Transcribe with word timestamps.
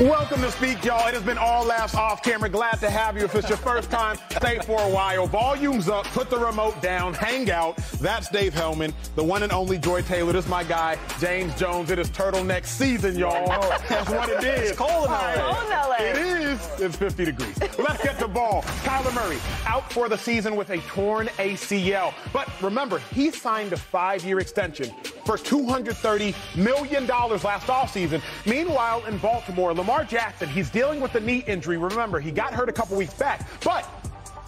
Welcome 0.00 0.40
to 0.40 0.50
Speak, 0.50 0.84
y'all. 0.86 1.06
It 1.06 1.12
has 1.12 1.22
been 1.22 1.36
all 1.36 1.66
laughs 1.66 1.94
off 1.94 2.22
camera. 2.22 2.48
Glad 2.48 2.80
to 2.80 2.88
have 2.88 3.16
you. 3.18 3.24
If 3.24 3.34
it's 3.34 3.48
your 3.50 3.58
first 3.58 3.90
time, 3.90 4.16
stay 4.30 4.58
for 4.60 4.80
a 4.80 4.88
while. 4.88 5.26
Volumes 5.26 5.86
up, 5.88 6.06
put 6.06 6.30
the 6.30 6.38
remote 6.38 6.80
down, 6.80 7.12
hang 7.12 7.50
out. 7.50 7.76
That's 8.00 8.30
Dave 8.30 8.54
Helman, 8.54 8.94
the 9.16 9.22
one 9.22 9.42
and 9.42 9.52
only 9.52 9.78
Joy 9.78 10.00
Taylor. 10.00 10.32
This 10.32 10.46
is 10.46 10.50
my 10.50 10.64
guy, 10.64 10.96
James 11.20 11.54
Jones. 11.56 11.90
It 11.90 11.98
is 11.98 12.08
turtleneck 12.10 12.64
season, 12.64 13.18
y'all. 13.18 13.46
That's 13.88 14.08
what 14.10 14.30
it 14.30 14.42
is. 14.42 14.70
It's 14.70 14.78
cold 14.78 15.04
in 15.04 15.10
LA. 15.12 15.34
Cold 15.34 15.64
in 15.64 15.70
LA. 15.70 15.96
It 16.00 16.16
is. 16.16 16.80
It's 16.80 16.96
50 16.96 17.26
degrees. 17.26 17.58
Let's 17.78 18.02
get 18.02 18.18
the 18.18 18.28
ball. 18.28 18.62
Kyler 18.84 19.14
Murray 19.14 19.38
out 19.66 19.92
for 19.92 20.08
the 20.08 20.16
season 20.16 20.56
with 20.56 20.70
a 20.70 20.78
torn 20.78 21.26
ACL. 21.36 22.14
But 22.32 22.48
remember, 22.62 22.98
he 23.14 23.30
signed 23.30 23.74
a 23.74 23.76
five-year 23.76 24.40
extension 24.40 24.90
for 25.26 25.36
$230 25.36 26.34
million 26.56 27.06
last 27.06 27.66
offseason. 27.66 28.22
Meanwhile, 28.46 29.04
in 29.06 29.18
Baltimore, 29.18 29.72
Lamar 29.72 29.91
Jackson, 30.00 30.48
he's 30.48 30.70
dealing 30.70 31.00
with 31.00 31.14
a 31.14 31.20
knee 31.20 31.44
injury. 31.46 31.76
Remember, 31.76 32.18
he 32.18 32.30
got 32.30 32.54
hurt 32.54 32.68
a 32.68 32.72
couple 32.72 32.96
weeks 32.96 33.14
back, 33.14 33.46
but 33.62 33.88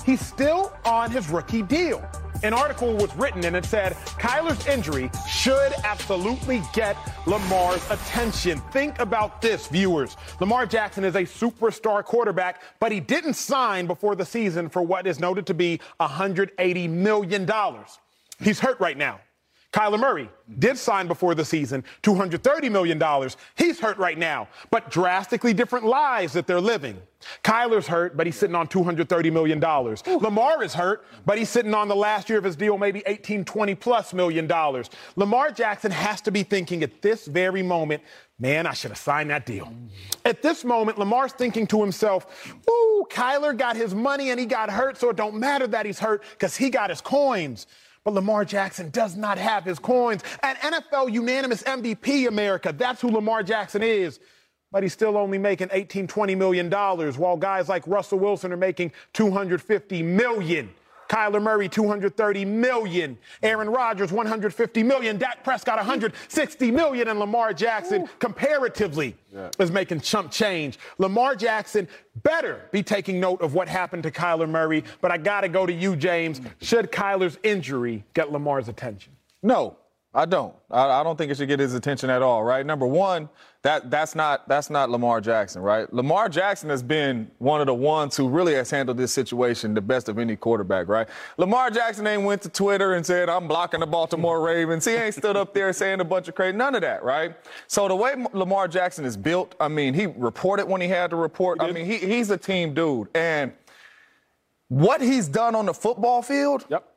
he's 0.05 0.21
still 0.21 0.73
on 0.85 1.11
his 1.11 1.29
rookie 1.29 1.63
deal. 1.63 2.03
An 2.43 2.53
article 2.53 2.95
was 2.95 3.15
written 3.17 3.45
and 3.45 3.55
it 3.57 3.65
said 3.65 3.95
Kyler's 4.19 4.67
injury 4.67 5.11
should 5.29 5.73
absolutely 5.85 6.63
get 6.73 6.97
Lamar's 7.27 7.83
attention. 7.91 8.61
Think 8.71 8.99
about 8.99 9.41
this, 9.41 9.67
viewers. 9.69 10.17
Lamar 10.41 10.67
Jackson 10.67 11.05
is 11.05 11.15
a 11.15 11.23
superstar 11.23 12.05
quarterback, 12.05 12.63
but 12.81 12.93
he 12.93 13.01
didn't 13.01 13.35
sign 13.35 13.87
before 13.87 14.15
the 14.15 14.27
season 14.27 14.69
for 14.69 14.83
what 14.83 15.07
is 15.07 15.21
noted 15.21 15.47
to 15.47 15.55
be 15.55 15.81
$180 16.01 16.91
million. 16.91 17.51
He's 18.41 18.61
hurt 18.61 18.79
right 18.81 18.99
now. 18.99 19.21
Kyler 19.75 19.99
Murray 19.99 20.31
did 20.61 20.79
sign 20.79 21.09
before 21.09 21.35
the 21.35 21.45
season 21.45 21.83
$230 22.05 22.71
million. 22.71 23.03
He's 23.57 23.81
hurt 23.81 23.99
right 23.99 24.17
now, 24.17 24.47
but 24.71 24.89
drastically 24.89 25.53
different 25.53 25.85
lives 25.85 26.33
that 26.35 26.47
they're 26.47 26.61
living. 26.61 27.03
Kyler's 27.43 27.89
hurt, 27.89 28.17
but 28.17 28.25
he's 28.25 28.37
sitting 28.37 28.55
on 28.55 28.69
$230 28.69 29.33
million. 29.33 29.59
Lamar 30.21 30.63
is 30.63 30.75
hurt, 30.75 31.05
but 31.27 31.39
he's 31.39 31.49
sitting 31.49 31.75
on 31.75 31.89
the 31.89 31.97
last 31.97 32.29
year 32.29 32.39
of 32.39 32.45
his 32.45 32.55
deal, 32.55 32.79
maybe 32.79 33.03
18, 33.05 33.45
20 33.45 33.75
plus 33.75 34.15
million 34.15 34.47
dollars. 34.47 34.91
Lamar 35.17 35.51
Jackson 35.51 35.91
has 35.91 36.21
to 36.21 36.31
be 36.31 36.45
thinking 36.45 36.85
at 36.85 37.03
this 37.03 37.27
very 37.27 37.63
moment, 37.65 38.01
man, 38.39 38.69
I 38.69 38.75
should 38.75 38.93
have 38.93 38.99
signed 38.99 39.31
that 39.31 39.45
deal. 39.45 39.75
At 40.25 40.41
this 40.41 40.65
moment, 40.65 40.99
Lamar's 40.99 41.33
thinking 41.33 41.67
to 41.69 41.81
himself, 41.81 42.55
ooh, 42.71 43.07
Kyler 43.11 43.57
got 43.59 43.75
his 43.75 43.93
money 43.93 44.31
and 44.31 44.39
he 44.39 44.47
got 44.47 44.71
hurt, 44.71 44.99
so 44.99 45.11
it 45.11 45.17
don't 45.17 45.35
matter 45.35 45.67
that 45.67 45.85
he's 45.85 45.99
hurt 45.99 46.23
because 46.31 46.57
he 46.57 46.71
got 46.71 46.91
his 46.91 47.01
coins. 47.01 47.67
But 48.05 48.15
Lamar 48.15 48.45
Jackson 48.45 48.91
does 48.91 49.17
not 49.17 49.39
have 49.39 49.65
his 49.65 49.79
coins. 49.79 50.23
An 50.43 50.57
NFL 50.57 51.11
unanimous 51.11 51.63
MVP, 51.63 52.29
America. 52.29 52.75
That's 52.77 53.01
who 53.01 53.09
Lamar 53.11 53.43
Jackson 53.43 53.83
is. 53.83 54.21
But 54.71 54.83
he's 54.83 54.93
still 54.93 55.17
only 55.17 55.39
making 55.39 55.69
18, 55.73 56.07
20 56.07 56.35
million 56.35 56.69
dollars, 56.69 57.17
while 57.17 57.37
guys 57.37 57.69
like 57.69 57.87
Russell 57.87 58.19
Wilson 58.19 58.53
are 58.53 58.59
making 58.59 58.93
250 59.15 60.03
million. 60.03 60.69
Kyler 61.09 61.43
Murray, 61.43 61.69
230 61.69 62.45
million. 62.45 63.19
Aaron 63.43 63.71
Rodgers, 63.71 64.13
150 64.13 64.83
million. 64.83 65.19
Dak 65.19 65.45
Prescott, 65.45 65.77
160 65.77 66.71
million. 66.71 67.09
And 67.09 67.19
Lamar 67.19 67.53
Jackson, 67.53 68.09
comparatively, 68.19 69.17
yeah. 69.33 69.51
is 69.59 69.71
making 69.71 70.01
chump 70.01 70.31
change. 70.31 70.79
Lamar 70.99 71.35
Jackson 71.35 71.89
better 72.23 72.69
be 72.73 72.83
taking 72.83 73.21
note 73.21 73.41
of 73.41 73.55
what 73.55 73.69
happened 73.69 74.03
to 74.05 74.11
Kyler 74.11 74.49
Murray. 74.49 74.85
But 75.01 75.11
I 75.11 75.19
got 75.19 75.43
to 75.43 75.49
go 75.49 75.67
to 75.67 75.73
you, 75.73 75.97
James. 75.97 76.41
Should 76.61 76.93
Kyler's 76.93 77.39
injury 77.43 78.05
get 78.15 78.33
Lamar's 78.33 78.69
attention? 78.69 79.13
No, 79.43 79.77
I 80.15 80.27
don't. 80.27 80.55
I, 80.71 81.01
I, 81.01 81.03
don't 81.03 81.17
think 81.19 81.33
it 81.33 81.37
should 81.37 81.49
get 81.49 81.59
his 81.59 81.75
attention 81.75 82.09
at 82.09 82.23
all, 82.23 82.45
right? 82.45 82.65
Number 82.65 82.87
one, 82.87 83.29
that 83.65 83.91
that's 83.91 84.15
not 84.15 84.47
that's 84.47 84.69
not 84.69 84.91
Lamar 84.91 85.23
Jackson, 85.23 85.63
right? 85.63 85.91
Lamar 85.93 86.29
Jackson 86.29 86.69
has 86.69 86.83
been 86.83 87.31
one 87.39 87.63
of 87.63 87.67
the 87.67 87.75
ones 87.75 88.15
who 88.15 88.29
really 88.29 88.53
has 88.55 88.71
handled 88.71 88.99
this 88.99 89.11
situation 89.11 89.73
the 89.73 89.81
best 89.81 90.11
of 90.11 90.19
any 90.19 90.37
quarterback, 90.37 90.87
right? 90.87 91.09
Lamar 91.39 91.71
Jackson 91.71 92.07
ain't 92.07 92.25
went 92.25 92.43
to 92.43 92.51
Twitter 92.51 92.93
and 92.93 93.05
said, 93.05 93.31
I'm 93.31 93.49
blocking 93.49 93.81
the 93.81 93.87
Baltimore 93.87 94.43
Ravens. 94.43 94.85
He 94.85 94.93
ain't 94.93 95.15
stood 95.15 95.39
up 95.39 95.55
there 95.55 95.73
saying 95.73 96.01
a 96.01 96.05
bunch 96.05 96.29
of 96.29 96.35
crazy, 96.35 96.55
none 96.55 96.75
of 96.75 96.83
that, 96.83 97.03
right? 97.03 97.35
So 97.67 97.89
the 97.89 97.97
way 97.97 98.15
Lamar 98.35 98.69
Jackson 98.69 99.07
is 99.07 99.17
built, 99.17 99.55
I 99.59 99.69
mean, 99.69 99.95
he 99.95 100.07
reported 100.07 100.67
when 100.67 100.83
he 100.83 100.89
had 100.89 101.09
to 101.11 101.17
report. 101.17 101.63
I 101.63 101.73
mean, 101.73 101.87
he, 101.87 101.97
he's 101.97 102.31
a 102.31 102.37
team 102.37 102.75
dude. 102.75 103.09
And 103.15 103.51
what 104.69 105.01
he's 105.01 105.27
done 105.27 105.55
on 105.55 105.65
the 105.65 105.75
football 105.75 106.21
field. 106.21 106.67
Yep 106.69 106.94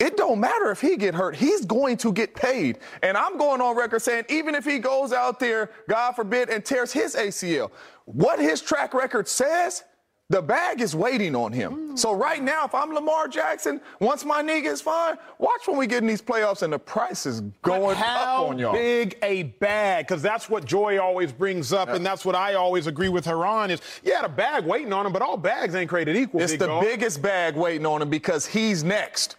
it 0.00 0.16
don't 0.16 0.40
matter 0.40 0.70
if 0.70 0.80
he 0.80 0.96
get 0.96 1.14
hurt. 1.14 1.36
He's 1.36 1.64
going 1.64 1.98
to 1.98 2.12
get 2.12 2.34
paid. 2.34 2.78
And 3.02 3.16
I'm 3.16 3.36
going 3.36 3.60
on 3.60 3.76
record 3.76 4.00
saying 4.00 4.24
even 4.30 4.54
if 4.54 4.64
he 4.64 4.78
goes 4.78 5.12
out 5.12 5.38
there, 5.38 5.70
God 5.88 6.12
forbid, 6.12 6.48
and 6.48 6.64
tears 6.64 6.92
his 6.92 7.14
ACL, 7.14 7.70
what 8.06 8.40
his 8.40 8.62
track 8.62 8.94
record 8.94 9.28
says, 9.28 9.84
the 10.30 10.40
bag 10.40 10.80
is 10.80 10.94
waiting 10.94 11.34
on 11.34 11.52
him. 11.52 11.90
Mm. 11.90 11.98
So 11.98 12.12
right 12.12 12.40
now, 12.40 12.64
if 12.64 12.72
I'm 12.72 12.94
Lamar 12.94 13.26
Jackson, 13.26 13.80
once 13.98 14.24
my 14.24 14.42
knee 14.42 14.60
gets 14.60 14.80
fine, 14.80 15.16
watch 15.38 15.66
when 15.66 15.76
we 15.76 15.88
get 15.88 16.02
in 16.02 16.06
these 16.06 16.22
playoffs 16.22 16.62
and 16.62 16.72
the 16.72 16.78
price 16.78 17.26
is 17.26 17.40
going 17.62 17.96
up 17.98 18.38
on 18.38 18.56
y'all. 18.56 18.72
big 18.72 19.18
a 19.22 19.42
bag? 19.42 20.06
Because 20.06 20.22
that's 20.22 20.48
what 20.48 20.64
Joy 20.64 21.00
always 21.00 21.32
brings 21.32 21.72
up, 21.72 21.88
yeah. 21.88 21.96
and 21.96 22.06
that's 22.06 22.24
what 22.24 22.36
I 22.36 22.54
always 22.54 22.86
agree 22.86 23.08
with 23.08 23.26
her 23.26 23.44
on 23.44 23.72
is, 23.72 23.80
yeah, 24.04 24.22
the 24.22 24.28
bag 24.28 24.64
waiting 24.64 24.92
on 24.92 25.04
him, 25.04 25.12
but 25.12 25.20
all 25.20 25.36
bags 25.36 25.74
ain't 25.74 25.90
created 25.90 26.16
equal. 26.16 26.40
It's 26.40 26.56
the 26.56 26.68
dog. 26.68 26.84
biggest 26.84 27.20
bag 27.20 27.56
waiting 27.56 27.84
on 27.84 28.00
him 28.00 28.08
because 28.08 28.46
he's 28.46 28.84
next. 28.84 29.34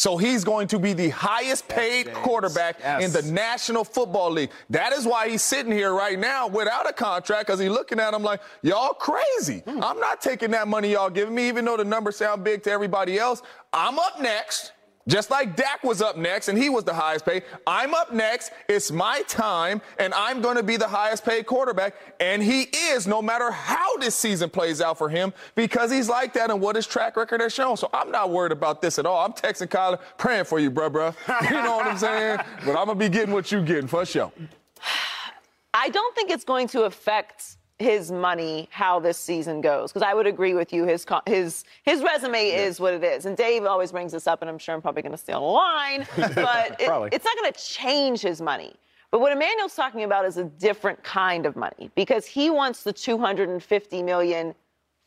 So 0.00 0.16
he's 0.16 0.44
going 0.44 0.66
to 0.68 0.78
be 0.78 0.94
the 0.94 1.10
highest 1.10 1.68
paid 1.68 2.06
yes, 2.06 2.16
quarterback 2.16 2.78
yes. 2.80 3.04
in 3.04 3.12
the 3.12 3.30
National 3.30 3.84
Football 3.84 4.30
League. 4.30 4.50
That 4.70 4.94
is 4.94 5.04
why 5.04 5.28
he's 5.28 5.42
sitting 5.42 5.70
here 5.70 5.92
right 5.92 6.18
now 6.18 6.48
without 6.48 6.88
a 6.88 6.92
contract 6.94 7.48
because 7.48 7.60
he's 7.60 7.68
looking 7.68 8.00
at 8.00 8.14
him 8.14 8.22
like, 8.22 8.40
y'all 8.62 8.94
crazy. 8.94 9.60
Mm. 9.60 9.82
I'm 9.84 10.00
not 10.00 10.22
taking 10.22 10.52
that 10.52 10.68
money 10.68 10.92
y'all 10.92 11.10
giving 11.10 11.34
me, 11.34 11.48
even 11.48 11.66
though 11.66 11.76
the 11.76 11.84
numbers 11.84 12.16
sound 12.16 12.44
big 12.44 12.62
to 12.62 12.70
everybody 12.70 13.18
else. 13.18 13.42
I'm 13.74 13.98
up 13.98 14.18
next. 14.22 14.72
Just 15.10 15.28
like 15.28 15.56
Dak 15.56 15.82
was 15.82 16.00
up 16.00 16.16
next 16.16 16.48
and 16.48 16.56
he 16.56 16.68
was 16.68 16.84
the 16.84 16.94
highest 16.94 17.26
paid, 17.26 17.42
I'm 17.66 17.94
up 17.94 18.12
next. 18.12 18.52
It's 18.68 18.92
my 18.92 19.22
time 19.22 19.82
and 19.98 20.14
I'm 20.14 20.40
going 20.40 20.56
to 20.56 20.62
be 20.62 20.76
the 20.76 20.86
highest 20.86 21.24
paid 21.24 21.46
quarterback. 21.46 21.96
And 22.20 22.40
he 22.40 22.62
is, 22.62 23.08
no 23.08 23.20
matter 23.20 23.50
how 23.50 23.96
this 23.96 24.14
season 24.14 24.50
plays 24.50 24.80
out 24.80 24.98
for 24.98 25.08
him, 25.08 25.32
because 25.56 25.90
he's 25.90 26.08
like 26.08 26.32
that 26.34 26.48
and 26.50 26.60
what 26.60 26.76
his 26.76 26.86
track 26.86 27.16
record 27.16 27.40
has 27.40 27.52
shown. 27.52 27.76
So 27.76 27.90
I'm 27.92 28.12
not 28.12 28.30
worried 28.30 28.52
about 28.52 28.80
this 28.80 29.00
at 29.00 29.06
all. 29.06 29.26
I'm 29.26 29.32
texting 29.32 29.66
Kyler, 29.66 29.98
praying 30.16 30.44
for 30.44 30.60
you, 30.60 30.70
bro, 30.70 30.88
bro. 30.88 31.12
You 31.42 31.56
know 31.56 31.78
what 31.78 31.86
I'm 31.86 31.98
saying? 31.98 32.38
But 32.64 32.76
I'm 32.76 32.86
going 32.86 32.98
to 32.98 33.04
be 33.04 33.08
getting 33.08 33.34
what 33.34 33.50
you're 33.50 33.62
getting 33.62 33.88
for 33.88 34.06
sure. 34.06 34.30
I 35.74 35.88
don't 35.88 36.14
think 36.14 36.30
it's 36.30 36.44
going 36.44 36.68
to 36.68 36.82
affect 36.84 37.56
his 37.80 38.12
money 38.12 38.68
how 38.70 39.00
this 39.00 39.16
season 39.16 39.60
goes 39.62 39.90
because 39.90 40.06
I 40.06 40.12
would 40.12 40.26
agree 40.26 40.52
with 40.52 40.70
you 40.72 40.84
his 40.84 41.06
his 41.26 41.64
his 41.82 42.02
resume 42.02 42.48
yeah. 42.48 42.58
is 42.58 42.78
what 42.78 42.92
it 42.92 43.02
is 43.02 43.24
and 43.24 43.36
Dave 43.36 43.64
always 43.64 43.90
brings 43.90 44.12
this 44.12 44.26
up 44.26 44.42
and 44.42 44.50
I'm 44.50 44.58
sure 44.58 44.74
I'm 44.74 44.82
probably 44.82 45.00
going 45.02 45.12
to 45.12 45.18
steal 45.18 45.38
a 45.38 45.50
line 45.50 46.06
but 46.16 46.76
it, 46.78 47.12
it's 47.12 47.24
not 47.24 47.36
going 47.36 47.50
to 47.50 47.58
change 47.58 48.20
his 48.20 48.40
money 48.40 48.74
but 49.10 49.20
what 49.20 49.32
Emmanuel's 49.32 49.74
talking 49.74 50.04
about 50.04 50.26
is 50.26 50.36
a 50.36 50.44
different 50.44 51.02
kind 51.02 51.46
of 51.46 51.56
money 51.56 51.90
because 51.94 52.26
he 52.26 52.50
wants 52.50 52.82
the 52.82 52.92
250 52.92 54.02
million 54.02 54.54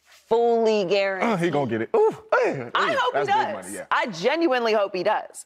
fully 0.03 0.83
guaranteed. 0.85 1.29
Uh, 1.29 1.37
he 1.37 1.49
gonna 1.49 1.69
get 1.69 1.81
it. 1.81 1.89
Ooh, 1.95 2.15
hey, 2.33 2.69
I 2.75 2.95
hope 2.97 3.17
he 3.17 3.31
does. 3.31 3.53
Money, 3.53 3.75
yeah. 3.75 3.85
I 3.91 4.07
genuinely 4.07 4.73
hope 4.73 4.95
he 4.95 5.03
does. 5.03 5.45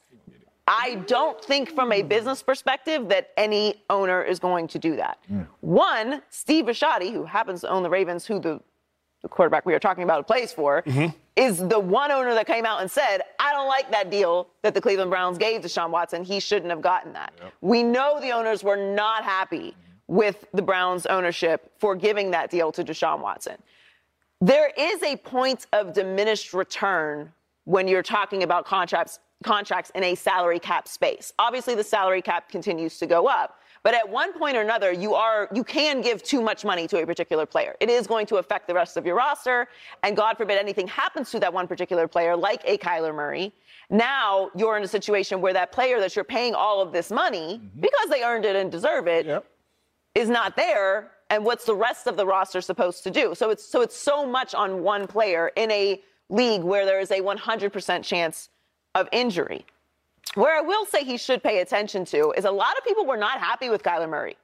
I 0.68 0.96
don't 1.06 1.42
think 1.42 1.74
from 1.74 1.92
a 1.92 2.02
business 2.02 2.42
perspective 2.42 3.08
that 3.08 3.30
any 3.38 3.82
owner 3.88 4.22
is 4.22 4.38
going 4.38 4.68
to 4.68 4.78
do 4.78 4.96
that. 4.96 5.18
Mm. 5.32 5.46
One, 5.60 6.22
Steve 6.28 6.66
Bisciotti, 6.66 7.10
who 7.10 7.24
happens 7.24 7.62
to 7.62 7.68
own 7.68 7.82
the 7.82 7.88
Ravens, 7.88 8.26
who 8.26 8.38
the, 8.38 8.60
the 9.22 9.28
quarterback 9.28 9.64
we 9.64 9.72
are 9.72 9.78
talking 9.78 10.04
about 10.04 10.26
plays 10.26 10.52
for, 10.52 10.82
mm-hmm. 10.82 11.16
is 11.36 11.66
the 11.66 11.80
one 11.80 12.12
owner 12.12 12.34
that 12.34 12.46
came 12.46 12.66
out 12.66 12.82
and 12.82 12.90
said, 12.90 13.22
I 13.40 13.52
don't 13.54 13.66
like 13.66 13.90
that 13.90 14.10
deal 14.10 14.48
that 14.62 14.74
the 14.74 14.80
Cleveland 14.80 15.10
Browns 15.10 15.38
gave 15.38 15.62
to 15.62 15.68
Sean 15.70 15.90
Watson. 15.90 16.22
He 16.22 16.38
shouldn't 16.38 16.70
have 16.70 16.82
gotten 16.82 17.14
that. 17.14 17.32
Yep. 17.42 17.52
We 17.62 17.82
know 17.82 18.20
the 18.20 18.32
owners 18.32 18.62
were 18.62 18.76
not 18.76 19.24
happy 19.24 19.74
with 20.06 20.44
the 20.52 20.62
Browns 20.62 21.06
ownership 21.06 21.72
for 21.78 21.96
giving 21.96 22.30
that 22.32 22.50
deal 22.50 22.72
to 22.72 22.84
Deshaun 22.84 23.20
Watson. 23.20 23.56
There 24.40 24.70
is 24.76 25.02
a 25.02 25.16
point 25.16 25.66
of 25.72 25.94
diminished 25.94 26.52
return 26.52 27.32
when 27.64 27.88
you're 27.88 28.02
talking 28.02 28.42
about 28.42 28.64
contracts 28.64 29.18
contracts 29.44 29.90
in 29.94 30.02
a 30.02 30.14
salary 30.14 30.58
cap 30.58 30.88
space. 30.88 31.32
Obviously, 31.38 31.74
the 31.74 31.84
salary 31.84 32.22
cap 32.22 32.48
continues 32.48 32.98
to 32.98 33.06
go 33.06 33.26
up. 33.26 33.60
But 33.84 33.94
at 33.94 34.08
one 34.08 34.32
point 34.32 34.56
or 34.56 34.60
another, 34.60 34.92
you 34.92 35.14
are 35.14 35.48
you 35.54 35.64
can 35.64 36.00
give 36.00 36.22
too 36.22 36.42
much 36.42 36.64
money 36.64 36.86
to 36.88 37.00
a 37.00 37.06
particular 37.06 37.46
player. 37.46 37.76
It 37.80 37.88
is 37.88 38.06
going 38.06 38.26
to 38.26 38.36
affect 38.36 38.66
the 38.66 38.74
rest 38.74 38.96
of 38.96 39.06
your 39.06 39.14
roster, 39.14 39.68
and 40.02 40.16
God 40.16 40.36
forbid 40.36 40.58
anything 40.58 40.88
happens 40.88 41.30
to 41.30 41.40
that 41.40 41.52
one 41.52 41.68
particular 41.68 42.08
player, 42.08 42.36
like 42.36 42.62
a 42.64 42.76
Kyler 42.78 43.14
Murray. 43.14 43.52
Now 43.90 44.50
you're 44.54 44.76
in 44.76 44.82
a 44.82 44.88
situation 44.88 45.40
where 45.40 45.52
that 45.52 45.72
player 45.72 46.00
that 46.00 46.16
you're 46.16 46.24
paying 46.24 46.54
all 46.54 46.82
of 46.82 46.92
this 46.92 47.10
money 47.10 47.60
mm-hmm. 47.62 47.80
because 47.80 48.08
they 48.10 48.22
earned 48.22 48.44
it 48.44 48.56
and 48.56 48.70
deserve 48.70 49.06
it 49.06 49.26
yep. 49.26 49.46
is 50.14 50.28
not 50.28 50.56
there. 50.56 51.12
And 51.30 51.44
what's 51.44 51.64
the 51.64 51.74
rest 51.74 52.06
of 52.06 52.16
the 52.16 52.26
roster 52.26 52.60
supposed 52.60 53.04
to 53.04 53.10
do? 53.10 53.34
So 53.34 53.50
it's 53.50 53.64
so 53.64 53.80
it's 53.82 53.96
so 53.96 54.26
much 54.26 54.54
on 54.54 54.82
one 54.82 55.06
player 55.06 55.52
in 55.56 55.70
a 55.70 56.02
league 56.30 56.62
where 56.62 56.84
there 56.84 57.00
is 57.00 57.10
a 57.10 57.20
100% 57.20 58.02
chance 58.02 58.50
of 58.94 59.08
injury. 59.12 59.66
Where 60.34 60.56
I 60.56 60.60
will 60.60 60.84
say 60.86 61.04
he 61.04 61.16
should 61.16 61.42
pay 61.42 61.60
attention 61.60 62.04
to 62.06 62.32
is 62.32 62.44
a 62.44 62.50
lot 62.50 62.76
of 62.76 62.84
people 62.84 63.06
were 63.06 63.16
not 63.16 63.40
happy 63.40 63.70
with 63.70 63.82
Kyler 63.82 64.08
Murray. 64.08 64.36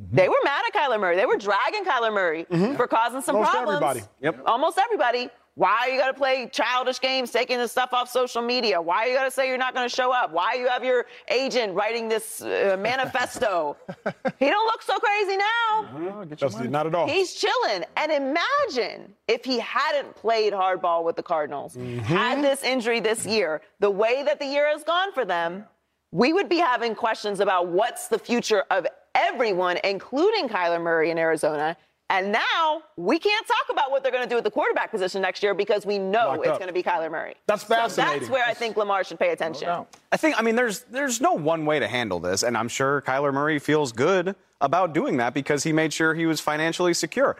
Mm-hmm. 0.00 0.16
They 0.16 0.28
were 0.28 0.36
mad 0.44 0.62
at 0.68 0.74
Kyler 0.74 1.00
Murray. 1.00 1.16
They 1.16 1.26
were 1.26 1.36
dragging 1.36 1.84
Kyler 1.84 2.12
Murray 2.12 2.46
mm-hmm. 2.50 2.76
for 2.76 2.86
causing 2.86 3.22
some 3.22 3.36
Almost 3.36 3.52
problems. 3.52 3.82
Almost 3.82 3.96
everybody. 3.96 4.36
Yep. 4.38 4.46
Almost 4.46 4.78
everybody. 4.78 5.30
Why 5.56 5.86
are 5.86 5.88
you 5.88 5.98
got 5.98 6.08
to 6.08 6.14
play 6.14 6.50
childish 6.52 7.00
games, 7.00 7.30
taking 7.30 7.56
this 7.56 7.72
stuff 7.72 7.94
off 7.94 8.10
social 8.10 8.42
media? 8.42 8.80
Why 8.80 9.04
are 9.04 9.08
you 9.08 9.14
got 9.14 9.24
to 9.24 9.30
say 9.30 9.48
you're 9.48 9.56
not 9.56 9.74
going 9.74 9.88
to 9.88 9.94
show 9.94 10.12
up? 10.12 10.30
Why 10.30 10.52
you 10.52 10.68
have 10.68 10.84
your 10.84 11.06
agent 11.28 11.72
writing 11.74 12.10
this 12.10 12.42
uh, 12.42 12.76
manifesto? 12.78 13.74
he 14.38 14.50
don't 14.50 14.66
look 14.66 14.82
so 14.82 14.98
crazy 14.98 15.38
now. 15.38 15.88
Mm-hmm. 15.94 16.70
Not 16.70 16.86
at 16.86 16.94
all. 16.94 17.08
He's 17.08 17.32
chilling. 17.32 17.84
And 17.96 18.12
imagine 18.12 19.14
if 19.28 19.46
he 19.46 19.58
hadn't 19.58 20.14
played 20.14 20.52
hardball 20.52 21.04
with 21.04 21.16
the 21.16 21.22
Cardinals, 21.22 21.74
mm-hmm. 21.74 22.00
had 22.00 22.44
this 22.44 22.62
injury 22.62 23.00
this 23.00 23.24
year, 23.24 23.62
the 23.80 23.90
way 23.90 24.22
that 24.24 24.38
the 24.38 24.46
year 24.46 24.68
has 24.68 24.84
gone 24.84 25.10
for 25.14 25.24
them, 25.24 25.64
we 26.12 26.34
would 26.34 26.50
be 26.50 26.58
having 26.58 26.94
questions 26.94 27.40
about 27.40 27.68
what's 27.68 28.08
the 28.08 28.18
future 28.18 28.64
of 28.70 28.86
everyone, 29.14 29.78
including 29.84 30.50
Kyler 30.50 30.82
Murray 30.82 31.10
in 31.10 31.16
Arizona. 31.16 31.78
And 32.08 32.30
now 32.30 32.82
we 32.96 33.18
can't 33.18 33.46
talk 33.46 33.66
about 33.68 33.90
what 33.90 34.02
they're 34.02 34.12
going 34.12 34.22
to 34.22 34.28
do 34.28 34.38
at 34.38 34.44
the 34.44 34.50
quarterback 34.50 34.92
position 34.92 35.22
next 35.22 35.42
year 35.42 35.54
because 35.54 35.84
we 35.84 35.98
know 35.98 36.28
Locked 36.28 36.46
it's 36.46 36.58
going 36.58 36.68
to 36.68 36.72
be 36.72 36.82
Kyler 36.82 37.10
Murray. 37.10 37.34
That's 37.46 37.64
fascinating. 37.64 38.14
So 38.14 38.18
that's 38.20 38.30
where 38.30 38.44
I 38.44 38.54
think 38.54 38.76
Lamar 38.76 39.02
should 39.02 39.18
pay 39.18 39.30
attention. 39.30 39.66
No 39.66 39.88
I 40.12 40.16
think, 40.16 40.38
I 40.38 40.42
mean, 40.42 40.54
there's 40.54 40.82
there's 40.84 41.20
no 41.20 41.32
one 41.32 41.66
way 41.66 41.80
to 41.80 41.88
handle 41.88 42.20
this, 42.20 42.44
and 42.44 42.56
I'm 42.56 42.68
sure 42.68 43.02
Kyler 43.02 43.34
Murray 43.34 43.58
feels 43.58 43.90
good 43.90 44.36
about 44.60 44.94
doing 44.94 45.16
that 45.16 45.34
because 45.34 45.64
he 45.64 45.72
made 45.72 45.92
sure 45.92 46.14
he 46.14 46.26
was 46.26 46.40
financially 46.40 46.94
secure. 46.94 47.36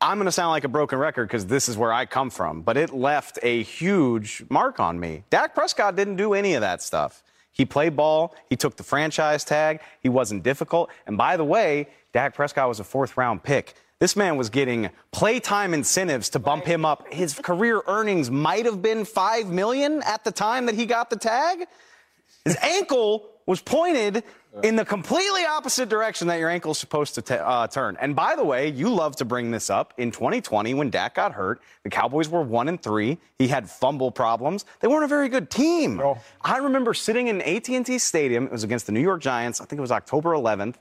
I'm 0.00 0.16
going 0.16 0.26
to 0.26 0.32
sound 0.32 0.50
like 0.50 0.64
a 0.64 0.68
broken 0.68 0.98
record 0.98 1.28
because 1.28 1.46
this 1.46 1.68
is 1.68 1.76
where 1.76 1.92
I 1.92 2.06
come 2.06 2.30
from, 2.30 2.62
but 2.62 2.76
it 2.76 2.92
left 2.92 3.38
a 3.42 3.62
huge 3.62 4.42
mark 4.48 4.80
on 4.80 4.98
me. 4.98 5.22
Dak 5.30 5.54
Prescott 5.54 5.94
didn't 5.94 6.16
do 6.16 6.34
any 6.34 6.54
of 6.54 6.60
that 6.62 6.82
stuff. 6.82 7.22
He 7.52 7.64
played 7.66 7.94
ball. 7.94 8.34
He 8.48 8.56
took 8.56 8.76
the 8.76 8.82
franchise 8.82 9.44
tag. 9.44 9.80
He 10.00 10.08
wasn't 10.08 10.42
difficult. 10.42 10.90
And 11.06 11.16
by 11.16 11.36
the 11.36 11.44
way, 11.44 11.88
Dak 12.12 12.34
Prescott 12.34 12.68
was 12.68 12.80
a 12.80 12.84
fourth 12.84 13.16
round 13.16 13.42
pick. 13.42 13.74
This 13.98 14.16
man 14.16 14.36
was 14.36 14.50
getting 14.50 14.90
playtime 15.12 15.72
incentives 15.72 16.30
to 16.30 16.38
bump 16.38 16.64
him 16.64 16.84
up. 16.84 17.12
His 17.12 17.34
career 17.38 17.82
earnings 17.86 18.30
might 18.30 18.64
have 18.64 18.82
been 18.82 19.04
five 19.04 19.48
million 19.48 20.02
at 20.02 20.24
the 20.24 20.32
time 20.32 20.66
that 20.66 20.74
he 20.74 20.86
got 20.86 21.08
the 21.08 21.16
tag. 21.16 21.66
His 22.44 22.56
ankle 22.60 23.28
was 23.46 23.60
pointed 23.60 24.24
in 24.62 24.76
the 24.76 24.84
completely 24.84 25.44
opposite 25.44 25.88
direction 25.88 26.28
that 26.28 26.38
your 26.38 26.50
ankle's 26.50 26.78
supposed 26.78 27.14
to 27.14 27.22
t- 27.22 27.34
uh, 27.34 27.66
turn. 27.68 27.96
And 28.00 28.14
by 28.14 28.36
the 28.36 28.44
way, 28.44 28.68
you 28.68 28.92
love 28.92 29.16
to 29.16 29.24
bring 29.24 29.50
this 29.50 29.70
up. 29.70 29.94
In 29.96 30.10
2020, 30.10 30.74
when 30.74 30.90
Dak 30.90 31.14
got 31.14 31.32
hurt, 31.32 31.62
the 31.84 31.90
Cowboys 31.90 32.28
were 32.28 32.42
one 32.42 32.68
and 32.68 32.80
three. 32.80 33.18
He 33.38 33.48
had 33.48 33.70
fumble 33.70 34.10
problems. 34.10 34.64
They 34.80 34.88
weren't 34.88 35.04
a 35.04 35.08
very 35.08 35.28
good 35.28 35.48
team. 35.48 36.00
Oh. 36.00 36.18
I 36.42 36.58
remember 36.58 36.92
sitting 36.92 37.28
in 37.28 37.40
AT&T 37.40 37.98
Stadium. 37.98 38.46
It 38.46 38.52
was 38.52 38.64
against 38.64 38.86
the 38.86 38.92
New 38.92 39.00
York 39.00 39.22
Giants. 39.22 39.60
I 39.60 39.64
think 39.64 39.78
it 39.78 39.82
was 39.82 39.92
October 39.92 40.30
11th. 40.30 40.74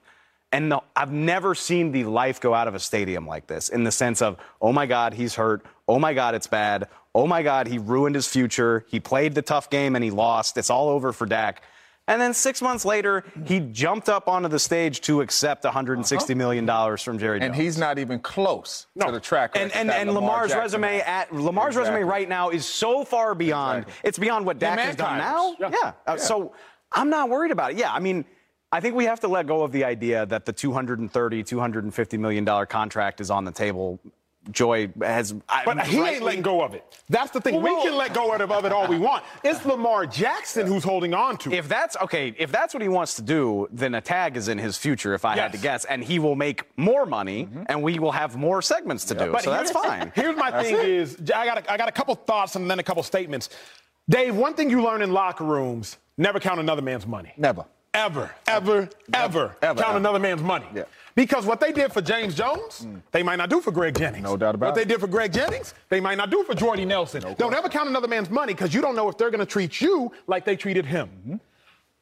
And 0.51 0.71
the, 0.71 0.81
I've 0.95 1.11
never 1.11 1.55
seen 1.55 1.91
the 1.91 2.03
life 2.03 2.41
go 2.41 2.53
out 2.53 2.67
of 2.67 2.75
a 2.75 2.79
stadium 2.79 3.25
like 3.25 3.47
this 3.47 3.69
in 3.69 3.83
the 3.83 3.91
sense 3.91 4.21
of, 4.21 4.37
oh 4.61 4.73
my 4.73 4.85
God, 4.85 5.13
he's 5.13 5.35
hurt. 5.35 5.65
Oh 5.87 5.97
my 5.97 6.13
God, 6.13 6.35
it's 6.35 6.47
bad. 6.47 6.87
Oh 7.15 7.27
my 7.27 7.41
God, 7.43 7.67
he 7.67 7.77
ruined 7.77 8.15
his 8.15 8.27
future. 8.27 8.85
He 8.89 8.99
played 8.99 9.35
the 9.35 9.41
tough 9.41 9.69
game 9.69 9.95
and 9.95 10.03
he 10.03 10.11
lost. 10.11 10.57
It's 10.57 10.69
all 10.69 10.89
over 10.89 11.13
for 11.13 11.25
Dak. 11.25 11.63
And 12.07 12.19
then 12.19 12.33
six 12.33 12.61
months 12.61 12.83
later, 12.83 13.23
he 13.45 13.59
jumped 13.59 14.09
up 14.09 14.27
onto 14.27 14.49
the 14.49 14.59
stage 14.59 15.01
to 15.01 15.21
accept 15.21 15.63
$160 15.63 16.35
million 16.35 16.65
from 16.97 17.19
Jerry 17.19 17.39
Jones. 17.39 17.47
And 17.47 17.55
he's 17.55 17.77
not 17.77 17.99
even 17.99 18.19
close 18.19 18.87
no. 18.95 19.05
to 19.05 19.11
the 19.13 19.19
track 19.19 19.51
And, 19.55 19.71
and, 19.73 19.89
and 19.89 20.09
Lamar 20.09 20.43
Lamar's 20.47 20.55
resume 20.55 20.99
at 21.01 21.33
Lamar's 21.33 21.77
exactly. 21.77 21.93
resume 21.99 22.09
right 22.09 22.27
now 22.27 22.49
is 22.49 22.65
so 22.65 23.05
far 23.05 23.35
beyond. 23.35 23.83
Exactly. 23.83 24.09
It's 24.09 24.19
beyond 24.19 24.45
what 24.45 24.59
Dak 24.59 24.79
has 24.79 24.95
done 24.95 25.19
now. 25.19 25.55
Yeah. 25.59 25.71
yeah. 25.71 25.93
Uh, 26.05 26.17
so 26.17 26.53
I'm 26.91 27.09
not 27.09 27.29
worried 27.29 27.51
about 27.51 27.71
it. 27.71 27.77
Yeah, 27.77 27.93
I 27.93 27.99
mean. 27.99 28.25
I 28.71 28.79
think 28.79 28.95
we 28.95 29.05
have 29.05 29.19
to 29.21 29.27
let 29.27 29.47
go 29.47 29.63
of 29.63 29.71
the 29.71 29.83
idea 29.83 30.25
that 30.27 30.45
the 30.45 30.53
230, 30.53 31.43
250 31.43 32.17
million 32.17 32.45
dollar 32.45 32.65
contract 32.65 33.19
is 33.19 33.29
on 33.29 33.43
the 33.43 33.51
table 33.51 33.99
Joy 34.49 34.89
has. 35.01 35.33
But 35.33 35.85
he 35.85 35.99
ain't 35.99 36.23
letting 36.23 36.41
go 36.41 36.63
of 36.63 36.73
it. 36.73 36.83
That's 37.09 37.29
the 37.29 37.39
thing. 37.39 37.61
Well, 37.61 37.75
we 37.75 37.83
can 37.83 37.95
let 37.95 38.13
go 38.13 38.33
of 38.33 38.65
it 38.65 38.71
all 38.71 38.87
we 38.87 38.97
want. 38.97 39.23
It's 39.43 39.63
Lamar 39.65 40.07
Jackson 40.07 40.65
who's 40.65 40.83
holding 40.83 41.13
on 41.13 41.37
to 41.37 41.51
it. 41.51 41.57
If 41.57 41.67
that's 41.67 41.95
okay, 41.97 42.33
if 42.39 42.51
that's 42.51 42.73
what 42.73 42.81
he 42.81 42.89
wants 42.89 43.15
to 43.17 43.21
do, 43.21 43.67
then 43.71 43.93
a 43.93 44.01
tag 44.01 44.37
is 44.37 44.47
in 44.47 44.57
his 44.57 44.77
future, 44.77 45.13
if 45.13 45.25
I 45.25 45.35
yes. 45.35 45.43
had 45.43 45.51
to 45.51 45.57
guess, 45.59 45.85
and 45.85 46.03
he 46.03 46.17
will 46.17 46.35
make 46.35 46.65
more 46.75 47.05
money, 47.05 47.45
mm-hmm. 47.45 47.63
and 47.67 47.83
we 47.83 47.99
will 47.99 48.11
have 48.11 48.35
more 48.35 48.63
segments 48.63 49.05
to 49.05 49.13
do. 49.13 49.31
But 49.31 49.43
so 49.43 49.51
that's 49.51 49.71
fine. 49.71 50.11
Here's 50.15 50.35
my 50.35 50.63
thing: 50.63 50.75
it. 50.75 50.85
is 50.85 51.17
I 51.35 51.45
got 51.45 51.59
a, 51.59 51.71
I 51.71 51.77
got 51.77 51.87
a 51.87 51.91
couple 51.91 52.15
thoughts 52.15 52.55
and 52.55 52.69
then 52.69 52.79
a 52.79 52.83
couple 52.83 53.03
statements. 53.03 53.49
Dave, 54.09 54.35
one 54.35 54.55
thing 54.55 54.71
you 54.71 54.81
learn 54.81 55.03
in 55.03 55.11
locker 55.11 55.43
rooms: 55.43 55.97
never 56.17 56.39
count 56.39 56.59
another 56.59 56.81
man's 56.81 57.05
money. 57.05 57.31
Never. 57.37 57.65
Ever, 57.93 58.31
ever, 58.47 58.89
ever, 59.13 59.55
ever 59.61 59.81
count 59.81 59.89
ever. 59.89 59.97
another 59.97 60.19
man's 60.19 60.41
money. 60.41 60.65
Yeah. 60.73 60.83
Because 61.13 61.45
what 61.45 61.59
they 61.59 61.73
did 61.73 61.91
for 61.91 62.01
James 62.01 62.35
Jones, 62.35 62.85
mm. 62.85 63.01
they 63.11 63.21
might 63.21 63.35
not 63.35 63.49
do 63.49 63.59
for 63.59 63.71
Greg 63.71 63.97
Jennings. 63.97 64.23
No 64.23 64.37
doubt 64.37 64.55
about 64.55 64.67
what 64.67 64.77
it. 64.77 64.81
What 64.81 64.87
they 64.87 64.93
did 64.93 65.01
for 65.01 65.07
Greg 65.07 65.33
Jennings, 65.33 65.73
they 65.89 65.99
might 65.99 66.15
not 66.15 66.29
do 66.29 66.43
for 66.43 66.55
Jordy 66.55 66.85
Nelson. 66.85 67.21
No 67.21 67.35
don't 67.35 67.53
ever 67.53 67.67
count 67.67 67.89
another 67.89 68.07
man's 68.07 68.29
money 68.29 68.53
because 68.53 68.73
you 68.73 68.79
don't 68.79 68.95
know 68.95 69.09
if 69.09 69.17
they're 69.17 69.29
going 69.29 69.39
to 69.39 69.45
treat 69.45 69.81
you 69.81 70.11
like 70.27 70.45
they 70.45 70.55
treated 70.55 70.85
him. 70.85 71.09
Mm-hmm. 71.09 71.35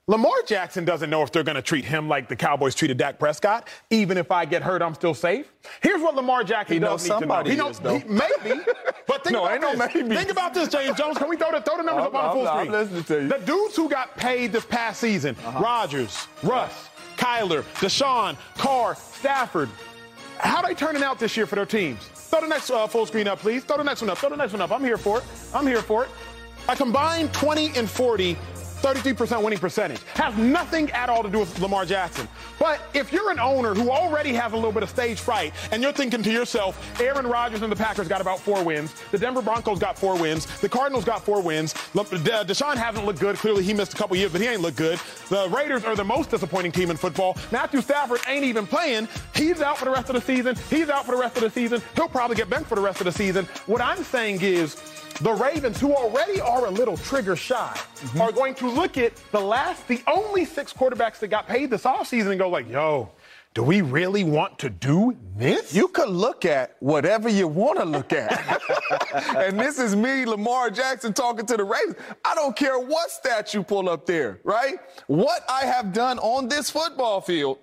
Lamar 0.09 0.41
Jackson 0.43 0.85
doesn't 0.85 1.11
know 1.11 1.21
if 1.21 1.31
they're 1.31 1.43
going 1.43 1.55
to 1.55 1.61
treat 1.61 1.85
him 1.85 2.09
like 2.09 2.27
the 2.27 2.35
Cowboys 2.35 2.73
treated 2.73 2.97
Dak 2.97 3.19
Prescott. 3.19 3.67
Even 3.91 4.17
if 4.17 4.31
I 4.31 4.43
get 4.43 4.63
hurt, 4.63 4.81
I'm 4.81 4.95
still 4.95 5.13
safe. 5.13 5.53
Here's 5.81 6.01
what 6.01 6.15
Lamar 6.15 6.43
Jackson 6.43 6.73
he 6.73 6.79
does 6.79 7.07
knows 7.07 7.19
somebody 7.19 7.51
He 7.51 7.55
knows, 7.55 7.77
he, 7.77 8.03
maybe, 8.07 8.59
but 9.05 9.23
think 9.23 9.33
no, 9.33 9.45
about 9.45 9.61
this. 9.61 9.93
No 9.93 10.01
maybe. 10.01 10.15
Think 10.15 10.31
about 10.31 10.55
this, 10.55 10.67
James 10.67 10.97
Jones. 10.97 11.19
Can 11.19 11.29
we 11.29 11.37
throw 11.37 11.51
the, 11.51 11.61
throw 11.61 11.77
the 11.77 11.83
numbers 11.83 12.07
I'm, 12.07 12.15
up 12.15 12.15
on 12.15 12.25
I'm, 12.25 12.31
full 12.31 12.47
I'm 12.47 12.57
screen? 12.57 12.71
listening 12.71 13.03
to 13.03 13.21
you. 13.21 13.27
The 13.27 13.45
dudes 13.45 13.75
who 13.75 13.87
got 13.87 14.17
paid 14.17 14.51
this 14.51 14.65
past 14.65 14.99
season: 14.99 15.35
uh-huh. 15.45 15.59
Rodgers, 15.59 16.25
Russ, 16.41 16.89
Kyler, 17.15 17.61
Deshaun, 17.75 18.35
Carr, 18.57 18.95
Stafford. 18.95 19.69
How 20.39 20.63
are 20.63 20.67
they 20.69 20.73
turning 20.73 21.03
out 21.03 21.19
this 21.19 21.37
year 21.37 21.45
for 21.45 21.55
their 21.55 21.67
teams? 21.67 21.99
Throw 22.15 22.41
the 22.41 22.47
next 22.47 22.71
uh, 22.71 22.87
full 22.87 23.05
screen 23.05 23.27
up, 23.27 23.37
please. 23.37 23.63
Throw 23.63 23.77
the 23.77 23.83
next 23.83 24.01
one 24.01 24.09
up. 24.09 24.17
Throw 24.17 24.29
the 24.29 24.37
next 24.37 24.53
one 24.53 24.61
up. 24.61 24.71
I'm 24.71 24.83
here 24.83 24.97
for 24.97 25.19
it. 25.19 25.23
I'm 25.53 25.67
here 25.67 25.83
for 25.83 26.05
it. 26.05 26.09
A 26.67 26.75
combined 26.75 27.31
20 27.31 27.77
and 27.77 27.87
40 27.87 28.37
33% 28.81 29.43
winning 29.43 29.59
percentage. 29.59 30.01
Has 30.15 30.35
nothing 30.37 30.89
at 30.91 31.09
all 31.09 31.23
to 31.23 31.29
do 31.29 31.39
with 31.39 31.59
Lamar 31.59 31.85
Jackson. 31.85 32.27
But 32.57 32.81
if 32.93 33.11
you're 33.11 33.31
an 33.31 33.39
owner 33.39 33.73
who 33.73 33.89
already 33.89 34.33
has 34.33 34.53
a 34.53 34.55
little 34.55 34.71
bit 34.71 34.83
of 34.83 34.89
stage 34.89 35.19
fright 35.19 35.53
and 35.71 35.81
you're 35.81 35.91
thinking 35.91 36.23
to 36.23 36.31
yourself, 36.31 36.99
Aaron 37.01 37.27
Rodgers 37.27 37.61
and 37.61 37.71
the 37.71 37.75
Packers 37.75 38.07
got 38.07 38.21
about 38.21 38.39
four 38.39 38.63
wins, 38.63 38.93
the 39.11 39.17
Denver 39.17 39.41
Broncos 39.41 39.79
got 39.79 39.97
four 39.97 40.17
wins, 40.17 40.45
the 40.59 40.69
Cardinals 40.69 41.05
got 41.05 41.23
four 41.23 41.41
wins, 41.41 41.73
uh, 41.73 42.03
Deshaun 42.43 42.75
hasn't 42.75 43.05
looked 43.05 43.19
good. 43.19 43.35
Clearly, 43.37 43.63
he 43.63 43.73
missed 43.73 43.93
a 43.93 43.97
couple 43.97 44.15
years, 44.15 44.31
but 44.31 44.41
he 44.41 44.47
ain't 44.47 44.61
looked 44.61 44.77
good. 44.77 44.99
The 45.29 45.49
Raiders 45.49 45.85
are 45.85 45.95
the 45.95 46.03
most 46.03 46.29
disappointing 46.29 46.71
team 46.71 46.91
in 46.91 46.97
football. 46.97 47.37
Matthew 47.51 47.81
Stafford 47.81 48.21
ain't 48.27 48.45
even 48.45 48.65
playing. 48.65 49.07
He's 49.35 49.61
out 49.61 49.77
for 49.77 49.85
the 49.85 49.91
rest 49.91 50.09
of 50.09 50.15
the 50.15 50.21
season. 50.21 50.55
He's 50.69 50.89
out 50.89 51.05
for 51.05 51.11
the 51.13 51.21
rest 51.21 51.37
of 51.37 51.43
the 51.43 51.49
season. 51.49 51.81
He'll 51.95 52.07
probably 52.07 52.35
get 52.35 52.49
benched 52.49 52.67
for 52.67 52.75
the 52.75 52.81
rest 52.81 52.99
of 52.99 53.05
the 53.05 53.11
season. 53.11 53.45
What 53.65 53.81
I'm 53.81 54.03
saying 54.03 54.39
is, 54.41 54.75
the 55.21 55.33
Ravens, 55.33 55.79
who 55.79 55.93
already 55.93 56.39
are 56.39 56.65
a 56.65 56.71
little 56.71 56.97
trigger 56.97 57.35
shy, 57.35 57.73
mm-hmm. 57.75 58.21
are 58.21 58.31
going 58.31 58.55
to 58.55 58.69
look 58.69 58.97
at 58.97 59.15
the 59.31 59.39
last, 59.39 59.87
the 59.87 60.01
only 60.07 60.45
six 60.45 60.71
quarterbacks 60.73 61.19
that 61.19 61.27
got 61.27 61.47
paid 61.47 61.69
this 61.69 61.83
offseason 61.83 62.31
and 62.31 62.39
go 62.39 62.49
like, 62.49 62.69
yo, 62.69 63.11
do 63.55 63.63
we 63.63 63.81
really 63.81 64.23
want 64.23 64.59
to 64.59 64.69
do 64.69 65.17
this? 65.35 65.73
You 65.73 65.87
could 65.87 66.09
look 66.09 66.45
at 66.45 66.75
whatever 66.79 67.27
you 67.27 67.47
want 67.47 67.79
to 67.79 67.85
look 67.85 68.13
at. 68.13 68.61
and 69.35 69.59
this 69.59 69.79
is 69.79 69.95
me, 69.95 70.25
Lamar 70.25 70.69
Jackson, 70.69 71.13
talking 71.13 71.45
to 71.47 71.57
the 71.57 71.63
Ravens. 71.63 71.95
I 72.23 72.35
don't 72.35 72.55
care 72.55 72.79
what 72.79 73.09
stat 73.09 73.53
you 73.53 73.63
pull 73.63 73.89
up 73.89 74.05
there, 74.05 74.39
right? 74.43 74.75
What 75.07 75.43
I 75.49 75.65
have 75.65 75.93
done 75.93 76.19
on 76.19 76.47
this 76.47 76.69
football 76.69 77.21
field 77.21 77.57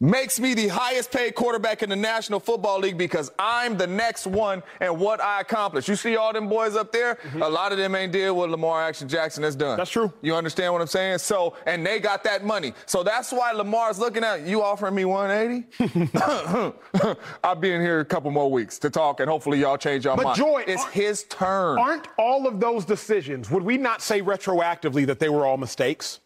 makes 0.00 0.38
me 0.38 0.54
the 0.54 0.68
highest 0.68 1.10
paid 1.10 1.34
quarterback 1.34 1.82
in 1.82 1.90
the 1.90 1.96
National 1.96 2.38
Football 2.38 2.78
League 2.78 2.96
because 2.96 3.32
I'm 3.38 3.76
the 3.76 3.86
next 3.86 4.26
one 4.26 4.62
and 4.80 4.98
what 4.98 5.20
I 5.20 5.40
accomplished. 5.40 5.88
You 5.88 5.96
see 5.96 6.16
all 6.16 6.32
them 6.32 6.48
boys 6.48 6.76
up 6.76 6.92
there? 6.92 7.16
Mm-hmm. 7.16 7.42
A 7.42 7.48
lot 7.48 7.72
of 7.72 7.78
them 7.78 7.94
ain't 7.96 8.12
deal 8.12 8.36
with 8.36 8.50
Lamar 8.50 8.82
Action 8.82 9.08
Jackson 9.08 9.42
has 9.42 9.56
done. 9.56 9.76
That's 9.76 9.90
true. 9.90 10.12
You 10.22 10.36
understand 10.36 10.72
what 10.72 10.82
I'm 10.82 10.88
saying? 10.88 11.18
So, 11.18 11.54
and 11.66 11.84
they 11.84 11.98
got 11.98 12.22
that 12.24 12.44
money. 12.44 12.74
So 12.86 13.02
that's 13.02 13.32
why 13.32 13.50
Lamar's 13.52 13.98
looking 13.98 14.22
at 14.22 14.42
you 14.42 14.62
offering 14.62 14.94
me 14.94 15.04
180. 15.04 16.76
I'll 17.42 17.56
be 17.56 17.72
in 17.72 17.80
here 17.80 18.00
a 18.00 18.04
couple 18.04 18.30
more 18.30 18.50
weeks 18.50 18.78
to 18.80 18.90
talk 18.90 19.18
and 19.18 19.28
hopefully 19.28 19.60
y'all 19.60 19.78
change 19.78 20.04
your 20.04 20.16
but 20.16 20.24
mind. 20.24 20.36
Joy, 20.36 20.64
it's 20.66 20.84
his 20.86 21.24
turn. 21.24 21.78
Aren't 21.78 22.06
all 22.18 22.46
of 22.46 22.60
those 22.60 22.84
decisions, 22.84 23.50
would 23.50 23.64
we 23.64 23.76
not 23.76 24.00
say 24.00 24.22
retroactively 24.22 25.06
that 25.06 25.18
they 25.18 25.28
were 25.28 25.44
all 25.44 25.56
mistakes? 25.56 26.20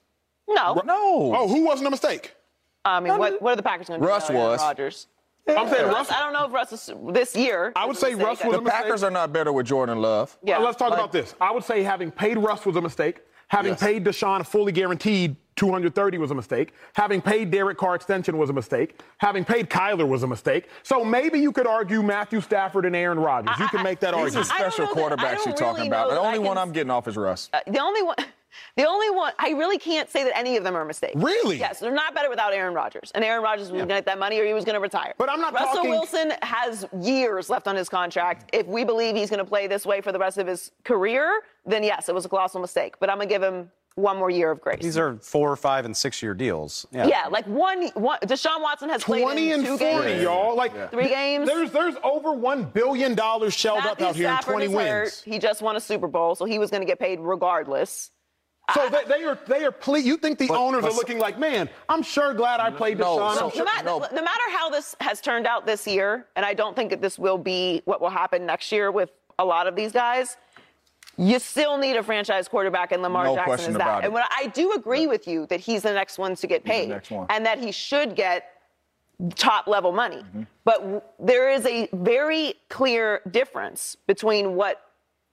No. 0.47 0.83
No. 0.85 1.35
Oh, 1.35 1.49
who 1.49 1.65
wasn't 1.65 1.87
a 1.87 1.91
mistake? 1.91 2.35
I 2.85 3.01
mean, 3.01 3.17
what, 3.19 3.41
what 3.41 3.53
are 3.53 3.57
the 3.57 3.63
Packers 3.63 3.89
going 3.89 4.01
to 4.01 4.07
do? 4.07 4.11
Russ 4.11 4.29
was. 4.31 4.61
Rodgers. 4.61 5.07
Yeah. 5.47 5.61
I'm 5.61 5.69
saying 5.69 5.87
Russ. 5.87 6.11
I 6.11 6.21
don't 6.21 6.33
know 6.33 6.47
if 6.47 6.53
Russ 6.53 6.73
is 6.73 6.91
this 7.13 7.35
year. 7.35 7.73
I 7.75 7.85
would 7.85 7.97
say 7.97 8.15
Russ 8.15 8.45
was 8.45 8.57
the 8.57 8.63
Packers 8.63 9.03
are 9.03 9.11
not 9.11 9.33
better 9.33 9.53
with 9.53 9.67
Jordan 9.67 9.99
Love. 9.99 10.37
Yeah. 10.45 10.59
let's 10.59 10.77
talk 10.77 10.91
like, 10.91 10.99
about 10.99 11.13
this. 11.13 11.35
I 11.41 11.51
would 11.51 11.65
say 11.65 11.83
having 11.83 12.11
paid 12.11 12.39
Russ 12.39 12.65
was 12.65 12.77
a 12.77 12.81
mistake. 12.81 13.23
Having 13.49 13.73
yes. 13.73 13.81
paid 13.81 14.05
Deshaun 14.05 14.47
fully 14.47 14.73
guaranteed 14.73 15.37
230 15.57 16.17
was 16.19 16.31
a 16.31 16.35
mistake. 16.35 16.73
Having 16.95 17.21
paid 17.21 17.51
Derek 17.51 17.77
Carr 17.77 17.95
extension 17.95 18.39
was 18.39 18.49
a 18.49 18.53
mistake. 18.53 19.01
Having 19.19 19.45
paid 19.45 19.69
Kyler 19.69 20.09
was 20.09 20.23
a 20.23 20.27
mistake. 20.27 20.69
So 20.83 21.05
maybe 21.05 21.39
you 21.39 21.53
could 21.53 21.67
argue 21.67 22.03
Matthew 22.03 22.41
Stafford 22.41 22.87
and 22.87 22.97
Aaron 22.97 23.19
Rodgers. 23.19 23.59
You 23.59 23.69
can 23.69 23.83
make 23.83 24.01
that 24.01 24.15
I, 24.15 24.21
argument. 24.21 24.47
These 24.47 24.53
are 24.53 24.71
special 24.71 24.87
quarterbacks 24.87 25.45
you're 25.45 25.55
talking 25.55 25.87
about. 25.87 26.09
The 26.09 26.19
only 26.19 26.39
one 26.39 26.57
I'm 26.57 26.73
getting 26.73 26.91
off 26.91 27.09
is 27.09 27.17
Russ. 27.17 27.51
Uh, 27.53 27.61
the 27.67 27.79
only 27.79 28.03
one. 28.03 28.17
The 28.77 28.87
only 28.87 29.11
one, 29.11 29.33
I 29.39 29.51
really 29.51 29.79
can't 29.79 30.09
say 30.09 30.25
that 30.25 30.37
any 30.37 30.57
of 30.57 30.65
them 30.65 30.77
are 30.77 30.85
mistakes. 30.85 31.17
Really? 31.17 31.59
Yes, 31.59 31.81
they're 31.81 31.93
not 31.93 32.15
better 32.15 32.31
without 32.31 32.53
Aaron 32.53 32.75
Rodgers. 32.75 33.11
And 33.15 33.25
Aaron 33.25 33.43
Rodgers 33.43 33.71
was 33.71 33.71
yeah. 33.71 33.79
going 33.79 33.89
to 33.89 33.95
get 33.95 34.07
that 34.07 34.19
money 34.19 34.39
or 34.39 34.45
he 34.45 34.55
was 34.55 34.65
going 34.65 34.75
to 34.75 34.81
retire. 34.81 35.15
But 35.19 35.31
I'm 35.31 35.41
not 35.41 35.55
Russell 35.55 35.77
talking... 35.77 35.91
Wilson 35.91 36.33
has 36.43 36.87
years 37.01 37.51
left 37.51 37.69
on 37.69 37.77
his 37.77 37.89
contract. 37.89 38.51
If 38.53 38.67
we 38.67 38.85
believe 38.85 39.17
he's 39.17 39.31
going 39.31 39.39
to 39.39 39.45
play 39.45 39.67
this 39.67 39.87
way 39.87 40.01
for 40.01 40.13
the 40.13 40.19
rest 40.19 40.39
of 40.39 40.47
his 40.47 40.71
career, 40.85 41.43
then 41.67 41.83
yes, 41.83 42.09
it 42.09 42.15
was 42.15 42.25
a 42.25 42.29
colossal 42.29 42.61
mistake. 42.61 42.95
But 42.99 43.11
I'm 43.11 43.17
going 43.17 43.29
to 43.29 43.35
give 43.35 43.43
him 43.43 43.71
one 43.95 44.17
more 44.17 44.31
year 44.31 44.51
of 44.51 44.61
grace. 44.61 44.81
These 44.81 44.97
are 44.97 45.17
four, 45.17 45.55
five, 45.57 45.85
and 45.85 45.97
six 45.97 46.23
year 46.23 46.35
deals. 46.35 46.87
Yeah, 46.93 47.07
yeah 47.07 47.29
like 47.31 47.47
one, 47.47 47.89
one. 47.89 48.19
Deshaun 48.21 48.63
Watson 48.63 48.89
has 48.89 49.05
played 49.05 49.23
20 49.23 49.53
and 49.53 49.65
two 49.65 49.79
40, 49.79 50.09
games. 50.09 50.23
y'all. 50.23 50.57
Like 50.57 50.73
yeah. 50.75 50.89
three 50.89 51.09
games. 51.09 51.47
There's 51.47 51.71
there's 51.71 51.97
over 52.03 52.33
one 52.33 52.65
billion 52.65 53.15
dollars 53.15 53.55
shelled 53.55 53.85
Matthew 53.85 54.07
up 54.07 54.11
out 54.11 54.17
here 54.17 54.31
in 54.31 54.39
20 54.39 54.69
wins. 54.69 54.89
Hurt. 54.89 55.23
He 55.25 55.39
just 55.39 55.63
won 55.63 55.77
a 55.77 55.81
Super 55.81 56.09
Bowl, 56.09 56.35
so 56.35 56.45
he 56.45 56.59
was 56.59 56.71
going 56.71 56.83
to 56.83 56.87
get 56.87 56.99
paid 56.99 57.21
regardless. 57.21 58.11
So 58.75 58.89
they, 58.89 59.05
they, 59.05 59.25
are 59.25 59.39
they 59.47 59.65
are 59.65 59.73
ple- 59.73 59.99
You 59.99 60.17
think 60.17 60.39
the 60.39 60.49
but, 60.49 60.59
owners 60.59 60.83
but, 60.83 60.93
are 60.93 60.97
looking 60.97 61.19
like, 61.19 61.39
man? 61.39 61.69
I'm 61.89 62.03
sure 62.03 62.35
glad 62.35 62.61
I 62.61 62.71
played 62.71 62.99
no, 62.99 63.19
Deshaun. 63.19 63.35
So, 63.35 63.51
sure, 63.51 63.59
no, 63.59 63.65
matter, 63.65 63.85
no. 63.85 63.99
no 63.99 64.23
matter 64.23 64.51
how 64.51 64.71
this 64.71 64.95
has 65.01 65.21
turned 65.21 65.47
out 65.47 65.67
this 65.67 65.87
year, 65.87 66.27
and 66.37 66.45
I 66.45 66.55
don't 66.55 66.75
think 66.77 66.91
that 66.91 67.01
this 67.01 67.19
will 67.19 67.39
be 67.39 67.83
what 67.85 68.01
will 68.01 68.11
happen 68.11 68.47
next 68.47 68.73
year 68.73 68.91
with 68.91 69.11
a 69.39 69.45
lot 69.45 69.67
of 69.67 69.77
these 69.77 69.93
guys 69.93 70.37
you 71.19 71.39
still 71.39 71.77
need 71.79 71.97
a 71.97 72.03
franchise 72.03 72.49
quarterback, 72.49 72.93
and 72.93 73.03
Lamar 73.03 73.27
no 73.27 73.35
Jackson 73.35 73.73
is 73.73 73.79
that. 73.79 74.05
And 74.05 74.13
when 74.13 74.25
I 74.31 74.47
do 74.49 74.73
agree 74.73 75.03
yeah. 75.03 75.09
with 75.09 75.29
you 75.29 75.47
that 75.47 75.61
he's 75.61 75.83
the 75.83 75.93
next 75.93 76.19
one 76.19 76.35
to 76.37 76.47
get 76.47 76.65
paid, 76.65 77.01
and 77.31 77.45
that 77.45 77.59
he 77.59 77.71
should 77.71 78.17
get 78.17 78.49
top 79.37 79.67
level 79.67 79.93
money. 79.93 80.17
Mm-hmm. 80.17 80.43
But 80.65 80.81
w- 80.81 81.03
there 81.19 81.51
is 81.51 81.67
a 81.67 81.89
very 81.93 82.55
clear 82.71 83.21
difference 83.31 83.97
between 84.07 84.55
what 84.55 84.81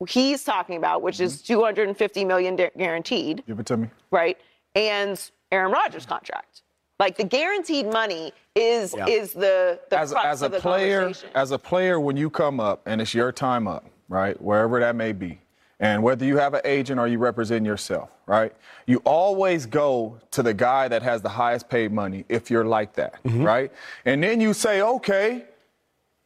he's 0.07 0.43
talking 0.43 0.77
about, 0.77 1.01
which 1.01 1.15
mm-hmm. 1.15 1.25
is 1.25 1.41
250 1.41 2.25
million 2.25 2.55
de- 2.55 2.71
guaranteed. 2.77 3.43
Give 3.47 3.59
it 3.59 3.65
to 3.67 3.77
me. 3.77 3.89
Right, 4.11 4.37
and 4.75 5.19
Aaron 5.51 5.71
Rodgers' 5.71 6.05
contract. 6.05 6.61
Like 6.99 7.15
the 7.15 7.23
guaranteed 7.23 7.91
money 7.91 8.33
is 8.55 8.93
yeah. 8.95 9.07
is 9.07 9.31
the, 9.31 9.79
the 9.89 9.97
as, 9.97 10.13
as 10.13 10.41
a 10.41 10.49
player 10.49 11.13
as 11.33 11.51
a 11.51 11.57
player 11.57 11.97
when 11.97 12.17
you 12.17 12.29
come 12.29 12.59
up 12.59 12.81
and 12.85 12.99
it's 12.99 13.13
your 13.13 13.31
time 13.31 13.67
up, 13.67 13.85
right? 14.09 14.39
Wherever 14.41 14.81
that 14.81 14.97
may 14.97 15.13
be 15.13 15.39
and 15.79 16.03
whether 16.03 16.25
you 16.25 16.37
have 16.37 16.53
an 16.53 16.61
agent 16.65 16.99
or 16.99 17.07
you 17.07 17.17
represent 17.17 17.65
yourself, 17.65 18.09
right? 18.25 18.53
You 18.85 19.01
always 19.05 19.65
go 19.65 20.19
to 20.31 20.43
the 20.43 20.53
guy 20.53 20.89
that 20.89 21.01
has 21.03 21.21
the 21.21 21.29
highest 21.29 21.69
paid 21.69 21.93
money 21.93 22.25
if 22.27 22.51
you're 22.51 22.65
like 22.65 22.93
that, 22.95 23.23
mm-hmm. 23.23 23.43
right? 23.43 23.71
And 24.05 24.21
then 24.21 24.41
you 24.41 24.53
say, 24.53 24.81
okay, 24.81 25.45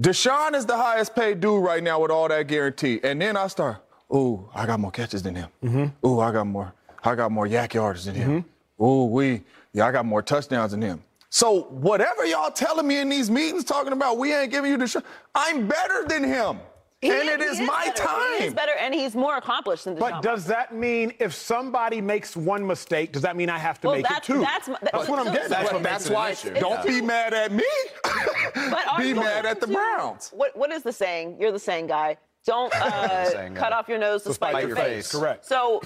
Deshaun 0.04 0.54
is 0.54 0.66
the 0.66 0.76
highest 0.76 1.16
paid 1.16 1.40
dude 1.40 1.64
right 1.64 1.82
now 1.82 1.98
with 2.02 2.12
all 2.12 2.28
that 2.28 2.48
guarantee. 2.48 3.00
And 3.04 3.22
then 3.22 3.38
I 3.38 3.48
start, 3.48 3.78
ooh, 4.14 4.50
I 4.54 4.66
got 4.66 4.82
more 4.82 4.92
catches 4.92 5.24
than 5.24 5.34
him. 5.34 5.48
Mm-hmm. 5.64 6.06
Ooh, 6.06 6.20
I 6.20 6.34
got 6.34 6.46
more, 6.46 6.74
I 7.06 7.16
got 7.16 7.32
more 7.32 7.48
YAC 7.48 7.74
yards 7.74 8.04
than 8.04 8.16
him. 8.16 8.44
Mm-hmm. 8.44 8.84
Ooh, 8.84 9.06
we, 9.06 9.44
yeah, 9.72 9.88
I 9.88 9.94
got 9.94 10.06
more 10.06 10.22
touchdowns 10.22 10.72
than 10.72 10.82
him. 10.82 11.02
So 11.30 11.62
whatever 11.70 12.26
y'all 12.26 12.52
telling 12.52 12.86
me 12.86 13.00
in 13.00 13.08
these 13.08 13.32
meetings 13.32 13.64
talking 13.64 13.94
about 13.94 14.18
we 14.18 14.36
ain't 14.36 14.52
giving 14.52 14.72
you 14.72 14.78
Deshaun, 14.78 15.04
I'm 15.34 15.70
better 15.70 16.04
than 16.06 16.26
him. 16.26 16.60
He 17.04 17.10
and 17.10 17.28
is, 17.28 17.36
it 17.36 17.42
is, 17.42 17.60
is 17.60 17.68
my 17.68 17.88
better. 17.88 18.04
time. 18.04 18.40
He 18.40 18.46
is 18.46 18.54
better, 18.54 18.72
and 18.80 18.94
he's 18.94 19.14
more 19.14 19.36
accomplished 19.36 19.84
than 19.84 19.96
Deshaun. 19.96 20.00
But 20.00 20.22
does 20.22 20.46
that 20.46 20.74
mean 20.74 21.12
if 21.20 21.34
somebody 21.34 22.00
makes 22.00 22.34
one 22.38 22.66
mistake, 22.66 23.12
does 23.12 23.22
that 23.24 23.36
mean 23.36 23.50
I 23.50 23.58
have 23.58 23.82
to 23.82 23.88
well, 23.88 23.98
make 23.98 24.10
it 24.10 24.24
two? 24.24 24.40
That's, 24.40 24.68
that's, 24.68 24.92
that's 24.92 25.10
what 25.10 25.20
I'm 25.20 25.34
getting. 25.34 25.50
That's, 25.50 25.74
what, 25.74 25.84
that's 25.84 26.10
why. 26.10 26.30
It's, 26.30 26.44
don't 26.44 26.86
be 26.88 27.02
mad 27.02 27.34
at 27.34 27.52
me. 27.52 27.66
be 28.98 29.14
mad 29.14 29.46
at 29.46 29.60
the 29.60 29.68
to, 29.68 29.74
Browns. 29.74 30.30
What 30.34 30.56
What 30.56 30.72
is 30.72 30.84
the 30.84 30.94
saying? 30.94 31.38
You're 31.42 31.52
the 31.52 31.60
saying 31.60 31.88
guy. 31.88 32.16
Don't 32.46 32.74
uh, 32.82 33.32
cut 33.32 33.54
guy. 33.54 33.70
off 33.72 33.90
your 33.90 33.98
nose 33.98 34.24
to 34.24 34.34
spite, 34.34 34.54
your, 34.60 34.70
your 34.70 34.76
face. 34.78 35.12
face. 35.12 35.12
Correct. 35.12 35.46
So 35.46 35.82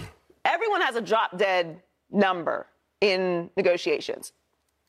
everyone 0.45 0.81
has 0.81 0.95
a 0.95 1.01
drop 1.01 1.35
dead 1.35 1.81
number 2.11 2.67
in 3.01 3.49
negotiations 3.57 4.33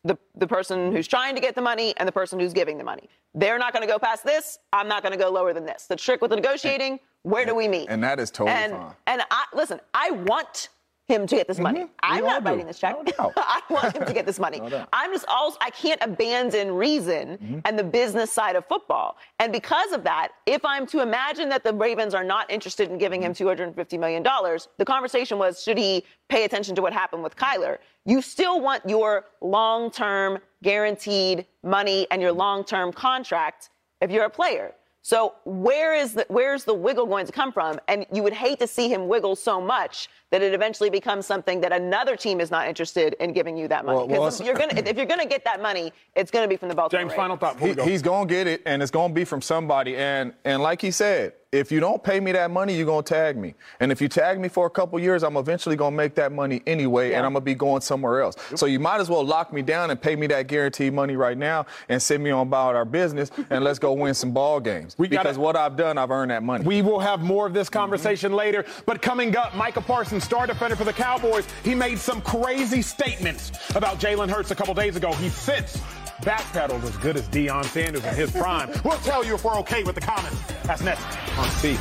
the, 0.09 0.19
the 0.37 0.47
person 0.47 0.91
who's 0.91 1.07
trying 1.07 1.35
to 1.35 1.41
get 1.41 1.55
the 1.55 1.63
money 1.63 1.95
and 1.99 2.09
the 2.09 2.13
person 2.13 2.41
who's 2.41 2.53
giving 2.53 2.79
the 2.79 2.85
money. 2.85 3.09
They're 3.35 3.59
not 3.59 3.73
going 3.73 3.87
to 3.87 3.93
go 3.93 3.99
past 3.99 4.25
this. 4.25 4.59
I'm 4.73 4.89
not 4.89 5.03
going 5.03 5.13
to 5.13 5.19
go 5.19 5.31
lower 5.31 5.53
than 5.53 5.65
this. 5.65 5.87
The 5.87 5.97
trick 5.97 6.21
with 6.23 6.31
the 6.31 6.37
negotiating, 6.37 6.99
where 7.23 7.45
do 7.45 7.55
we 7.55 7.69
meet? 7.69 7.89
And 7.89 8.03
that 8.03 8.19
is 8.19 8.31
totally 8.31 8.57
and, 8.57 8.73
fine. 8.73 8.95
And 9.07 9.23
I, 9.31 9.45
listen, 9.55 9.81
I 9.95 10.11
want 10.11 10.71
him 11.09 11.27
to 11.27 11.37
get 11.37 11.49
this 11.49 11.59
money. 11.59 11.81
Mm-hmm. 11.81 11.93
I'm 12.03 12.25
not 12.25 12.45
writing 12.45 12.67
this 12.67 12.79
check. 12.79 12.95
No 13.19 13.33
I 13.37 13.61
want 13.71 13.97
him 13.97 14.05
to 14.05 14.13
get 14.13 14.27
this 14.27 14.39
money. 14.39 14.61
no 14.69 14.87
I'm 14.93 15.13
just 15.13 15.25
also 15.29 15.57
I 15.61 15.71
can't 15.71 16.01
abandon 16.03 16.73
reason 16.73 17.39
mm-hmm. 17.39 17.59
and 17.65 17.79
the 17.79 17.85
business 17.85 18.31
side 18.31 18.57
of 18.57 18.67
football. 18.67 19.17
And 19.39 19.53
because 19.53 19.93
of 19.93 20.05
that, 20.05 20.29
if 20.47 20.65
I'm 20.65 20.87
to 20.89 21.01
imagine 21.01 21.49
that 21.49 21.65
the 21.65 21.73
Ravens 21.73 22.15
are 22.15 22.25
not 22.25 22.51
interested 22.51 22.91
in 22.91 22.99
giving 22.99 23.23
him 23.23 23.33
mm-hmm. 23.33 23.45
250 23.45 23.99
million 23.99 24.23
dollars, 24.23 24.69
the 24.77 24.85
conversation 24.85 25.39
was 25.39 25.63
should 25.63 25.79
he 25.79 26.05
pay 26.29 26.45
attention 26.45 26.75
to 26.75 26.83
what 26.83 26.93
happened 26.93 27.23
with 27.23 27.37
Kyler? 27.37 27.79
You 28.05 28.23
still 28.23 28.61
want 28.61 28.89
your 28.89 29.25
long-term 29.41 30.39
guaranteed 30.63 31.47
money 31.63 32.07
and 32.11 32.21
your 32.21 32.33
long-term 32.33 32.93
contract 32.93 33.71
if 34.01 34.11
you're 34.11 34.25
a 34.25 34.31
player. 34.31 34.75
So 35.09 35.37
where 35.47 35.95
is 35.95 36.13
the 36.13 36.27
where's 36.29 36.65
the 36.65 36.75
wiggle 36.75 37.07
going 37.07 37.25
to 37.25 37.33
come 37.33 37.51
from? 37.51 37.81
And 37.89 38.05
you 38.13 38.23
would 38.23 38.35
hate 38.35 38.59
to 38.59 38.67
see 38.67 38.93
him 38.93 39.09
wiggle 39.09 39.37
so 39.37 39.59
much 39.59 40.11
that 40.29 40.43
it 40.43 40.53
eventually 40.53 40.91
becomes 40.91 41.25
something 41.25 41.63
that 41.63 41.73
another 41.73 42.15
team 42.15 42.43
is 42.43 42.51
not 42.51 42.69
interested 42.69 43.17
in 43.19 43.33
giving 43.33 43.57
you 43.57 43.69
that 43.69 43.87
money. 43.87 44.07
Because 44.07 44.11
well, 44.11 44.21
well, 44.21 44.41
if 44.41 44.45
you're 44.45 44.55
gonna 44.55 44.87
if 44.87 44.99
you're 44.99 45.07
gonna 45.07 45.25
get 45.25 45.45
that 45.45 45.63
money, 45.63 45.95
it's 46.15 46.31
gonna 46.31 46.47
be 46.47 46.59
from 46.59 46.69
the 46.69 46.75
Baltimore. 46.75 47.01
James, 47.01 47.13
Ravens. 47.13 47.23
final 47.23 47.37
thought. 47.39 47.59
He, 47.59 47.91
he's 47.91 48.03
gonna 48.03 48.29
get 48.29 48.47
it, 48.47 48.61
and 48.67 48.83
it's 48.83 48.91
gonna 48.91 49.15
be 49.15 49.25
from 49.25 49.41
somebody. 49.41 49.97
And 49.97 50.35
and 50.45 50.63
like 50.63 50.83
he 50.83 50.91
said, 50.91 51.33
if 51.51 51.73
you 51.73 51.81
don't 51.81 52.03
pay 52.03 52.21
me 52.21 52.31
that 52.33 52.51
money, 52.51 52.77
you're 52.77 52.85
gonna 52.85 53.03
tag 53.03 53.39
me. 53.39 53.55
And 53.81 53.91
if 53.91 54.03
you 54.03 54.09
tag 54.09 54.39
me 54.39 54.49
for 54.49 54.67
a 54.67 54.71
couple 54.71 55.01
years, 55.01 55.23
I'm 55.23 55.39
eventually 55.39 55.77
gonna 55.77 55.97
make 55.97 56.15
that 56.17 56.31
money 56.31 56.63
anyway, 56.67 57.11
yeah. 57.11 57.19
and 57.19 57.27
I'm 57.27 57.33
gonna 57.33 57.45
be 57.45 57.55
going 57.55 57.81
somewhere 57.81 58.21
else. 58.21 58.37
Yep. 58.51 58.59
So 58.59 58.67
you 58.67 58.79
might 58.79 59.01
as 59.01 59.09
well 59.09 59.25
lock 59.25 59.51
me 59.51 59.63
down 59.63 59.91
and 59.91 60.01
pay 60.01 60.15
me 60.15 60.27
that 60.27 60.47
guaranteed 60.47 60.93
money 60.93 61.17
right 61.17 61.39
now 61.39 61.65
and 61.89 62.03
send 62.03 62.23
me 62.23 62.31
on 62.31 62.49
about 62.49 62.75
our 62.75 62.85
business 62.85 63.31
and 63.49 63.65
let's 63.65 63.79
go 63.79 63.95
win 63.95 64.13
some 64.13 64.33
ball 64.33 64.61
games. 64.61 64.95
We 64.99 65.09
because 65.09 65.25
gotta, 65.25 65.41
what 65.41 65.57
I've 65.57 65.75
done, 65.75 65.97
I've 65.97 66.11
earned 66.11 66.33
that 66.33 66.43
money. 66.43 66.67
We 66.67 66.83
will 66.83 67.01
have 67.01 67.21
more 67.21 67.47
of 67.47 67.55
this 67.55 67.71
conversation 67.71 68.31
mm-hmm. 68.31 68.39
later. 68.39 68.65
But 68.85 69.01
coming 69.01 69.35
up, 69.35 69.57
Micah 69.57 69.81
Parsons, 69.81 70.25
star 70.25 70.47
defender 70.47 70.77
for 70.77 70.85
the 70.85 70.93
Cowboys, 70.93 71.47
he 71.65 71.75
made 71.75 71.99
some 71.99 72.21
crazy 72.21 72.83
statements 72.83 73.53
about 73.75 73.99
Jalen 73.99 74.29
Hurts 74.29 74.51
a 74.51 74.55
couple 74.55 74.75
days 74.75 74.97
ago. 74.97 75.13
He 75.15 75.31
sits 75.31 75.81
backpedaled 76.23 76.83
as 76.85 76.97
good 76.99 77.17
as 77.17 77.29
Deion 77.29 77.65
Sanders 77.65 78.05
in 78.05 78.15
his 78.15 78.31
prime. 78.31 78.71
We'll 78.85 78.99
tell 78.99 79.25
you 79.25 79.35
if 79.35 79.45
we're 79.45 79.59
okay 79.61 79.83
with 79.83 79.95
the 79.95 80.01
comments. 80.01 80.41
That's 80.65 80.83
next 80.83 81.05
on 81.39 81.49
Speak. 81.51 81.79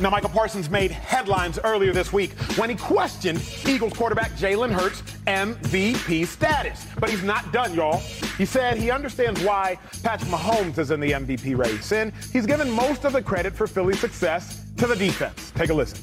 Now, 0.00 0.10
Micah 0.10 0.28
Parsons 0.28 0.68
made 0.68 0.90
headlines 0.90 1.58
earlier 1.62 1.92
this 1.92 2.12
week 2.12 2.32
when 2.56 2.68
he 2.68 2.74
questioned 2.74 3.40
Eagles 3.66 3.92
quarterback 3.92 4.32
Jalen 4.32 4.72
Hurts' 4.72 5.02
MVP 5.26 6.26
status. 6.26 6.84
But 6.98 7.10
he's 7.10 7.22
not 7.22 7.52
done, 7.52 7.74
y'all. 7.74 7.98
He 8.36 8.44
said 8.44 8.76
he 8.76 8.90
understands 8.90 9.40
why 9.42 9.78
Patrick 10.02 10.30
Mahomes 10.30 10.78
is 10.78 10.90
in 10.90 10.98
the 10.98 11.12
MVP 11.12 11.56
race, 11.56 11.92
and 11.92 12.12
he's 12.32 12.44
given 12.44 12.68
most 12.68 13.04
of 13.04 13.12
the 13.12 13.22
credit 13.22 13.54
for 13.54 13.68
Philly's 13.68 14.00
success 14.00 14.64
to 14.78 14.88
the 14.88 14.96
defense. 14.96 15.52
Take 15.54 15.70
a 15.70 15.74
listen. 15.74 16.00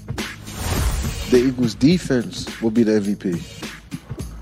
The 1.30 1.44
Eagles' 1.48 1.76
defense 1.76 2.62
will 2.62 2.72
be 2.72 2.84
the 2.84 2.94
MVP. 2.94 3.81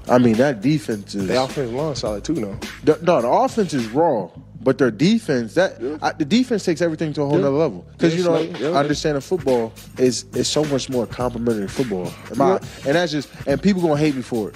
I 0.10 0.18
mean, 0.18 0.34
that 0.38 0.62
defense 0.62 1.16
is. 1.16 1.28
The 1.28 1.42
offensive 1.42 1.74
line 1.74 1.96
solid 1.96 2.24
too, 2.24 2.34
though. 2.34 2.60
The, 2.84 3.00
no, 3.04 3.22
the 3.22 3.28
offense 3.28 3.74
is 3.74 3.88
raw, 3.90 4.30
but 4.62 4.78
their 4.78 4.92
defense 4.92 5.54
that 5.54 5.82
yeah. 5.82 5.98
I, 6.02 6.12
the 6.14 6.26
defense 6.26 6.66
takes 6.66 6.82
everything 6.82 7.14
to 7.14 7.22
a 7.22 7.26
whole 7.26 7.40
yeah. 7.40 7.48
other 7.48 7.56
level. 7.56 7.86
Because 7.94 8.14
yeah, 8.14 8.20
you 8.20 8.26
know, 8.26 8.60
yeah, 8.60 8.78
understanding 8.78 9.22
football 9.22 9.74
is 9.98 10.26
is 10.34 10.48
so 10.48 10.64
much 10.66 10.90
more 10.90 11.06
complimentary 11.06 11.68
football, 11.68 12.12
I, 12.40 12.60
and 12.86 12.96
that's 12.96 13.12
just 13.12 13.30
and 13.48 13.62
people 13.62 13.82
gonna 13.82 13.98
hate 13.98 14.16
me 14.16 14.22
for 14.22 14.50
it. 14.50 14.56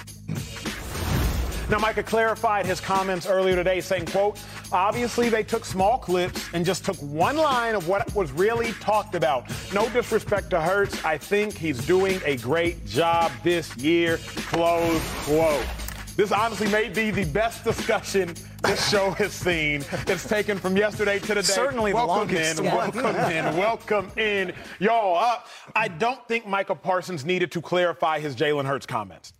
Now, 1.74 1.80
Micah 1.80 2.04
clarified 2.04 2.66
his 2.66 2.80
comments 2.80 3.26
earlier 3.26 3.56
today, 3.56 3.80
saying, 3.80 4.06
quote, 4.06 4.38
obviously 4.70 5.28
they 5.28 5.42
took 5.42 5.64
small 5.64 5.98
clips 5.98 6.48
and 6.52 6.64
just 6.64 6.84
took 6.84 6.94
one 6.98 7.36
line 7.36 7.74
of 7.74 7.88
what 7.88 8.14
was 8.14 8.30
really 8.30 8.70
talked 8.74 9.16
about. 9.16 9.50
No 9.72 9.88
disrespect 9.88 10.50
to 10.50 10.60
Hurts. 10.60 11.04
I 11.04 11.18
think 11.18 11.58
he's 11.58 11.84
doing 11.84 12.20
a 12.24 12.36
great 12.36 12.86
job 12.86 13.32
this 13.42 13.76
year. 13.76 14.18
Close 14.18 15.02
quote. 15.24 15.66
This 16.14 16.30
honestly 16.30 16.68
may 16.68 16.90
be 16.90 17.10
the 17.10 17.24
best 17.24 17.64
discussion 17.64 18.36
this 18.62 18.88
show 18.88 19.10
has 19.10 19.32
seen. 19.32 19.84
It's 20.06 20.28
taken 20.28 20.58
from 20.58 20.76
yesterday 20.76 21.18
to 21.18 21.26
today. 21.26 21.40
Certainly 21.42 21.92
welcome 21.92 22.28
the 22.28 22.34
longest. 22.34 22.60
In, 22.60 22.66
welcome 22.66 23.06
in, 23.32 23.56
welcome 23.56 24.12
in. 24.16 24.52
Y'all, 24.78 25.16
uh, 25.16 25.40
I 25.74 25.88
don't 25.88 26.24
think 26.28 26.46
Micah 26.46 26.76
Parsons 26.76 27.24
needed 27.24 27.50
to 27.50 27.60
clarify 27.60 28.20
his 28.20 28.36
Jalen 28.36 28.64
Hurts 28.64 28.86
comments. 28.86 29.32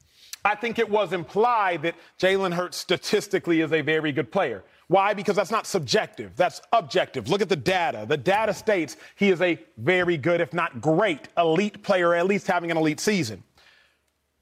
I 0.45 0.55
think 0.55 0.79
it 0.79 0.89
was 0.89 1.13
implied 1.13 1.83
that 1.83 1.95
Jalen 2.19 2.53
Hurts 2.53 2.77
statistically 2.77 3.63
is 3.63 3.73
a 3.73 3.81
very 3.81 4.13
good 4.13 4.31
player. 4.31 4.63
Why? 4.89 5.15
Because 5.15 5.37
that's 5.37 5.51
not 5.51 5.67
subjective, 5.67 6.37
that's 6.37 6.61
objective. 6.73 7.29
Look 7.29 7.41
at 7.41 7.49
the 7.49 7.57
data. 7.57 8.05
The 8.07 8.19
data 8.19 8.53
states 8.53 8.99
he 9.17 9.31
is 9.31 9.41
a 9.41 9.59
very 9.79 10.19
good, 10.19 10.43
if 10.43 10.53
not 10.53 10.83
great, 10.83 11.29
elite 11.39 11.83
player, 11.83 12.15
at 12.15 12.27
least 12.27 12.47
having 12.47 12.71
an 12.71 12.77
elite 12.77 13.01
season. 13.01 13.43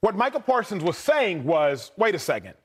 What 0.01 0.15
Micah 0.15 0.41
Parsons 0.41 0.83
was 0.83 0.97
saying 0.97 1.45
was 1.45 1.91
wait 1.97 2.13
a 2.15 2.19
second. 2.19 2.55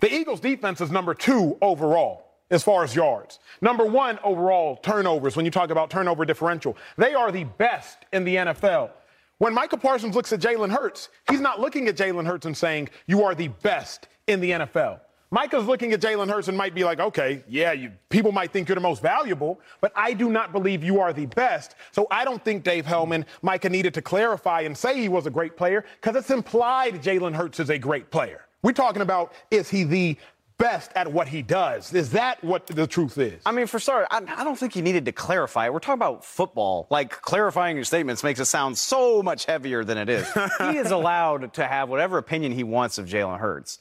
The 0.00 0.12
Eagles' 0.12 0.40
defense 0.40 0.82
is 0.82 0.90
number 0.90 1.14
two 1.14 1.56
overall. 1.62 2.24
as 2.50 2.62
far 2.62 2.84
as 2.84 2.94
yards. 2.94 3.40
Number 3.60 3.84
one 3.84 4.20
overall 4.22 4.76
turnovers, 4.76 5.34
when 5.34 5.44
you 5.44 5.50
talk 5.50 5.70
about 5.70 5.90
turnover 5.90 6.24
differential, 6.24 6.76
they 6.96 7.14
are 7.14 7.32
the 7.32 7.44
best 7.44 7.98
in 8.12 8.24
the 8.24 8.36
NFL. 8.36 8.90
When 9.38 9.52
Micah 9.52 9.76
Parsons 9.76 10.14
looks 10.14 10.32
at 10.32 10.40
Jalen 10.40 10.70
Hurts, 10.70 11.10
he's 11.28 11.40
not 11.40 11.60
looking 11.60 11.88
at 11.88 11.96
Jalen 11.96 12.26
Hurts 12.26 12.46
and 12.46 12.56
saying, 12.56 12.88
You 13.06 13.22
are 13.24 13.34
the 13.34 13.48
best 13.48 14.08
in 14.26 14.40
the 14.40 14.50
NFL. 14.50 15.00
Micah's 15.30 15.66
looking 15.66 15.92
at 15.92 16.00
Jalen 16.00 16.30
Hurts 16.30 16.48
and 16.48 16.56
might 16.56 16.74
be 16.74 16.84
like, 16.84 17.00
okay, 17.00 17.42
yeah, 17.48 17.72
you, 17.72 17.90
people 18.10 18.30
might 18.30 18.52
think 18.52 18.68
you're 18.68 18.76
the 18.76 18.80
most 18.80 19.02
valuable, 19.02 19.60
but 19.80 19.92
I 19.96 20.12
do 20.12 20.30
not 20.30 20.52
believe 20.52 20.84
you 20.84 21.00
are 21.00 21.12
the 21.12 21.26
best. 21.26 21.74
So 21.90 22.06
I 22.12 22.24
don't 22.24 22.42
think 22.44 22.62
Dave 22.62 22.86
Helman, 22.86 23.26
Micah 23.42 23.68
needed 23.68 23.92
to 23.94 24.02
clarify 24.02 24.60
and 24.60 24.76
say 24.76 25.00
he 25.00 25.08
was 25.08 25.26
a 25.26 25.30
great 25.30 25.56
player 25.56 25.84
because 26.00 26.14
it's 26.14 26.30
implied 26.30 27.02
Jalen 27.02 27.34
Hurts 27.34 27.58
is 27.58 27.70
a 27.70 27.78
great 27.78 28.10
player. 28.10 28.46
We're 28.62 28.72
talking 28.72 29.02
about 29.02 29.32
is 29.50 29.68
he 29.68 29.84
the 29.84 30.16
best 30.58 30.90
at 30.94 31.12
what 31.12 31.28
he 31.28 31.42
does. 31.42 31.92
Is 31.92 32.10
that 32.10 32.42
what 32.42 32.66
the 32.66 32.86
truth 32.86 33.18
is? 33.18 33.42
I 33.44 33.52
mean, 33.52 33.66
for 33.66 33.78
starters, 33.78 34.08
I, 34.10 34.22
I, 34.40 34.44
don't 34.44 34.58
think 34.58 34.72
he 34.72 34.82
needed 34.82 35.04
to 35.06 35.12
clarify. 35.12 35.68
We're 35.68 35.80
talking 35.80 35.98
about 35.98 36.24
football. 36.24 36.86
Like, 36.90 37.10
clarifying 37.10 37.76
your 37.76 37.84
statements 37.84 38.22
makes 38.22 38.40
it 38.40 38.46
sound 38.46 38.78
so 38.78 39.22
much 39.22 39.46
heavier 39.46 39.84
than 39.84 39.98
it 39.98 40.08
is. 40.08 40.26
he 40.58 40.78
is 40.78 40.90
allowed 40.90 41.52
to 41.54 41.66
have 41.66 41.88
whatever 41.88 42.18
opinion 42.18 42.52
he 42.52 42.64
wants 42.64 42.98
of 42.98 43.06
Jalen 43.06 43.38
Hurts. 43.38 43.78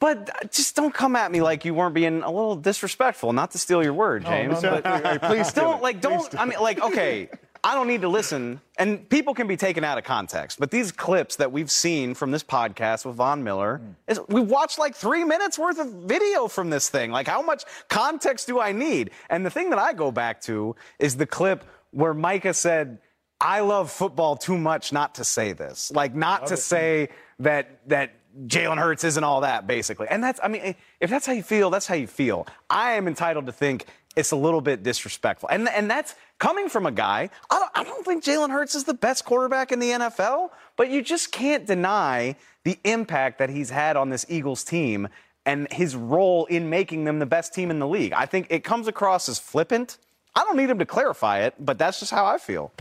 But 0.00 0.30
uh, 0.30 0.48
just 0.48 0.74
don't 0.74 0.92
come 0.92 1.14
at 1.14 1.30
me 1.30 1.42
like 1.42 1.64
you 1.64 1.74
weren't 1.74 1.94
being 1.94 2.22
a 2.22 2.30
little 2.30 2.56
disrespectful. 2.56 3.32
Not 3.32 3.52
to 3.52 3.58
steal 3.58 3.84
your 3.84 3.94
word, 3.94 4.24
James. 4.24 4.64
Oh, 4.64 4.80
no, 4.80 4.80
no. 4.80 5.00
But 5.00 5.22
please 5.22 5.52
don't 5.52 5.80
like 5.80 6.00
don't. 6.00 6.34
I 6.36 6.44
mean, 6.44 6.58
like 6.58 6.82
okay. 6.82 7.28
I 7.64 7.76
don't 7.76 7.86
need 7.86 8.00
to 8.00 8.08
listen, 8.08 8.60
and 8.76 9.08
people 9.08 9.34
can 9.34 9.46
be 9.46 9.56
taken 9.56 9.84
out 9.84 9.96
of 9.96 10.02
context. 10.02 10.58
But 10.58 10.72
these 10.72 10.90
clips 10.90 11.36
that 11.36 11.52
we've 11.52 11.70
seen 11.70 12.12
from 12.14 12.32
this 12.32 12.42
podcast 12.42 13.04
with 13.04 13.14
Von 13.14 13.44
Miller, 13.44 13.80
mm. 13.80 13.94
is, 14.08 14.20
we've 14.28 14.50
watched 14.50 14.80
like 14.80 14.96
three 14.96 15.22
minutes 15.22 15.58
worth 15.58 15.78
of 15.78 15.86
video 15.88 16.48
from 16.48 16.70
this 16.70 16.88
thing. 16.88 17.12
Like, 17.12 17.28
how 17.28 17.40
much 17.40 17.62
context 17.88 18.48
do 18.48 18.58
I 18.58 18.72
need? 18.72 19.12
And 19.30 19.46
the 19.46 19.50
thing 19.50 19.70
that 19.70 19.78
I 19.78 19.92
go 19.92 20.10
back 20.10 20.40
to 20.42 20.74
is 20.98 21.16
the 21.16 21.26
clip 21.26 21.64
where 21.92 22.14
Micah 22.14 22.54
said, 22.54 22.98
"I 23.40 23.60
love 23.60 23.92
football 23.92 24.36
too 24.36 24.58
much 24.58 24.92
not 24.92 25.14
to 25.16 25.24
say 25.24 25.52
this." 25.52 25.92
Like, 25.92 26.16
not 26.16 26.48
to 26.48 26.56
say 26.56 27.10
that 27.38 27.88
that 27.88 28.14
Jalen 28.46 28.78
Hurts 28.78 29.04
isn't 29.04 29.22
all 29.22 29.42
that, 29.42 29.66
basically. 29.66 30.08
And 30.08 30.24
that's, 30.24 30.40
I 30.42 30.48
mean, 30.48 30.74
if 31.00 31.10
that's 31.10 31.26
how 31.26 31.32
you 31.32 31.42
feel, 31.42 31.70
that's 31.70 31.86
how 31.86 31.94
you 31.94 32.06
feel. 32.06 32.46
I 32.70 32.92
am 32.92 33.06
entitled 33.06 33.46
to 33.46 33.52
think 33.52 33.86
it's 34.16 34.30
a 34.30 34.36
little 34.36 34.60
bit 34.60 34.82
disrespectful. 34.82 35.48
And, 35.50 35.68
and 35.68 35.90
that's 35.90 36.14
coming 36.42 36.68
from 36.68 36.86
a 36.86 36.90
guy, 36.90 37.30
I 37.50 37.58
don't, 37.60 37.70
I 37.72 37.84
don't 37.84 38.04
think 38.04 38.24
Jalen 38.24 38.50
Hurts 38.50 38.74
is 38.74 38.82
the 38.82 38.94
best 38.94 39.24
quarterback 39.24 39.70
in 39.70 39.78
the 39.78 39.90
NFL, 39.90 40.50
but 40.76 40.90
you 40.90 41.00
just 41.00 41.30
can't 41.30 41.64
deny 41.64 42.34
the 42.64 42.76
impact 42.82 43.38
that 43.38 43.48
he's 43.48 43.70
had 43.70 43.96
on 43.96 44.10
this 44.10 44.26
Eagles 44.28 44.64
team 44.64 45.08
and 45.46 45.72
his 45.72 45.94
role 45.94 46.46
in 46.46 46.68
making 46.68 47.04
them 47.04 47.20
the 47.20 47.26
best 47.26 47.54
team 47.54 47.70
in 47.70 47.78
the 47.78 47.86
league. 47.86 48.12
I 48.12 48.26
think 48.26 48.48
it 48.50 48.64
comes 48.64 48.88
across 48.88 49.28
as 49.28 49.38
flippant. 49.38 49.98
I 50.34 50.42
don't 50.42 50.56
need 50.56 50.68
him 50.68 50.80
to 50.80 50.86
clarify 50.86 51.42
it, 51.42 51.54
but 51.60 51.78
that's 51.78 52.00
just 52.00 52.10
how 52.10 52.26
I 52.26 52.38
feel. 52.38 52.72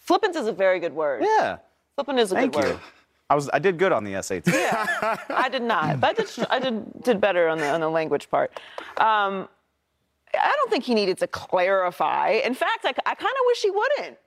Flippant 0.00 0.36
is 0.36 0.46
a 0.46 0.52
very 0.52 0.78
good 0.78 0.92
word. 0.92 1.24
Yeah. 1.24 1.58
Flippant 1.94 2.18
is 2.18 2.30
a 2.32 2.34
Thank 2.34 2.52
good 2.52 2.64
you. 2.64 2.70
word. 2.72 2.80
I 3.30 3.34
was 3.34 3.48
I 3.52 3.58
did 3.58 3.78
good 3.78 3.92
on 3.92 4.04
the 4.04 4.22
SAT. 4.22 4.46
Yeah, 4.46 5.16
I 5.28 5.50
did 5.50 5.62
not, 5.62 6.00
but 6.00 6.10
I 6.10 6.12
did, 6.22 6.46
I 6.50 6.58
did, 6.58 7.02
did 7.02 7.20
better 7.20 7.48
on 7.48 7.58
the 7.58 7.68
on 7.68 7.80
the 7.80 7.90
language 7.90 8.30
part. 8.30 8.58
Um, 8.96 9.48
I 10.40 10.52
don't 10.56 10.70
think 10.70 10.84
he 10.84 10.94
needed 10.94 11.18
to 11.18 11.26
clarify. 11.26 12.40
In 12.44 12.54
fact, 12.54 12.84
I, 12.84 12.94
I 13.06 13.14
kind 13.14 13.32
of 13.32 13.42
wish 13.46 13.62
he 13.62 13.70
wouldn't. 13.70 14.18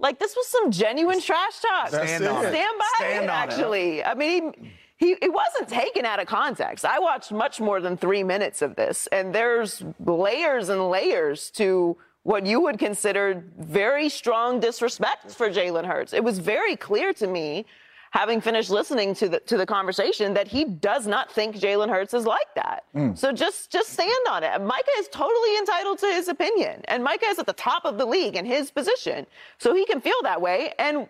Like 0.00 0.18
this 0.18 0.36
was 0.36 0.46
some 0.46 0.70
genuine 0.70 1.20
trash 1.20 1.60
talk. 1.60 1.88
Stand, 1.88 2.24
on 2.26 2.44
it. 2.44 2.50
Stand 2.50 2.78
by 2.78 2.84
Stand 2.96 3.24
it. 3.24 3.30
On 3.30 3.36
actually, 3.36 3.98
it. 4.00 4.06
I 4.06 4.14
mean. 4.14 4.72
He, 5.00 5.10
it 5.22 5.32
wasn't 5.32 5.68
taken 5.68 6.04
out 6.04 6.18
of 6.20 6.26
context. 6.26 6.84
I 6.84 6.98
watched 6.98 7.30
much 7.30 7.60
more 7.60 7.80
than 7.80 7.96
three 7.96 8.24
minutes 8.24 8.62
of 8.62 8.74
this, 8.74 9.06
and 9.12 9.32
there's 9.32 9.80
layers 10.04 10.70
and 10.70 10.90
layers 10.90 11.52
to 11.52 11.96
what 12.24 12.44
you 12.44 12.60
would 12.60 12.80
consider 12.80 13.44
very 13.60 14.08
strong 14.08 14.58
disrespect 14.58 15.30
for 15.30 15.50
Jalen 15.50 15.86
Hurts. 15.86 16.12
It 16.12 16.24
was 16.24 16.40
very 16.40 16.74
clear 16.74 17.12
to 17.12 17.28
me 17.28 17.64
having 18.10 18.40
finished 18.40 18.70
listening 18.70 19.14
to 19.14 19.28
the 19.28 19.40
to 19.40 19.56
the 19.56 19.66
conversation 19.66 20.34
that 20.34 20.48
he 20.48 20.64
does 20.64 21.06
not 21.06 21.30
think 21.30 21.56
Jalen 21.56 21.88
Hurts 21.88 22.14
is 22.14 22.24
like 22.26 22.52
that. 22.54 22.84
Mm. 22.94 23.16
So 23.16 23.32
just 23.32 23.70
just 23.70 23.90
stand 23.90 24.10
on 24.30 24.42
it. 24.42 24.60
Micah 24.60 24.86
is 24.98 25.08
totally 25.08 25.56
entitled 25.58 25.98
to 25.98 26.06
his 26.06 26.28
opinion, 26.28 26.82
and 26.86 27.02
Micah 27.02 27.26
is 27.26 27.38
at 27.38 27.46
the 27.46 27.52
top 27.52 27.84
of 27.84 27.98
the 27.98 28.06
league 28.06 28.36
in 28.36 28.44
his 28.44 28.70
position, 28.70 29.26
so 29.58 29.74
he 29.74 29.84
can 29.84 30.00
feel 30.00 30.20
that 30.22 30.40
way. 30.40 30.72
And 30.78 31.08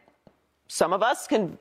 some 0.68 0.92
of 0.92 1.02
us 1.02 1.26
can 1.26 1.58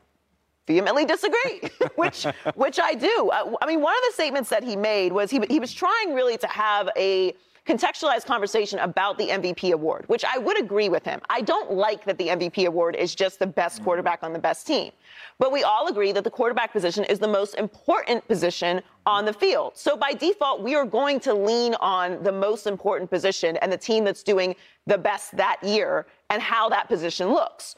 vehemently 0.68 1.06
disagree, 1.06 1.62
which 1.96 2.26
which 2.56 2.80
I 2.80 2.94
do. 2.94 3.32
I, 3.32 3.54
I 3.62 3.68
mean, 3.68 3.82
one 3.82 3.96
of 3.96 4.04
the 4.08 4.14
statements 4.14 4.50
that 4.50 4.64
he 4.64 4.76
made 4.76 5.12
was 5.12 5.32
he 5.32 5.40
he 5.50 5.60
was 5.60 5.74
trying 5.74 6.14
really 6.14 6.38
to 6.38 6.48
have 6.48 6.90
a 6.98 7.34
contextualized 7.68 8.26
conversation 8.26 8.80
about 8.80 9.18
the 9.18 9.28
MVP 9.28 9.74
award, 9.74 10.06
which 10.08 10.24
I 10.24 10.38
would 10.38 10.60
agree 10.60 10.88
with 10.88 11.04
him. 11.04 11.20
I 11.30 11.42
don't 11.42 11.74
like 11.74 12.06
that 12.06 12.18
the 12.18 12.30
MVP 12.30 12.66
award 12.66 12.96
is 12.96 13.14
just 13.14 13.40
the 13.40 13.48
best 13.48 13.82
mm. 13.82 13.84
quarterback 13.84 14.24
on 14.24 14.32
the 14.32 14.40
best 14.40 14.66
team. 14.66 14.92
But 15.38 15.52
we 15.52 15.64
all 15.64 15.88
agree 15.88 16.14
that 16.14 16.24
the 16.24 16.32
quarterback 16.32 16.72
position 16.72 17.04
is 17.04 17.20
the 17.20 17.28
most 17.28 17.56
important 17.56 18.26
position 18.28 18.82
on 19.06 19.26
the 19.26 19.34
field. 19.34 19.74
So 19.76 19.98
by 19.98 20.14
default, 20.14 20.64
we 20.64 20.76
are 20.76 20.86
going 20.86 21.20
to 21.22 21.34
lean 21.34 21.76
on 21.76 22.24
the 22.24 22.32
most 22.32 22.68
important 22.68 23.10
position 23.10 23.58
and 23.58 23.72
the 23.72 23.78
team 23.78 24.06
that's 24.06 24.24
doing 24.24 24.56
the 24.86 24.98
best 24.98 25.36
that 25.36 25.62
year 25.62 26.08
and 26.30 26.42
how 26.42 26.70
that 26.70 26.88
position 26.88 27.30
looks. 27.30 27.76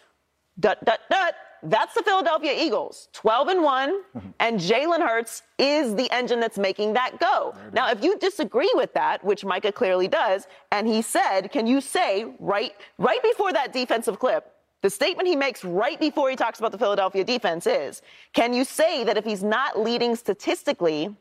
Dut, 0.59 0.83
dut, 0.85 0.99
dut. 1.09 1.35
That's 1.63 1.93
the 1.93 2.03
Philadelphia 2.03 2.53
Eagles, 2.55 3.09
12 3.13 3.47
and 3.49 3.63
1, 3.63 3.91
mm-hmm. 3.91 4.29
and 4.39 4.59
Jalen 4.59 5.05
Hurts 5.05 5.43
is 5.57 5.95
the 5.95 6.09
engine 6.11 6.39
that's 6.39 6.57
making 6.57 6.93
that 6.93 7.19
go. 7.19 7.53
Now, 7.73 7.89
if 7.89 8.03
you 8.03 8.17
disagree 8.17 8.71
with 8.75 8.93
that, 8.93 9.23
which 9.23 9.43
Micah 9.43 9.71
clearly 9.71 10.07
does, 10.07 10.47
and 10.71 10.87
he 10.87 11.01
said, 11.01 11.51
can 11.51 11.67
you 11.67 11.81
say 11.81 12.25
right 12.39 12.73
right 12.97 13.21
before 13.21 13.51
that 13.53 13.73
defensive 13.73 14.19
clip, 14.19 14.53
the 14.81 14.89
statement 14.89 15.27
he 15.27 15.35
makes 15.35 15.65
right 15.65 15.99
before 15.99 16.29
he 16.29 16.35
talks 16.37 16.59
about 16.59 16.71
the 16.71 16.77
Philadelphia 16.77 17.23
defense 17.23 17.67
is, 17.67 18.01
can 18.33 18.53
you 18.53 18.63
say 18.63 19.03
that 19.03 19.17
if 19.17 19.25
he's 19.25 19.43
not 19.43 19.79
leading 19.79 20.15
statistically 20.15 21.13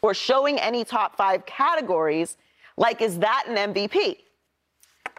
or 0.00 0.14
showing 0.14 0.58
any 0.58 0.84
top 0.84 1.16
5 1.16 1.44
categories, 1.44 2.38
like 2.76 3.02
is 3.02 3.18
that 3.18 3.44
an 3.46 3.74
MVP? 3.74 4.18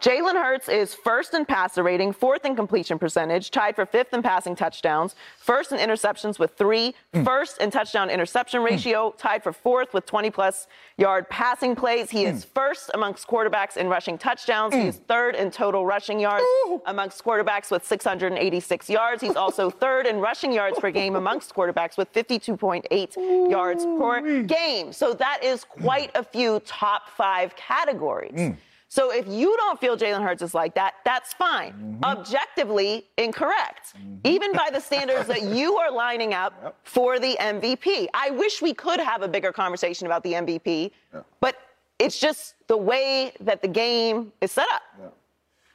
Jalen 0.00 0.32
Hurts 0.32 0.70
is 0.70 0.94
first 0.94 1.34
in 1.34 1.44
passer 1.44 1.82
rating, 1.82 2.14
fourth 2.14 2.46
in 2.46 2.56
completion 2.56 2.98
percentage, 2.98 3.50
tied 3.50 3.76
for 3.76 3.84
fifth 3.84 4.14
in 4.14 4.22
passing 4.22 4.56
touchdowns, 4.56 5.14
first 5.36 5.72
in 5.72 5.78
interceptions 5.78 6.38
with 6.38 6.54
three, 6.54 6.94
mm. 7.12 7.22
first 7.22 7.60
in 7.60 7.70
touchdown 7.70 8.08
interception 8.08 8.62
ratio, 8.62 9.10
mm. 9.10 9.18
tied 9.18 9.42
for 9.42 9.52
fourth 9.52 9.92
with 9.92 10.06
20 10.06 10.30
plus 10.30 10.68
yard 10.96 11.28
passing 11.28 11.76
plays. 11.76 12.08
He 12.08 12.24
mm. 12.24 12.32
is 12.32 12.44
first 12.46 12.90
amongst 12.94 13.28
quarterbacks 13.28 13.76
in 13.76 13.88
rushing 13.88 14.16
touchdowns. 14.16 14.74
He 14.74 14.86
is 14.86 14.96
third 15.06 15.34
in 15.34 15.50
total 15.50 15.84
rushing 15.84 16.18
yards 16.18 16.44
Ooh. 16.44 16.80
amongst 16.86 17.22
quarterbacks 17.22 17.70
with 17.70 17.86
686 17.86 18.88
yards. 18.88 19.20
He's 19.20 19.36
also 19.36 19.68
third 19.80 20.06
in 20.06 20.18
rushing 20.18 20.50
yards 20.50 20.78
per 20.78 20.90
game 20.90 21.14
amongst 21.14 21.54
quarterbacks 21.54 21.98
with 21.98 22.10
52.8 22.14 23.50
yards 23.50 23.84
per 23.84 24.42
game. 24.44 24.94
So 24.94 25.12
that 25.12 25.44
is 25.44 25.62
quite 25.62 26.10
a 26.14 26.24
few 26.24 26.60
top 26.60 27.10
five 27.10 27.54
categories. 27.54 28.56
So 28.90 29.12
if 29.12 29.28
you 29.28 29.56
don't 29.56 29.80
feel 29.80 29.96
Jalen 29.96 30.20
Hurts 30.20 30.42
is 30.42 30.52
like 30.52 30.74
that, 30.74 30.94
that's 31.04 31.32
fine. 31.32 31.72
Mm-hmm. 31.74 32.04
Objectively 32.04 33.06
incorrect, 33.18 33.94
mm-hmm. 33.96 34.16
even 34.24 34.52
by 34.52 34.68
the 34.72 34.80
standards 34.80 35.28
that 35.28 35.42
you 35.42 35.76
are 35.78 35.92
lining 35.92 36.34
up 36.34 36.52
yep. 36.60 36.76
for 36.82 37.20
the 37.20 37.36
MVP. 37.38 38.08
I 38.12 38.30
wish 38.30 38.60
we 38.60 38.74
could 38.74 38.98
have 38.98 39.22
a 39.22 39.28
bigger 39.28 39.52
conversation 39.52 40.06
about 40.06 40.24
the 40.24 40.32
MVP, 40.32 40.90
yep. 41.14 41.24
but 41.38 41.56
it's 42.00 42.18
just 42.18 42.56
the 42.66 42.76
way 42.76 43.32
that 43.38 43.62
the 43.62 43.68
game 43.68 44.32
is 44.40 44.50
set 44.50 44.66
up. 44.72 44.82
Yep. 45.00 45.16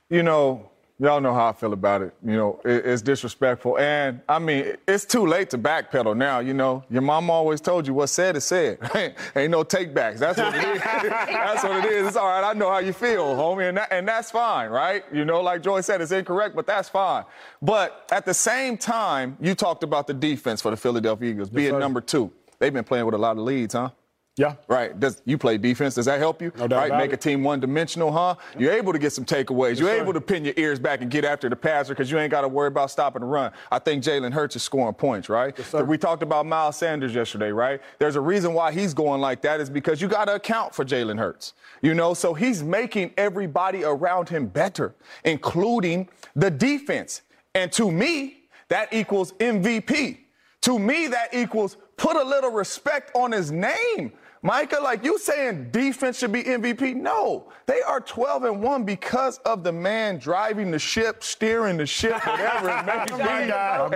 You 0.10 0.23
know, 0.23 0.69
Y'all 0.98 1.20
know 1.20 1.34
how 1.34 1.50
I 1.50 1.52
feel 1.52 1.74
about 1.74 2.02
it. 2.02 2.14
You 2.26 2.38
know, 2.38 2.62
it, 2.64 2.86
it's 2.86 3.02
disrespectful. 3.02 3.78
And 3.78 4.22
I 4.30 4.40
mean, 4.40 4.78
it's 4.88 5.04
too 5.04 5.28
late 5.28 5.50
to 5.50 5.58
backpedal 5.58 6.16
now. 6.16 6.40
You 6.40 6.54
know, 6.54 6.86
your 6.90 7.02
mom 7.02 7.30
always 7.30 7.60
told 7.60 7.86
you 7.86 7.94
what's 7.94 8.14
said 8.14 8.38
is 8.38 8.46
said. 8.46 8.80
Ain't 9.36 9.52
no 9.52 9.66
takebacks. 9.66 10.20
That's 10.20 10.38
what 10.38 10.56
it 10.56 10.64
is. 10.64 10.82
that's 10.84 11.64
what 11.64 11.84
it 11.84 11.92
is. 11.92 12.08
It's 12.08 12.16
all 12.16 12.28
right. 12.28 12.50
I 12.50 12.54
know 12.54 12.72
how 12.72 12.78
you 12.78 12.94
feel, 12.94 13.26
homie. 13.36 13.68
And, 13.68 13.78
that, 13.78 13.92
and 13.92 14.08
that's 14.08 14.32
fine, 14.32 14.70
right? 14.70 15.04
You 15.12 15.26
know, 15.26 15.42
like 15.42 15.62
Joy 15.62 15.82
said, 15.82 16.00
it's 16.00 16.14
incorrect, 16.14 16.56
but 16.56 16.66
that's 16.66 16.88
fine. 16.88 17.26
But 17.62 18.08
at 18.14 18.24
the 18.24 18.34
same 18.34 18.78
time, 18.78 19.38
you 19.42 19.54
talked 19.54 19.84
about 19.84 20.08
the 20.08 20.14
defense 20.14 20.62
for 20.62 20.72
the 20.72 20.78
Philadelphia 20.78 21.30
Eagles, 21.32 21.50
yes, 21.50 21.56
being 21.56 21.72
sir. 21.72 21.80
number 21.80 22.00
two. 22.00 22.32
They've 22.60 22.74
been 22.74 22.86
playing 22.86 23.06
with 23.06 23.16
a 23.16 23.18
lot 23.18 23.38
of 23.38 23.44
leads, 23.44 23.74
huh? 23.74 23.90
Yeah. 24.38 24.56
Right. 24.67 25.00
Does 25.00 25.21
you 25.24 25.38
play 25.38 25.58
defense? 25.58 25.95
Does 25.95 26.06
that 26.08 26.19
help 26.19 26.41
you? 26.41 26.52
No 26.58 26.67
doubt 26.67 26.89
right. 26.89 26.98
Make 26.98 27.12
it. 27.12 27.13
a 27.13 27.17
team 27.17 27.41
one 27.41 27.62
dimensional, 27.62 28.12
huh? 28.12 28.36
You're 28.60 28.74
able 28.74 28.91
to 28.91 29.00
get 29.00 29.13
some 29.13 29.24
takeaways. 29.24 29.69
Yes, 29.71 29.80
You're 29.80 29.95
sir. 29.95 30.02
able 30.02 30.12
to 30.12 30.19
pin 30.19 30.43
your 30.43 30.54
ears 30.58 30.78
back 30.78 31.02
and 31.02 31.10
get 31.10 31.24
after 31.24 31.48
the 31.48 31.56
passer 31.56 31.93
because 31.93 32.12
you 32.12 32.19
ain't 32.19 32.32
got 32.32 32.41
to 32.41 32.50
worry 32.50 32.67
about 32.67 32.91
stopping 32.91 33.21
the 33.21 33.28
run. 33.28 33.54
I 33.71 33.80
think 33.80 34.04
Jalen 34.04 34.34
Hurts 34.34 34.58
is 34.58 34.63
scoring 34.63 34.93
points, 34.93 35.30
right? 35.30 35.54
Yes, 35.58 35.69
sir. 35.69 35.86
We 35.86 35.98
talked 35.98 36.21
about 36.21 36.45
Miles 36.45 36.76
Sanders 36.76 37.15
yesterday, 37.15 37.52
right? 37.52 37.80
There's 37.98 38.17
a 38.17 38.21
reason 38.21 38.54
why 38.54 38.74
he's 38.74 38.93
going 38.93 39.21
like 39.21 39.41
that 39.43 39.62
is 39.62 39.69
because 39.69 40.02
you 40.02 40.10
got 40.10 40.26
to 40.26 40.36
account 40.36 40.76
for 40.76 40.84
Jalen 40.84 41.17
Hurts. 41.17 41.54
You 41.82 41.93
know, 41.93 42.13
so 42.13 42.34
he's 42.34 42.62
making 42.62 43.13
everybody 43.15 43.86
around 43.86 44.28
him 44.28 44.48
better, 44.48 44.95
including 45.24 46.10
the 46.36 46.52
defense. 46.52 47.21
And 47.54 47.71
to 47.74 47.89
me, 47.89 48.48
that 48.67 48.91
equals 48.91 49.32
MVP. 49.34 50.17
To 50.63 50.78
me, 50.78 51.08
that 51.08 51.34
equals 51.34 51.78
put 51.95 52.17
a 52.17 52.24
little 52.24 52.52
respect 52.52 53.12
on 53.15 53.32
his 53.32 53.52
name. 53.52 54.12
Micah, 54.46 54.80
like 54.80 55.04
you 55.04 55.18
saying 55.18 55.72
defense 55.72 56.20
should 56.20 56.32
be 56.32 56.44
MVP. 56.44 56.96
No, 56.96 57.52
they 57.66 57.82
are 57.82 58.00
12 58.00 58.44
and 58.44 58.62
1 58.62 58.84
because 58.84 59.40
of 59.40 59.64
the 59.64 59.72
man 59.72 60.20
driving 60.20 60.70
the 60.70 60.78
ship, 60.78 61.24
steering 61.24 61.78
the 61.78 61.86
ship, 61.88 62.24
whatever 62.28 62.70
it 62.70 62.86
may 62.86 63.06
be. 63.18 63.24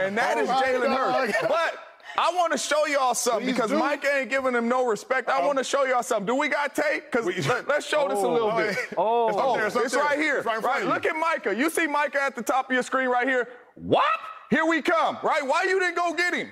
And 0.02 0.18
that 0.18 0.40
is 0.40 0.50
Jalen 0.50 0.98
Hurts. 0.98 1.38
But 1.44 1.76
I 2.18 2.34
want 2.34 2.52
to 2.54 2.58
show 2.58 2.88
y'all 2.88 3.14
something 3.14 3.46
Please 3.46 3.54
because 3.58 3.70
do. 3.70 3.78
Mike 3.78 4.04
ain't 4.12 4.32
giving 4.32 4.56
him 4.56 4.68
no 4.68 4.88
respect. 4.88 5.30
I 5.30 5.46
want 5.46 5.60
to 5.60 5.64
show 5.64 5.86
y'all 5.86 6.02
something. 6.02 6.26
Do 6.26 6.34
we 6.34 6.48
got 6.48 6.74
tape? 6.74 7.12
Because 7.12 7.28
let, 7.48 7.70
us 7.70 7.86
show 7.86 8.06
oh, 8.06 8.10
this 8.10 8.24
a 8.24 8.28
little 8.28 8.52
bit. 8.54 8.76
Oh, 8.98 9.30
oh 9.32 9.64
it's, 9.64 9.76
it's 9.76 9.96
right 9.96 10.18
here. 10.18 10.38
It's 10.38 10.48
right, 10.48 10.64
right. 10.64 10.84
Look 10.84 11.06
at 11.06 11.16
Micah. 11.16 11.56
You 11.56 11.70
see 11.70 11.86
Micah 11.86 12.24
at 12.24 12.36
the 12.36 12.42
top 12.42 12.72
of 12.72 12.74
your 12.74 12.82
screen 12.82 13.08
right 13.08 13.28
here. 13.28 13.50
Whop! 13.76 14.04
Here 14.50 14.66
we 14.66 14.82
come. 14.82 15.20
Right? 15.22 15.46
Why 15.46 15.66
you 15.70 15.80
didn't 15.80 15.96
go 15.96 16.12
get 16.16 16.34
him? 16.34 16.50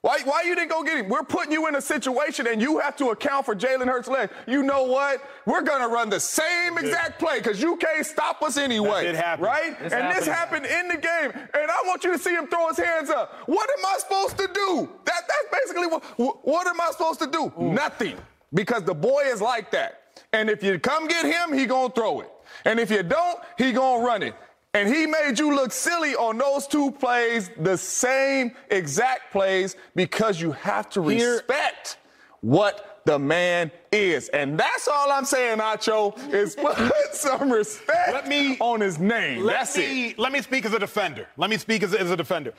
Why, 0.00 0.20
why 0.24 0.42
you 0.42 0.54
didn't 0.54 0.70
go 0.70 0.84
get 0.84 0.98
him? 0.98 1.08
We're 1.08 1.24
putting 1.24 1.50
you 1.50 1.66
in 1.66 1.74
a 1.74 1.80
situation 1.80 2.46
and 2.46 2.62
you 2.62 2.78
have 2.78 2.96
to 2.98 3.08
account 3.08 3.44
for 3.44 3.56
Jalen 3.56 3.86
Hurts' 3.86 4.06
leg. 4.06 4.30
You 4.46 4.62
know 4.62 4.84
what? 4.84 5.28
We're 5.44 5.62
going 5.62 5.82
to 5.82 5.88
run 5.88 6.08
the 6.08 6.20
same 6.20 6.78
exact 6.78 7.18
play 7.18 7.38
because 7.38 7.60
you 7.60 7.76
can't 7.76 8.06
stop 8.06 8.40
us 8.42 8.56
anyway. 8.56 9.06
It 9.06 9.16
happened. 9.16 9.46
Right? 9.46 9.82
This 9.82 9.92
and 9.92 10.04
happened. 10.04 10.18
this 10.18 10.26
happened 10.28 10.66
in 10.66 10.88
the 10.88 10.96
game. 10.96 11.32
And 11.34 11.70
I 11.70 11.82
want 11.86 12.04
you 12.04 12.12
to 12.12 12.18
see 12.18 12.30
him 12.30 12.46
throw 12.46 12.68
his 12.68 12.78
hands 12.78 13.10
up. 13.10 13.32
What 13.46 13.68
am 13.76 13.84
I 13.84 13.98
supposed 13.98 14.38
to 14.38 14.48
do? 14.54 14.88
That, 15.04 15.22
that's 15.26 15.62
basically 15.64 15.88
what, 15.88 16.46
what 16.46 16.66
am 16.68 16.80
I 16.80 16.90
supposed 16.92 17.18
to 17.18 17.26
do? 17.26 17.52
Ooh. 17.60 17.72
Nothing. 17.72 18.16
Because 18.54 18.84
the 18.84 18.94
boy 18.94 19.22
is 19.26 19.40
like 19.40 19.72
that. 19.72 20.02
And 20.32 20.48
if 20.48 20.62
you 20.62 20.78
come 20.78 21.08
get 21.08 21.24
him, 21.26 21.56
he 21.56 21.66
going 21.66 21.88
to 21.88 21.94
throw 21.94 22.20
it. 22.20 22.30
And 22.64 22.78
if 22.78 22.90
you 22.90 23.02
don't, 23.02 23.40
he 23.56 23.72
going 23.72 24.00
to 24.00 24.06
run 24.06 24.22
it. 24.22 24.34
And 24.74 24.88
he 24.88 25.06
made 25.06 25.38
you 25.38 25.54
look 25.54 25.72
silly 25.72 26.14
on 26.14 26.38
those 26.38 26.66
two 26.66 26.90
plays, 26.90 27.50
the 27.58 27.76
same 27.76 28.52
exact 28.70 29.32
plays, 29.32 29.76
because 29.94 30.40
you 30.40 30.52
have 30.52 30.90
to 30.90 31.00
respect 31.00 31.98
what 32.40 33.00
the 33.06 33.18
man 33.18 33.70
is. 33.90 34.28
And 34.28 34.60
that's 34.60 34.86
all 34.86 35.10
I'm 35.10 35.24
saying, 35.24 35.58
Acho, 35.58 36.16
is 36.32 36.54
put 36.54 36.76
some 37.12 37.50
respect 37.50 38.12
let 38.12 38.28
me, 38.28 38.58
on 38.60 38.80
his 38.80 38.98
name. 38.98 39.44
Let 39.44 39.54
that's 39.54 39.76
me, 39.76 40.08
it. 40.08 40.18
Let 40.18 40.32
me 40.32 40.42
speak 40.42 40.66
as 40.66 40.74
a 40.74 40.78
defender. 40.78 41.26
Let 41.38 41.48
me 41.48 41.56
speak 41.56 41.82
as 41.82 41.94
a, 41.94 42.00
as 42.00 42.10
a 42.10 42.16
defender. 42.16 42.52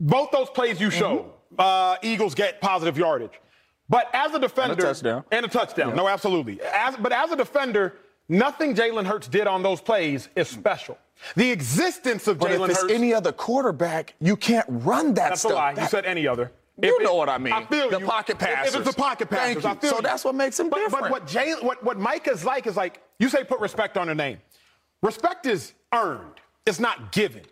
Both 0.00 0.30
those 0.30 0.48
plays 0.50 0.80
you 0.80 0.90
showed, 0.90 1.24
mm-hmm. 1.24 1.54
uh, 1.58 1.96
Eagles 2.02 2.36
get 2.36 2.60
positive 2.60 2.96
yardage. 2.96 3.40
But 3.88 4.08
as 4.12 4.32
a 4.34 4.38
defender. 4.38 4.74
And 4.74 4.80
a 4.80 4.86
touchdown. 4.86 5.24
And 5.32 5.46
a 5.46 5.48
touchdown. 5.48 5.88
Yeah. 5.90 5.94
No, 5.96 6.08
absolutely. 6.08 6.60
As, 6.62 6.96
but 6.96 7.10
as 7.10 7.32
a 7.32 7.36
defender, 7.36 7.94
nothing 8.28 8.74
Jalen 8.74 9.06
Hurts 9.06 9.28
did 9.28 9.46
on 9.46 9.62
those 9.62 9.80
plays 9.80 10.28
is 10.36 10.48
special. 10.48 10.98
The 11.34 11.50
existence 11.50 12.28
of 12.28 12.38
Jalen 12.38 12.68
Hurts. 12.68 12.92
any 12.92 13.12
other 13.12 13.32
quarterback, 13.32 14.14
you 14.20 14.36
can't 14.36 14.66
run 14.68 15.14
that 15.14 15.30
that's 15.30 15.40
stuff. 15.40 15.52
a 15.52 15.54
lie. 15.54 15.74
That, 15.74 15.82
you 15.82 15.88
said 15.88 16.04
any 16.04 16.26
other. 16.26 16.52
You 16.80 16.96
if 16.96 17.02
know 17.02 17.14
it, 17.14 17.18
what 17.18 17.28
I 17.28 17.38
mean. 17.38 17.52
I 17.52 17.64
feel 17.64 17.90
the 17.90 17.98
you. 17.98 18.06
pocket 18.06 18.38
passers. 18.38 18.74
If 18.76 18.86
it's 18.86 18.90
a 18.90 18.98
pocket 18.98 19.28
passers, 19.28 19.64
I 19.64 19.74
feel 19.74 19.90
So 19.90 19.96
you. 19.96 20.02
that's 20.02 20.24
what 20.24 20.36
makes 20.36 20.60
him 20.60 20.68
but, 20.70 20.76
different. 20.76 21.04
But 21.06 21.10
what 21.10 21.26
Jay, 21.26 21.54
what 21.60 21.82
what 21.82 21.98
Mike 21.98 22.28
is 22.28 22.44
like 22.44 22.68
is 22.68 22.76
like 22.76 23.02
you 23.18 23.28
say 23.28 23.42
put 23.42 23.58
respect 23.58 23.96
on 23.98 24.08
a 24.08 24.14
name. 24.14 24.38
Respect 25.02 25.46
is 25.46 25.72
earned. 25.92 26.34
It's 26.66 26.78
not 26.78 27.10
given. 27.10 27.42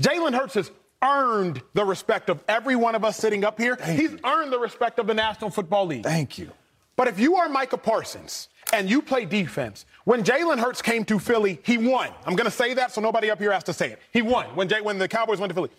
Jalen 0.00 0.34
Hurts 0.34 0.54
has 0.54 0.70
earned 1.02 1.62
the 1.74 1.84
respect 1.84 2.30
of 2.30 2.42
every 2.48 2.76
one 2.76 2.94
of 2.94 3.04
us 3.04 3.16
sitting 3.18 3.44
up 3.44 3.58
here. 3.58 3.76
Thank 3.76 4.00
He's 4.00 4.12
you. 4.12 4.20
earned 4.24 4.52
the 4.52 4.58
respect 4.58 4.98
of 4.98 5.06
the 5.06 5.14
National 5.14 5.50
Football 5.50 5.86
League. 5.86 6.04
Thank 6.04 6.38
you. 6.38 6.50
But 6.96 7.08
if 7.08 7.18
you 7.18 7.36
are 7.36 7.48
Micah 7.48 7.78
Parsons 7.78 8.48
and 8.72 8.88
you 8.88 9.02
play 9.02 9.24
defense, 9.24 9.86
when 10.04 10.22
Jalen 10.22 10.58
Hurts 10.58 10.82
came 10.82 11.04
to 11.06 11.18
Philly, 11.18 11.60
he 11.64 11.78
won. 11.78 12.10
I'm 12.26 12.36
going 12.36 12.50
to 12.50 12.50
say 12.50 12.74
that 12.74 12.92
so 12.92 13.00
nobody 13.00 13.30
up 13.30 13.38
here 13.38 13.52
has 13.52 13.64
to 13.64 13.72
say 13.72 13.90
it. 13.92 14.00
He 14.12 14.22
won 14.22 14.46
when, 14.54 14.68
Jay, 14.68 14.80
when 14.80 14.98
the 14.98 15.08
Cowboys 15.08 15.38
went 15.38 15.50
to 15.50 15.54
Philly. 15.54 15.70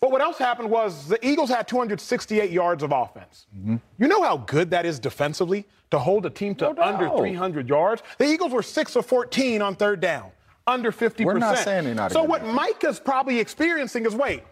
But 0.00 0.10
what 0.10 0.20
else 0.20 0.36
happened 0.36 0.70
was 0.70 1.08
the 1.08 1.26
Eagles 1.26 1.48
had 1.48 1.66
268 1.66 2.50
yards 2.50 2.82
of 2.82 2.92
offense. 2.92 3.46
Mm-hmm. 3.56 3.76
You 3.98 4.08
know 4.08 4.22
how 4.22 4.36
good 4.38 4.70
that 4.70 4.84
is 4.84 4.98
defensively 4.98 5.64
to 5.90 5.98
hold 5.98 6.26
a 6.26 6.30
team 6.30 6.54
to 6.56 6.74
no 6.74 6.82
under 6.82 7.08
300 7.16 7.68
yards? 7.68 8.02
The 8.18 8.26
Eagles 8.26 8.52
were 8.52 8.62
6 8.62 8.96
of 8.96 9.06
14 9.06 9.62
on 9.62 9.74
third 9.74 10.00
down, 10.00 10.30
under 10.66 10.92
50%. 10.92 11.24
We're 11.24 11.38
not 11.38 11.58
saying 11.58 11.84
they're 11.84 11.94
not 11.94 12.12
So 12.12 12.22
what 12.22 12.44
Micah's 12.44 13.00
probably 13.00 13.38
experiencing 13.40 14.04
is 14.04 14.14
wait, 14.14 14.42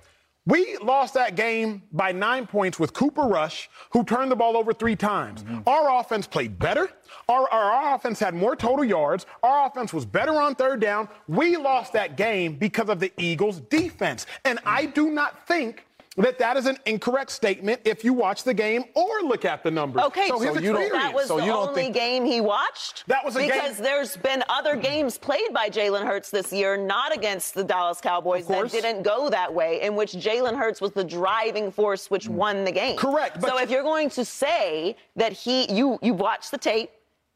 we 0.47 0.77
lost 0.79 1.15
that 1.15 1.37
game 1.37 1.83
by 1.93 2.13
nine 2.13 2.47
points 2.47 2.79
with 2.79 2.93
Cooper 2.93 3.23
Rush, 3.23 3.71
who 3.91 4.05
turned 4.05 4.31
the 4.31 4.37
ball 4.37 4.57
over 4.57 4.75
three 4.75 4.97
times. 4.97 5.43
Mm-hmm. 5.43 5.67
Our 5.67 6.01
offense 6.01 6.27
played 6.27 6.59
better. 6.59 6.91
Our, 7.29 7.49
our, 7.51 7.95
offense 7.95 8.19
had 8.19 8.35
more 8.35 8.55
total 8.55 8.85
yards. 8.85 9.25
Our 9.43 9.67
offense 9.67 9.95
was 9.95 10.05
better 10.05 10.33
on 10.33 10.55
third 10.55 10.81
down. 10.81 11.09
We 11.29 11.57
lost 11.57 11.95
that 11.95 12.17
game 12.17 12.57
because 12.57 12.91
of 12.91 13.01
the 13.01 13.13
Eagles' 13.17 13.61
defense. 13.61 14.27
And 14.45 14.59
I 14.67 14.87
do 14.87 15.11
not 15.11 15.47
think 15.47 15.87
that 16.17 16.39
that 16.39 16.57
is 16.57 16.67
an 16.67 16.79
incorrect 16.87 17.31
statement 17.31 17.81
if 17.85 18.05
you 18.05 18.13
watch 18.13 18.45
the 18.45 18.55
game 18.55 18.85
or 18.95 19.23
look 19.23 19.45
at 19.45 19.63
the 19.63 19.71
numbers. 19.71 20.03
Okay, 20.05 20.29
so, 20.29 20.39
so 20.39 20.59
you 20.61 20.73
don't, 20.73 20.93
that 20.93 21.13
was 21.13 21.29
so 21.29 21.39
the 21.39 21.49
only 21.49 21.83
think, 21.83 21.95
game 21.95 22.25
he 22.25 22.41
watched. 22.41 23.07
That 23.09 23.25
was 23.25 23.37
a 23.37 23.41
because 23.41 23.77
game. 23.77 23.85
there's 23.85 24.17
been 24.17 24.45
other 24.49 24.77
games 24.77 25.19
played 25.19 25.53
by 25.53 25.69
Jalen 25.69 26.07
Hurts 26.07 26.31
this 26.31 26.53
year, 26.53 26.77
not 26.77 27.15
against 27.15 27.55
the 27.55 27.65
Dallas 27.65 28.01
Cowboys, 28.01 28.47
that 28.47 28.71
didn't 28.71 29.03
go 29.03 29.29
that 29.31 29.53
way, 29.53 29.81
in 29.83 29.97
which 29.97 30.13
Jalen 30.13 30.57
Hurts 30.57 30.81
was 30.81 30.93
the 30.93 31.05
driving 31.05 31.71
force 31.71 32.11
which 32.11 32.29
mm. 32.29 32.35
won 32.35 32.65
the 32.65 32.73
game. 32.73 32.97
Correct. 32.97 33.41
so 33.43 33.59
if 33.59 33.71
you're 33.71 33.83
going 33.83 34.11
to 34.11 34.25
say 34.25 34.97
that 35.17 35.33
he, 35.33 35.73
you, 35.73 35.99
you 36.03 36.15
watched 36.15 36.51
the 36.51 36.59
tape 36.59 36.91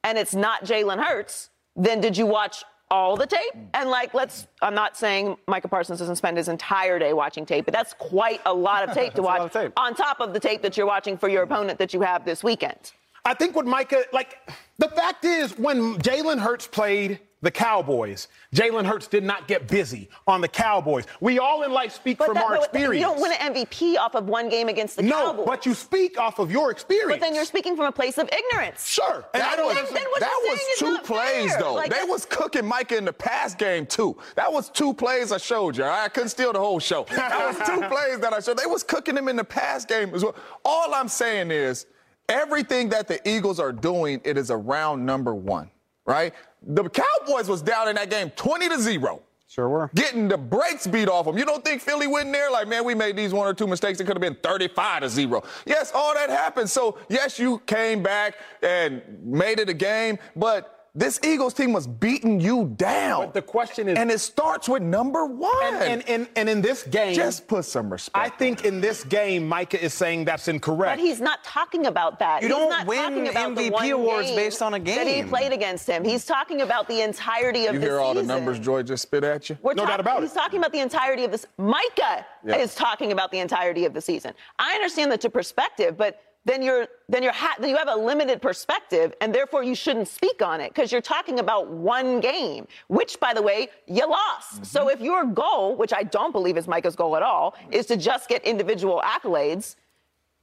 and 0.04 0.16
it's 0.16 0.34
not 0.34 0.64
Jalen 0.64 1.02
Hurts, 1.02 1.50
then 1.74 2.00
did 2.00 2.16
you 2.16 2.26
watch 2.26 2.64
all 2.90 3.16
the 3.16 3.26
tape. 3.26 3.52
And 3.74 3.90
like, 3.90 4.14
let's, 4.14 4.46
I'm 4.62 4.74
not 4.74 4.96
saying 4.96 5.36
Micah 5.46 5.68
Parsons 5.68 5.98
doesn't 5.98 6.16
spend 6.16 6.36
his 6.36 6.48
entire 6.48 6.98
day 6.98 7.12
watching 7.12 7.46
tape, 7.46 7.64
but 7.64 7.74
that's 7.74 7.94
quite 7.94 8.40
a 8.46 8.52
lot 8.52 8.88
of 8.88 8.94
tape 8.94 9.14
to 9.14 9.22
watch 9.22 9.52
tape. 9.52 9.72
on 9.76 9.94
top 9.94 10.20
of 10.20 10.32
the 10.32 10.40
tape 10.40 10.62
that 10.62 10.76
you're 10.76 10.86
watching 10.86 11.16
for 11.16 11.28
your 11.28 11.42
opponent 11.42 11.78
that 11.78 11.92
you 11.94 12.00
have 12.00 12.24
this 12.24 12.42
weekend. 12.42 12.92
I 13.24 13.34
think 13.34 13.54
what 13.54 13.66
Micah, 13.66 14.04
like, 14.12 14.38
the 14.78 14.88
fact 14.88 15.24
is, 15.24 15.58
when 15.58 15.96
Jalen 15.98 16.38
Hurts 16.38 16.66
played 16.66 17.20
the 17.40 17.50
Cowboys. 17.50 18.28
Jalen 18.54 18.84
Hurts 18.84 19.06
did 19.06 19.22
not 19.22 19.46
get 19.46 19.68
busy 19.68 20.08
on 20.26 20.40
the 20.40 20.48
Cowboys. 20.48 21.04
We 21.20 21.38
all 21.38 21.62
in 21.62 21.72
life 21.72 21.92
speak 21.92 22.18
but 22.18 22.26
from 22.26 22.34
that, 22.34 22.44
our 22.44 22.56
experience. 22.56 22.96
You 22.96 23.02
don't 23.02 23.20
win 23.20 23.32
an 23.32 23.54
MVP 23.54 23.96
off 23.96 24.14
of 24.14 24.28
one 24.28 24.48
game 24.48 24.68
against 24.68 24.96
the 24.96 25.02
no, 25.02 25.16
Cowboys. 25.16 25.36
No, 25.38 25.44
but 25.44 25.66
you 25.66 25.74
speak 25.74 26.18
off 26.18 26.38
of 26.38 26.50
your 26.50 26.70
experience. 26.70 27.12
But 27.12 27.20
then 27.20 27.34
you're 27.34 27.44
speaking 27.44 27.76
from 27.76 27.86
a 27.86 27.92
place 27.92 28.18
of 28.18 28.28
ignorance. 28.32 28.86
Sure. 28.86 29.24
And 29.34 29.40
that, 29.40 29.52
I 29.52 29.56
don't, 29.56 29.74
then, 29.74 29.84
then 29.84 30.04
that 30.18 30.40
was 30.48 30.60
two 30.78 30.98
plays, 31.04 31.52
fair. 31.52 31.60
though. 31.60 31.74
Like, 31.74 31.90
they 31.90 32.04
was 32.04 32.26
cooking 32.26 32.66
Micah 32.66 32.96
in 32.96 33.04
the 33.04 33.12
pass 33.12 33.54
game, 33.54 33.86
too. 33.86 34.16
That 34.34 34.52
was 34.52 34.68
two 34.68 34.92
plays 34.92 35.30
I 35.30 35.38
showed 35.38 35.76
you. 35.76 35.84
I 35.84 36.08
couldn't 36.08 36.30
steal 36.30 36.52
the 36.52 36.58
whole 36.58 36.80
show. 36.80 37.06
That 37.10 37.38
was 37.38 37.68
two 37.68 37.86
plays 37.88 38.18
that 38.20 38.32
I 38.32 38.40
showed. 38.40 38.58
They 38.58 38.66
was 38.66 38.82
cooking 38.82 39.16
him 39.16 39.28
in 39.28 39.36
the 39.36 39.44
pass 39.44 39.84
game 39.84 40.14
as 40.14 40.24
well. 40.24 40.34
All 40.64 40.92
I'm 40.92 41.08
saying 41.08 41.52
is 41.52 41.86
everything 42.28 42.88
that 42.88 43.06
the 43.06 43.26
Eagles 43.28 43.60
are 43.60 43.72
doing, 43.72 44.20
it 44.24 44.36
is 44.36 44.50
around 44.50 45.06
number 45.06 45.34
one 45.34 45.70
right? 46.08 46.32
The 46.62 46.88
Cowboys 46.88 47.48
was 47.48 47.62
down 47.62 47.88
in 47.88 47.96
that 47.96 48.10
game 48.10 48.30
20 48.30 48.68
to 48.68 48.80
0. 48.80 49.22
Sure 49.48 49.68
were. 49.68 49.90
Getting 49.94 50.28
the 50.28 50.36
brakes 50.36 50.86
beat 50.86 51.08
off 51.08 51.24
them. 51.24 51.38
You 51.38 51.46
don't 51.46 51.64
think 51.64 51.80
Philly 51.80 52.06
went 52.06 52.26
in 52.26 52.32
there 52.32 52.50
like, 52.50 52.68
man, 52.68 52.84
we 52.84 52.94
made 52.94 53.16
these 53.16 53.32
one 53.32 53.46
or 53.46 53.54
two 53.54 53.66
mistakes. 53.66 53.98
It 53.98 54.04
could 54.04 54.14
have 54.14 54.20
been 54.20 54.36
35 54.42 55.02
to 55.02 55.08
0. 55.08 55.42
Yes, 55.64 55.90
all 55.94 56.12
that 56.12 56.28
happened. 56.28 56.68
So, 56.68 56.98
yes, 57.08 57.38
you 57.38 57.58
came 57.64 58.02
back 58.02 58.36
and 58.62 59.02
made 59.22 59.58
it 59.58 59.70
a 59.70 59.74
game, 59.74 60.18
but 60.36 60.77
this 60.98 61.20
Eagles 61.22 61.54
team 61.54 61.72
was 61.72 61.86
beating 61.86 62.40
you 62.40 62.74
down. 62.76 63.26
But 63.26 63.34
the 63.34 63.42
question 63.42 63.88
is, 63.88 63.96
and 63.96 64.10
it 64.10 64.18
starts 64.18 64.68
with 64.68 64.82
number 64.82 65.26
one. 65.26 65.52
And, 65.74 65.82
and, 65.82 66.08
and, 66.08 66.28
and, 66.34 66.48
in 66.48 66.60
this 66.60 66.82
game, 66.82 67.14
just 67.14 67.46
put 67.46 67.64
some 67.64 67.90
respect. 67.90 68.16
I 68.16 68.28
think 68.36 68.64
in 68.64 68.80
this 68.80 69.04
game, 69.04 69.48
Micah 69.48 69.82
is 69.82 69.94
saying 69.94 70.24
that's 70.24 70.48
incorrect. 70.48 70.98
But 70.98 71.04
he's 71.04 71.20
not 71.20 71.44
talking 71.44 71.86
about 71.86 72.18
that. 72.18 72.42
You 72.42 72.48
he's 72.48 72.56
don't 72.56 72.86
win 72.86 73.26
MVP 73.26 73.92
awards 73.92 74.30
based 74.32 74.60
on 74.60 74.74
a 74.74 74.78
game 74.78 74.96
that 74.96 75.06
he 75.06 75.22
played 75.22 75.52
against 75.52 75.86
him. 75.86 76.04
He's 76.04 76.24
talking 76.24 76.62
about 76.62 76.88
the 76.88 77.00
entirety 77.02 77.66
of 77.66 77.74
you 77.74 77.80
the 77.80 77.86
hear 77.86 77.96
season. 77.96 78.06
all 78.06 78.14
the 78.14 78.22
numbers 78.24 78.58
Joy 78.58 78.82
just 78.82 79.02
spit 79.02 79.22
at 79.22 79.48
you. 79.48 79.58
We're 79.62 79.74
no 79.74 79.82
talk- 79.82 79.90
doubt 79.90 80.00
about 80.00 80.22
he's 80.22 80.30
it. 80.30 80.34
He's 80.34 80.42
talking 80.42 80.58
about 80.58 80.72
the 80.72 80.80
entirety 80.80 81.24
of 81.24 81.30
this. 81.30 81.46
Micah 81.58 82.26
yeah. 82.44 82.56
is 82.56 82.74
talking 82.74 83.12
about 83.12 83.30
the 83.30 83.38
entirety 83.38 83.84
of 83.84 83.94
the 83.94 84.00
season. 84.00 84.32
I 84.58 84.74
understand 84.74 85.12
that 85.12 85.20
to 85.20 85.30
perspective, 85.30 85.96
but 85.96 86.20
then 86.48 86.62
you're 86.62 86.88
then 87.08 87.22
you're 87.22 87.32
ha- 87.32 87.56
then 87.60 87.68
you 87.68 87.76
have 87.76 87.88
a 87.88 87.94
limited 88.10 88.40
perspective 88.40 89.14
and 89.20 89.34
therefore 89.34 89.62
you 89.62 89.74
shouldn't 89.74 90.08
speak 90.08 90.40
on 90.42 90.60
it 90.60 90.70
because 90.74 90.90
you're 90.90 91.08
talking 91.16 91.38
about 91.38 91.68
one 91.68 92.20
game 92.20 92.66
which 92.88 93.20
by 93.20 93.32
the 93.34 93.42
way 93.42 93.68
you 93.86 94.04
lost. 94.08 94.54
Mm-hmm. 94.54 94.64
so 94.64 94.88
if 94.88 95.00
your 95.00 95.24
goal 95.26 95.76
which 95.76 95.92
i 95.92 96.02
don't 96.02 96.32
believe 96.32 96.56
is 96.56 96.66
micah's 96.66 96.96
goal 96.96 97.16
at 97.16 97.22
all 97.22 97.54
is 97.70 97.84
to 97.86 97.96
just 97.96 98.28
get 98.28 98.42
individual 98.44 99.02
accolades 99.04 99.76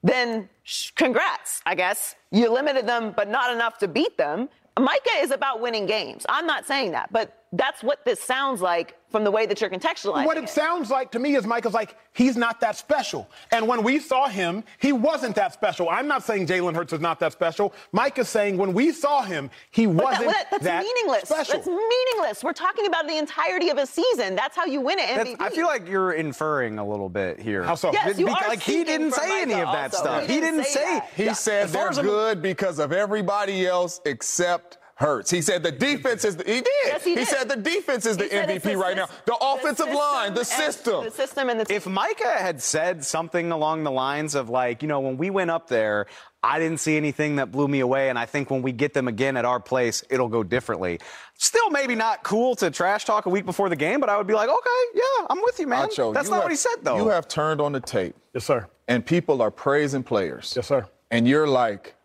then 0.04 0.48
sh- 0.64 0.92
congrats 0.92 1.62
i 1.66 1.74
guess. 1.76 2.16
You 2.32 2.52
limited 2.54 2.86
them 2.88 3.14
but 3.20 3.28
not 3.30 3.54
enough 3.56 3.78
to 3.80 3.88
beat 3.88 4.18
them. 4.18 4.50
Micah 4.78 5.18
is 5.26 5.32
about 5.32 5.62
winning 5.62 5.86
games. 5.86 6.26
I'm 6.30 6.46
not 6.46 6.66
saying 6.66 6.92
that 6.92 7.12
but 7.12 7.45
that's 7.58 7.84
what 7.84 8.04
this 8.06 8.20
sounds 8.20 8.62
like 8.62 8.98
from 9.10 9.24
the 9.24 9.32
way 9.32 9.46
that 9.46 9.62
you're 9.62 9.70
contextualizing. 9.70 10.26
What 10.26 10.38
it, 10.38 10.46
it, 10.46 10.50
sounds 10.50 10.90
like 10.90 11.12
to 11.12 11.20
me 11.20 11.36
is 11.36 11.46
Micah's 11.46 11.74
like, 11.74 11.96
he's 12.14 12.36
not 12.36 12.60
that 12.60 12.76
special. 12.76 13.30
And 13.52 13.68
when 13.68 13.84
we 13.84 14.00
saw 14.00 14.28
him, 14.28 14.64
he 14.80 14.92
wasn't 14.92 15.36
that 15.36 15.54
special. 15.54 15.90
I'm 15.90 16.08
not 16.08 16.24
saying 16.24 16.48
Jalen 16.48 16.76
Hurts 16.76 16.92
is 16.92 17.00
not 17.00 17.20
that 17.22 17.32
special. 17.32 17.74
Mike 17.92 18.18
is 18.20 18.28
saying 18.28 18.58
when 18.58 18.74
we 18.74 18.92
saw 18.92 19.22
him, 19.22 19.50
he 19.72 19.86
but 19.86 20.04
wasn't 20.04 20.32
that, 20.32 20.48
that's 20.52 20.64
that 20.64 20.84
meaningless. 20.84 21.30
special. 21.30 21.54
That's 21.54 21.68
meaningless. 21.68 22.44
We're 22.44 22.54
talking 22.54 22.88
about 22.88 23.08
the 23.08 23.18
entirety 23.18 23.70
of 23.70 23.78
a 23.78 23.86
season. 23.86 24.36
That's 24.36 24.56
how 24.56 24.66
you 24.66 24.82
win 24.82 25.00
it. 25.00 25.08
MVP. 25.08 25.36
I 25.40 25.50
feel 25.50 25.68
like 25.68 25.88
you're 25.88 26.14
inferring 26.14 26.80
a 26.80 26.86
little 26.86 27.10
bit 27.10 27.40
here. 27.40 27.64
How 27.64 27.76
so? 27.76 27.94
Yes, 27.94 28.20
you 28.20 28.26
because, 28.26 28.44
are 28.44 28.50
like 28.50 28.62
he 28.62 28.84
didn't 28.84 29.14
say 29.14 29.44
any 29.44 29.54
of 29.54 29.72
that 29.72 29.94
also. 29.94 29.98
stuff. 29.98 30.28
He 30.28 30.42
didn't, 30.42 30.64
didn't 30.64 30.66
say. 30.66 31.02
say 31.16 31.24
he 31.24 31.34
said 31.34 31.70
they're 31.70 31.92
good 31.92 32.42
because 32.42 32.80
of 32.80 32.92
everybody 32.92 33.66
else 33.66 34.02
except 34.06 34.78
Hurts. 34.98 35.30
He 35.30 35.42
said 35.42 35.62
the 35.62 35.74
defense 35.74 36.24
is 36.24 36.38
the, 36.38 36.46
he 36.46 36.62
did. 36.62 36.68
Yes, 36.86 37.04
he, 37.04 37.16
he 37.16 37.26
said 37.26 37.50
the 37.50 37.58
defense 37.58 38.06
is 38.06 38.16
the 38.16 38.30
MVP 38.30 38.62
the 38.62 38.78
right 38.78 38.96
now. 38.96 39.08
The, 39.26 39.34
the 39.34 39.38
offensive 39.42 39.90
line, 39.90 40.34
the 40.34 40.46
system. 40.46 41.04
The 41.04 41.12
system 41.12 41.50
and 41.50 41.60
the 41.60 41.66
team. 41.66 41.76
If 41.76 41.86
Micah 41.86 42.38
had 42.38 42.62
said 42.62 43.04
something 43.04 43.52
along 43.52 43.84
the 43.84 43.92
lines 43.92 44.36
of 44.36 44.50
like, 44.50 44.82
you 44.82 44.88
know, 44.88 45.02
when 45.02 45.18
we 45.18 45.30
went 45.30 45.52
up 45.52 45.68
there, 45.68 46.06
I 46.42 46.60
didn't 46.60 46.80
see 46.80 46.96
anything 46.96 47.36
that 47.38 47.52
blew 47.52 47.68
me 47.68 47.82
away, 47.82 48.10
and 48.10 48.18
I 48.18 48.26
think 48.26 48.50
when 48.50 48.62
we 48.62 48.72
get 48.72 48.94
them 48.94 49.10
again 49.10 49.36
at 49.36 49.44
our 49.44 49.60
place, 49.60 50.02
it'll 50.10 50.30
go 50.30 50.44
differently. 50.44 51.00
Still, 51.34 51.72
maybe 51.72 51.96
not 51.96 52.24
cool 52.24 52.56
to 52.58 52.72
trash 52.72 53.04
talk 53.04 53.26
a 53.26 53.30
week 53.30 53.46
before 53.46 53.68
the 53.68 53.76
game, 53.76 54.00
but 54.00 54.08
I 54.08 54.16
would 54.16 54.28
be 54.28 54.34
like, 54.34 54.48
okay, 54.48 54.84
yeah, 54.94 55.26
I'm 55.30 55.42
with 55.42 55.60
you, 55.60 55.68
man. 55.68 55.90
Acho, 55.90 56.14
That's 56.14 56.28
you 56.28 56.32
not 56.32 56.38
have, 56.38 56.44
what 56.44 56.52
he 56.52 56.58
said, 56.58 56.76
though. 56.84 56.98
You 56.98 57.10
have 57.10 57.28
turned 57.28 57.60
on 57.60 57.74
the 57.74 57.82
tape. 57.82 58.16
Yes, 58.34 58.46
sir. 58.46 58.68
And 58.88 59.06
people 59.06 59.42
are 59.42 59.52
praising 59.52 60.04
players. 60.04 60.54
Yes, 60.56 60.68
sir. 60.68 60.88
And 61.12 61.28
you're 61.28 61.48
like, 61.48 61.96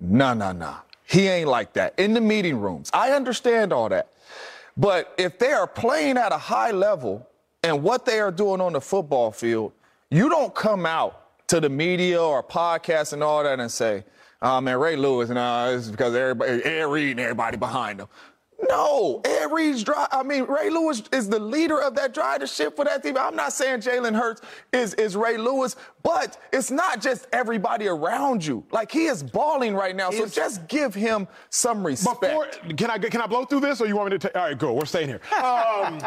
nah, 0.00 0.32
nah, 0.32 0.52
nah. 0.52 0.76
He 1.08 1.26
ain't 1.26 1.48
like 1.48 1.72
that. 1.72 1.98
In 1.98 2.12
the 2.12 2.20
meeting 2.20 2.60
rooms, 2.60 2.90
I 2.92 3.12
understand 3.12 3.72
all 3.72 3.88
that. 3.88 4.12
But 4.76 5.14
if 5.16 5.38
they 5.38 5.52
are 5.52 5.66
playing 5.66 6.18
at 6.18 6.32
a 6.32 6.38
high 6.38 6.70
level 6.70 7.26
and 7.62 7.82
what 7.82 8.04
they 8.04 8.20
are 8.20 8.30
doing 8.30 8.60
on 8.60 8.74
the 8.74 8.80
football 8.80 9.32
field, 9.32 9.72
you 10.10 10.28
don't 10.28 10.54
come 10.54 10.84
out 10.84 11.46
to 11.48 11.60
the 11.60 11.68
media 11.70 12.22
or 12.22 12.42
podcasts 12.42 13.14
and 13.14 13.22
all 13.22 13.42
that 13.42 13.58
and 13.58 13.70
say, 13.70 14.04
oh, 14.42 14.60
man, 14.60 14.78
Ray 14.78 14.96
Lewis, 14.96 15.30
no, 15.30 15.74
it's 15.74 15.88
because 15.88 16.14
everybody, 16.14 16.62
Ed 16.62 16.84
Reed 16.84 17.12
and 17.12 17.20
everybody 17.20 17.56
behind 17.56 18.00
him. 18.00 18.08
No, 18.68 19.20
Ed 19.24 19.52
Reed's 19.52 19.84
dry. 19.84 20.08
I 20.10 20.24
mean, 20.24 20.44
Ray 20.44 20.68
Lewis 20.68 21.02
is 21.12 21.28
the 21.28 21.38
leader 21.38 21.80
of 21.80 21.94
that 21.94 22.12
drive 22.12 22.40
to 22.40 22.46
ship 22.46 22.74
for 22.74 22.84
that 22.84 23.04
team. 23.04 23.16
I'm 23.16 23.36
not 23.36 23.52
saying 23.52 23.80
Jalen 23.80 24.16
Hurts 24.16 24.42
is, 24.72 24.94
is 24.94 25.14
Ray 25.14 25.36
Lewis, 25.36 25.76
but 26.02 26.38
it's 26.52 26.70
not 26.70 27.00
just 27.00 27.28
everybody 27.32 27.86
around 27.86 28.44
you. 28.44 28.64
Like 28.72 28.90
he 28.90 29.06
is 29.06 29.22
balling 29.22 29.74
right 29.74 29.94
now, 29.94 30.10
so 30.10 30.26
just 30.26 30.66
give 30.66 30.92
him 30.92 31.28
some 31.50 31.86
respect. 31.86 32.20
Before, 32.20 32.46
can 32.76 32.90
I 32.90 32.98
can 32.98 33.20
I 33.20 33.26
blow 33.26 33.44
through 33.44 33.60
this, 33.60 33.80
or 33.80 33.86
you 33.86 33.96
want 33.96 34.10
me 34.10 34.18
to? 34.18 34.28
Ta- 34.28 34.38
all 34.40 34.48
right, 34.48 34.58
go. 34.58 34.72
We're 34.72 34.86
staying 34.86 35.08
here. 35.08 35.20
Um, 35.40 36.00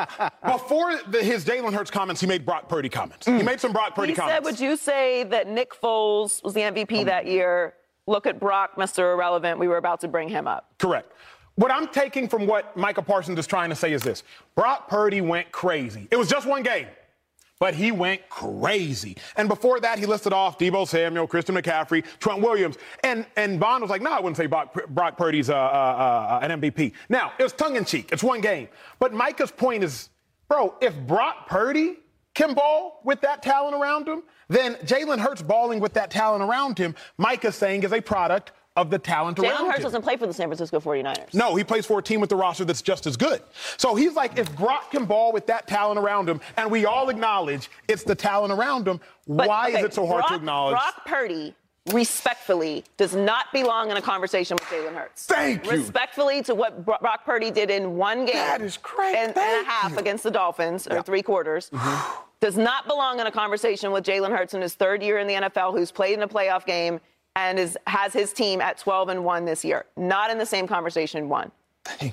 before 0.45 0.99
the, 1.07 1.23
his 1.23 1.45
Jalen 1.45 1.73
Hurts 1.73 1.91
comments, 1.91 2.19
he 2.19 2.27
made 2.27 2.45
Brock 2.45 2.67
Purdy 2.67 2.89
comments. 2.89 3.27
Mm. 3.27 3.37
He 3.37 3.43
made 3.43 3.61
some 3.61 3.71
Brock 3.71 3.95
Purdy 3.95 4.11
he 4.11 4.15
comments. 4.15 4.35
Said, 4.35 4.43
would 4.43 4.59
you 4.59 4.75
say 4.75 5.23
that 5.23 5.47
Nick 5.47 5.73
Foles 5.73 6.43
was 6.43 6.53
the 6.53 6.61
MVP 6.61 6.99
um, 6.99 7.05
that 7.05 7.27
year? 7.27 7.75
Look 8.07 8.25
at 8.25 8.39
Brock, 8.39 8.75
Mr. 8.75 9.13
Irrelevant. 9.13 9.57
We 9.57 9.67
were 9.69 9.77
about 9.77 10.01
to 10.01 10.07
bring 10.07 10.27
him 10.27 10.47
up. 10.47 10.73
Correct. 10.79 11.11
What 11.61 11.69
I'm 11.69 11.87
taking 11.89 12.27
from 12.27 12.47
what 12.47 12.75
Micah 12.75 13.03
Parsons 13.03 13.37
is 13.37 13.45
trying 13.45 13.69
to 13.69 13.75
say 13.75 13.93
is 13.93 14.01
this 14.01 14.23
Brock 14.55 14.89
Purdy 14.89 15.21
went 15.21 15.51
crazy. 15.51 16.07
It 16.09 16.15
was 16.15 16.27
just 16.27 16.47
one 16.47 16.63
game, 16.63 16.87
but 17.59 17.75
he 17.75 17.91
went 17.91 18.27
crazy. 18.29 19.15
And 19.35 19.47
before 19.47 19.79
that, 19.79 19.99
he 19.99 20.07
listed 20.07 20.33
off 20.33 20.57
Deebo 20.57 20.87
Samuel, 20.87 21.27
Christian 21.27 21.53
McCaffrey, 21.53 22.03
Trent 22.19 22.41
Williams. 22.41 22.79
And, 23.03 23.27
and 23.37 23.59
Von 23.59 23.79
was 23.79 23.91
like, 23.91 24.01
no, 24.01 24.11
I 24.11 24.19
wouldn't 24.19 24.37
say 24.37 24.47
Brock, 24.47 24.75
Brock 24.89 25.17
Purdy's 25.17 25.51
uh, 25.51 25.55
uh, 25.55 26.39
uh, 26.41 26.47
an 26.49 26.59
MVP. 26.59 26.93
Now, 27.09 27.31
it 27.37 27.43
was 27.43 27.53
tongue 27.53 27.75
in 27.75 27.85
cheek. 27.85 28.09
It's 28.11 28.23
one 28.23 28.41
game. 28.41 28.67
But 28.97 29.13
Micah's 29.13 29.51
point 29.51 29.83
is, 29.83 30.09
bro, 30.47 30.73
if 30.81 30.97
Brock 31.05 31.45
Purdy 31.45 31.97
can 32.33 32.55
ball 32.55 33.01
with 33.03 33.21
that 33.21 33.43
talent 33.43 33.75
around 33.75 34.07
him, 34.07 34.23
then 34.47 34.77
Jalen 34.77 35.19
Hurts 35.19 35.43
balling 35.43 35.79
with 35.79 35.93
that 35.93 36.09
talent 36.09 36.43
around 36.43 36.79
him, 36.79 36.95
Micah's 37.19 37.55
saying 37.55 37.83
is 37.83 37.93
a 37.93 38.01
product 38.01 38.51
of 38.77 38.89
the 38.89 38.97
talent 38.97 39.37
Jalen 39.37 39.49
around 39.49 39.65
Hurts 39.65 39.77
him. 39.77 39.83
doesn't 39.83 40.01
play 40.01 40.15
for 40.15 40.27
the 40.27 40.33
San 40.33 40.47
Francisco 40.47 40.79
49ers. 40.79 41.33
No, 41.33 41.55
he 41.55 41.63
plays 41.63 41.85
for 41.85 41.99
a 41.99 42.01
team 42.01 42.21
with 42.21 42.29
the 42.29 42.35
roster 42.35 42.63
that's 42.63 42.81
just 42.81 43.05
as 43.05 43.17
good. 43.17 43.41
So 43.77 43.95
he's 43.95 44.13
like, 44.13 44.37
if 44.37 44.55
Brock 44.55 44.91
can 44.91 45.05
ball 45.05 45.33
with 45.33 45.45
that 45.47 45.67
talent 45.67 45.99
around 45.99 46.29
him, 46.29 46.39
and 46.55 46.71
we 46.71 46.85
all 46.85 47.09
acknowledge 47.09 47.69
it's 47.87 48.03
the 48.03 48.15
talent 48.15 48.53
around 48.53 48.87
him, 48.87 49.01
but, 49.27 49.49
why 49.49 49.69
okay, 49.69 49.79
is 49.79 49.85
it 49.85 49.93
so 49.93 50.05
hard 50.05 50.21
Brock, 50.21 50.29
to 50.29 50.35
acknowledge? 50.35 50.73
Brock 50.73 51.05
Purdy 51.05 51.53
respectfully 51.91 52.83
does 52.97 53.15
not 53.15 53.51
belong 53.51 53.91
in 53.91 53.97
a 53.97 54.01
conversation 54.01 54.55
with 54.55 54.63
Jalen 54.65 54.93
Hurts. 54.93 55.25
Thank 55.25 55.65
you. 55.65 55.71
Respectfully 55.71 56.41
to 56.43 56.55
what 56.55 56.85
Brock 56.85 57.25
Purdy 57.25 57.51
did 57.51 57.69
in 57.69 57.97
one 57.97 58.25
game. 58.25 58.35
That 58.35 58.61
is 58.61 58.77
great. 58.77 59.15
And, 59.15 59.37
and 59.37 59.67
a 59.67 59.69
half 59.69 59.91
you. 59.91 59.97
against 59.97 60.23
the 60.23 60.31
Dolphins, 60.31 60.87
or 60.87 60.95
yeah. 60.95 61.01
three 61.01 61.23
quarters. 61.23 61.69
Mm-hmm. 61.71 62.21
Does 62.39 62.57
not 62.57 62.87
belong 62.87 63.19
in 63.19 63.27
a 63.27 63.31
conversation 63.31 63.91
with 63.91 64.03
Jalen 64.03 64.35
Hurts 64.35 64.53
in 64.53 64.61
his 64.61 64.73
third 64.73 65.03
year 65.03 65.19
in 65.19 65.27
the 65.27 65.33
NFL, 65.33 65.73
who's 65.73 65.91
played 65.91 66.13
in 66.13 66.23
a 66.23 66.27
playoff 66.27 66.65
game 66.65 66.99
and 67.35 67.57
is, 67.57 67.77
has 67.87 68.13
his 68.13 68.33
team 68.33 68.61
at 68.61 68.77
12 68.77 69.09
and 69.09 69.23
1 69.23 69.45
this 69.45 69.63
year. 69.63 69.85
Not 69.95 70.31
in 70.31 70.37
the 70.37 70.45
same 70.45 70.67
conversation, 70.67 71.29
one. 71.29 71.51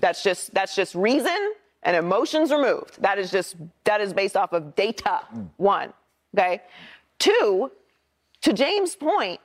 That's 0.00 0.22
just 0.22 0.54
that's 0.54 0.74
just 0.74 0.94
reason 0.94 1.52
and 1.82 1.96
emotions 1.96 2.50
removed. 2.50 3.00
That 3.02 3.18
is 3.18 3.30
just 3.30 3.56
that 3.84 4.00
is 4.00 4.12
based 4.12 4.36
off 4.36 4.52
of 4.52 4.74
data. 4.74 5.20
Mm. 5.34 5.48
One. 5.56 5.92
Okay. 6.36 6.62
Two, 7.18 7.70
to 8.42 8.52
James' 8.52 8.94
point, 8.94 9.40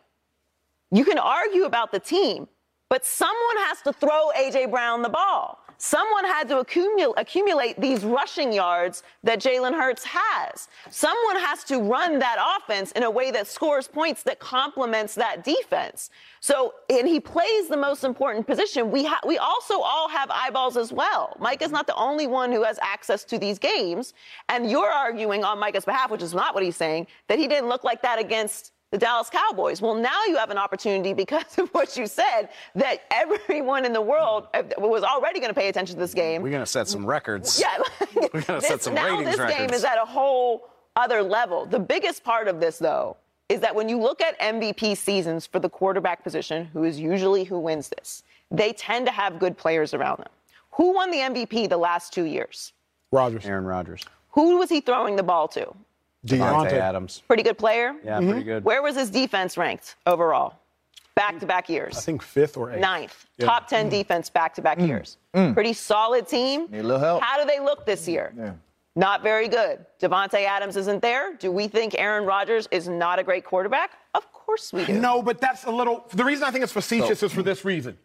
you 0.92 1.04
can 1.04 1.18
argue 1.18 1.66
about 1.66 1.92
the 1.92 2.00
team, 2.00 2.48
but 2.90 3.06
someone 3.06 3.58
has 3.68 3.82
to 3.82 3.94
throw 3.94 4.30
AJ 4.38 4.70
Brown 4.70 5.02
the 5.02 5.10
ball. 5.10 5.60
Someone 5.86 6.24
had 6.24 6.48
to 6.48 6.60
accumulate, 6.60 7.14
accumulate 7.18 7.78
these 7.78 8.06
rushing 8.06 8.54
yards 8.54 9.04
that 9.22 9.42
Jalen 9.42 9.74
Hurts 9.74 10.06
has. 10.06 10.70
Someone 10.90 11.36
has 11.36 11.66
to 11.66 11.80
run 11.80 12.20
that 12.20 12.38
offense 12.58 12.94
in 12.94 13.04
a 13.04 13.12
way 13.12 13.32
that 13.32 13.48
scores 13.48 13.86
points 13.86 14.24
that 14.24 14.40
complements 14.40 15.14
that 15.16 15.44
defense. 15.44 16.10
So, 16.40 16.74
and 16.90 17.06
he 17.06 17.20
plays 17.20 17.68
the 17.68 17.76
most 17.76 18.06
important 18.06 18.48
position. 18.48 18.92
We 18.92 19.04
ha- 19.04 19.20
we 19.28 19.38
also 19.38 19.82
all 19.82 20.08
have 20.08 20.32
eyeballs 20.32 20.78
as 20.78 20.94
well. 20.94 21.36
Mike 21.42 21.62
is 21.62 21.72
not 21.72 21.86
the 21.86 21.96
only 21.96 22.28
one 22.28 22.54
who 22.54 22.64
has 22.64 22.80
access 22.82 23.26
to 23.26 23.38
these 23.38 23.60
games, 23.60 24.14
and 24.48 24.72
you're 24.72 24.90
arguing 24.90 25.44
on 25.44 25.60
Micah's 25.60 25.84
behalf, 25.84 26.12
which 26.12 26.24
is 26.24 26.34
not 26.34 26.54
what 26.54 26.64
he's 26.64 26.78
saying, 26.78 27.08
that 27.28 27.40
he 27.40 27.48
didn't 27.50 27.68
look 27.68 27.84
like 27.84 28.02
that 28.04 28.20
against 28.20 28.73
the 28.94 29.00
Dallas 29.00 29.28
Cowboys. 29.28 29.82
Well, 29.82 29.96
now 29.96 30.24
you 30.28 30.38
have 30.38 30.52
an 30.52 30.60
opportunity 30.60 31.16
because 31.16 31.44
of 31.58 31.68
what 31.70 31.98
you 31.98 32.06
said 32.06 32.50
that 32.76 33.00
everyone 33.10 33.86
in 33.86 33.92
the 33.92 34.02
world 34.02 34.48
uh, 34.54 34.62
was 34.78 35.02
already 35.02 35.40
going 35.40 35.50
to 35.50 35.60
pay 35.60 35.68
attention 35.68 35.96
to 35.96 36.00
this 36.00 36.14
game. 36.14 36.44
We're 36.44 36.52
going 36.52 36.62
to 36.62 36.68
set 36.68 36.88
some 36.88 37.04
records. 37.04 37.60
Yeah, 37.60 37.80
we're 38.16 38.42
going 38.42 38.62
to 38.62 38.62
set 38.62 38.84
some 38.84 38.94
now 38.94 39.18
ratings 39.18 39.32
this 39.32 39.40
records. 39.40 39.58
game 39.58 39.70
is 39.72 39.84
at 39.84 39.98
a 39.98 40.06
whole 40.06 40.70
other 40.96 41.24
level. 41.24 41.66
The 41.66 41.80
biggest 41.80 42.24
part 42.24 42.48
of 42.48 42.60
this, 42.60 42.78
though, 42.78 43.18
is 43.50 43.62
that 43.62 43.74
when 43.74 43.90
you 43.90 44.00
look 44.00 44.22
at 44.22 44.40
MVP 44.40 44.96
seasons 44.96 45.48
for 45.48 45.58
the 45.58 45.70
quarterback 45.70 46.24
position, 46.24 46.66
who 46.72 46.84
is 46.84 47.00
usually 47.00 47.46
who 47.46 47.58
wins 47.58 47.90
this, 47.90 48.22
they 48.52 48.74
tend 48.74 49.08
to 49.08 49.12
have 49.12 49.40
good 49.40 49.58
players 49.58 49.96
around 49.96 50.20
them. 50.20 50.30
Who 50.74 50.94
won 50.94 51.10
the 51.10 51.18
MVP 51.18 51.68
the 51.68 51.78
last 51.78 52.14
two 52.14 52.26
years? 52.26 52.74
Rodgers. 53.12 53.44
Aaron 53.44 53.66
Rodgers. 53.66 54.06
Who 54.34 54.60
was 54.60 54.70
he 54.70 54.82
throwing 54.82 55.16
the 55.16 55.24
ball 55.24 55.48
to? 55.50 55.74
Davante 56.26 56.74
Adams. 56.74 57.22
Pretty 57.28 57.44
good 57.44 57.58
player. 57.58 57.96
Yeah, 58.04 58.20
mm-hmm. 58.20 58.30
pretty 58.30 58.46
good. 58.46 58.64
Where 58.64 58.82
was 58.82 58.96
his 58.96 59.10
defense 59.10 59.58
ranked 59.58 59.96
overall? 60.06 60.60
Back 61.16 61.40
to 61.40 61.46
back 61.46 61.70
years. 61.70 61.98
I 61.98 62.02
think 62.02 62.24
fifth 62.24 62.58
or 62.58 62.72
eighth. 62.72 62.80
Ninth. 62.80 63.28
Yeah. 63.38 63.46
Top 63.46 63.68
10 63.68 63.88
mm. 63.88 63.90
defense 63.92 64.30
back 64.30 64.56
to 64.56 64.62
back 64.62 64.80
years. 64.80 65.18
Mm. 65.36 65.54
Pretty 65.54 65.74
solid 65.74 66.28
team. 66.28 66.68
Need 66.72 66.80
a 66.80 66.84
little 66.84 67.00
help. 67.00 67.22
How 67.22 67.40
do 67.40 67.46
they 67.48 67.60
look 67.60 67.86
this 67.86 68.08
year? 68.08 68.34
Yeah. 68.36 68.54
Not 68.96 69.24
very 69.24 69.48
good. 69.48 69.86
Davante 70.00 70.46
Adams 70.46 70.76
isn't 70.76 71.02
there. 71.02 71.34
Do 71.36 71.52
we 71.52 71.68
think 71.68 71.96
Aaron 71.98 72.26
Rodgers 72.26 72.68
is 72.72 72.88
not 72.88 73.20
a 73.20 73.24
great 73.24 73.44
quarterback? 73.44 73.92
Of 74.14 74.32
course 74.32 74.72
we 74.72 74.86
do. 74.86 74.94
No, 74.94 75.22
but 75.22 75.42
that's 75.42 75.66
a 75.66 75.72
little. 75.72 76.06
The 76.14 76.24
reason 76.24 76.44
I 76.44 76.52
think 76.52 76.64
it's 76.64 76.74
facetious 76.74 77.20
so. 77.20 77.26
is 77.28 77.34
for 77.34 77.44
this 77.44 77.66
reason. 77.66 77.98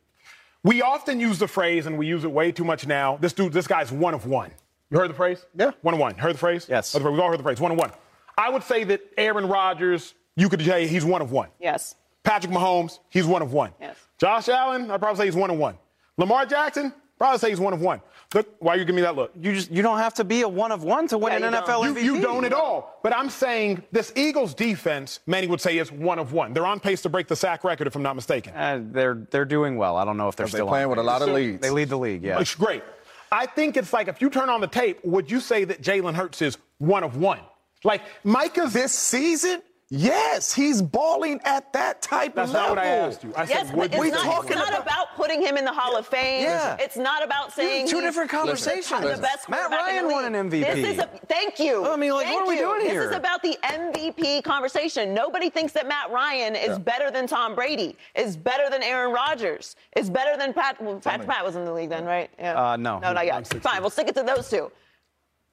We 0.65 0.83
often 0.83 1.21
use 1.21 1.39
the 1.39 1.49
phrase, 1.49 1.87
and 1.87 1.97
we 1.99 2.07
use 2.07 2.25
it 2.25 2.33
way 2.33 2.53
too 2.53 2.65
much 2.65 2.87
now. 2.87 3.17
This 3.19 3.33
dude, 3.33 3.53
this 3.53 3.67
guy's 3.67 3.93
one 3.93 4.15
of 4.15 4.27
one. 4.27 4.51
You 4.91 4.99
heard 4.99 5.11
the 5.11 5.15
phrase? 5.15 5.45
Yeah. 5.57 5.73
One 5.83 5.95
of 5.95 6.01
one. 6.01 6.15
Heard 6.15 6.35
the 6.35 6.39
phrase? 6.39 6.67
Yes. 6.69 6.95
We've 6.95 7.07
all 7.07 7.31
heard 7.31 7.39
the 7.39 7.43
phrase. 7.43 7.61
One 7.61 7.73
of 7.73 7.79
one. 7.79 7.91
I 8.39 8.49
would 8.49 8.63
say 8.63 8.85
that 8.85 9.03
Aaron 9.19 9.49
Rodgers, 9.49 10.15
you 10.37 10.49
could 10.49 10.65
say 10.65 10.87
he's 10.87 11.05
one 11.05 11.21
of 11.21 11.33
one. 11.33 11.49
Yes. 11.59 11.97
Patrick 12.23 12.53
Mahomes, 12.53 13.01
he's 13.11 13.27
one 13.27 13.43
of 13.43 13.53
one. 13.53 13.73
Yes. 13.81 13.97
Josh 14.19 14.49
Allen, 14.49 14.91
I'd 14.91 15.01
probably 15.01 15.19
say 15.19 15.25
he's 15.27 15.35
one 15.35 15.51
of 15.51 15.59
one. 15.59 15.77
Lamar 16.17 16.47
Jackson, 16.47 16.93
probably 17.19 17.39
say 17.39 17.51
he's 17.51 17.59
one 17.59 17.73
of 17.73 17.81
one. 17.81 18.01
Look, 18.35 18.47
why 18.61 18.75
are 18.75 18.77
you 18.77 18.85
give 18.85 18.95
me 18.95 19.03
that 19.03 19.17
look? 19.17 19.33
You 19.41 19.55
just 19.55 19.71
you 19.73 19.83
don't 19.83 19.99
have 19.99 20.15
to 20.15 20.25
be 20.25 20.43
a 20.43 20.49
one 20.49 20.71
of 20.71 20.85
one 20.85 21.09
to 21.09 21.19
win 21.19 21.33
yeah, 21.33 21.49
an 21.49 21.55
NFL 21.55 21.85
you, 21.85 21.95
MVP. 21.95 22.03
You 22.05 22.21
don't 22.21 22.45
at 22.45 22.53
all. 22.53 23.01
But 23.03 23.17
I'm 23.17 23.31
saying 23.31 23.83
this 23.91 24.13
Eagles 24.15 24.55
defense, 24.55 25.21
many 25.27 25.47
would 25.47 25.61
say, 25.61 25.79
is 25.79 25.91
one 25.91 26.19
of 26.19 26.33
one. 26.33 26.53
They're 26.53 26.67
on 26.67 26.79
pace 26.79 27.03
to 27.03 27.09
break 27.09 27.27
the 27.27 27.37
sack 27.37 27.65
record, 27.65 27.87
if 27.87 27.97
I'm 27.97 28.03
not 28.03 28.15
mistaken. 28.15 28.55
Uh, 28.55 28.83
they're 28.85 29.27
they're 29.31 29.47
doing 29.47 29.77
well. 29.79 29.97
I 29.97 30.05
don't 30.05 30.17
know 30.17 30.29
if 30.29 30.37
they're, 30.37 30.47
they're 30.47 30.59
still 30.59 30.69
playing 30.69 30.91
with 30.91 30.99
a 30.99 31.03
lot 31.03 31.23
of 31.23 31.31
leads. 31.31 31.63
They 31.63 31.71
lead 31.71 31.89
the 31.89 31.99
league. 31.99 32.23
Yeah, 32.23 32.39
it's 32.39 32.55
great. 32.55 32.85
I 33.33 33.47
think 33.47 33.77
it's 33.77 33.93
like 33.93 34.09
if 34.09 34.21
you 34.21 34.31
turn 34.31 34.49
on 34.49 34.61
the 34.61 34.67
tape, 34.67 35.05
would 35.05 35.31
you 35.31 35.41
say 35.41 35.65
that 35.65 35.83
Jalen 35.83 36.15
Hurts 36.15 36.41
is 36.43 36.59
one 36.79 37.03
of 37.03 37.17
one? 37.17 37.41
Like 37.85 38.03
Micah's 38.25 38.73
this 38.73 38.93
season, 38.93 39.63
Yes, 39.91 40.53
he's 40.53 40.83
balling 40.83 41.41
at 41.47 41.73
that 41.73 42.03
type 42.03 42.35
That's 42.35 42.51
of 42.51 42.55
level. 42.55 42.77
not 42.77 42.77
what 42.77 42.87
I 42.87 42.91
asked 42.91 43.25
you. 43.25 43.33
I 43.35 43.45
yes, 43.45 43.69
said, 43.69 43.77
but 43.77 43.87
it's 43.87 43.99
we 43.99 44.11
not, 44.11 44.23
talking 44.23 44.51
it's 44.51 44.59
not 44.59 44.69
about? 44.69 44.83
about 44.83 45.15
putting 45.17 45.41
him 45.41 45.57
in 45.57 45.65
the 45.65 45.73
Hall 45.73 45.97
of 45.97 46.07
Fame. 46.07 46.43
Yeah. 46.43 46.77
It's 46.79 46.99
not 46.99 47.25
about 47.25 47.55
saying 47.55 47.89
two 47.89 47.97
he's 47.97 48.05
different 48.05 48.31
conversations. 48.31 49.01
The, 49.01 49.15
the 49.17 49.23
best 49.23 49.49
Matt 49.49 49.71
Ryan 49.71 50.09
the 50.09 50.13
won 50.13 50.35
an 50.35 50.51
MVP. 50.51 50.61
This 50.61 50.89
is 50.91 50.99
a, 50.99 51.07
thank 51.27 51.59
you. 51.59 51.87
I 51.87 51.97
mean, 51.97 52.13
like, 52.13 52.27
Thank 52.27 52.37
what 52.37 52.45
are 52.45 52.49
we 52.49 52.57
you. 52.57 52.67
doing 52.67 52.81
this 52.81 52.91
here? 52.93 53.09
is 53.09 53.17
about 53.17 53.43
the 53.43 53.57
MVP 53.63 54.43
conversation. 54.43 55.15
Nobody 55.15 55.49
thinks 55.49 55.73
that 55.73 55.89
Matt 55.89 56.11
Ryan 56.11 56.55
is 56.55 56.79
better 56.79 57.11
than 57.11 57.27
Tom 57.27 57.55
Brady, 57.55 57.97
is 58.15 58.37
better 58.37 58.69
than 58.69 58.83
Aaron 58.83 59.11
Rodgers, 59.15 59.75
is 59.97 60.11
better 60.11 60.37
than 60.37 60.53
Pat. 60.53 60.83
Well, 60.83 61.01
Pat, 61.01 61.27
Pat 61.27 61.43
was 61.43 61.57
in 61.57 61.65
the 61.65 61.73
league 61.73 61.89
then, 61.89 62.05
right? 62.05 62.29
Yeah. 62.39 62.73
Uh, 62.73 62.77
no. 62.77 62.99
No, 62.99 63.15
not 63.15 63.25
yet. 63.25 63.47
Fine, 63.63 63.81
we'll 63.81 63.89
stick 63.89 64.09
it 64.09 64.15
to 64.17 64.23
those 64.23 64.51
two. 64.51 64.71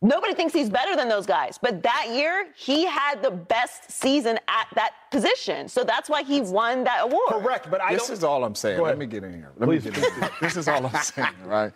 Nobody 0.05 0.35
thinks 0.35 0.53
he's 0.53 0.69
better 0.69 0.95
than 0.95 1.09
those 1.09 1.25
guys. 1.25 1.57
But 1.59 1.81
that 1.81 2.09
year, 2.11 2.47
he 2.55 2.85
had 2.85 3.23
the 3.23 3.31
best 3.31 3.89
season 3.91 4.37
at 4.47 4.67
that 4.75 4.91
position. 5.11 5.67
So 5.67 5.83
that's 5.83 6.09
why 6.09 6.21
he 6.21 6.41
won 6.41 6.83
that 6.83 7.05
award. 7.05 7.27
Correct, 7.29 7.71
but 7.71 7.81
I 7.81 7.93
This 7.93 8.07
don't. 8.07 8.17
is 8.17 8.23
all 8.23 8.43
I'm 8.43 8.53
saying. 8.53 8.79
Let 8.79 8.99
me 8.99 9.07
get 9.07 9.23
in 9.23 9.33
here. 9.33 9.51
Let 9.57 9.67
Please, 9.67 9.85
me 9.85 9.91
get 9.91 10.03
in 10.05 10.13
here. 10.21 10.29
This 10.41 10.57
is 10.57 10.67
all 10.67 10.85
I'm 10.85 11.01
saying, 11.01 11.29
right? 11.45 11.73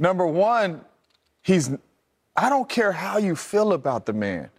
Number 0.00 0.26
one, 0.26 0.80
he's. 1.42 1.70
I 2.36 2.48
don't 2.50 2.68
care 2.68 2.90
how 2.90 3.18
you 3.18 3.36
feel 3.36 3.72
about 3.72 4.06
the 4.06 4.12
man. 4.12 4.50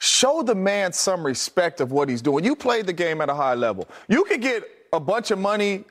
Show 0.00 0.42
the 0.42 0.54
man 0.54 0.92
some 0.92 1.24
respect 1.24 1.80
of 1.80 1.92
what 1.92 2.08
he's 2.08 2.22
doing. 2.22 2.44
You 2.44 2.56
played 2.56 2.86
the 2.86 2.92
game 2.92 3.20
at 3.20 3.28
a 3.28 3.34
high 3.34 3.54
level. 3.54 3.88
You 4.08 4.24
could 4.24 4.42
get 4.42 4.64
a 4.92 4.98
bunch 5.00 5.30
of 5.30 5.38
money, 5.38 5.84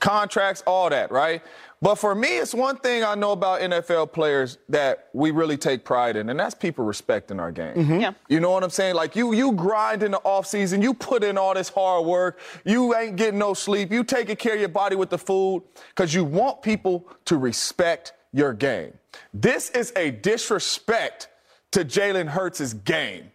contracts, 0.00 0.62
all 0.66 0.88
that, 0.90 1.10
right? 1.10 1.42
But 1.80 1.94
for 1.94 2.14
me, 2.14 2.38
it's 2.38 2.54
one 2.54 2.76
thing 2.76 3.04
I 3.04 3.14
know 3.14 3.32
about 3.32 3.60
NFL 3.60 4.12
players 4.12 4.58
that 4.68 5.08
we 5.12 5.30
really 5.30 5.56
take 5.56 5.84
pride 5.84 6.16
in, 6.16 6.28
and 6.28 6.38
that's 6.38 6.54
people 6.54 6.84
respecting 6.84 7.38
our 7.38 7.52
game. 7.52 7.74
Mm-hmm. 7.74 8.00
Yeah. 8.00 8.12
You 8.28 8.40
know 8.40 8.50
what 8.50 8.64
I'm 8.64 8.70
saying? 8.70 8.96
Like 8.96 9.14
you, 9.14 9.32
you 9.32 9.52
grind 9.52 10.02
in 10.02 10.10
the 10.10 10.20
offseason, 10.20 10.82
you 10.82 10.92
put 10.92 11.22
in 11.22 11.38
all 11.38 11.54
this 11.54 11.68
hard 11.68 12.04
work, 12.04 12.40
you 12.64 12.96
ain't 12.96 13.16
getting 13.16 13.38
no 13.38 13.54
sleep, 13.54 13.92
you 13.92 14.02
taking 14.02 14.36
care 14.36 14.54
of 14.54 14.60
your 14.60 14.68
body 14.68 14.96
with 14.96 15.10
the 15.10 15.18
food, 15.18 15.62
because 15.90 16.12
you 16.12 16.24
want 16.24 16.62
people 16.62 17.06
to 17.26 17.36
respect 17.36 18.12
your 18.32 18.52
game. 18.52 18.92
This 19.32 19.70
is 19.70 19.92
a 19.94 20.10
disrespect 20.10 21.28
to 21.70 21.84
Jalen 21.84 22.26
Hurts' 22.28 22.72
game. 22.74 23.30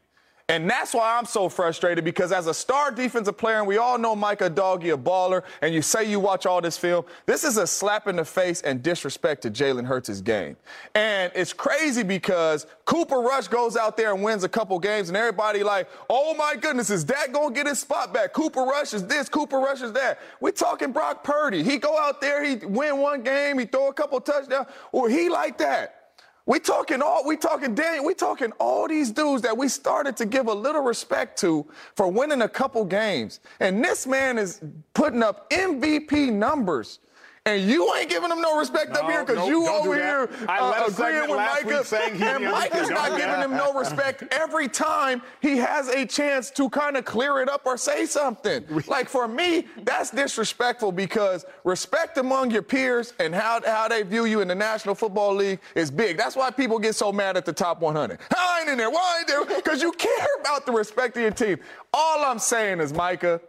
And 0.49 0.69
that's 0.69 0.93
why 0.93 1.17
I'm 1.17 1.25
so 1.25 1.47
frustrated 1.47 2.03
because 2.03 2.33
as 2.33 2.47
a 2.47 2.53
star 2.53 2.91
defensive 2.91 3.37
player, 3.37 3.59
and 3.59 3.67
we 3.67 3.77
all 3.77 3.97
know 3.97 4.13
Micah 4.13 4.49
Doggy 4.49 4.89
a 4.89 4.97
baller, 4.97 5.43
and 5.61 5.73
you 5.73 5.81
say 5.81 6.03
you 6.03 6.19
watch 6.19 6.45
all 6.45 6.59
this 6.59 6.77
film, 6.77 7.05
this 7.25 7.45
is 7.45 7.55
a 7.55 7.65
slap 7.65 8.09
in 8.09 8.17
the 8.17 8.25
face 8.25 8.61
and 8.61 8.83
disrespect 8.83 9.43
to 9.43 9.51
Jalen 9.51 9.85
Hurts' 9.85 10.19
game. 10.19 10.57
And 10.95 11.31
it's 11.33 11.53
crazy 11.53 12.03
because 12.03 12.67
Cooper 12.83 13.21
Rush 13.21 13.47
goes 13.47 13.77
out 13.77 13.95
there 13.95 14.13
and 14.13 14.21
wins 14.21 14.43
a 14.43 14.49
couple 14.49 14.77
games, 14.79 15.07
and 15.07 15.15
everybody 15.15 15.63
like, 15.63 15.87
oh 16.09 16.33
my 16.33 16.57
goodness, 16.57 16.89
is 16.89 17.05
that 17.05 17.31
gonna 17.31 17.55
get 17.55 17.65
his 17.65 17.79
spot 17.79 18.13
back? 18.13 18.33
Cooper 18.33 18.63
Rush 18.63 18.93
is 18.93 19.07
this, 19.07 19.29
Cooper 19.29 19.59
Rush 19.59 19.81
is 19.81 19.93
that. 19.93 20.19
We're 20.41 20.51
talking 20.51 20.91
Brock 20.91 21.23
Purdy. 21.23 21.63
He 21.63 21.77
go 21.77 21.97
out 21.97 22.19
there, 22.19 22.43
he 22.43 22.57
win 22.57 22.97
one 22.97 23.23
game, 23.23 23.59
he 23.59 23.65
throw 23.65 23.87
a 23.87 23.93
couple 23.93 24.19
touchdowns, 24.19 24.67
or 24.91 25.07
he 25.07 25.29
like 25.29 25.57
that. 25.59 26.02
We 26.45 26.59
talking 26.59 27.01
all 27.01 27.25
we 27.25 27.37
talking 27.37 27.73
Daniel, 27.73 28.05
we 28.05 28.13
talking 28.13 28.51
all 28.59 28.87
these 28.87 29.11
dudes 29.11 29.41
that 29.43 29.57
we 29.57 29.69
started 29.69 30.17
to 30.17 30.25
give 30.25 30.47
a 30.47 30.53
little 30.53 30.81
respect 30.81 31.39
to 31.39 31.65
for 31.95 32.09
winning 32.09 32.41
a 32.41 32.49
couple 32.49 32.83
games. 32.83 33.39
And 33.61 33.83
this 33.83 34.05
man 34.05 34.37
is 34.37 34.61
putting 34.93 35.23
up 35.23 35.49
MVP 35.49 36.33
numbers. 36.33 36.99
And 37.45 37.69
you 37.69 37.93
ain't 37.95 38.09
giving 38.09 38.31
him 38.31 38.39
no 38.39 38.57
respect 38.57 38.95
up 38.95 39.03
No, 39.03 39.09
here 39.09 39.25
because 39.25 39.35
nope, 39.35 39.49
you 39.49 39.67
over 39.67 39.93
here 39.95 40.29
I 40.47 40.59
uh, 40.59 40.85
agreeing 40.87 41.29
with 41.29 41.37
Micah. 41.37 41.83
saying 41.83 42.13
he's 42.13 42.21
and 42.21 42.45
Micah's 42.45 42.89
not 42.89 43.09
Don't 43.09 43.17
giving 43.17 43.33
that. 43.33 43.43
him 43.43 43.51
no 43.57 43.73
respect 43.73 44.23
every 44.31 44.69
time 44.69 45.21
he 45.41 45.57
has 45.57 45.89
a 45.89 46.05
chance 46.05 46.49
to 46.51 46.69
kind 46.69 46.95
of 46.95 47.03
clear 47.03 47.41
it 47.41 47.49
up 47.49 47.63
or 47.65 47.77
say 47.77 48.05
something. 48.05 48.63
Like 48.87 49.09
for 49.09 49.27
me, 49.27 49.67
that's 49.83 50.11
disrespectful 50.11 50.91
because 50.93 51.45
respect 51.65 52.17
among 52.17 52.51
your 52.51 52.61
peers 52.61 53.13
and 53.19 53.33
how, 53.35 53.59
how 53.65 53.87
they 53.89 54.03
view 54.03 54.23
you 54.25 54.39
in 54.41 54.47
the 54.47 54.55
National 54.55 54.95
Football 54.95 55.35
League 55.35 55.59
is 55.75 55.89
big. 55.91 56.15
That's 56.17 56.35
why 56.37 56.49
people 56.51 56.79
get 56.79 56.95
so 56.95 57.11
mad 57.11 57.35
at 57.37 57.43
the 57.45 57.53
top 57.53 57.81
100. 57.81 58.19
I 58.37 58.59
ain't 58.61 58.69
in 58.69 58.77
there. 58.77 58.89
Why 58.89 59.17
ain't 59.19 59.27
there? 59.27 59.43
Because 59.45 59.81
you 59.81 59.91
care 59.93 60.27
about 60.39 60.65
the 60.65 60.71
respect 60.71 61.17
of 61.17 61.23
your 61.23 61.31
team. 61.31 61.57
All 61.93 62.23
I'm 62.23 62.39
saying 62.39 62.79
is, 62.79 62.93
Micah, 62.93 63.41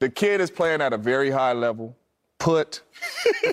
the 0.00 0.08
kid 0.10 0.40
is 0.40 0.50
playing 0.50 0.80
at 0.82 0.92
a 0.92 0.98
very 0.98 1.30
high 1.30 1.52
level. 1.54 1.96
Put 2.38 2.82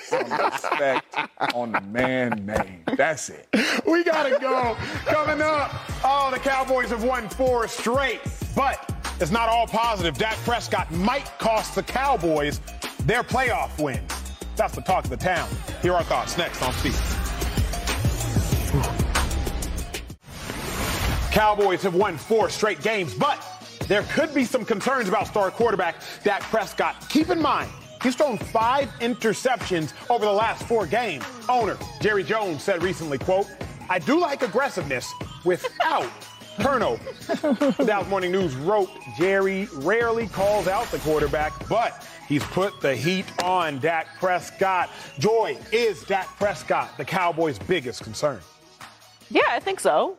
some 0.04 0.32
respect 0.32 1.16
on 1.54 1.72
the 1.72 1.82
man 1.82 2.46
name. 2.46 2.84
That's 2.96 3.30
it. 3.30 3.48
We 3.86 4.04
gotta 4.04 4.40
go. 4.40 4.78
Coming 5.06 5.42
up, 5.42 5.74
oh, 6.04 6.30
the 6.32 6.40
Cowboys 6.40 6.90
have 6.90 7.04
won 7.04 7.28
four 7.30 7.68
straight, 7.68 8.22
but 8.56 8.92
it's 9.20 9.32
not 9.32 9.50
all 9.50 9.68
positive. 9.68 10.18
Dak 10.18 10.38
Prescott 10.38 10.92
might 10.92 11.26
cost 11.40 11.74
the 11.76 11.84
Cowboys 11.84 12.62
their 13.06 13.24
playoff 13.24 13.82
win. 13.82 14.02
That's 14.56 14.76
the 14.76 14.82
talk 14.82 15.04
of 15.04 15.10
the 15.10 15.18
town. 15.18 15.50
Here 15.82 15.92
are 15.92 15.98
our 15.98 16.04
thoughts 16.04 16.38
next 16.38 16.62
on 16.62 16.74
Speak. 16.74 16.94
Cowboys 21.32 21.82
have 21.84 21.96
won 21.96 22.18
four 22.18 22.50
straight 22.50 22.82
games, 22.82 23.14
but 23.14 23.46
there 23.88 24.04
could 24.04 24.34
be 24.34 24.46
some 24.46 24.64
concerns 24.64 25.10
about 25.10 25.28
star 25.28 25.52
quarterback 25.52 25.96
Dak 26.24 26.42
Prescott. 26.44 27.10
Keep 27.10 27.30
in 27.30 27.42
mind, 27.42 27.70
he's 28.02 28.16
thrown 28.16 28.38
five 28.38 28.90
interceptions 29.00 29.94
over 30.10 30.26
the 30.26 30.32
last 30.32 30.64
four 30.68 30.86
games. 30.86 31.24
Owner 31.50 31.78
Jerry 32.02 32.24
Jones 32.24 32.64
said 32.64 32.84
recently, 32.84 33.18
quote, 33.18 33.48
I 33.90 34.00
do 34.00 34.20
like 34.20 34.42
aggressiveness 34.42 35.12
without 35.44 36.10
turnovers. 36.60 37.28
The 37.28 37.84
Dallas 37.86 38.08
Morning 38.08 38.32
News 38.32 38.56
wrote 38.56 38.90
Jerry 39.18 39.68
rarely 39.74 40.28
calls 40.28 40.68
out 40.68 40.86
the 40.88 41.00
quarterback, 41.00 41.68
but 41.68 42.08
he's 42.28 42.44
put 42.44 42.80
the 42.82 42.96
heat 42.96 43.26
on 43.44 43.80
Dak 43.80 44.08
Prescott. 44.20 44.90
Joy, 45.20 45.58
is 45.72 46.04
Dak 46.04 46.28
Prescott 46.38 46.98
the 46.98 47.06
Cowboys' 47.06 47.60
biggest 47.60 48.04
concern? 48.04 48.40
Yeah, 49.30 49.44
I 49.50 49.60
think 49.60 49.80
so. 49.80 50.18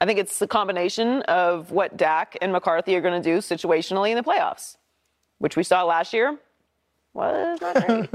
I 0.00 0.04
think 0.06 0.18
it's 0.18 0.42
a 0.42 0.48
combination 0.48 1.22
of 1.22 1.70
what 1.70 1.96
Dak 1.96 2.36
and 2.42 2.50
McCarthy 2.50 2.96
are 2.96 3.00
going 3.00 3.22
to 3.22 3.30
do 3.30 3.38
situationally 3.38 4.10
in 4.10 4.16
the 4.16 4.22
playoffs, 4.24 4.76
which 5.38 5.56
we 5.56 5.62
saw 5.62 5.84
last 5.84 6.12
year. 6.12 6.38
Was 7.14 7.60
not 7.60 7.86
great. 7.86 8.08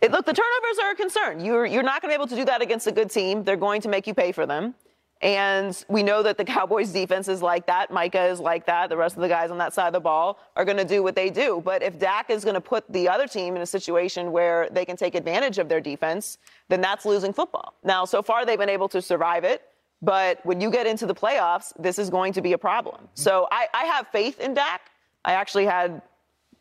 it, 0.00 0.12
look, 0.12 0.24
the 0.24 0.32
turnovers 0.32 0.78
are 0.82 0.90
a 0.92 0.94
concern. 0.94 1.44
You're, 1.44 1.66
you're 1.66 1.82
not 1.82 2.02
going 2.02 2.12
to 2.12 2.18
be 2.18 2.22
able 2.22 2.28
to 2.28 2.36
do 2.36 2.44
that 2.44 2.62
against 2.62 2.86
a 2.86 2.92
good 2.92 3.10
team. 3.10 3.42
They're 3.42 3.56
going 3.56 3.80
to 3.82 3.88
make 3.88 4.06
you 4.06 4.14
pay 4.14 4.32
for 4.32 4.46
them. 4.46 4.74
And 5.22 5.84
we 5.88 6.02
know 6.02 6.22
that 6.22 6.38
the 6.38 6.44
Cowboys 6.44 6.92
defense 6.92 7.28
is 7.28 7.42
like 7.42 7.66
that. 7.66 7.90
Micah 7.90 8.24
is 8.26 8.40
like 8.40 8.64
that. 8.66 8.88
The 8.88 8.96
rest 8.96 9.16
of 9.16 9.22
the 9.22 9.28
guys 9.28 9.50
on 9.50 9.58
that 9.58 9.74
side 9.74 9.88
of 9.88 9.92
the 9.92 10.00
ball 10.00 10.38
are 10.56 10.64
going 10.64 10.78
to 10.78 10.84
do 10.84 11.02
what 11.02 11.14
they 11.14 11.28
do. 11.28 11.60
But 11.62 11.82
if 11.82 11.98
Dak 11.98 12.30
is 12.30 12.42
going 12.42 12.54
to 12.54 12.60
put 12.60 12.90
the 12.90 13.06
other 13.06 13.26
team 13.26 13.54
in 13.54 13.60
a 13.60 13.66
situation 13.66 14.32
where 14.32 14.68
they 14.70 14.86
can 14.86 14.96
take 14.96 15.14
advantage 15.14 15.58
of 15.58 15.68
their 15.68 15.80
defense, 15.80 16.38
then 16.68 16.80
that's 16.80 17.04
losing 17.04 17.34
football. 17.34 17.74
Now, 17.84 18.06
so 18.06 18.22
far, 18.22 18.46
they've 18.46 18.58
been 18.58 18.70
able 18.70 18.88
to 18.88 19.02
survive 19.02 19.44
it. 19.44 19.62
But 20.00 20.44
when 20.46 20.58
you 20.62 20.70
get 20.70 20.86
into 20.86 21.04
the 21.04 21.14
playoffs, 21.14 21.74
this 21.78 21.98
is 21.98 22.08
going 22.08 22.32
to 22.32 22.40
be 22.40 22.54
a 22.54 22.58
problem. 22.58 23.08
So 23.12 23.46
I, 23.50 23.68
I 23.74 23.84
have 23.84 24.08
faith 24.08 24.40
in 24.40 24.54
Dak. 24.54 24.90
I 25.26 25.32
actually 25.32 25.66
had 25.66 26.00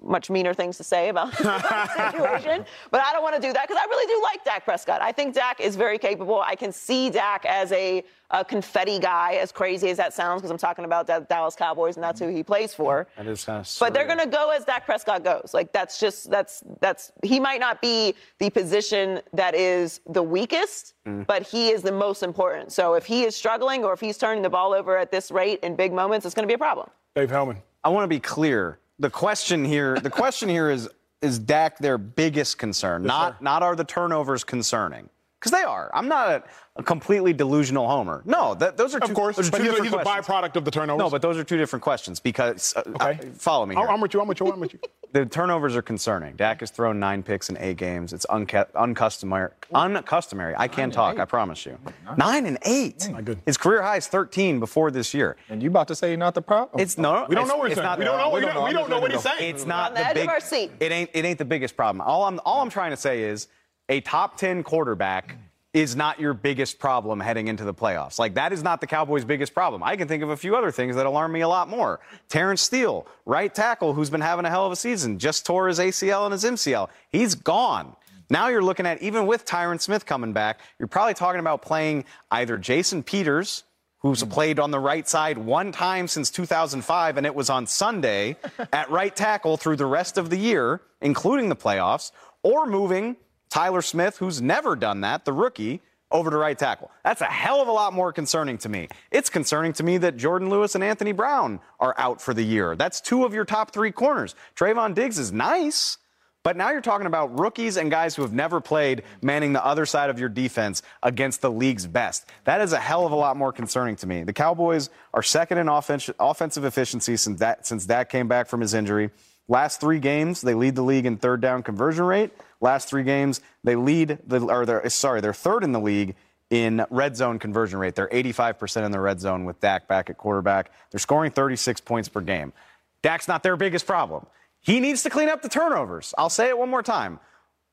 much 0.01 0.29
meaner 0.29 0.53
things 0.53 0.77
to 0.77 0.83
say 0.83 1.09
about 1.09 1.31
the 1.38 2.12
situation, 2.12 2.65
but 2.91 3.01
I 3.01 3.12
don't 3.12 3.23
want 3.23 3.35
to 3.35 3.41
do 3.41 3.51
that 3.53 3.67
because 3.67 3.81
I 3.81 3.85
really 3.85 4.07
do 4.07 4.21
like 4.23 4.43
Dak 4.45 4.65
Prescott. 4.65 5.01
I 5.01 5.12
think 5.12 5.35
Dak 5.35 5.59
is 5.59 5.75
very 5.75 5.97
capable. 5.97 6.41
I 6.41 6.55
can 6.55 6.71
see 6.71 7.09
Dak 7.09 7.45
as 7.45 7.71
a, 7.71 8.03
a 8.31 8.45
confetti 8.45 8.99
guy, 8.99 9.33
as 9.33 9.51
crazy 9.51 9.89
as 9.89 9.97
that 9.97 10.13
sounds, 10.13 10.41
because 10.41 10.51
I'm 10.51 10.57
talking 10.57 10.85
about 10.85 11.07
the 11.07 11.25
Dallas 11.29 11.55
Cowboys 11.55 11.97
and 11.97 12.03
that's 12.03 12.19
who 12.19 12.29
he 12.29 12.43
plays 12.43 12.73
for. 12.73 13.07
That 13.17 13.27
is 13.27 13.43
kind 13.43 13.59
of 13.59 13.77
But 13.79 13.93
they're 13.93 14.05
going 14.05 14.19
to 14.19 14.27
go 14.27 14.51
as 14.51 14.65
Dak 14.65 14.85
Prescott 14.85 15.23
goes. 15.23 15.51
Like 15.53 15.73
that's 15.73 15.99
just 15.99 16.29
that's 16.29 16.63
that's 16.79 17.12
he 17.23 17.39
might 17.39 17.59
not 17.59 17.81
be 17.81 18.15
the 18.39 18.49
position 18.49 19.21
that 19.33 19.55
is 19.55 19.99
the 20.07 20.23
weakest, 20.23 20.93
mm. 21.05 21.25
but 21.27 21.43
he 21.43 21.69
is 21.69 21.81
the 21.81 21.91
most 21.91 22.23
important. 22.23 22.71
So 22.71 22.93
if 22.93 23.05
he 23.05 23.23
is 23.23 23.35
struggling 23.35 23.83
or 23.83 23.93
if 23.93 23.99
he's 23.99 24.17
turning 24.17 24.43
the 24.43 24.49
ball 24.49 24.73
over 24.73 24.97
at 24.97 25.12
this 25.12 25.31
rate 25.31 25.59
in 25.62 25.75
big 25.75 25.91
moments, 25.91 26.25
it's 26.25 26.35
going 26.35 26.47
to 26.47 26.51
be 26.51 26.55
a 26.55 26.59
problem. 26.59 26.89
Dave 27.15 27.29
Helman. 27.29 27.57
I 27.83 27.89
want 27.89 28.03
to 28.03 28.07
be 28.07 28.19
clear. 28.19 28.79
The 28.99 29.09
question 29.09 29.63
here, 29.63 29.97
the 29.99 30.09
question 30.09 30.49
here 30.49 30.69
is, 30.69 30.89
is 31.21 31.39
Dak 31.39 31.77
their 31.79 31.97
biggest 31.97 32.57
concern? 32.57 33.03
not, 33.03 33.41
not 33.41 33.63
are 33.63 33.75
the 33.75 33.83
turnovers 33.83 34.43
concerning? 34.43 35.09
Because 35.39 35.54
they 35.54 35.63
are. 35.63 35.89
I'm 35.93 36.10
not 36.10 36.28
a, 36.30 36.43
a 36.75 36.84
completely 36.84 37.32
delusional 37.32 37.88
homer. 37.88 38.21
No, 38.25 38.56
that, 38.56 38.75
those 38.75 38.93
are 38.93 38.99
two, 38.99 39.06
Of 39.06 39.13
course, 39.13 39.38
those 39.38 39.47
are 39.47 39.52
but 39.52 39.58
two 39.60 39.63
he's, 39.63 39.69
a, 39.71 39.75
different 39.75 39.93
he's 39.93 40.02
a 40.02 40.04
questions. 40.04 40.28
byproduct 40.28 40.56
of 40.58 40.65
the 40.65 40.71
turnovers. 40.71 40.99
No, 40.99 41.10
but 41.10 41.21
those 41.21 41.38
are 41.38 41.45
two 41.45 41.56
different 41.58 41.82
questions 41.82 42.19
because 42.19 42.73
uh, 42.75 42.84
Okay. 42.88 43.19
uh, 43.21 43.32
follow 43.36 43.65
me. 43.65 43.75
Here. 43.75 43.88
I'm 43.88 44.02
with 44.02 44.13
you. 44.13 44.19
I'm 44.19 44.28
with 44.28 44.39
you. 44.41 44.52
I'm 44.52 44.60
with 44.60 44.73
you. 44.73 44.80
the 45.13 45.25
turnovers 45.25 45.78
are 45.78 45.82
concerning. 45.82 46.36
Dak 46.36 46.60
has 46.60 46.71
thrown 46.71 46.99
nine 46.99 47.23
picks 47.23 47.49
in 47.49 47.58
eight 47.58 47.78
games. 47.78 48.12
It's 48.12 48.25
unca- 48.25 48.67
uncustomary. 48.75 49.52
Uncustomary. 49.73 50.56
I 50.58 50.67
can't 50.67 50.91
talk. 50.91 51.19
I 51.19 51.23
promise 51.25 51.65
you. 51.65 51.78
Nine 52.17 52.45
and 52.45 52.58
eight. 52.63 53.10
My 53.10 53.21
goodness. 53.21 53.43
His 53.45 53.58
career 53.58 53.82
high 53.82 53.97
is 53.97 54.08
13 54.08 54.60
before 54.60 54.91
this 54.91 55.13
year. 55.13 55.38
And 55.49 55.63
you 55.63 55.69
about 55.69 55.88
to 55.88 55.95
say 55.95 56.17
not 56.17 56.34
the 56.34 56.41
problem? 56.41 56.82
It's 56.82 56.97
no. 56.97 57.25
We 57.30 57.36
don't 57.36 57.47
know 57.47 57.56
what 57.56 57.69
he's 57.69 57.78
it's 57.78 57.86
saying. 57.86 57.86
not 57.88 57.99
We 57.99 58.04
don't 58.04 58.17
know. 58.17 58.30
we 58.30 58.36
We 58.36 58.41
don't 58.41 58.54
don't, 58.56 58.62
know. 58.63 58.67
we 58.67 58.73
don't 58.73 58.89
know 58.89 58.99
what 58.99 59.12
he's 59.12 59.25
It's 59.25 59.38
saying. 59.39 59.56
It's 59.56 59.65
not 59.65 59.91
on 59.91 60.13
the 60.13 60.21
the 60.21 60.28
big. 60.52 60.71
It 60.82 60.91
ain't. 60.91 61.10
It 61.13 61.23
ain't 61.23 61.39
the 61.39 61.45
biggest 61.45 61.78
problem. 61.78 62.02
All 62.02 62.25
I'm 62.25 62.41
all 62.43 62.62
I'm 62.62 62.69
trying 62.69 62.91
to 62.91 62.97
say 62.97 63.23
is 63.23 63.47
a 63.89 64.02
top 64.02 64.38
ten 64.38 64.63
quarterback 64.63 65.36
is 65.73 65.95
not 65.95 66.19
your 66.19 66.34
biggest 66.34 66.80
problem 66.80 67.19
heading 67.19 67.47
into 67.47 67.63
the 67.63 67.73
playoffs. 67.73 68.17
Like, 68.17 68.34
that 68.36 68.52
is 68.52 68.63
not 68.63 68.82
the 68.82 68.88
Cowboys' 68.88 69.23
biggest 69.23 69.54
problem. 69.54 69.84
I 69.84 69.95
can 69.97 70.08
think 70.08 70.23
of 70.23 70.30
a 70.30 70.38
few 70.38 70.56
other 70.56 70.71
things 70.71 70.95
that 70.95 71.06
alarm 71.06 71.32
me 71.32 71.41
a 71.41 71.47
lot 71.47 71.70
more. 71.70 71.99
Terence 72.28 72.61
Steele, 72.61 73.05
right 73.26 73.53
tackle, 73.53 73.93
who's 73.93 74.09
been 74.09 74.22
having 74.22 74.45
a 74.45 74.49
hell 74.49 74.66
of 74.66 74.72
a 74.72 74.76
season, 74.76 75.20
just 75.20 75.45
tore 75.45 75.68
his 75.68 75.78
ACL 75.78 76.26
and 76.26 76.32
his 76.32 76.43
MCL. 76.43 76.89
He's 77.09 77.36
gone. 77.36 77.95
Now 78.32 78.47
you're 78.47 78.63
looking 78.63 78.88
at, 78.88 79.01
even 79.01 79.28
with 79.28 79.45
Tyron 79.45 79.80
Smith 79.80 80.05
coming 80.05 80.34
back, 80.34 80.59
you're 80.80 80.88
probably 80.88 81.13
talking 81.13 81.39
about 81.39 81.61
playing 81.61 82.05
either 82.32 82.57
Jason 82.57 83.03
Peters, 83.03 83.63
who's 83.99 84.22
hmm. 84.22 84.30
played 84.30 84.59
on 84.59 84.72
the 84.72 84.80
right 84.80 85.07
side 85.07 85.38
one 85.38 85.72
time 85.72 86.07
since 86.07 86.32
2005, 86.32 87.18
and 87.18 87.28
it 87.28 87.36
was 87.36 87.49
on 87.51 87.68
Sunday 87.68 88.38
at 88.74 88.89
right 88.89 89.16
tackle 89.16 89.55
through 89.55 89.76
the 89.76 89.86
rest 89.86 90.18
of 90.18 90.32
the 90.32 90.38
year, 90.38 90.82
including 90.99 91.49
the 91.49 91.55
playoffs, 91.55 92.11
or 92.41 92.66
moving 92.66 93.18
Tyler 93.50 93.82
Smith, 93.82 94.18
who's 94.18 94.41
never 94.41 94.76
done 94.76 95.02
that, 95.02 95.26
the 95.26 95.34
rookie, 95.34 95.82
over 96.12 96.32
to 96.32 96.38
right 96.38 96.58
tackle. 96.58 96.89
That's 97.04 97.22
a 97.22 97.26
hell 97.26 97.62
of 97.62 97.68
a 97.68 97.72
lot 97.72 97.93
more 97.93 98.12
concerning 98.12 98.58
to 98.60 98.70
me. 98.70 98.88
It's 99.12 99.30
concerning 99.30 99.74
to 99.74 99.84
me 99.84 99.97
that 100.00 100.18
Jourdan 100.18 100.50
Lewis 100.50 100.74
and 100.76 100.84
Anthony 100.84 101.12
Brown 101.12 101.60
are 101.80 101.93
out 101.97 102.20
for 102.22 102.34
the 102.34 102.43
year. 102.43 102.76
That's 102.76 103.00
two 103.00 103.26
of 103.26 103.34
your 103.34 103.45
top 103.45 103.72
three 103.72 103.91
corners. 103.91 104.34
Trevon 104.56 104.95
Diggs 104.95 105.20
is 105.20 105.32
nice. 105.32 105.97
But 106.41 106.56
now 106.56 106.72
you're 106.72 106.80
talking 106.80 107.06
about 107.06 107.38
rookies 107.38 107.76
and 107.76 107.91
guys 107.91 108.16
who 108.16 108.22
have 108.22 108.32
never 108.32 108.62
played 108.62 109.04
manning 109.22 109.52
the 109.52 109.64
other 109.64 109.86
side 109.86 110.10
of 110.10 110.20
your 110.20 110.30
defense 110.30 110.82
against 111.04 111.41
the 111.41 111.52
league's 111.52 111.86
best. 111.86 112.26
That 112.45 112.62
is 112.62 112.72
a 112.72 112.80
hell 112.80 113.06
of 113.06 113.12
a 113.12 113.16
lot 113.16 113.36
more 113.36 113.52
concerning 113.52 113.97
to 113.97 114.08
me. 114.08 114.24
The 114.24 114.32
Cowboys 114.32 114.89
are 115.14 115.22
second 115.22 115.58
in 115.58 115.68
offensive 115.68 116.64
efficiency 116.64 117.18
since 117.18 117.41
that, 117.41 117.68
since 117.68 117.86
Dak 117.86 118.10
came 118.10 118.30
back 118.30 118.47
from 118.47 118.62
his 118.62 118.74
injury. 118.74 119.10
Last 119.50 119.82
three 119.82 120.00
games, 120.00 120.41
they 120.41 120.54
lead 120.54 120.76
the 120.76 120.84
league 120.84 121.08
in 121.08 121.18
third 121.18 121.41
down 121.41 121.64
conversion 121.64 122.06
rate. 122.06 122.32
Last 122.62 122.88
three 122.88 123.04
games, 123.04 123.41
they 123.64 123.76
lead 123.76 124.20
the 124.26 124.45
or 124.45 124.66
they're 124.66 124.88
sorry, 124.89 125.22
they're 125.22 125.34
third 125.34 125.64
in 125.64 125.72
the 125.72 125.80
league 125.80 126.16
in 126.52 126.86
red 126.91 127.18
zone 127.18 127.39
conversion 127.39 127.80
rate. 127.80 127.95
They're 127.95 128.08
85% 128.08 128.86
in 128.86 128.91
the 128.91 129.00
red 129.00 129.20
zone 129.20 129.45
with 129.45 129.60
Dak 129.60 129.88
back 129.88 130.10
at 130.10 130.18
quarterback. 130.18 130.72
They're 130.91 131.00
scoring 131.00 131.32
36 131.32 131.82
points 131.82 132.08
per 132.08 132.22
game. 132.22 132.54
Dak's 133.02 133.28
not 133.28 133.41
their 133.41 133.58
biggest 133.58 133.88
problem. 133.88 134.28
He 134.62 134.80
needs 134.80 135.04
to 135.04 135.10
clean 135.10 135.30
up 135.30 135.41
the 135.41 135.50
turnovers. 135.50 136.14
I'll 136.18 136.30
say 136.30 136.50
it 136.50 136.58
one 136.58 136.70
more 136.70 136.84
time. 136.84 137.20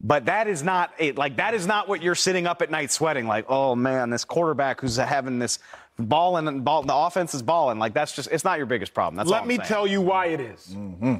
But 0.00 0.26
that 0.26 0.46
is 0.46 0.62
not 0.62 0.92
it. 0.98 1.18
Like 1.18 1.36
that 1.36 1.52
is 1.52 1.66
not 1.66 1.88
what 1.88 2.02
you're 2.02 2.14
sitting 2.14 2.46
up 2.46 2.62
at 2.62 2.70
night 2.70 2.90
sweating. 2.90 3.26
Like, 3.26 3.46
oh 3.48 3.74
man, 3.74 4.08
this 4.10 4.24
quarterback 4.24 4.80
who's 4.80 4.96
having 4.96 5.38
this 5.38 5.58
ball 5.98 6.38
and 6.38 6.64
ball, 6.64 6.82
the 6.82 6.94
offense 6.94 7.34
is 7.34 7.42
balling. 7.42 7.78
Like 7.78 7.92
that's 7.92 8.14
just 8.14 8.30
it's 8.30 8.44
not 8.44 8.56
your 8.56 8.66
biggest 8.66 8.94
problem. 8.94 9.16
That's 9.16 9.28
let 9.28 9.46
me 9.46 9.56
saying. 9.56 9.68
tell 9.68 9.86
you 9.86 10.00
why 10.00 10.26
it 10.26 10.40
is. 10.40 10.68
Mm-hmm. 10.68 11.16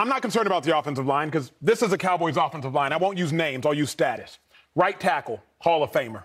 I'm 0.00 0.08
not 0.08 0.22
concerned 0.22 0.46
about 0.46 0.62
the 0.62 0.78
offensive 0.78 1.04
line 1.04 1.28
because 1.28 1.52
this 1.60 1.82
is 1.82 1.92
a 1.92 1.98
Cowboys 1.98 2.38
offensive 2.38 2.72
line. 2.72 2.90
I 2.90 2.96
won't 2.96 3.18
use 3.18 3.34
names. 3.34 3.66
I'll 3.66 3.74
use 3.74 3.90
status. 3.90 4.38
Right 4.74 4.98
tackle, 4.98 5.42
Hall 5.58 5.82
of 5.82 5.92
Famer. 5.92 6.24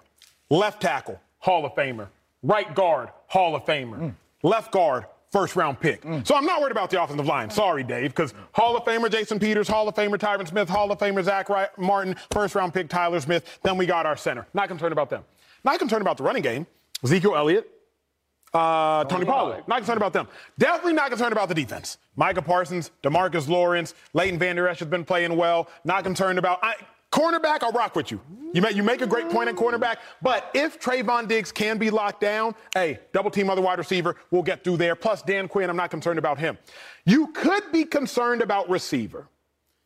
Left 0.50 0.82
tackle, 0.82 1.20
Hall 1.40 1.66
of 1.66 1.76
Famer. 1.76 2.08
Right 2.42 2.74
guard, 2.74 3.10
Hall 3.28 3.54
of 3.54 3.66
Famer. 3.66 4.00
Mm. 4.00 4.14
Left 4.44 4.72
guard, 4.72 5.08
first 5.30 5.58
round 5.58 5.78
pick. 5.82 6.04
Mm. 6.04 6.26
So 6.26 6.36
I'm 6.36 6.46
not 6.46 6.62
worried 6.62 6.72
about 6.72 6.90
the 6.90 7.04
offensive 7.04 7.26
line. 7.26 7.50
Sorry, 7.50 7.84
Dave, 7.84 8.12
because 8.12 8.34
Hall 8.54 8.78
of 8.78 8.86
Famer 8.86 9.12
Jason 9.12 9.40
Peters, 9.40 9.68
Hall 9.68 9.90
of 9.90 9.94
Famer 9.94 10.18
Tyron 10.18 10.48
Smith, 10.48 10.70
Hall 10.70 10.90
of 10.90 10.98
Famer 10.98 11.22
Zack 11.22 11.50
Martin, 11.78 12.16
first 12.32 12.56
round 12.56 12.74
pick 12.74 12.88
Tyler 12.88 13.20
Smith. 13.20 13.60
Then 13.62 13.76
we 13.76 13.86
got 13.86 14.06
our 14.06 14.16
center. 14.16 14.48
Not 14.54 14.70
concerned 14.70 14.94
about 14.94 15.10
them. 15.10 15.26
Not 15.66 15.80
concerned 15.80 16.02
about 16.02 16.16
the 16.16 16.24
running 16.24 16.44
game. 16.44 16.66
Ezekiel 17.04 17.36
Elliott, 17.36 17.70
uh, 18.56 19.04
Tony 19.06 19.26
Pollard. 19.26 19.64
Not 19.68 19.78
concerned 19.78 19.98
about 19.98 20.14
them. 20.14 20.28
Definitely 20.58 20.94
not 20.94 21.10
concerned 21.10 21.34
about 21.34 21.50
the 21.50 21.56
defense. 21.56 21.98
Micah 22.16 22.42
Parsons, 22.42 22.92
DeMarcus 23.04 23.50
Lawrence, 23.50 23.94
Leighton 24.14 24.40
Vander 24.40 24.68
Esch 24.68 24.80
has 24.80 24.88
been 24.88 25.04
playing 25.04 25.36
well. 25.36 25.68
Not 25.84 26.04
concerned 26.04 26.40
about. 26.40 26.60
I, 26.64 26.76
Cornerback, 27.12 27.64
I'll 27.64 27.72
rock 27.72 27.96
with 27.96 28.12
you. 28.12 28.20
You 28.54 28.62
make, 28.62 28.76
you 28.76 28.84
make 28.84 29.02
a 29.02 29.08
great 29.08 29.30
point 29.30 29.48
at 29.48 29.56
cornerback, 29.56 29.98
but 30.22 30.50
if 30.54 30.82
Trevon 30.82 31.30
Diggs 31.30 31.50
can 31.50 31.78
be 31.78 31.90
locked 31.90 32.20
down, 32.20 32.56
hey, 32.74 33.00
double 33.14 33.32
team 33.32 33.50
other 33.50 33.62
wide 33.62 33.78
receiver, 33.78 34.18
we'll 34.32 34.44
get 34.44 34.66
through 34.66 34.78
there. 34.78 34.96
Plus, 34.96 35.22
Dan 35.22 35.48
Quinn, 35.48 35.70
I'm 35.70 35.78
not 35.78 35.92
concerned 35.92 36.20
about 36.20 36.40
him. 36.40 36.58
You 37.06 37.28
could 37.28 37.72
be 37.72 37.86
concerned 37.86 38.42
about 38.42 38.70
receiver. 38.70 39.30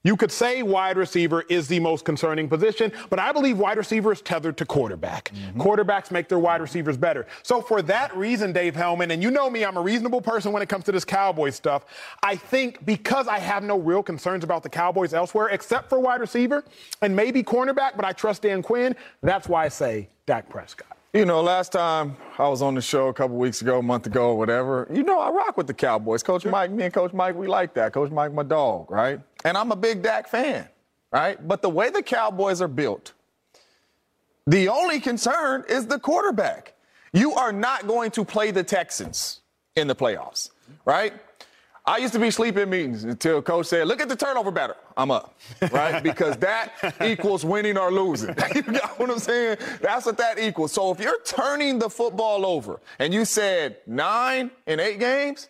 You 0.03 0.15
could 0.15 0.31
say 0.31 0.63
wide 0.63 0.95
receiver 0.95 1.43
is 1.49 1.67
the 1.67 1.79
most 1.81 2.05
concerning 2.05 2.47
position, 2.47 2.93
but 3.09 3.19
I 3.19 3.33
believe 3.33 3.57
wide 3.57 3.77
receiver 3.77 4.13
is 4.13 4.21
tethered 4.21 4.55
to 4.57 4.65
quarterback. 4.65 5.29
Mm-hmm. 5.33 5.61
Quarterbacks 5.61 6.09
make 6.09 6.29
their 6.29 6.39
wide 6.39 6.61
receivers 6.61 6.95
better. 6.95 7.27
So 7.43 7.61
for 7.61 7.81
that 7.81 8.15
reason, 8.15 8.53
Dave 8.53 8.75
Helman, 8.75 9.11
and 9.11 9.21
you 9.21 9.29
know 9.29 9.49
me, 9.49 9.65
I'm 9.65 9.75
a 9.75 9.81
reasonable 9.81 10.21
person 10.21 10.53
when 10.53 10.61
it 10.61 10.69
comes 10.69 10.85
to 10.85 10.93
this 10.93 11.03
Cowboys 11.03 11.55
stuff. 11.55 11.85
I 12.23 12.37
think 12.37 12.85
because 12.85 13.27
I 13.27 13.39
have 13.39 13.61
no 13.63 13.77
real 13.77 14.01
concerns 14.01 14.45
about 14.45 14.63
the 14.63 14.69
Cowboys 14.69 15.13
elsewhere, 15.13 15.49
except 15.49 15.89
for 15.89 15.99
wide 15.99 16.21
receiver 16.21 16.63
and 17.01 17.13
maybe 17.13 17.43
cornerback, 17.43 17.97
but 17.97 18.05
I 18.05 18.13
trust 18.13 18.43
Dan 18.43 18.61
Quinn, 18.61 18.95
that's 19.21 19.49
why 19.49 19.65
I 19.65 19.69
say 19.69 20.07
Dak 20.25 20.47
Prescott. 20.47 20.98
You 21.11 21.25
know, 21.25 21.41
last 21.41 21.71
time 21.71 22.17
I 22.37 22.47
was 22.49 22.61
on 22.61 22.75
the 22.75 22.81
show 22.81 23.07
a 23.07 23.13
couple 23.13 23.35
weeks 23.37 23.63
ago, 23.63 23.79
a 23.79 23.81
month 23.81 24.05
ago, 24.05 24.29
or 24.29 24.37
whatever, 24.37 24.87
you 24.93 25.01
know, 25.01 25.19
I 25.19 25.31
rock 25.31 25.57
with 25.57 25.65
the 25.65 25.73
Cowboys. 25.73 26.21
Coach 26.21 26.43
sure. 26.43 26.51
Mike, 26.51 26.69
me 26.69 26.83
and 26.83 26.93
Coach 26.93 27.13
Mike, 27.13 27.33
we 27.33 27.47
like 27.47 27.73
that. 27.73 27.93
Coach 27.93 28.11
Mike, 28.11 28.31
my 28.31 28.43
dog, 28.43 28.91
right? 28.91 29.19
And 29.43 29.57
I'm 29.57 29.71
a 29.71 29.75
big 29.75 30.03
Dak 30.03 30.27
fan, 30.27 30.69
right? 31.11 31.47
But 31.47 31.63
the 31.63 31.69
way 31.69 31.89
the 31.89 32.03
Cowboys 32.03 32.61
are 32.61 32.67
built, 32.67 33.13
the 34.45 34.67
only 34.67 34.99
concern 34.99 35.65
is 35.67 35.87
the 35.87 35.97
quarterback. 35.97 36.75
You 37.11 37.33
are 37.33 37.51
not 37.51 37.87
going 37.87 38.11
to 38.11 38.23
play 38.23 38.51
the 38.51 38.63
Texans 38.63 39.41
in 39.75 39.87
the 39.87 39.95
playoffs, 39.95 40.51
right? 40.85 41.13
I 41.89 41.97
used 41.97 42.13
to 42.13 42.19
be 42.19 42.29
sleeping 42.29 42.69
meetings 42.69 43.03
until 43.03 43.41
coach 43.41 43.65
said, 43.65 43.87
look 43.87 43.99
at 43.99 44.07
the 44.07 44.15
turnover 44.15 44.51
battle. 44.51 44.75
I'm 44.95 45.09
up, 45.09 45.33
right? 45.71 46.03
because 46.03 46.37
that 46.37 46.71
equals 47.03 47.43
winning 47.43 47.79
or 47.79 47.91
losing. 47.91 48.29
you 48.55 48.61
got 48.61 48.99
what 48.99 49.09
I'm 49.09 49.17
saying? 49.17 49.57
That's 49.81 50.05
what 50.05 50.15
that 50.17 50.37
equals. 50.37 50.71
So 50.71 50.91
if 50.91 50.99
you're 50.99 51.19
turning 51.23 51.79
the 51.79 51.89
football 51.89 52.45
over 52.45 52.79
and 52.99 53.11
you 53.11 53.25
said 53.25 53.77
nine 53.87 54.51
in 54.67 54.79
eight 54.79 54.99
games, 54.99 55.49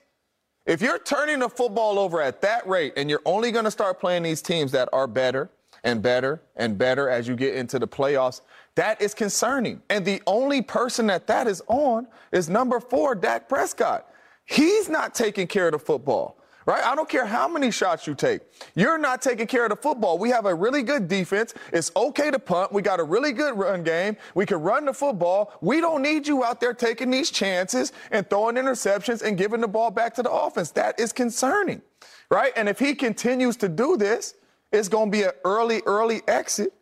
if 0.66 0.82
you're 0.82 1.00
turning 1.00 1.40
the 1.40 1.50
football 1.50 2.00
over 2.00 2.22
at 2.22 2.40
that 2.40 2.66
rate 2.66 2.94
and 2.96 3.10
you're 3.10 3.22
only 3.26 3.52
going 3.52 3.66
to 3.66 3.72
start 3.72 4.00
playing 4.00 4.24
these 4.24 4.42
teams 4.42 4.72
that 4.72 4.88
are 4.94 5.08
better 5.08 5.50
and 5.84 6.02
better 6.02 6.42
and 6.56 6.78
better 6.78 7.10
as 7.10 7.28
you 7.28 7.36
get 7.36 7.56
into 7.56 7.80
the 7.80 7.88
playoffs, 7.88 8.40
that 8.76 9.02
is 9.02 9.14
concerning. 9.14 9.82
And 9.90 10.06
the 10.06 10.22
only 10.26 10.62
person 10.62 11.08
that 11.08 11.28
that 11.28 11.48
is 11.48 11.62
on 11.68 12.08
is 12.32 12.48
number 12.48 12.80
four, 12.80 13.14
Dak 13.14 13.50
Prescott. 13.50 14.09
He's 14.50 14.90
not 14.90 15.14
taking 15.14 15.46
care 15.46 15.68
of 15.68 15.74
the 15.74 15.80
football. 15.80 16.36
Right? 16.66 16.84
I 16.84 16.94
don't 16.94 17.10
care 17.10 17.26
how 17.26 17.48
many 17.48 17.72
shots 17.72 18.06
you 18.06 18.14
take. 18.14 18.42
You're 18.76 18.98
not 18.98 19.22
taking 19.22 19.48
care 19.48 19.64
of 19.64 19.70
the 19.70 19.76
football. 19.76 20.20
We 20.20 20.30
have 20.30 20.46
a 20.46 20.54
really 20.54 20.84
good 20.84 21.08
defense. 21.08 21.54
It's 21.72 21.92
okay 21.96 22.30
to 22.30 22.38
punt. 22.38 22.72
We 22.72 22.82
got 22.82 23.00
a 23.00 23.04
really 23.04 23.32
good 23.32 23.58
run 23.58 23.84
game. 23.84 24.18
We 24.36 24.46
can 24.46 24.62
run 24.62 24.86
the 24.86 24.94
football. 24.94 25.54
We 25.62 25.82
don't 25.82 26.02
need 26.04 26.28
you 26.28 26.44
out 26.44 26.60
there 26.60 26.74
taking 26.74 27.10
these 27.10 27.32
chances 27.32 27.92
and 28.12 28.30
throwing 28.30 28.56
interceptions 28.56 29.24
and 29.24 29.38
giving 29.38 29.62
the 29.62 29.68
ball 29.68 29.90
back 29.90 30.14
to 30.16 30.24
the 30.24 30.32
offense. 30.32 30.70
That 30.72 31.00
is 31.00 31.12
concerning. 31.12 31.82
Right? 32.30 32.52
And 32.56 32.70
if 32.70 32.78
he 32.78 32.94
continues 32.94 33.56
to 33.58 33.70
do 33.70 33.98
this, 33.98 34.36
it's 34.72 34.90
going 34.90 35.12
to 35.12 35.18
be 35.18 35.24
an 35.24 35.32
early, 35.46 35.82
early 35.88 36.22
exit 36.28 36.74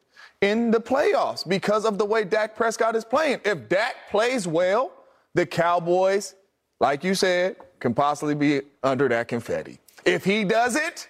in 0.41 0.71
the 0.71 0.81
playoffs 0.81 1.47
because 1.47 1.85
of 1.85 1.97
the 1.97 2.05
way 2.05 2.25
Dak 2.25 2.55
Prescott 2.55 2.95
is 2.95 3.05
playing. 3.05 3.39
If 3.45 3.69
Dak 3.69 4.09
plays 4.09 4.47
well, 4.47 4.91
the 5.33 5.45
Cowboys 5.45 6.35
like 6.79 7.03
you 7.03 7.15
said, 7.15 7.57
can 7.79 7.93
possibly 7.93 8.35
be 8.35 8.61
under 8.83 9.07
that 9.09 9.27
confetti. 9.27 9.79
If 10.05 10.23
he 10.23 10.43
does 10.43 10.75
it, 10.75 11.09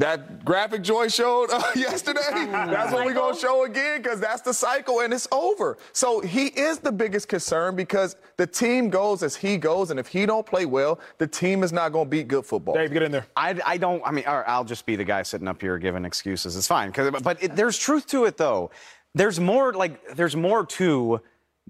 that 0.00 0.46
graphic 0.46 0.82
Joy 0.82 1.08
showed 1.08 1.50
uh, 1.50 1.62
yesterday, 1.76 2.20
that's 2.32 2.90
what 2.92 3.04
we're 3.04 3.12
going 3.12 3.34
to 3.34 3.40
show 3.40 3.64
again 3.64 4.00
because 4.02 4.18
that's 4.18 4.40
the 4.40 4.54
cycle 4.54 5.00
and 5.00 5.12
it's 5.12 5.28
over. 5.30 5.76
So 5.92 6.20
he 6.20 6.46
is 6.46 6.78
the 6.78 6.90
biggest 6.90 7.28
concern 7.28 7.76
because 7.76 8.16
the 8.38 8.46
team 8.46 8.88
goes 8.88 9.22
as 9.22 9.36
he 9.36 9.58
goes, 9.58 9.90
and 9.90 10.00
if 10.00 10.06
he 10.08 10.24
don't 10.24 10.46
play 10.46 10.64
well, 10.64 11.00
the 11.18 11.26
team 11.26 11.62
is 11.62 11.72
not 11.72 11.92
going 11.92 12.06
to 12.06 12.10
beat 12.10 12.28
good 12.28 12.46
football. 12.46 12.74
Dave, 12.74 12.92
get 12.92 13.02
in 13.02 13.12
there. 13.12 13.26
I, 13.36 13.60
I 13.64 13.76
don't, 13.76 14.02
I 14.04 14.10
mean, 14.10 14.24
I'll 14.26 14.64
just 14.64 14.86
be 14.86 14.96
the 14.96 15.04
guy 15.04 15.22
sitting 15.22 15.46
up 15.46 15.60
here 15.60 15.76
giving 15.78 16.06
excuses. 16.06 16.56
It's 16.56 16.66
fine. 16.66 16.92
But 16.92 17.42
it, 17.42 17.54
there's 17.54 17.78
truth 17.78 18.06
to 18.08 18.24
it, 18.24 18.38
though. 18.38 18.70
There's 19.14 19.38
more, 19.38 19.74
like, 19.74 20.14
there's 20.14 20.36
more 20.36 20.64
to 20.64 21.20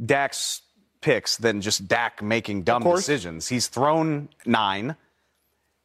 Dak's 0.04 0.62
picks 1.01 1.36
than 1.36 1.61
just 1.61 1.88
Dak 1.88 2.22
making 2.22 2.62
dumb 2.62 2.82
decisions. 2.82 3.48
He's 3.48 3.68
thrown 3.68 4.28
nine. 4.44 4.96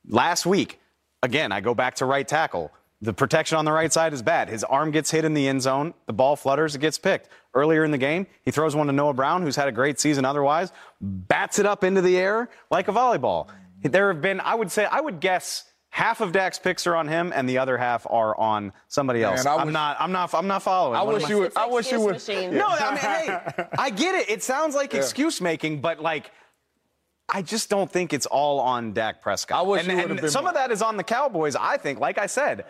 Last 0.07 0.45
week, 0.45 0.79
again, 1.23 1.51
I 1.51 1.61
go 1.61 1.73
back 1.73 1.95
to 1.95 2.05
right 2.05 2.27
tackle. 2.27 2.71
The 3.01 3.13
protection 3.13 3.57
on 3.57 3.65
the 3.65 3.71
right 3.71 3.91
side 3.91 4.13
is 4.13 4.21
bad. 4.21 4.49
His 4.49 4.63
arm 4.63 4.91
gets 4.91 5.11
hit 5.11 5.25
in 5.25 5.33
the 5.33 5.47
end 5.47 5.61
zone. 5.61 5.93
The 6.05 6.13
ball 6.13 6.35
flutters. 6.35 6.75
It 6.75 6.79
gets 6.79 6.97
picked. 6.97 7.29
Earlier 7.53 7.83
in 7.83 7.91
the 7.91 7.97
game, 7.97 8.27
he 8.43 8.51
throws 8.51 8.75
one 8.75 8.87
to 8.87 8.93
Noah 8.93 9.13
Brown, 9.13 9.41
who's 9.41 9.55
had 9.55 9.67
a 9.67 9.71
great 9.71 9.99
season 9.99 10.25
otherwise, 10.25 10.71
bats 11.01 11.59
it 11.59 11.65
up 11.65 11.83
into 11.83 12.01
the 12.01 12.17
air 12.17 12.49
like 12.71 12.87
a 12.87 12.91
volleyball. 12.91 13.47
There 13.83 14.11
have 14.11 14.21
been, 14.21 14.39
I 14.39 14.55
would 14.55 14.71
say, 14.71 14.85
I 14.85 15.01
would 15.01 15.19
guess 15.19 15.65
half 15.95 16.19
of 16.19 16.33
Dak's 16.33 16.59
picks 16.59 16.85
are 16.87 16.95
on 16.97 17.07
him, 17.07 17.31
and 17.33 17.47
the 17.47 17.57
other 17.57 17.77
half 17.77 18.05
are 18.09 18.37
on 18.37 18.73
somebody 18.89 19.23
else. 19.23 19.45
Man, 19.45 19.59
I'm 19.59 19.71
not. 19.71 19.95
I'm 19.97 20.11
not. 20.11 20.33
I'm 20.33 20.45
not 20.45 20.61
following. 20.61 20.99
I 20.99 21.03
wish 21.03 21.29
you 21.29 21.39
would. 21.39 21.53
I 21.55 21.67
wish 21.67 21.89
you 21.89 22.01
would. 22.01 22.21
No, 22.51 22.67
I 22.67 22.89
mean, 22.89 22.97
hey, 22.97 23.67
I 23.79 23.89
get 23.91 24.13
it. 24.13 24.29
It 24.29 24.43
sounds 24.43 24.75
like 24.75 24.91
yeah. 24.91 24.99
excuse 24.99 25.39
making, 25.41 25.79
but 25.81 26.01
like. 26.01 26.31
I 27.27 27.41
just 27.41 27.71
don't 27.71 27.91
think 27.91 28.13
it's 28.13 28.27
all 28.27 28.59
on 28.59 28.93
Dak 28.93 29.19
Prescott. 29.23 29.57
I 29.57 29.61
wish 29.63 29.87
and, 29.87 29.99
and 29.99 30.29
some 30.29 30.43
more. 30.43 30.51
of 30.51 30.55
that 30.55 30.69
is 30.71 30.83
on 30.83 30.95
the 30.95 31.03
Cowboys. 31.03 31.55
I 31.55 31.75
think, 31.77 31.99
like 31.99 32.19
I 32.19 32.27
said, 32.27 32.65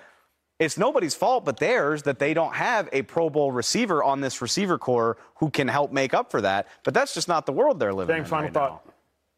It's 0.60 0.78
nobody's 0.78 1.14
fault 1.14 1.44
but 1.44 1.58
theirs 1.58 2.04
that 2.04 2.20
they 2.20 2.34
don't 2.34 2.54
have 2.54 2.88
a 2.94 3.02
Pro 3.02 3.30
Bowl 3.30 3.52
receiver 3.52 4.02
on 4.02 4.22
this 4.22 4.42
receiver 4.42 4.78
corps 4.78 5.18
who 5.36 5.50
can 5.50 5.68
help 5.68 5.92
make 5.92 6.14
up 6.14 6.32
for 6.32 6.40
that. 6.40 6.70
But 6.86 6.94
that's 6.94 7.14
just 7.14 7.28
not 7.28 7.46
the 7.46 7.52
world 7.52 7.80
they're 7.80 7.94
living 7.94 8.16
James, 8.16 8.28
in. 8.28 8.30
final 8.30 8.46
right 8.46 8.54
thought. 8.54 8.86
now. 8.86 8.94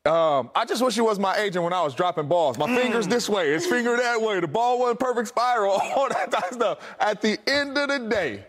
Um, 0.07 0.49
I 0.55 0.65
just 0.65 0.81
wish 0.81 0.95
he 0.95 1.01
was 1.01 1.19
my 1.19 1.35
agent 1.35 1.63
when 1.63 1.73
I 1.73 1.81
was 1.81 1.93
dropping 1.93 2.27
balls. 2.27 2.57
My 2.57 2.67
fingers 2.75 3.07
this 3.07 3.27
way, 3.27 3.51
his 3.51 3.65
finger 3.67 3.95
that 3.97 4.21
way. 4.21 4.39
The 4.39 4.47
ball 4.47 4.79
wasn't 4.79 4.99
perfect 4.99 5.27
spiral, 5.27 5.71
all 5.95 6.09
that 6.09 6.31
type 6.31 6.51
of 6.51 6.53
stuff. 6.53 6.95
At 6.99 7.21
the 7.21 7.37
end 7.47 7.77
of 7.77 7.89
the 7.89 7.99
day, 8.09 8.45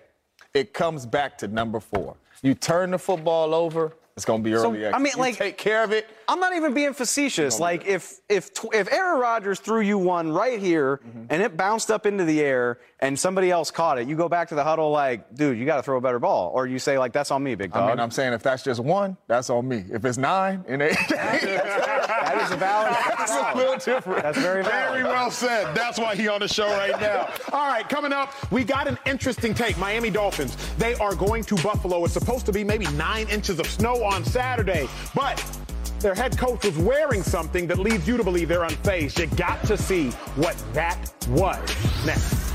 it 0.54 0.72
comes 0.72 1.04
back 1.04 1.36
to 1.38 1.48
number 1.48 1.80
four. 1.80 2.16
You 2.42 2.54
turn 2.54 2.92
the 2.92 2.98
football 2.98 3.54
over, 3.54 3.96
it's 4.16 4.24
gonna 4.24 4.42
be 4.42 4.54
early. 4.54 4.82
So, 4.82 4.90
I 4.94 4.98
mean, 4.98 5.12
You 5.16 5.20
like- 5.20 5.36
take 5.36 5.58
care 5.58 5.82
of 5.82 5.92
it. 5.92 6.06
I'm 6.30 6.40
not 6.40 6.54
even 6.54 6.74
being 6.74 6.92
facetious. 6.92 7.58
Like 7.58 7.86
if 7.86 8.20
if 8.28 8.50
if 8.74 8.92
Aaron 8.92 9.18
Rodgers 9.18 9.60
threw 9.60 9.80
you 9.80 9.96
one 9.98 10.30
right 10.30 10.60
here 10.60 10.98
Mm-hmm. 10.98 11.24
and 11.30 11.42
it 11.42 11.56
bounced 11.56 11.90
up 11.90 12.04
into 12.06 12.24
the 12.24 12.40
air 12.42 12.78
and 13.00 13.18
somebody 13.18 13.50
else 13.50 13.70
caught 13.70 13.98
it, 13.98 14.06
you 14.08 14.14
go 14.16 14.28
back 14.28 14.48
to 14.48 14.54
the 14.54 14.62
huddle 14.64 14.90
like, 14.90 15.34
dude, 15.34 15.56
you 15.58 15.64
got 15.64 15.76
to 15.76 15.82
throw 15.82 15.96
a 15.96 16.00
better 16.00 16.18
ball, 16.18 16.50
or 16.54 16.66
you 16.66 16.78
say 16.78 16.98
like, 16.98 17.12
that's 17.12 17.30
on 17.30 17.42
me, 17.42 17.54
big 17.54 17.72
dog. 17.72 17.82
I 17.84 17.88
mean, 17.90 18.00
I'm 18.00 18.10
saying 18.10 18.32
if 18.34 18.42
that's 18.42 18.62
just 18.62 18.80
one, 18.80 19.16
that's 19.26 19.48
on 19.48 19.66
me. 19.66 19.84
If 19.90 20.04
it's 20.04 20.18
nine 20.18 20.64
and 20.68 20.82
eight, 20.88 20.96
that 21.08 22.40
is 22.44 22.50
a 22.50 22.56
valid. 22.56 22.94
that's 23.16 23.32
a 23.32 23.56
little 23.56 23.76
different. 23.76 24.22
That's 24.22 24.38
very 24.38 24.62
Very 24.62 25.04
well 25.04 25.30
said. 25.30 25.74
That's 25.74 25.98
why 25.98 26.14
he 26.14 26.28
on 26.28 26.40
the 26.40 26.48
show 26.48 26.66
right 26.68 27.00
now. 27.00 27.28
All 27.52 27.66
right, 27.68 27.88
coming 27.88 28.12
up, 28.12 28.34
we 28.52 28.64
got 28.64 28.86
an 28.88 28.98
interesting 29.06 29.54
take. 29.54 29.78
Miami 29.78 30.10
Dolphins. 30.10 30.56
They 30.76 30.94
are 30.96 31.14
going 31.14 31.44
to 31.44 31.54
Buffalo. 31.56 32.04
It's 32.04 32.14
supposed 32.14 32.44
to 32.46 32.52
be 32.52 32.64
maybe 32.64 32.86
nine 32.92 33.28
inches 33.28 33.58
of 33.60 33.66
snow 33.66 34.02
on 34.04 34.24
Saturday, 34.24 34.88
but 35.14 35.42
their 36.00 36.14
head 36.14 36.36
coach 36.38 36.64
was 36.64 36.78
wearing 36.78 37.22
something 37.22 37.66
that 37.66 37.78
leads 37.78 38.06
you 38.06 38.16
to 38.16 38.24
believe 38.24 38.48
they're 38.48 38.60
unfazed. 38.60 39.18
You 39.18 39.26
got 39.36 39.62
to 39.64 39.76
see 39.76 40.10
what 40.36 40.56
that 40.74 41.12
was. 41.28 41.58
Next. 42.06 42.48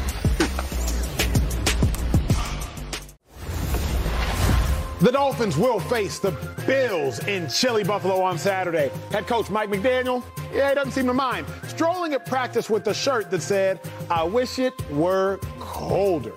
The 5.01 5.11
Dolphins 5.11 5.57
will 5.57 5.81
face 5.81 6.19
the 6.19 6.31
Bills 6.65 7.19
in 7.27 7.49
chilly 7.49 7.83
Buffalo 7.83 8.21
on 8.21 8.37
Saturday. 8.37 8.89
Head 9.11 9.27
coach 9.27 9.49
Mike 9.49 9.69
McDaniel, 9.69 10.23
yeah, 10.53 10.69
he 10.69 10.75
doesn't 10.75 10.93
seem 10.93 11.07
to 11.07 11.13
mind. 11.13 11.45
Strolling 11.67 12.13
at 12.13 12.25
practice 12.25 12.69
with 12.69 12.87
a 12.87 12.93
shirt 12.93 13.29
that 13.31 13.41
said, 13.41 13.81
I 14.09 14.23
wish 14.23 14.59
it 14.59 14.73
were 14.91 15.39
colder. 15.59 16.31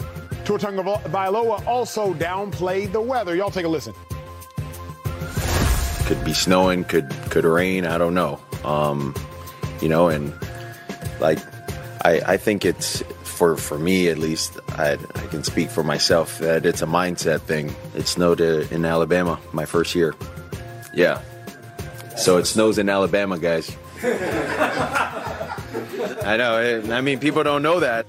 Tua 0.45 0.59
Tagovailoa 0.59 1.65
also 1.65 2.13
downplayed 2.15 2.91
the 2.91 3.01
weather. 3.01 3.37
Y'all 3.37 3.51
take 3.51 3.67
a 3.67 3.69
listen. 3.69 3.95
Could 6.07 6.25
be 6.25 6.33
snowing, 6.33 6.85
could 6.85 7.11
could 7.31 7.45
rain. 7.45 7.85
I 7.87 7.99
don't 7.99 8.15
know. 8.15 8.41
Um, 8.65 9.15
you 9.81 9.89
know, 9.89 10.09
and 10.09 10.33
like 11.21 11.39
I, 12.05 12.21
I 12.25 12.37
think 12.37 12.65
it's 12.65 13.03
for 13.25 13.57
for 13.57 13.79
me 13.79 14.09
at 14.09 14.19
least. 14.19 14.59
I, 14.71 14.93
I 14.93 15.27
can 15.29 15.43
speak 15.43 15.71
for 15.71 15.83
myself 15.83 16.39
that 16.39 16.65
it's 16.67 16.83
a 16.83 16.87
mindset 16.87 17.41
thing. 17.41 17.75
It 17.95 18.07
snowed 18.07 18.41
uh, 18.41 18.65
in 18.71 18.85
Alabama 18.85 19.39
my 19.53 19.65
first 19.65 19.95
year. 19.95 20.15
Yeah. 20.95 21.21
So 22.17 22.39
it 22.39 22.47
snows 22.47 22.79
in 22.79 22.89
Alabama, 22.89 23.39
guys. 23.39 23.77
I 26.23 26.37
know. 26.37 26.57
eh, 26.57 26.83
I 26.95 27.01
mean, 27.01 27.19
people 27.19 27.43
don't 27.43 27.63
know 27.63 27.81
that. 27.81 28.07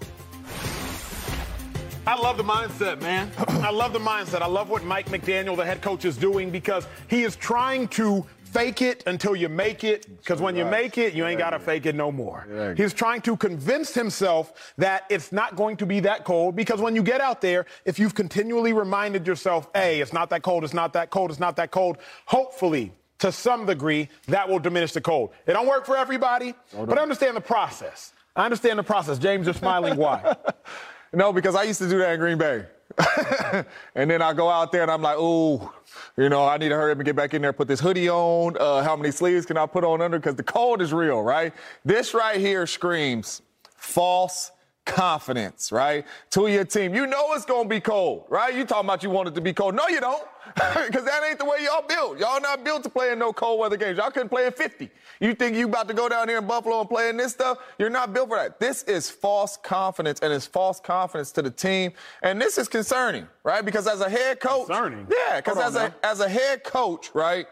I 2.08 2.16
love 2.16 2.38
the 2.38 2.44
mindset, 2.44 3.02
man. 3.02 3.30
I 3.38 3.70
love 3.70 3.92
the 3.92 4.00
mindset. 4.00 4.42
I 4.42 4.48
love 4.48 4.70
what 4.70 4.82
Mike 4.86 5.10
McDaniel, 5.10 5.58
the 5.58 5.66
head 5.66 5.82
coach, 5.82 6.06
is 6.06 6.16
doing 6.16 6.50
because 6.50 6.88
he 7.10 7.24
is 7.24 7.36
trying 7.36 7.90
to 7.90 8.26
fake 8.46 8.82
it 8.82 9.04
until 9.08 9.36
you 9.36 9.50
make 9.50 9.84
it. 9.84 10.08
Because 10.20 10.40
when 10.40 10.56
you 10.56 10.64
make 10.64 10.98
it, 10.98 11.14
you 11.16 11.26
ain't 11.26 11.38
got 11.38 11.50
to 11.50 11.60
fake 11.60 11.86
it 11.86 11.96
no 11.96 12.10
more. 12.10 12.74
He's 12.78 12.94
trying 12.94 13.20
to 13.24 13.36
convince 13.36 13.94
himself 13.94 14.74
that 14.78 15.04
it's 15.10 15.34
not 15.34 15.58
going 15.58 15.76
to 15.78 15.86
be 15.86 16.00
that 16.00 16.24
cold 16.24 16.56
because 16.56 16.80
when 16.80 16.96
you 16.96 17.04
get 17.04 17.20
out 17.20 17.42
there, 17.42 17.66
if 17.84 18.00
you've 18.00 18.16
continually 18.16 18.72
reminded 18.72 19.28
yourself, 19.28 19.68
hey, 19.76 20.00
it's 20.00 20.14
not 20.14 20.30
that 20.30 20.44
cold, 20.44 20.64
it's 20.64 20.74
not 20.74 20.94
that 20.94 21.10
cold, 21.10 21.30
it's 21.30 21.42
not 21.42 21.58
that 21.58 21.72
cold, 21.72 21.98
hopefully, 22.26 22.94
to 23.20 23.34
some 23.34 23.66
degree, 23.66 24.08
that 24.30 24.48
will 24.48 24.60
diminish 24.60 24.94
the 24.94 25.02
cold. 25.02 25.32
It 25.46 25.52
don't 25.52 25.68
work 25.68 25.86
for 25.86 25.98
everybody, 25.98 26.54
but 26.74 26.98
I 26.98 27.02
understand 27.02 27.36
the 27.36 27.42
process. 27.42 28.14
I 28.34 28.46
understand 28.46 28.80
the 28.80 28.84
process. 28.84 29.20
James, 29.20 29.46
you're 29.46 29.54
smiling. 29.56 29.98
Why? 29.98 30.38
No, 31.14 31.32
because 31.32 31.56
I 31.56 31.64
used 31.64 31.80
to 31.80 31.90
do 31.90 31.98
that 32.00 32.14
in 32.14 32.20
Green 32.20 32.38
Bay. 32.38 32.66
and 33.96 34.10
then 34.10 34.22
I 34.22 34.34
go 34.34 34.50
out 34.50 34.72
there 34.72 34.82
and 34.82 34.92
I'm 34.92 35.02
like, 35.02 35.18
ooh, 35.18 35.70
you 36.18 36.30
know, 36.30 36.46
I 36.46 36.58
need 36.58 36.70
to 36.70 36.76
hurry 36.76 36.92
up 36.92 36.98
and 36.98 37.06
get 37.06 37.16
back 37.16 37.34
in 37.34 37.42
there, 37.42 37.54
put 37.54 37.68
this 37.68 37.80
hoodie 37.80 38.10
on. 38.10 38.58
Uh, 38.58 38.82
how 38.82 38.96
many 38.96 39.12
sleeves 39.12 39.46
can 39.46 39.58
I 39.58 39.66
put 39.66 39.84
on 39.84 40.02
under? 40.02 40.18
Because 40.18 40.36
the 40.36 40.44
cold 40.44 40.82
is 40.82 40.94
real, 40.94 41.22
right? 41.22 41.54
This 41.86 42.14
right 42.14 42.40
here 42.40 42.66
screams 42.66 43.42
false 43.76 44.52
confidence, 44.88 45.72
right? 45.72 46.06
To 46.32 46.48
your 46.48 46.66
team. 46.66 46.96
You 46.96 47.06
know 47.06 47.34
it's 47.34 47.46
going 47.46 47.64
to 47.66 47.70
be 47.70 47.80
cold, 47.80 48.26
right? 48.30 48.56
You 48.56 48.66
talking 48.66 48.88
about 48.88 49.04
you 49.04 49.10
want 49.12 49.28
it 49.30 49.36
to 49.36 49.42
be 49.42 49.54
cold. 49.54 49.76
No, 49.76 49.88
you 49.88 50.00
don't. 50.02 50.24
Because 50.88 51.04
that 51.04 51.24
ain't 51.30 51.38
the 51.40 51.46
way 51.46 51.58
y'all 51.66 51.86
built. 51.86 52.18
Y'all 52.20 52.40
not 52.40 52.64
built 52.64 52.82
to 52.84 52.90
play 52.90 53.12
in 53.12 53.20
no 53.20 53.34
cold 53.34 53.60
weather 53.60 53.76
games. 53.76 53.98
Y'all 53.98 54.10
couldn't 54.10 54.30
play 54.30 54.46
in 54.46 54.54
50. 54.54 54.90
You 55.20 55.36
think 55.36 55.58
you 55.58 55.68
about 55.68 55.90
to 55.90 55.94
go 55.94 56.08
down 56.08 56.30
here 56.30 56.38
in 56.38 56.48
Buffalo 56.48 56.80
and 56.80 56.90
play 56.90 57.10
in 57.10 57.18
this 57.18 57.34
stuff? 57.34 57.58
You're 57.78 57.90
not 57.90 58.14
built 58.14 58.30
for 58.30 58.38
that. 58.38 58.58
This 58.60 58.84
is 58.84 59.10
false 59.10 59.58
confidence, 59.58 60.22
and 60.22 60.32
it's 60.32 60.48
false 60.48 60.80
confidence 60.80 61.32
to 61.34 61.42
the 61.42 61.52
team. 61.52 61.92
And 62.24 62.40
this 62.42 62.58
is 62.58 62.70
concerning, 62.70 63.28
right? 63.44 63.64
Because 63.66 63.88
as 63.88 64.00
a 64.00 64.10
head 64.10 64.40
coach, 64.40 64.68
Concerning? 64.68 65.06
yeah, 65.12 65.42
because 65.42 65.58
as 65.58 65.76
a 65.76 65.94
as 66.02 66.22
a 66.22 66.30
head 66.30 66.64
coach, 66.64 67.12
right? 67.14 67.46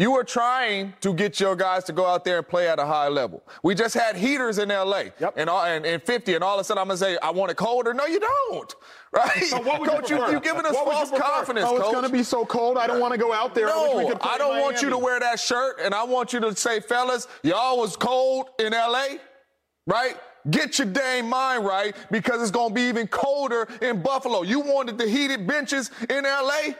You 0.00 0.14
are 0.16 0.24
trying 0.24 0.94
to 1.02 1.12
get 1.12 1.38
your 1.40 1.54
guys 1.54 1.84
to 1.84 1.92
go 1.92 2.06
out 2.06 2.24
there 2.24 2.38
and 2.38 2.48
play 2.48 2.66
at 2.70 2.78
a 2.78 2.86
high 2.86 3.08
level. 3.08 3.42
We 3.62 3.74
just 3.74 3.92
had 3.92 4.16
heaters 4.16 4.56
in 4.56 4.70
LA 4.70 5.10
Yep. 5.20 5.34
and, 5.36 5.50
all, 5.50 5.62
and, 5.62 5.84
and 5.84 6.02
50, 6.02 6.36
and 6.36 6.42
all 6.42 6.54
of 6.54 6.62
a 6.62 6.64
sudden 6.64 6.80
I'm 6.80 6.88
gonna 6.88 6.96
say, 6.96 7.18
I 7.22 7.28
want 7.30 7.50
it 7.50 7.58
colder. 7.58 7.92
No, 7.92 8.06
you 8.06 8.18
don't. 8.18 8.74
Right? 9.12 9.42
So 9.42 9.60
what 9.60 9.80
would 9.80 9.90
coach, 9.90 10.08
you, 10.08 10.16
prefer? 10.18 10.32
you, 10.32 10.40
giving 10.40 10.64
us 10.64 10.72
What 10.72 10.86
false 10.92 11.10
confidence, 11.10 11.66
Oh, 11.68 11.76
it's 11.78 11.90
going 11.90 12.04
to 12.04 12.08
be 12.12 12.22
so 12.22 12.44
cold. 12.46 12.78
I 12.78 12.86
don't 12.86 13.00
want 13.00 13.12
to 13.12 13.18
go 13.18 13.32
out 13.32 13.56
there. 13.56 13.66
I 13.68 13.92
we 13.96 14.04
No, 14.04 14.08
could 14.08 14.18
I 14.22 14.38
don't 14.38 14.54
in 14.54 14.62
want 14.62 14.82
you 14.82 14.88
to 14.90 14.98
wear 14.98 15.18
that 15.18 15.40
shirt, 15.40 15.80
and 15.82 15.92
I 15.92 16.04
want 16.04 16.32
you 16.32 16.38
to 16.38 16.54
say, 16.54 16.78
fellas, 16.78 17.26
y'all 17.42 17.76
was 17.78 17.96
cold 17.96 18.50
in 18.60 18.72
LA, 18.72 19.16
right? 19.88 20.14
Get 20.48 20.78
your 20.78 20.86
dang 20.86 21.28
mind 21.28 21.64
right 21.64 21.96
because 22.12 22.40
it's 22.40 22.52
gonna 22.52 22.72
be 22.72 22.82
even 22.82 23.08
colder 23.08 23.66
in 23.82 24.00
Buffalo. 24.00 24.42
You 24.42 24.60
wanted 24.60 24.96
the 24.96 25.08
heated 25.08 25.44
benches 25.44 25.90
in 26.08 26.22
LA? 26.22 26.74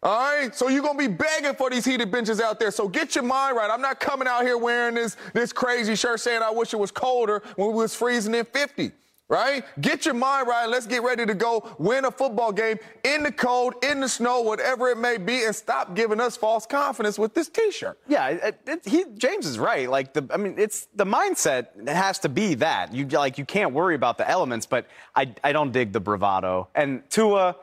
All 0.00 0.16
right, 0.16 0.54
so 0.54 0.68
you're 0.68 0.82
gonna 0.82 0.96
be 0.96 1.08
begging 1.08 1.54
for 1.54 1.70
these 1.70 1.84
heated 1.84 2.12
benches 2.12 2.40
out 2.40 2.60
there. 2.60 2.70
So 2.70 2.86
get 2.86 3.16
your 3.16 3.24
mind 3.24 3.56
right. 3.56 3.68
I'm 3.68 3.80
not 3.80 3.98
coming 3.98 4.28
out 4.28 4.42
here 4.42 4.56
wearing 4.56 4.94
this 4.94 5.16
this 5.34 5.52
crazy 5.52 5.96
shirt 5.96 6.20
saying 6.20 6.40
I 6.40 6.50
wish 6.50 6.72
it 6.72 6.78
was 6.78 6.92
colder 6.92 7.42
when 7.56 7.68
we 7.68 7.74
was 7.74 7.96
freezing 7.96 8.34
in 8.34 8.44
50. 8.44 8.92
Right? 9.30 9.62
Get 9.82 10.06
your 10.06 10.14
mind 10.14 10.48
right. 10.48 10.66
Let's 10.66 10.86
get 10.86 11.02
ready 11.02 11.26
to 11.26 11.34
go 11.34 11.74
win 11.78 12.06
a 12.06 12.10
football 12.10 12.50
game 12.50 12.78
in 13.04 13.22
the 13.22 13.30
cold, 13.30 13.74
in 13.84 14.00
the 14.00 14.08
snow, 14.08 14.40
whatever 14.40 14.88
it 14.88 14.96
may 14.96 15.18
be, 15.18 15.44
and 15.44 15.54
stop 15.54 15.94
giving 15.94 16.18
us 16.18 16.34
false 16.34 16.64
confidence 16.64 17.18
with 17.18 17.34
this 17.34 17.50
T-shirt. 17.50 17.98
Yeah, 18.08 18.28
it, 18.28 18.60
it, 18.66 18.88
he 18.88 19.04
James 19.18 19.44
is 19.44 19.58
right. 19.58 19.90
Like 19.90 20.14
the, 20.14 20.26
I 20.32 20.38
mean, 20.38 20.54
it's 20.56 20.86
the 20.94 21.04
mindset 21.04 21.86
has 21.86 22.18
to 22.20 22.30
be 22.30 22.54
that 22.54 22.94
you 22.94 23.04
like 23.06 23.36
you 23.36 23.44
can't 23.44 23.74
worry 23.74 23.96
about 23.96 24.16
the 24.16 24.26
elements, 24.30 24.64
but 24.64 24.86
I 25.14 25.34
I 25.44 25.52
don't 25.52 25.72
dig 25.72 25.92
the 25.92 26.00
bravado. 26.00 26.68
And 26.74 27.02
Tua, 27.10 27.56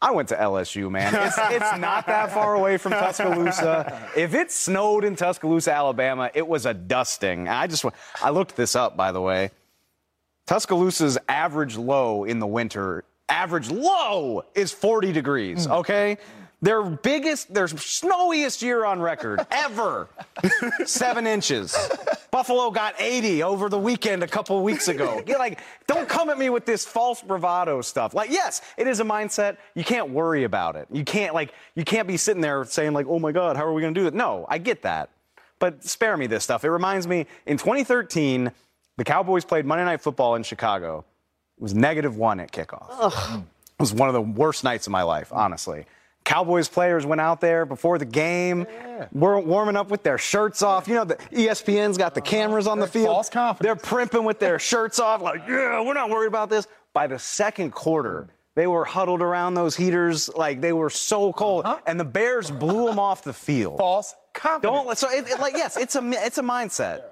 I 0.00 0.12
went 0.12 0.28
to 0.28 0.36
LSU, 0.36 0.90
man. 0.90 1.12
It's, 1.14 1.36
it's 1.38 1.78
not 1.78 2.06
that 2.06 2.32
far 2.32 2.54
away 2.54 2.76
from 2.76 2.92
Tuscaloosa. 2.92 4.10
If 4.16 4.32
it 4.34 4.52
snowed 4.52 5.04
in 5.04 5.16
Tuscaloosa, 5.16 5.72
Alabama, 5.72 6.30
it 6.34 6.46
was 6.46 6.66
a 6.66 6.74
dusting. 6.74 7.48
I 7.48 7.66
just 7.66 7.84
I 8.22 8.30
looked 8.30 8.56
this 8.56 8.76
up, 8.76 8.96
by 8.96 9.10
the 9.10 9.20
way. 9.20 9.50
Tuscaloosa's 10.46 11.18
average 11.28 11.76
low 11.76 12.24
in 12.24 12.38
the 12.38 12.46
winter, 12.46 13.04
average 13.28 13.70
low 13.70 14.44
is 14.54 14.72
40 14.72 15.12
degrees, 15.12 15.66
mm. 15.66 15.78
okay? 15.80 16.16
Their 16.60 16.82
biggest, 16.82 17.54
their 17.54 17.68
snowiest 17.68 18.62
year 18.62 18.84
on 18.84 19.00
record 19.00 19.46
ever, 19.50 20.08
seven 20.84 21.26
inches. 21.26 21.76
Buffalo 22.32 22.70
got 22.70 22.94
80 22.98 23.44
over 23.44 23.68
the 23.68 23.78
weekend 23.78 24.24
a 24.24 24.26
couple 24.26 24.60
weeks 24.62 24.88
ago. 24.88 25.22
You're 25.26 25.38
like, 25.38 25.60
don't 25.86 26.08
come 26.08 26.30
at 26.30 26.38
me 26.38 26.50
with 26.50 26.66
this 26.66 26.84
false 26.84 27.22
bravado 27.22 27.80
stuff. 27.80 28.12
Like, 28.12 28.30
yes, 28.30 28.60
it 28.76 28.88
is 28.88 28.98
a 28.98 29.04
mindset. 29.04 29.58
You 29.74 29.84
can't 29.84 30.10
worry 30.10 30.42
about 30.44 30.74
it. 30.74 30.88
You 30.90 31.04
can't 31.04 31.32
like, 31.32 31.52
you 31.76 31.84
can't 31.84 32.08
be 32.08 32.16
sitting 32.16 32.42
there 32.42 32.64
saying 32.64 32.92
like, 32.92 33.06
oh 33.08 33.20
my 33.20 33.30
God, 33.30 33.56
how 33.56 33.64
are 33.64 33.72
we 33.72 33.80
gonna 33.80 33.94
do 33.94 34.04
that? 34.04 34.14
No, 34.14 34.44
I 34.48 34.58
get 34.58 34.82
that. 34.82 35.10
But 35.60 35.84
spare 35.84 36.16
me 36.16 36.26
this 36.26 36.42
stuff. 36.42 36.64
It 36.64 36.70
reminds 36.70 37.06
me 37.06 37.26
in 37.46 37.56
2013, 37.56 38.50
the 38.96 39.04
Cowboys 39.04 39.44
played 39.44 39.64
Monday 39.64 39.84
Night 39.84 40.00
Football 40.00 40.34
in 40.34 40.42
Chicago. 40.42 41.04
It 41.56 41.62
was 41.62 41.74
negative 41.74 42.16
one 42.16 42.40
at 42.40 42.50
kickoff. 42.50 42.88
It 43.38 43.82
was 43.82 43.92
one 43.92 44.08
of 44.08 44.12
the 44.12 44.20
worst 44.20 44.64
nights 44.64 44.88
of 44.88 44.90
my 44.90 45.02
life, 45.02 45.32
honestly. 45.32 45.86
Cowboys 46.28 46.68
players 46.68 47.06
went 47.06 47.22
out 47.22 47.40
there 47.40 47.64
before 47.64 47.96
the 47.96 48.04
game, 48.04 48.66
were 49.12 49.40
warming 49.40 49.76
up 49.76 49.90
with 49.90 50.02
their 50.02 50.18
shirts 50.18 50.60
off. 50.60 50.86
You 50.86 50.96
know, 50.96 51.04
the 51.04 51.14
ESPN's 51.14 51.96
got 51.96 52.14
the 52.14 52.20
uh, 52.20 52.24
cameras 52.24 52.66
on 52.66 52.78
the 52.78 52.86
field. 52.86 53.06
false 53.06 53.30
confidence. 53.30 53.64
They're 53.64 53.90
primping 53.90 54.24
with 54.24 54.38
their 54.38 54.58
shirts 54.58 54.98
off, 54.98 55.22
like, 55.22 55.40
yeah, 55.48 55.80
we're 55.80 55.94
not 55.94 56.10
worried 56.10 56.26
about 56.26 56.50
this. 56.50 56.68
By 56.92 57.06
the 57.06 57.18
second 57.18 57.70
quarter, 57.70 58.28
they 58.56 58.66
were 58.66 58.84
huddled 58.84 59.22
around 59.22 59.54
those 59.54 59.74
heaters, 59.74 60.28
like 60.36 60.60
they 60.60 60.74
were 60.74 60.90
so 60.90 61.32
cold, 61.32 61.64
uh-huh. 61.64 61.80
and 61.86 61.98
the 61.98 62.04
Bears 62.04 62.50
blew 62.50 62.84
them 62.84 62.98
off 62.98 63.24
the 63.24 63.32
field. 63.32 63.78
False 63.78 64.14
confidence. 64.34 64.84
Don't 64.84 64.98
so 64.98 65.10
it, 65.10 65.26
it, 65.30 65.40
like 65.40 65.54
yes, 65.54 65.78
it's 65.78 65.96
a 65.96 66.02
it's 66.12 66.36
a 66.36 66.42
mindset, 66.42 67.04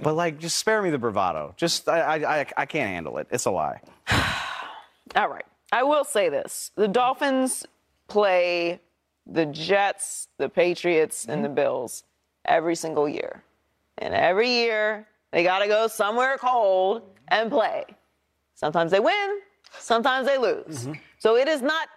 but 0.00 0.14
like 0.16 0.40
just 0.40 0.58
spare 0.58 0.82
me 0.82 0.90
the 0.90 0.98
bravado. 0.98 1.54
Just 1.56 1.88
I 1.88 2.00
I 2.00 2.40
I, 2.40 2.46
I 2.56 2.66
can't 2.66 2.90
handle 2.90 3.18
it. 3.18 3.28
It's 3.30 3.44
a 3.44 3.50
lie. 3.52 3.80
All 5.14 5.28
right. 5.28 5.46
I 5.70 5.84
will 5.84 6.04
say 6.04 6.28
this 6.30 6.72
the 6.74 6.88
Dolphins 6.88 7.64
play 8.08 8.80
the 9.26 9.46
Jets, 9.46 10.28
the 10.38 10.48
Patriots, 10.48 11.22
mm-hmm. 11.22 11.32
and 11.32 11.44
the 11.44 11.48
Bills 11.48 12.04
every 12.44 12.74
single 12.74 13.08
year. 13.08 13.42
And 13.98 14.14
every 14.14 14.48
year, 14.48 15.06
they 15.32 15.42
got 15.42 15.60
to 15.60 15.68
go 15.68 15.86
somewhere 15.86 16.38
cold 16.38 17.02
and 17.28 17.50
play. 17.50 17.84
Sometimes 18.54 18.90
they 18.90 19.00
win, 19.00 19.40
sometimes 19.78 20.26
they 20.26 20.38
lose. 20.38 20.84
Mm-hmm. 20.84 20.92
So 21.18 21.36
it 21.36 21.48
is 21.48 21.62
not 21.62 21.88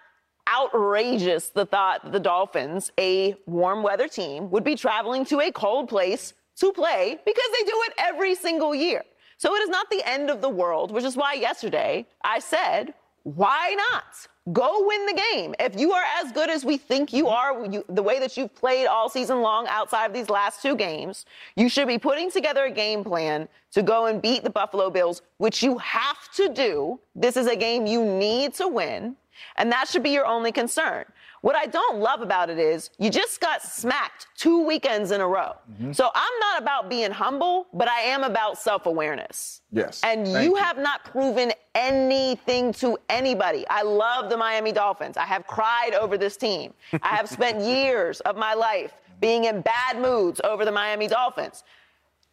outrageous 0.49 1.49
the 1.49 1.65
thought 1.65 2.03
that 2.03 2.11
the 2.11 2.19
Dolphins, 2.19 2.91
a 2.99 3.35
warm 3.45 3.83
weather 3.83 4.07
team, 4.07 4.49
would 4.49 4.63
be 4.63 4.75
traveling 4.75 5.23
to 5.25 5.39
a 5.41 5.51
cold 5.51 5.87
place 5.87 6.33
to 6.57 6.71
play 6.73 7.17
because 7.25 7.49
they 7.57 7.65
do 7.65 7.83
it 7.87 7.93
every 7.97 8.35
single 8.35 8.73
year. 8.73 9.03
So 9.37 9.55
it 9.55 9.59
is 9.59 9.69
not 9.69 9.89
the 9.89 10.01
end 10.05 10.29
of 10.29 10.41
the 10.41 10.49
world, 10.49 10.91
which 10.91 11.05
is 11.05 11.15
why 11.15 11.33
yesterday 11.33 12.05
I 12.23 12.39
said, 12.39 12.93
why 13.23 13.75
not? 13.77 14.27
Go 14.53 14.85
win 14.87 15.05
the 15.05 15.21
game. 15.31 15.53
If 15.59 15.79
you 15.79 15.91
are 15.91 16.03
as 16.21 16.31
good 16.31 16.49
as 16.49 16.65
we 16.65 16.77
think 16.77 17.13
you 17.13 17.25
mm-hmm. 17.25 17.63
are, 17.63 17.71
you, 17.71 17.85
the 17.89 18.01
way 18.01 18.19
that 18.19 18.35
you've 18.35 18.53
played 18.55 18.87
all 18.87 19.09
season 19.09 19.41
long 19.41 19.67
outside 19.67 20.05
of 20.05 20.13
these 20.13 20.29
last 20.29 20.61
two 20.61 20.75
games, 20.75 21.25
you 21.55 21.69
should 21.69 21.87
be 21.87 21.97
putting 21.97 22.31
together 22.31 22.65
a 22.65 22.71
game 22.71 23.03
plan 23.03 23.47
to 23.71 23.83
go 23.83 24.07
and 24.07 24.21
beat 24.21 24.43
the 24.43 24.49
Buffalo 24.49 24.89
Bills, 24.89 25.21
which 25.37 25.61
you 25.61 25.77
have 25.77 26.31
to 26.33 26.49
do. 26.49 26.99
This 27.15 27.37
is 27.37 27.47
a 27.47 27.55
game 27.55 27.85
you 27.85 28.03
need 28.03 28.53
to 28.55 28.67
win. 28.67 29.15
And 29.57 29.71
that 29.71 29.87
should 29.87 30.03
be 30.03 30.09
your 30.09 30.25
only 30.25 30.51
concern. 30.51 31.05
What 31.41 31.55
I 31.55 31.65
don't 31.65 31.99
love 31.99 32.21
about 32.21 32.49
it 32.49 32.59
is 32.59 32.89
you 32.99 33.09
just 33.09 33.39
got 33.39 33.61
smacked 33.61 34.27
two 34.35 34.65
weekends 34.65 35.11
in 35.11 35.21
a 35.21 35.27
row. 35.27 35.53
Mm-hmm. 35.71 35.93
So 35.93 36.09
I'm 36.13 36.39
not 36.39 36.61
about 36.61 36.89
being 36.89 37.11
humble, 37.11 37.67
but 37.73 37.87
I 37.87 38.01
am 38.01 38.23
about 38.23 38.57
self 38.57 38.85
awareness. 38.85 39.61
Yes. 39.71 40.01
And 40.03 40.27
you, 40.27 40.39
you 40.39 40.55
have 40.55 40.77
not 40.77 41.05
proven 41.05 41.53
anything 41.75 42.73
to 42.73 42.97
anybody. 43.09 43.65
I 43.69 43.83
love 43.83 44.29
the 44.29 44.37
Miami 44.37 44.71
Dolphins. 44.71 45.15
I 45.17 45.25
have 45.25 45.47
cried 45.47 45.93
over 45.93 46.17
this 46.17 46.35
team. 46.35 46.73
I 47.01 47.15
have 47.15 47.29
spent 47.29 47.61
years 47.65 48.19
of 48.21 48.35
my 48.35 48.53
life 48.53 48.93
being 49.21 49.45
in 49.45 49.61
bad 49.61 49.99
moods 49.99 50.41
over 50.43 50.65
the 50.65 50.71
Miami 50.71 51.07
Dolphins. 51.07 51.63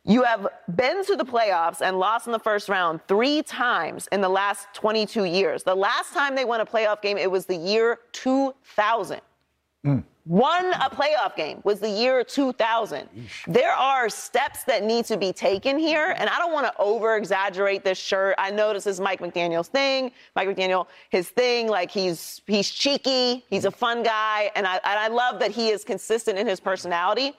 You 0.07 0.22
have 0.22 0.46
been 0.74 1.04
to 1.07 1.16
the 1.16 1.24
playoffs 1.24 1.80
and 1.80 1.98
lost 1.98 2.26
in 2.26 2.32
the 2.32 2.38
first 2.38 2.68
round 2.68 3.00
three 3.09 3.42
times 3.42 4.09
in 4.12 4.20
the 4.20 4.28
last 4.28 4.68
22 4.74 5.24
years. 5.24 5.64
The 5.64 5.74
last 5.74 6.14
time 6.14 6.36
they 6.36 6.44
won 6.44 6.61
a 6.61 6.66
playoff 6.66 7.02
game, 7.02 7.18
it 7.18 7.28
was 7.30 7.46
the 7.46 7.57
year 7.57 7.98
2000. 8.12 9.20
Mm. 9.84 10.04
Won 10.26 10.72
a 10.74 10.90
playoff 10.90 11.36
game 11.36 11.61
was 11.64 11.80
the 11.80 11.88
year 11.88 12.22
2000. 12.22 13.09
Eesh. 13.16 13.52
There 13.52 13.72
are 13.72 14.09
steps 14.09 14.64
that 14.64 14.84
need 14.84 15.04
to 15.07 15.16
be 15.16 15.32
taken 15.32 15.78
here, 15.78 16.14
and 16.18 16.28
I 16.28 16.38
don't 16.38 16.52
want 16.52 16.66
to 16.66 16.76
over 16.80 17.16
exaggerate 17.16 17.84
this 17.84 17.98
shirt. 17.98 18.34
I 18.36 18.50
know 18.50 18.72
this 18.72 18.86
is 18.88 19.00
Mike 19.00 19.20
McDaniel's 19.20 19.68
thing. 19.68 20.11
Mike 20.34 20.48
McDaniel, 20.48 20.86
his 21.11 21.28
thing, 21.28 21.68
like 21.68 21.92
he's 21.92 22.42
he's 22.46 22.68
cheeky, 22.68 23.44
he's 23.50 23.66
a 23.66 23.70
fun 23.70 24.02
guy, 24.02 24.50
and 24.57 24.66
I 24.66 24.80
and 24.82 24.98
I 24.98 25.07
love 25.07 25.38
that 25.38 25.52
he 25.52 25.68
is 25.68 25.84
consistent 25.84 26.38
in 26.38 26.46
his 26.46 26.59
personality. 26.59 27.32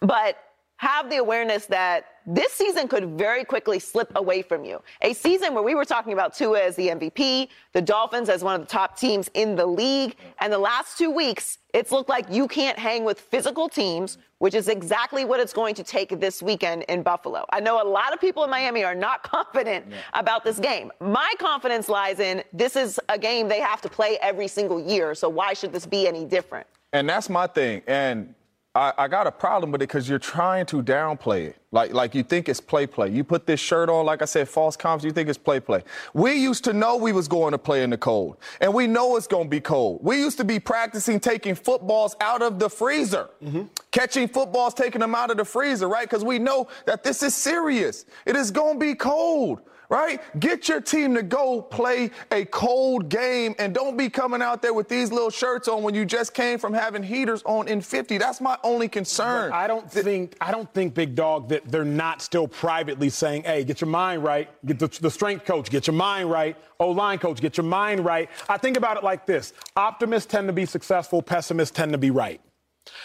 But 0.00 0.36
have 0.80 1.10
the 1.10 1.18
awareness 1.18 1.66
that 1.66 2.06
this 2.26 2.54
season 2.54 2.88
could 2.88 3.18
very 3.18 3.44
quickly 3.44 3.78
slip 3.78 4.10
away 4.14 4.40
from 4.40 4.64
you. 4.64 4.80
A 5.02 5.12
season 5.12 5.52
where 5.52 5.62
we 5.62 5.74
were 5.74 5.84
talking 5.84 6.14
about 6.14 6.32
Tua 6.32 6.58
as 6.58 6.74
the 6.74 6.88
MVP, 6.88 7.48
the 7.74 7.82
Dolphins 7.82 8.30
as 8.30 8.42
one 8.42 8.54
of 8.54 8.62
the 8.62 8.66
top 8.66 8.98
teams 8.98 9.28
in 9.34 9.56
the 9.56 9.66
league, 9.66 10.16
and 10.38 10.50
the 10.50 10.58
last 10.58 10.96
two 10.96 11.10
weeks, 11.10 11.58
it's 11.74 11.92
looked 11.92 12.08
like 12.08 12.24
you 12.30 12.48
can't 12.48 12.78
hang 12.78 13.04
with 13.04 13.20
physical 13.20 13.68
teams, 13.68 14.16
which 14.38 14.54
is 14.54 14.68
exactly 14.68 15.26
what 15.26 15.38
it's 15.38 15.52
going 15.52 15.74
to 15.74 15.84
take 15.84 16.18
this 16.18 16.42
weekend 16.42 16.84
in 16.84 17.02
Buffalo. 17.02 17.44
I 17.50 17.60
know 17.60 17.82
a 17.82 17.84
lot 17.86 18.14
of 18.14 18.20
people 18.20 18.42
in 18.44 18.48
Miami 18.48 18.82
are 18.82 18.94
not 18.94 19.22
confident 19.34 19.84
yeah. 19.90 19.96
about 20.14 20.44
this 20.44 20.58
game. 20.58 20.90
My 20.98 21.30
confidence 21.38 21.90
lies 21.90 22.20
in 22.20 22.42
this 22.54 22.74
is 22.74 22.98
a 23.10 23.18
game 23.18 23.48
they 23.48 23.60
have 23.60 23.82
to 23.82 23.90
play 23.90 24.16
every 24.22 24.48
single 24.48 24.80
year, 24.80 25.14
so 25.14 25.28
why 25.28 25.52
should 25.52 25.74
this 25.74 25.84
be 25.84 26.08
any 26.08 26.24
different? 26.24 26.66
And 26.94 27.06
that's 27.06 27.28
my 27.28 27.46
thing. 27.46 27.82
And 27.86 28.34
I, 28.72 28.92
I, 28.96 29.08
got 29.08 29.26
a 29.26 29.32
problem 29.32 29.72
with 29.72 29.82
it 29.82 29.88
because 29.88 30.08
you're 30.08 30.20
trying 30.20 30.64
to 30.66 30.80
downplay 30.80 31.48
it. 31.48 31.56
Like, 31.72 31.92
like 31.92 32.14
you 32.14 32.22
think 32.22 32.48
it's 32.48 32.60
play 32.60 32.86
play. 32.86 33.10
You 33.10 33.24
put 33.24 33.44
this 33.44 33.58
shirt 33.58 33.88
on, 33.88 34.06
like 34.06 34.22
I 34.22 34.26
said, 34.26 34.48
false 34.48 34.76
confidence, 34.76 35.04
you 35.04 35.12
think 35.12 35.28
it's 35.28 35.38
play 35.38 35.58
play. 35.58 35.82
We 36.14 36.34
used 36.34 36.62
to 36.64 36.72
know 36.72 36.96
we 36.96 37.10
was 37.10 37.26
going 37.26 37.50
to 37.50 37.58
play 37.58 37.82
in 37.82 37.90
the 37.90 37.98
cold. 37.98 38.36
And 38.60 38.72
we 38.72 38.86
know 38.86 39.16
it's 39.16 39.26
going 39.26 39.46
to 39.46 39.50
be 39.50 39.60
cold. 39.60 39.98
We 40.04 40.18
used 40.18 40.38
to 40.38 40.44
be 40.44 40.60
practicing 40.60 41.18
taking 41.18 41.56
footballs 41.56 42.14
out 42.20 42.42
of 42.42 42.60
the 42.60 42.70
freezer. 42.70 43.30
Mm-hmm. 43.42 43.62
Catching 43.90 44.28
footballs, 44.28 44.74
taking 44.74 45.00
them 45.00 45.16
out 45.16 45.32
of 45.32 45.36
the 45.36 45.44
freezer, 45.44 45.88
right? 45.88 46.08
Because 46.08 46.24
we 46.24 46.38
know 46.38 46.68
that 46.86 47.02
this 47.02 47.24
is 47.24 47.34
serious. 47.34 48.04
It 48.24 48.36
is 48.36 48.52
going 48.52 48.74
to 48.74 48.86
be 48.86 48.94
cold 48.94 49.62
right? 49.90 50.20
Get 50.40 50.68
your 50.68 50.80
team 50.80 51.14
to 51.16 51.22
go 51.22 51.60
play 51.60 52.10
a 52.30 52.46
cold 52.46 53.10
game 53.10 53.54
and 53.58 53.74
don't 53.74 53.96
be 53.96 54.08
coming 54.08 54.40
out 54.40 54.62
there 54.62 54.72
with 54.72 54.88
these 54.88 55.12
little 55.12 55.30
shirts 55.30 55.68
on 55.68 55.82
when 55.82 55.94
you 55.94 56.06
just 56.06 56.32
came 56.32 56.58
from 56.58 56.72
having 56.72 57.02
heaters 57.02 57.42
on 57.44 57.68
in 57.68 57.82
50. 57.82 58.16
That's 58.16 58.40
my 58.40 58.56
only 58.62 58.88
concern. 58.88 59.50
But 59.50 59.56
I 59.56 59.66
don't 59.66 59.90
think 59.90 60.36
I 60.40 60.52
don't 60.52 60.72
think 60.72 60.94
Big 60.94 61.14
Dog 61.14 61.48
that 61.48 61.68
they're 61.70 61.84
not 61.84 62.22
still 62.22 62.48
privately 62.48 63.10
saying, 63.10 63.42
"Hey, 63.42 63.64
get 63.64 63.80
your 63.80 63.90
mind 63.90 64.22
right. 64.22 64.48
Get 64.64 64.78
the, 64.78 64.86
the 65.00 65.10
strength 65.10 65.44
coach, 65.44 65.68
get 65.68 65.86
your 65.86 65.94
mind 65.94 66.30
right. 66.30 66.56
O-line 66.78 67.18
coach, 67.18 67.40
get 67.40 67.56
your 67.56 67.66
mind 67.66 68.04
right." 68.04 68.30
I 68.48 68.56
think 68.56 68.76
about 68.76 68.96
it 68.96 69.02
like 69.02 69.26
this: 69.26 69.52
optimists 69.76 70.30
tend 70.30 70.46
to 70.46 70.52
be 70.52 70.66
successful, 70.66 71.20
pessimists 71.20 71.76
tend 71.76 71.92
to 71.92 71.98
be 71.98 72.10
right. 72.10 72.40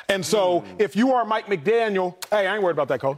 And 0.09 0.25
so, 0.25 0.61
mm. 0.61 0.81
if 0.81 0.95
you 0.95 1.13
are 1.13 1.25
Mike 1.25 1.47
McDaniel, 1.47 2.15
hey, 2.29 2.47
I 2.47 2.53
ain't 2.53 2.63
worried 2.63 2.73
about 2.73 2.87
that, 2.89 3.01
coach. 3.01 3.17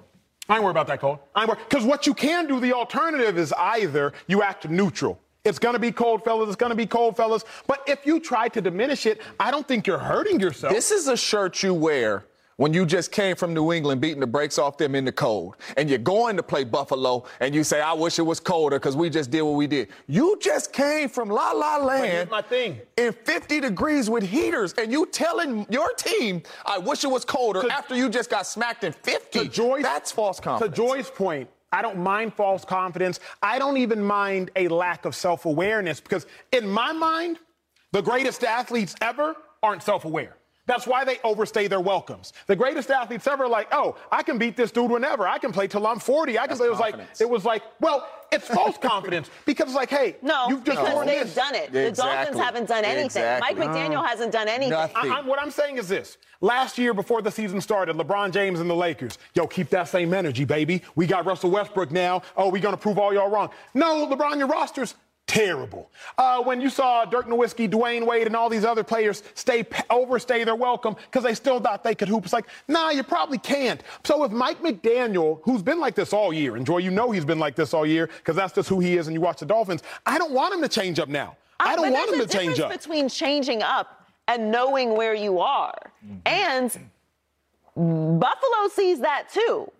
I 0.49 0.55
ain't 0.55 0.63
worried 0.63 0.71
about 0.71 0.87
that, 0.87 1.01
Cole. 1.01 1.19
I 1.35 1.41
ain't 1.41 1.49
worried. 1.49 1.63
Because 1.67 1.83
what 1.83 2.07
you 2.07 2.13
can 2.13 2.47
do, 2.47 2.59
the 2.59 2.73
alternative 2.73 3.37
is 3.37 3.53
either 3.53 4.13
you 4.27 4.41
act 4.41 4.69
neutral. 4.69 5.19
It's 5.43 5.59
going 5.59 5.73
to 5.73 5.79
be 5.79 5.91
cold, 5.91 6.23
fellas. 6.23 6.47
It's 6.47 6.55
going 6.55 6.71
to 6.71 6.75
be 6.75 6.85
cold, 6.85 7.15
fellas. 7.15 7.45
But 7.67 7.81
if 7.87 8.05
you 8.05 8.19
try 8.19 8.49
to 8.49 8.61
diminish 8.61 9.05
it, 9.05 9.21
I 9.39 9.51
don't 9.51 9.67
think 9.67 9.87
you're 9.87 9.97
hurting 9.97 10.39
yourself. 10.39 10.73
This 10.73 10.91
is 10.91 11.07
a 11.07 11.15
shirt 11.15 11.63
you 11.63 11.73
wear 11.73 12.25
when 12.57 12.73
you 12.73 12.85
just 12.85 13.11
came 13.11 13.35
from 13.35 13.53
New 13.53 13.71
England 13.71 14.01
beating 14.01 14.19
the 14.19 14.27
brakes 14.27 14.57
off 14.57 14.77
them 14.77 14.95
in 14.95 15.05
the 15.05 15.11
cold 15.11 15.55
and 15.77 15.89
you're 15.89 15.99
going 15.99 16.35
to 16.37 16.43
play 16.43 16.63
Buffalo 16.63 17.23
and 17.39 17.55
you 17.55 17.63
say, 17.63 17.81
I 17.81 17.93
wish 17.93 18.19
it 18.19 18.23
was 18.23 18.39
colder 18.39 18.77
because 18.77 18.95
we 18.95 19.09
just 19.09 19.31
did 19.31 19.43
what 19.43 19.51
we 19.51 19.67
did. 19.67 19.89
You 20.07 20.37
just 20.41 20.73
came 20.73 21.07
from 21.07 21.29
La 21.29 21.51
La 21.51 21.77
Land 21.77 22.29
my 22.29 22.41
thing. 22.41 22.79
in 22.97 23.13
50 23.13 23.59
degrees 23.61 24.09
with 24.09 24.23
heaters 24.23 24.73
and 24.73 24.91
you 24.91 25.05
telling 25.05 25.65
your 25.69 25.93
team, 25.93 26.41
I 26.65 26.77
wish 26.79 27.03
it 27.03 27.11
was 27.11 27.23
colder 27.23 27.61
to, 27.61 27.71
after 27.71 27.95
you 27.95 28.09
just 28.09 28.29
got 28.29 28.47
smacked 28.47 28.83
in 28.83 28.91
50. 28.91 29.39
To 29.39 29.45
Joyce, 29.47 29.83
That's 29.83 30.11
false 30.11 30.39
confidence. 30.39 30.75
To 30.75 30.81
Joy's 30.81 31.09
point, 31.09 31.49
I 31.71 31.81
don't 31.81 31.97
mind 31.99 32.33
false 32.33 32.65
confidence. 32.65 33.19
I 33.43 33.59
don't 33.59 33.77
even 33.77 34.01
mind 34.01 34.49
a 34.55 34.67
lack 34.67 35.05
of 35.05 35.15
self 35.15 35.45
awareness 35.45 35.99
because, 35.99 36.25
in 36.51 36.67
my 36.67 36.91
mind, 36.93 37.37
the 37.91 38.01
greatest 38.01 38.43
athletes 38.43 38.95
ever 39.01 39.35
aren't 39.61 39.83
self 39.83 40.05
aware. 40.05 40.37
That's 40.67 40.85
why 40.85 41.05
they 41.05 41.17
overstay 41.23 41.67
their 41.67 41.79
welcomes. 41.79 42.33
The 42.45 42.55
greatest 42.55 42.91
athletes 42.91 43.25
ever 43.25 43.45
are 43.45 43.49
like, 43.49 43.69
oh, 43.71 43.95
I 44.11 44.21
can 44.21 44.37
beat 44.37 44.55
this 44.57 44.69
dude 44.69 44.91
whenever. 44.91 45.27
I 45.27 45.39
can 45.39 45.51
play 45.51 45.67
till 45.67 45.87
I'm 45.87 45.97
40. 45.97 46.37
I 46.37 46.45
can. 46.45 46.57
play. 46.57 46.67
It 46.67 46.69
was 46.69 46.79
like, 46.79 46.95
it 47.19 47.29
was 47.29 47.45
like, 47.45 47.63
well, 47.79 48.07
it's 48.31 48.47
false 48.47 48.77
confidence 48.81 49.29
because 49.45 49.67
it's 49.67 49.75
like, 49.75 49.89
hey, 49.89 50.17
no, 50.21 50.49
you've 50.49 50.63
just 50.65 50.79
because 50.79 51.05
they've 51.05 51.23
this. 51.23 51.35
done 51.35 51.55
it. 51.55 51.73
Exactly. 51.73 51.89
The 51.89 51.91
Dolphins 51.95 52.37
haven't 52.37 52.67
done 52.67 52.83
anything. 52.83 53.05
Exactly. 53.05 53.55
Mike 53.55 53.69
McDaniel 53.69 54.05
hasn't 54.05 54.33
done 54.33 54.49
anything. 54.49 54.73
I, 54.73 55.21
what 55.21 55.41
I'm 55.41 55.51
saying 55.51 55.77
is 55.77 55.87
this: 55.87 56.17
last 56.41 56.77
year 56.77 56.93
before 56.93 57.21
the 57.21 57.31
season 57.31 57.61
started, 57.61 57.95
LeBron 57.95 58.31
James 58.31 58.59
and 58.59 58.69
the 58.69 58.75
Lakers, 58.75 59.17
yo, 59.33 59.47
keep 59.47 59.69
that 59.69 59.87
same 59.87 60.13
energy, 60.13 60.43
baby. 60.43 60.83
We 60.95 61.07
got 61.07 61.25
Russell 61.25 61.51
Westbrook 61.51 61.91
now. 61.91 62.21
Oh, 62.35 62.49
we 62.49 62.59
gonna 62.59 62.75
prove 62.75 62.99
all 62.99 63.13
y'all 63.13 63.29
wrong? 63.29 63.49
No, 63.73 64.05
LeBron, 64.07 64.37
your 64.37 64.47
roster's 64.47 64.95
terrible. 65.27 65.91
Uh, 66.17 66.41
when 66.41 66.59
you 66.59 66.69
saw 66.69 67.05
Dirk 67.05 67.27
Nowitzki, 67.27 67.69
Dwyane 67.69 68.05
Wade, 68.05 68.25
and 68.27 68.35
all 68.35 68.49
these 68.49 68.65
other 68.65 68.83
players 68.83 69.23
stay 69.35 69.65
overstay 69.89 70.43
their 70.43 70.55
welcome 70.55 70.95
because 70.95 71.23
they 71.23 71.35
still 71.35 71.59
thought 71.59 71.83
they 71.83 71.93
could 71.93 72.07
hoop, 72.07 72.23
it's 72.23 72.33
like, 72.33 72.47
nah, 72.67 72.89
you 72.89 73.03
probably 73.03 73.37
can't. 73.37 73.83
So 74.03 74.23
if 74.23 74.31
Mike 74.31 74.61
McDaniel, 74.61 75.41
who's 75.43 75.61
been 75.61 75.79
like 75.79 75.93
this 75.93 76.13
all 76.13 76.33
year, 76.33 76.57
enjoy, 76.57 76.77
you 76.79 76.89
know 76.89 77.11
he's 77.11 77.25
been 77.25 77.39
like 77.39 77.55
this 77.55 77.73
all 77.73 77.85
year 77.85 78.07
because 78.07 78.35
that's 78.35 78.53
just 78.53 78.69
who 78.69 78.79
he 78.79 78.97
is, 78.97 79.07
and 79.07 79.13
you 79.13 79.21
watch 79.21 79.39
the 79.39 79.45
Dolphins. 79.45 79.83
I 80.05 80.17
don't 80.17 80.31
want 80.31 80.53
him 80.53 80.61
to 80.61 80.69
change 80.69 80.97
up 80.97 81.09
now. 81.09 81.37
I, 81.59 81.75
don't 81.75 81.91
want 81.91 82.13
him 82.13 82.19
to 82.19 82.27
change 82.27 82.59
up. 82.59 82.71
Between 82.71 83.09
changing 83.09 83.61
up 83.61 84.07
and 84.27 84.51
knowing 84.51 84.95
where 84.95 85.13
you 85.13 85.39
are, 85.39 85.75
mm-hmm. 86.05 86.17
and 86.25 86.71
Buffalo 87.75 88.67
sees 88.71 88.99
that 89.01 89.29
too. 89.31 89.71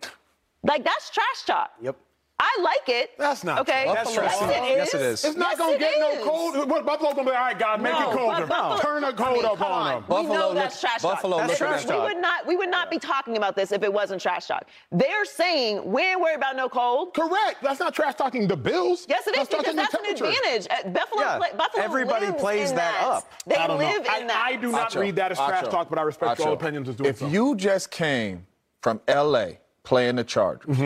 Like 0.64 0.84
that's 0.84 1.10
trash 1.10 1.44
talk. 1.46 1.72
Yep. 1.82 1.96
I 2.40 2.60
like 2.62 2.88
it. 2.88 3.18
That's 3.18 3.44
not 3.44 3.62
okay. 3.62 3.86
True. 3.86 3.94
That's 3.96 4.16
yes, 4.16 4.42
it 4.42 4.46
is. 4.46 4.78
Yes, 4.78 4.94
it 4.94 5.02
is. 5.02 5.26
It's 5.26 5.38
not 5.38 5.50
yes, 5.52 5.58
gonna 5.58 5.72
it 5.74 5.80
get 5.80 5.94
is. 5.94 6.00
no 6.20 6.24
cold. 6.24 6.70
What 6.70 6.86
Buffalo's 6.86 7.16
gonna 7.16 7.32
be? 7.32 7.36
All 7.36 7.42
right, 7.42 7.58
God, 7.58 7.82
make 7.82 7.94
no, 7.94 8.12
it 8.12 8.16
colder. 8.16 8.46
Buffalo, 8.46 8.78
Turn 8.80 9.02
the 9.02 9.14
cold 9.14 9.30
I 9.30 9.34
mean, 9.34 9.46
up 9.46 9.62
on, 9.62 9.72
on 9.72 9.88
them. 9.88 10.04
we 10.04 10.08
Buffalo 10.08 10.34
know 10.36 10.54
that's 10.54 10.76
looks, 10.76 10.82
trash 10.82 11.02
Buffalo 11.02 11.38
talk. 11.40 11.48
looks 11.48 11.58
trash 11.58 11.86
we 11.88 11.98
would 11.98 12.22
not. 12.22 12.46
We 12.46 12.56
would 12.56 12.70
not 12.70 12.92
be 12.92 13.00
talking 13.00 13.38
about 13.38 13.56
this 13.56 13.72
if 13.72 13.82
it 13.82 13.92
wasn't 13.92 14.22
trash 14.22 14.46
talk. 14.46 14.68
They're 14.92 15.26
saying 15.26 15.84
we 15.92 16.04
ain't 16.04 16.22
worried 16.22 16.36
about 16.36 16.56
no 16.56 16.70
cold. 16.70 17.16
Correct. 17.16 17.64
That's 17.64 17.80
not 17.80 17.96
trash 17.96 18.14
talking 18.14 18.48
the 18.48 18.56
Bills. 18.58 19.08
Yes, 19.10 19.26
it 19.26 19.32
is 19.32 19.48
that's 19.48 19.64
because 19.64 19.76
that's 19.76 19.96
an 19.96 20.06
advantage. 20.06 20.68
Uh, 20.70 20.90
Buffalo, 20.90 21.22
yeah, 21.22 21.38
play, 21.40 21.50
Buffalo 21.58 21.84
everybody 21.84 22.32
plays 22.34 22.72
that, 22.74 23.02
that, 23.02 23.04
up. 23.04 23.32
They 23.48 23.58
live 23.68 24.06
know. 24.06 24.20
in 24.20 24.28
that. 24.28 24.46
I 24.48 24.58
do 24.58 24.72
not 24.72 24.92
Acho, 24.92 25.02
read 25.02 25.16
that 25.16 25.32
as 25.32 25.40
trash 25.40 25.66
talk, 25.70 25.90
but 25.90 25.98
I 25.98 26.04
respect 26.04 26.40
Acho. 26.40 26.46
all 26.46 26.54
opinions 26.54 26.88
as 26.88 26.98
doing 26.98 27.10
If 27.10 27.18
so. 27.18 27.28
you 27.28 27.56
just 27.56 27.90
came 27.90 28.46
from 28.82 29.02
L.A. 29.08 29.60
playing 29.84 30.18
the 30.18 30.24
Chargers. 30.24 30.78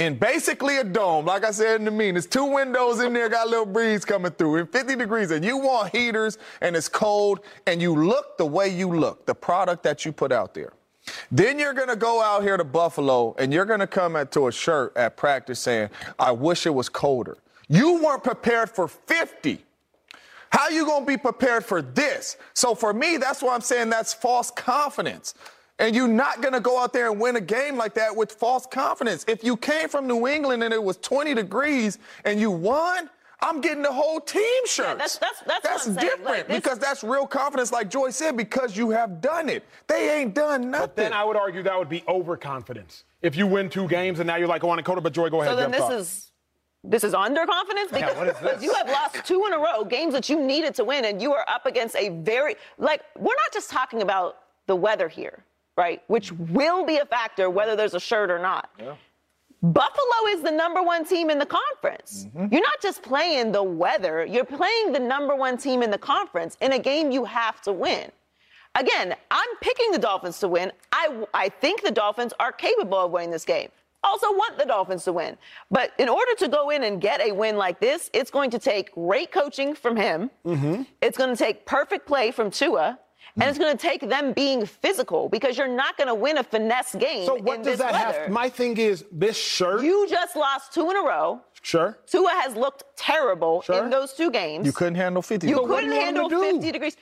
In 0.00 0.16
basically 0.16 0.78
a 0.78 0.84
dome, 0.84 1.26
like 1.26 1.44
I 1.44 1.50
said 1.50 1.78
in 1.78 1.84
the 1.84 1.90
mean, 1.90 2.14
there's 2.14 2.26
two 2.26 2.46
windows 2.46 3.00
in 3.00 3.12
there, 3.12 3.28
got 3.28 3.46
a 3.48 3.50
little 3.50 3.66
breeze 3.66 4.02
coming 4.02 4.32
through 4.32 4.56
in 4.56 4.66
50 4.66 4.96
degrees, 4.96 5.30
and 5.30 5.44
you 5.44 5.58
want 5.58 5.94
heaters 5.94 6.38
and 6.62 6.74
it's 6.74 6.88
cold, 6.88 7.40
and 7.66 7.82
you 7.82 7.94
look 7.94 8.38
the 8.38 8.46
way 8.46 8.66
you 8.66 8.88
look, 8.88 9.26
the 9.26 9.34
product 9.34 9.82
that 9.82 10.06
you 10.06 10.12
put 10.12 10.32
out 10.32 10.54
there. 10.54 10.72
Then 11.30 11.58
you're 11.58 11.74
to 11.90 11.96
go 11.96 12.22
out 12.22 12.42
here 12.42 12.56
to 12.56 12.64
Buffalo 12.64 13.34
and 13.38 13.52
you're 13.52 13.66
to 13.80 13.86
come 13.86 14.16
to 14.26 14.46
a 14.46 14.52
shirt 14.52 14.96
at 14.96 15.18
practice 15.18 15.60
saying, 15.60 15.90
I 16.18 16.32
wish 16.32 16.64
it 16.64 16.70
was 16.70 16.88
colder. 16.88 17.36
You 17.68 18.02
weren't 18.02 18.24
prepared 18.24 18.70
for 18.70 18.88
50. 18.88 19.62
How 20.50 20.70
you 20.70 20.86
to 21.00 21.06
be 21.06 21.18
prepared 21.18 21.62
for 21.62 21.82
this? 21.82 22.38
So 22.54 22.74
for 22.74 22.94
me, 22.94 23.18
that's 23.18 23.42
why 23.42 23.54
I'm 23.54 23.60
saying 23.60 23.90
that's 23.90 24.14
false 24.14 24.50
confidence. 24.50 25.34
And 25.80 25.96
you're 25.96 26.06
not 26.06 26.42
going 26.42 26.52
to 26.52 26.60
go 26.60 26.78
out 26.78 26.92
there 26.92 27.10
and 27.10 27.18
win 27.18 27.36
a 27.36 27.40
game 27.40 27.76
like 27.76 27.94
that 27.94 28.14
with 28.14 28.32
false 28.32 28.66
confidence. 28.66 29.24
If 29.26 29.42
you 29.42 29.56
came 29.56 29.88
from 29.88 30.06
New 30.06 30.28
England 30.28 30.62
and 30.62 30.74
it 30.74 30.82
was 30.82 30.98
20 30.98 31.34
degrees 31.34 31.98
and 32.26 32.38
you 32.38 32.50
won, 32.50 33.08
I'm 33.40 33.62
getting 33.62 33.82
the 33.82 33.92
whole 33.92 34.20
team 34.20 34.66
shirt. 34.66 34.86
Yeah, 34.86 34.94
that's 34.96 35.16
that's 35.16 35.40
that's, 35.46 35.62
that's 35.62 35.86
different 35.86 36.24
like, 36.24 36.48
because 36.48 36.78
that's 36.78 37.02
real 37.02 37.26
confidence, 37.26 37.72
like 37.72 37.88
Joy 37.88 38.10
said, 38.10 38.36
because 38.36 38.76
you 38.76 38.90
have 38.90 39.22
done 39.22 39.48
it. 39.48 39.64
They 39.86 40.20
ain't 40.20 40.34
done 40.34 40.70
nothing. 40.70 40.86
But 40.88 40.96
then 40.96 41.12
I 41.14 41.24
would 41.24 41.36
argue 41.36 41.62
that 41.62 41.78
would 41.78 41.88
be 41.88 42.04
overconfidence. 42.06 43.04
If 43.22 43.36
you 43.36 43.46
win 43.46 43.70
two 43.70 43.88
games 43.88 44.20
and 44.20 44.26
now 44.26 44.36
you're 44.36 44.48
like, 44.48 44.62
oh, 44.62 44.70
on 44.70 44.82
Coda, 44.82 45.00
but 45.00 45.14
Joy, 45.14 45.30
go 45.30 45.40
ahead. 45.40 45.54
So 45.54 45.56
then 45.56 45.70
this 45.70 45.88
is 45.88 46.32
this 46.84 47.04
is 47.04 47.14
underconfidence 47.14 47.92
because 47.92 48.42
yeah, 48.42 48.60
you 48.60 48.74
have 48.74 48.88
lost 48.88 49.24
two 49.24 49.42
in 49.46 49.54
a 49.54 49.58
row, 49.58 49.84
games 49.84 50.12
that 50.12 50.28
you 50.28 50.38
needed 50.38 50.74
to 50.74 50.84
win, 50.84 51.06
and 51.06 51.20
you 51.22 51.32
are 51.32 51.44
up 51.48 51.64
against 51.64 51.96
a 51.96 52.10
very 52.10 52.56
like 52.76 53.00
we're 53.18 53.34
not 53.34 53.52
just 53.54 53.70
talking 53.70 54.02
about 54.02 54.36
the 54.66 54.76
weather 54.76 55.08
here, 55.08 55.44
right? 55.80 56.02
Which 56.08 56.30
will 56.32 56.84
be 56.84 56.98
a 56.98 57.06
factor 57.06 57.48
whether 57.48 57.74
there's 57.74 57.94
a 57.94 58.00
shirt 58.00 58.30
or 58.30 58.38
not. 58.38 58.68
Yeah. 58.78 58.96
Buffalo 59.62 60.20
is 60.28 60.42
the 60.42 60.50
number 60.50 60.82
one 60.82 61.06
team 61.06 61.30
in 61.30 61.38
the 61.38 61.46
conference. 61.46 62.26
Mm-hmm. 62.26 62.52
You're 62.52 62.62
not 62.62 62.82
just 62.82 63.02
playing 63.02 63.52
the 63.52 63.62
weather, 63.62 64.26
you're 64.26 64.44
playing 64.44 64.92
the 64.92 64.98
number 64.98 65.34
one 65.34 65.56
team 65.56 65.82
in 65.82 65.90
the 65.90 65.98
conference 65.98 66.58
in 66.60 66.72
a 66.72 66.78
game 66.78 67.10
you 67.10 67.24
have 67.24 67.62
to 67.62 67.72
win. 67.72 68.12
Again, 68.74 69.16
I'm 69.30 69.48
picking 69.62 69.90
the 69.90 69.98
Dolphins 69.98 70.38
to 70.40 70.48
win. 70.48 70.70
I, 70.92 71.24
I 71.32 71.48
think 71.48 71.82
the 71.82 71.90
Dolphins 71.90 72.34
are 72.38 72.52
capable 72.52 72.98
of 72.98 73.10
winning 73.10 73.30
this 73.30 73.46
game 73.46 73.70
also 74.02 74.28
want 74.28 74.56
the 74.58 74.64
Dolphins 74.64 75.04
to 75.04 75.12
win. 75.12 75.36
But 75.70 75.92
in 75.98 76.08
order 76.08 76.34
to 76.38 76.48
go 76.48 76.70
in 76.70 76.84
and 76.84 77.02
get 77.02 77.20
a 77.20 77.32
win 77.32 77.58
like 77.58 77.80
this, 77.80 78.08
it's 78.14 78.30
going 78.30 78.50
to 78.52 78.58
take 78.58 78.94
great 78.94 79.30
coaching 79.30 79.74
from 79.74 79.94
him. 79.94 80.30
Mm-hmm. 80.46 80.82
It's 81.02 81.18
going 81.18 81.30
to 81.30 81.36
take 81.36 81.66
perfect 81.66 82.06
play 82.06 82.30
from 82.30 82.50
Tua. 82.50 82.98
And 83.36 83.48
it's 83.48 83.58
going 83.58 83.76
to 83.76 83.80
take 83.80 84.08
them 84.08 84.32
being 84.32 84.66
physical 84.66 85.28
because 85.28 85.56
you're 85.56 85.68
not 85.68 85.96
going 85.96 86.08
to 86.08 86.14
win 86.14 86.38
a 86.38 86.42
finesse 86.42 86.94
game. 86.94 87.26
So 87.26 87.36
what 87.36 87.62
does 87.62 87.78
that 87.78 87.92
weather. 87.92 88.22
have? 88.22 88.30
My 88.30 88.48
thing 88.48 88.76
is 88.76 89.04
this 89.12 89.36
shirt. 89.36 89.82
You 89.82 90.06
just 90.08 90.36
lost 90.36 90.74
two 90.74 90.90
in 90.90 90.96
a 90.96 91.02
row. 91.02 91.40
Sure. 91.62 91.98
Tua 92.06 92.30
has 92.42 92.56
looked 92.56 92.84
terrible 92.96 93.62
sure. 93.62 93.84
in 93.84 93.90
those 93.90 94.14
two 94.14 94.30
games. 94.30 94.66
You 94.66 94.72
couldn't 94.72 94.94
handle 94.94 95.22
50. 95.22 95.46
You 95.46 95.66
couldn't 95.66 95.92
handle 95.92 96.28
50 96.28 96.72
degrees. 96.72 96.96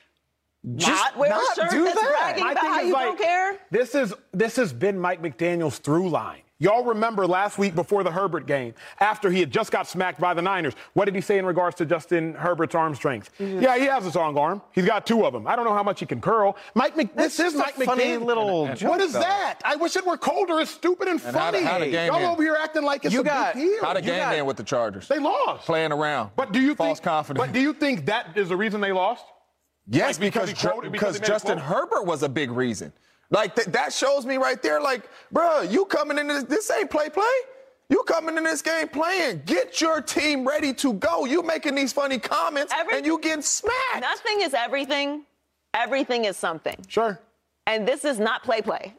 Just 0.75 0.91
not 0.91 1.17
wear 1.17 1.31
not 1.31 1.43
a 1.57 1.61
shirt 1.61 1.71
do 1.71 1.85
that's 1.85 2.01
that. 2.01 2.17
bragging 2.19 2.45
My 2.45 2.53
about 2.53 2.65
how 2.67 2.81
you 2.81 2.93
like, 2.93 3.05
don't 3.07 3.19
care. 3.19 3.59
This 3.71 3.95
is 3.95 4.13
this 4.33 4.57
has 4.57 4.73
been 4.73 4.99
Mike 4.99 5.23
McDaniel's 5.23 5.79
through 5.79 6.11
line. 6.11 6.43
Y'all 6.61 6.83
remember 6.83 7.25
last 7.25 7.57
week 7.57 7.77
before 7.77 8.03
the 8.03 8.11
Herbert 8.11 8.45
game, 8.45 8.75
after 8.99 9.31
he 9.31 9.39
had 9.39 9.49
just 9.49 9.71
got 9.71 9.87
smacked 9.87 10.21
by 10.21 10.35
the 10.35 10.43
Niners, 10.43 10.75
what 10.95 11.05
did 11.05 11.15
he 11.15 11.21
say 11.21 11.39
in 11.39 11.47
regards 11.47 11.77
to 11.77 11.87
Justin 11.87 12.35
Herbert's 12.35 12.75
arm 12.75 12.97
strength? 12.97 13.31
Mm-hmm. 13.39 13.63
Yeah, 13.63 13.79
he 13.79 13.85
has 13.85 14.05
a 14.05 14.11
strong 14.11 14.37
arm. 14.37 14.61
He's 14.73 14.85
got 14.85 15.07
two 15.07 15.25
of 15.25 15.33
them. 15.33 15.47
I 15.47 15.55
don't 15.55 15.65
know 15.65 15.73
how 15.73 15.85
much 15.85 16.01
he 16.01 16.07
can 16.07 16.21
curl. 16.21 16.57
Mike 16.75 16.97
Mc, 16.97 17.15
this 17.15 17.39
is 17.39 17.55
Mike 17.55 17.77
McDaniel. 17.77 18.25
little 18.25 18.67
and, 18.67 18.81
and 18.81 18.91
what 18.91 19.01
is 19.01 19.13
though. 19.13 19.21
that? 19.21 19.61
I 19.65 19.77
wish 19.77 19.95
it 19.95 20.05
were 20.05 20.17
colder. 20.17 20.59
It's 20.59 20.73
stupid 20.73 21.07
and, 21.07 21.23
and 21.23 21.33
funny. 21.33 21.63
How, 21.63 21.79
how 21.79 21.85
Y'all 21.85 22.33
over 22.33 22.43
here 22.43 22.57
acting 22.59 22.83
like 22.83 23.05
it's 23.05 23.15
you 23.15 23.21
a 23.21 23.25
got, 23.25 23.55
big 23.55 23.63
deal. 23.63 23.81
How 23.81 23.95
the 23.95 24.03
game 24.03 24.19
got, 24.19 24.47
with 24.47 24.57
the 24.57 24.65
Chargers? 24.65 25.07
They 25.07 25.21
lost. 25.21 25.65
Playing 25.65 25.93
around. 25.93 26.33
But 26.35 26.51
do 26.51 26.61
you 26.61 26.75
false 26.75 26.99
think, 26.99 27.05
confidence? 27.05 27.47
But 27.47 27.53
do 27.53 27.61
you 27.61 27.73
think 27.73 28.07
that 28.07 28.37
is 28.37 28.49
the 28.49 28.57
reason 28.57 28.81
they 28.81 28.91
lost? 28.91 29.25
Yes, 29.87 30.19
like 30.19 30.33
because, 30.33 30.51
because, 30.51 30.81
because, 30.83 30.91
because 30.91 31.21
Justin 31.21 31.57
Herbert 31.57 32.05
was 32.05 32.25
a 32.25 32.29
big 32.29 32.51
reason. 32.51 32.93
Like 33.31 33.55
th- 33.55 33.69
that 33.69 33.93
shows 33.93 34.25
me 34.25 34.37
right 34.39 34.61
there, 34.63 34.81
like, 34.81 35.09
bro, 35.31 35.61
you 35.63 35.85
coming 35.85 36.19
into 36.19 36.35
this, 36.35 36.45
this 36.45 36.71
ain't 36.71 36.91
play 36.91 37.09
play. 37.11 37.25
You 37.91 38.03
coming 38.05 38.37
in 38.37 38.45
this 38.45 38.61
game 38.63 38.89
playing. 38.89 39.43
Get 39.47 39.81
your 39.81 40.01
team 40.03 40.47
ready 40.47 40.75
to 40.75 40.93
go. 40.95 41.25
You 41.25 41.43
making 41.43 41.75
these 41.75 41.93
funny 41.93 42.19
comments 42.19 42.73
Every- 42.77 42.99
and 42.99 43.07
you 43.07 43.19
getting 43.19 43.43
smacked. 43.43 44.01
Nothing 44.01 44.41
is 44.43 44.53
everything. 44.55 45.25
Everything 45.75 46.25
is 46.27 46.37
something. 46.37 46.77
Sure. 46.89 47.19
And 47.67 47.87
this 47.87 48.05
is 48.05 48.19
not 48.19 48.43
play 48.43 48.61
play. 48.63 48.95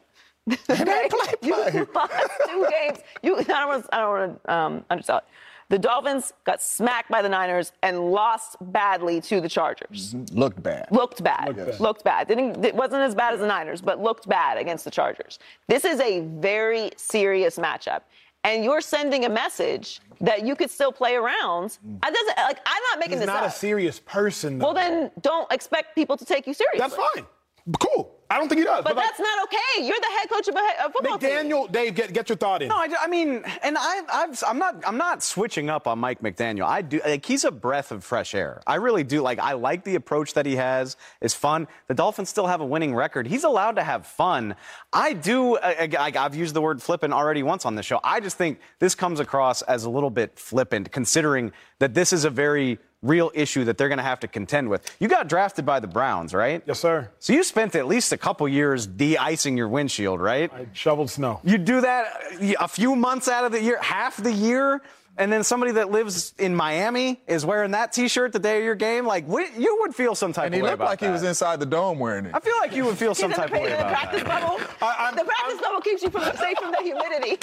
It 0.46 0.58
ain't 0.70 1.10
play 1.12 1.34
play. 1.42 1.70
You 1.74 1.88
lost 1.94 2.12
two 2.48 2.66
games. 2.70 2.98
You, 3.22 3.36
I 3.38 3.42
don't 3.42 3.68
want 3.68 3.84
to, 3.84 3.94
I 3.94 3.98
don't 4.00 4.10
want 4.10 4.44
to 4.44 4.52
um, 4.54 4.84
undersell 4.90 5.18
it. 5.18 5.24
The 5.70 5.78
Dolphins 5.78 6.32
got 6.44 6.60
smacked 6.60 7.10
by 7.10 7.22
the 7.22 7.28
Niners 7.28 7.72
and 7.84 8.10
lost 8.10 8.56
badly 8.60 9.20
to 9.22 9.40
the 9.40 9.48
Chargers. 9.48 10.14
Mm-hmm. 10.14 10.36
Looked 10.38 10.62
bad. 10.62 10.88
Looked 10.90 11.22
bad. 11.22 11.46
Looked 11.46 11.66
bad. 11.66 11.80
Looked 11.80 12.04
bad. 12.04 12.28
Didn't, 12.28 12.64
it 12.64 12.74
wasn't 12.74 13.02
as 13.02 13.14
bad 13.14 13.34
as 13.34 13.40
the 13.40 13.46
Niners, 13.46 13.80
but 13.80 14.02
looked 14.02 14.28
bad 14.28 14.58
against 14.58 14.84
the 14.84 14.90
Chargers. 14.90 15.38
This 15.68 15.84
is 15.84 16.00
a 16.00 16.20
very 16.20 16.90
serious 16.96 17.56
matchup. 17.56 18.00
And 18.42 18.64
you're 18.64 18.80
sending 18.80 19.26
a 19.26 19.28
message 19.28 20.00
that 20.20 20.44
you 20.44 20.56
could 20.56 20.70
still 20.70 20.90
play 20.92 21.14
around. 21.14 21.78
Mm. 21.86 21.98
I 22.02 22.10
doesn't 22.10 22.36
like. 22.38 22.58
I'm 22.66 22.82
not 22.90 22.98
making 22.98 23.12
He's 23.12 23.20
this 23.20 23.26
not 23.26 23.44
up. 23.44 23.50
a 23.50 23.52
serious 23.52 24.00
person. 24.00 24.58
Though. 24.58 24.64
Well, 24.66 24.74
then 24.74 25.10
don't 25.20 25.50
expect 25.52 25.94
people 25.94 26.16
to 26.16 26.24
take 26.24 26.46
you 26.46 26.54
seriously. 26.54 26.80
That's 26.80 26.96
fine. 26.96 27.26
Cool. 27.78 28.19
I 28.30 28.38
don't 28.38 28.48
think 28.48 28.60
he 28.60 28.64
does. 28.64 28.84
But, 28.84 28.94
but 28.94 29.02
that's 29.02 29.18
like, 29.18 29.26
not 29.26 29.44
okay. 29.44 29.84
You're 29.84 29.98
the 29.98 30.18
head 30.18 30.30
coach 30.30 30.46
of 30.46 30.54
a, 30.54 30.86
a 30.86 30.92
football 30.92 31.18
McDaniel, 31.18 31.64
team. 31.64 31.72
Dave, 31.72 31.94
get, 31.96 32.12
get 32.12 32.28
your 32.28 32.36
thought 32.36 32.62
in. 32.62 32.68
No, 32.68 32.76
I, 32.76 32.88
I 33.02 33.08
mean, 33.08 33.42
and 33.64 33.76
I, 33.76 34.02
I've, 34.12 34.42
I'm 34.46 34.58
not, 34.58 34.76
I'm 34.86 34.96
not 34.96 35.24
switching 35.24 35.68
up 35.68 35.88
on 35.88 35.98
Mike 35.98 36.22
McDaniel. 36.22 36.64
I 36.64 36.82
do, 36.82 37.00
like, 37.04 37.26
he's 37.26 37.44
a 37.44 37.50
breath 37.50 37.90
of 37.90 38.04
fresh 38.04 38.34
air. 38.34 38.62
I 38.68 38.76
really 38.76 39.02
do. 39.02 39.20
Like, 39.20 39.40
I 39.40 39.54
like 39.54 39.82
the 39.82 39.96
approach 39.96 40.34
that 40.34 40.46
he 40.46 40.54
has. 40.56 40.96
It's 41.20 41.34
fun. 41.34 41.66
The 41.88 41.94
Dolphins 41.94 42.28
still 42.28 42.46
have 42.46 42.60
a 42.60 42.64
winning 42.66 42.94
record. 42.94 43.26
He's 43.26 43.42
allowed 43.42 43.76
to 43.76 43.82
have 43.82 44.06
fun. 44.06 44.54
I 44.92 45.12
do. 45.12 45.58
I, 45.58 45.90
I, 45.98 46.12
I've 46.16 46.36
used 46.36 46.54
the 46.54 46.62
word 46.62 46.80
flippant 46.80 47.12
already 47.12 47.42
once 47.42 47.66
on 47.66 47.74
this 47.74 47.84
show. 47.86 47.98
I 48.04 48.20
just 48.20 48.36
think 48.36 48.60
this 48.78 48.94
comes 48.94 49.18
across 49.18 49.62
as 49.62 49.84
a 49.84 49.90
little 49.90 50.10
bit 50.10 50.38
flippant, 50.38 50.92
considering 50.92 51.50
that 51.80 51.94
this 51.94 52.12
is 52.12 52.24
a 52.24 52.30
very 52.30 52.78
real 53.02 53.30
issue 53.34 53.64
that 53.64 53.78
they're 53.78 53.88
going 53.88 53.98
to 53.98 54.04
have 54.04 54.20
to 54.20 54.28
contend 54.28 54.68
with. 54.68 54.94
You 55.00 55.08
got 55.08 55.28
drafted 55.28 55.64
by 55.64 55.80
the 55.80 55.86
Browns, 55.86 56.34
right? 56.34 56.62
Yes, 56.66 56.80
sir. 56.80 57.10
So 57.18 57.32
you 57.32 57.42
spent 57.42 57.74
at 57.74 57.86
least 57.86 58.12
a 58.12 58.18
couple 58.18 58.46
years 58.48 58.86
de-icing 58.86 59.56
your 59.56 59.68
windshield, 59.68 60.20
right? 60.20 60.52
I 60.52 60.66
shoveled 60.72 61.10
snow. 61.10 61.40
You 61.42 61.58
do 61.58 61.80
that 61.80 62.06
uh, 62.40 62.52
a 62.60 62.68
few 62.68 62.94
months 62.94 63.28
out 63.28 63.44
of 63.44 63.52
the 63.52 63.62
year, 63.62 63.78
half 63.80 64.16
the 64.16 64.32
year 64.32 64.82
and 65.20 65.30
then 65.30 65.44
somebody 65.44 65.72
that 65.72 65.90
lives 65.90 66.34
in 66.38 66.56
Miami 66.56 67.20
is 67.26 67.44
wearing 67.44 67.72
that 67.72 67.92
T-shirt 67.92 68.32
the 68.32 68.38
day 68.38 68.56
of 68.56 68.64
your 68.64 68.74
game, 68.74 69.06
like 69.06 69.28
we, 69.28 69.48
you 69.56 69.76
would 69.82 69.94
feel 69.94 70.14
some 70.14 70.32
type 70.32 70.46
and 70.46 70.54
of 70.54 70.62
way 70.62 70.72
about 70.72 70.78
that. 70.78 70.78
he 70.78 70.90
looked 70.90 71.02
like 71.02 71.08
he 71.08 71.12
was 71.12 71.22
inside 71.22 71.60
the 71.60 71.66
dome 71.66 71.98
wearing 71.98 72.24
it. 72.24 72.34
I 72.34 72.40
feel 72.40 72.56
like 72.58 72.74
you 72.74 72.86
would 72.86 72.96
feel 72.96 73.14
some 73.14 73.30
type 73.30 73.52
of 73.52 73.60
way 73.60 73.70
about 73.70 73.92
practice. 73.92 74.22
Bubble. 74.22 74.58
I, 74.80 75.10
the 75.14 75.24
practice 75.24 75.56
I'm, 75.56 75.58
bubble 75.58 75.80
keeps 75.82 76.02
you 76.02 76.08
from, 76.08 76.22
safe 76.36 76.56
from 76.58 76.70
the 76.72 76.80
humidity. 76.82 77.32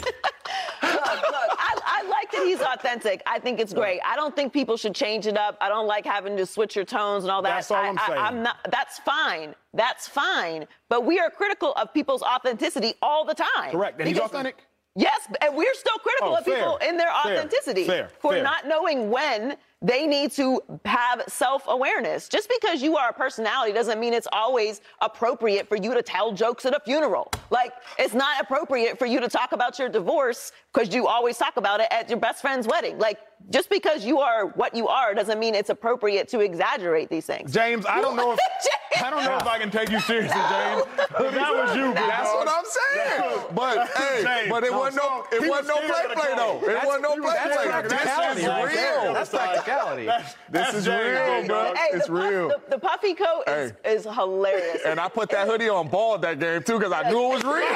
look, 0.82 1.05
look 1.05 1.49
I, 1.59 1.80
I, 1.86 2.07
like 2.09 2.32
that 2.32 2.43
he's 2.45 2.61
authentic. 2.61 3.21
I 3.28 3.38
think 3.38 3.59
it's 3.59 3.73
great. 3.73 4.01
I 4.03 4.15
don't 4.15 4.36
think 4.36 4.53
people 4.53 4.75
should 4.75 4.95
change 4.95 5.28
it 5.28 5.38
up. 5.38 5.55
I 5.61 5.69
don't 5.69 5.86
like 5.86 6.05
having 6.05 6.36
to 6.38 6.47
switch 6.47 6.75
your 6.75 6.86
tones 6.86 7.25
and 7.25 7.32
all 7.32 7.43
that. 7.43 7.49
That's 7.49 7.69
all 7.69 7.78
I, 7.78 7.88
am 7.89 7.97
saying. 8.07 8.19
I, 8.19 8.28
am 8.30 8.41
not. 8.41 8.57
That's 8.71 8.97
fine. 8.99 9.53
That's 9.75 10.07
fine. 10.07 10.65
But 10.89 11.05
we 11.05 11.19
are 11.19 11.30
critical 11.30 11.73
of 11.73 11.93
people's 11.93 12.23
authenticity 12.23 12.95
all 13.03 13.23
the 13.23 13.36
time. 13.36 13.71
Correct. 13.71 13.99
And 13.99 14.07
he's 14.07 14.17
authentic. 14.17 14.63
Yes, 14.98 15.28
and 15.41 15.56
we're 15.56 15.74
still 15.76 15.98
critical 16.00 16.34
oh, 16.34 16.38
of 16.38 16.45
people 16.45 16.78
in 16.78 16.98
their 16.98 17.12
fair, 17.24 17.38
authenticity 17.38 17.86
fair, 17.86 18.10
for 18.20 18.41
not 18.41 18.68
knowing 18.68 19.12
when 19.12 19.56
they 19.82 20.07
need 20.07 20.32
to 20.32 20.61
have 20.86 21.21
self-awareness. 21.28 22.30
Just 22.30 22.49
because 22.49 22.82
you 22.82 22.97
are 22.97 23.09
a 23.09 23.13
personality 23.13 23.73
doesn't 23.73 23.99
mean 23.99 24.13
it's 24.13 24.28
always 24.32 24.82
appropriate 25.01 25.67
for 25.67 25.75
you 25.75 25.93
to 25.93 26.01
tell 26.01 26.32
jokes 26.32 26.65
at 26.65 26.75
a 26.75 26.80
funeral. 26.80 27.32
Like 27.51 27.73
it's 27.99 28.15
not 28.15 28.41
appropriate 28.41 28.97
for 28.97 29.05
you 29.05 29.19
to 29.19 29.28
talk 29.28 29.51
about 29.51 29.78
your 29.78 29.89
divorce 29.89 30.51
because 30.73 30.93
you 30.93 31.07
always 31.07 31.38
talk 31.38 31.57
about 31.57 31.80
it 31.80 31.88
at 31.91 32.09
your 32.09 32.19
best 32.19 32.41
friend's 32.41 32.67
wedding. 32.67 32.97
Like 32.97 33.19
just 33.51 33.69
because 33.69 34.03
you 34.03 34.19
are 34.19 34.47
what 34.47 34.75
you 34.75 34.88
are 34.88 35.13
doesn't 35.13 35.39
mean 35.39 35.53
it's 35.53 35.69
appropriate 35.69 36.28
to 36.30 36.39
exaggerate 36.39 37.09
these 37.09 37.25
things. 37.25 37.53
James, 37.53 37.86
I 37.86 38.01
don't 38.01 38.15
know 38.15 38.34
if 38.34 38.39
I 39.03 39.11
don't 39.11 39.23
know 39.23 39.38
if 39.38 39.45
I 39.45 39.59
can 39.59 39.69
take 39.69 39.91
you 39.91 39.99
seriously, 39.99 40.36
no. 40.39 40.88
James. 41.19 41.36
that 41.36 41.53
was 41.53 41.75
you. 41.75 41.93
That's 41.93 42.34
what 42.34 42.47
I'm 42.49 42.65
saying. 42.65 43.45
But 43.53 43.88
hey, 43.97 44.23
James, 44.23 44.49
but 44.49 44.63
it 44.63 44.71
no, 44.71 44.80
wasn't 44.80 45.03
no, 45.03 45.25
it 45.32 45.49
wasn't 45.49 45.67
no 45.67 45.78
play 45.88 46.15
play 46.15 46.34
though. 46.36 46.59
It 46.67 46.86
wasn't 46.86 47.03
no 47.03 47.15
play 47.15 47.36
play. 47.43 47.82
This 47.88 48.38
is 48.38 48.47
real. 48.47 49.13
That's 49.13 49.30
practicality. 49.68 50.09
This 50.49 50.61
that's 50.61 50.78
is 50.78 50.86
James, 50.86 51.41
real, 51.41 51.47
bro. 51.47 51.74
Hey, 51.76 51.97
it's 51.97 52.07
the 52.07 52.13
real. 52.13 52.47
the, 52.47 52.61
the, 52.70 52.80
puffy 52.80 53.13
coat 53.13 53.43
is, 53.47 53.74
hey. 53.84 53.91
is 53.95 54.05
hilarious. 54.05 54.82
And 54.86 54.97
I 54.97 55.09
put 55.09 55.30
that 55.32 55.45
hoodie 55.45 55.68
on 55.68 55.89
ball 55.89 56.18
that 56.20 56.39
game 56.39 56.63
too 56.63 56.78
because 56.78 56.93
I 56.93 57.09
knew 57.09 57.26
it 57.26 57.34
was 57.34 57.43
real. 57.43 57.53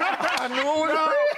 I 0.00 0.48
knew 0.48 0.60
it 0.60 0.64
was 0.64 0.92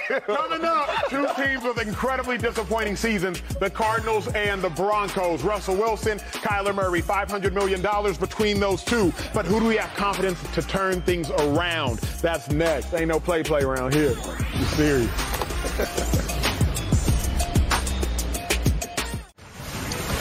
real. 0.09 0.21
No, 0.29 0.47
no, 0.47 0.57
no. 0.57 0.85
Two 1.09 1.27
teams 1.35 1.63
with 1.63 1.85
incredibly 1.85 2.37
disappointing 2.37 2.95
seasons: 2.95 3.41
the 3.59 3.69
Cardinals 3.69 4.29
and 4.29 4.61
the 4.61 4.69
Broncos. 4.69 5.43
Russell 5.43 5.75
Wilson, 5.75 6.19
Kyler 6.19 6.73
Murray, 6.73 7.01
$500 7.01 7.51
million 7.51 7.81
between 8.13 8.59
those 8.61 8.85
two. 8.85 9.13
But 9.33 9.45
who 9.45 9.59
do 9.59 9.65
we 9.67 9.75
have 9.75 9.93
confidence 9.93 10.41
to 10.53 10.61
turn 10.61 11.01
things 11.01 11.29
around? 11.31 11.99
That's 12.21 12.49
next. 12.49 12.93
Ain't 12.93 13.09
no 13.09 13.19
play 13.19 13.43
play 13.43 13.63
around 13.63 13.93
here. 13.93 14.15
You 14.57 14.65
serious? 14.65 16.37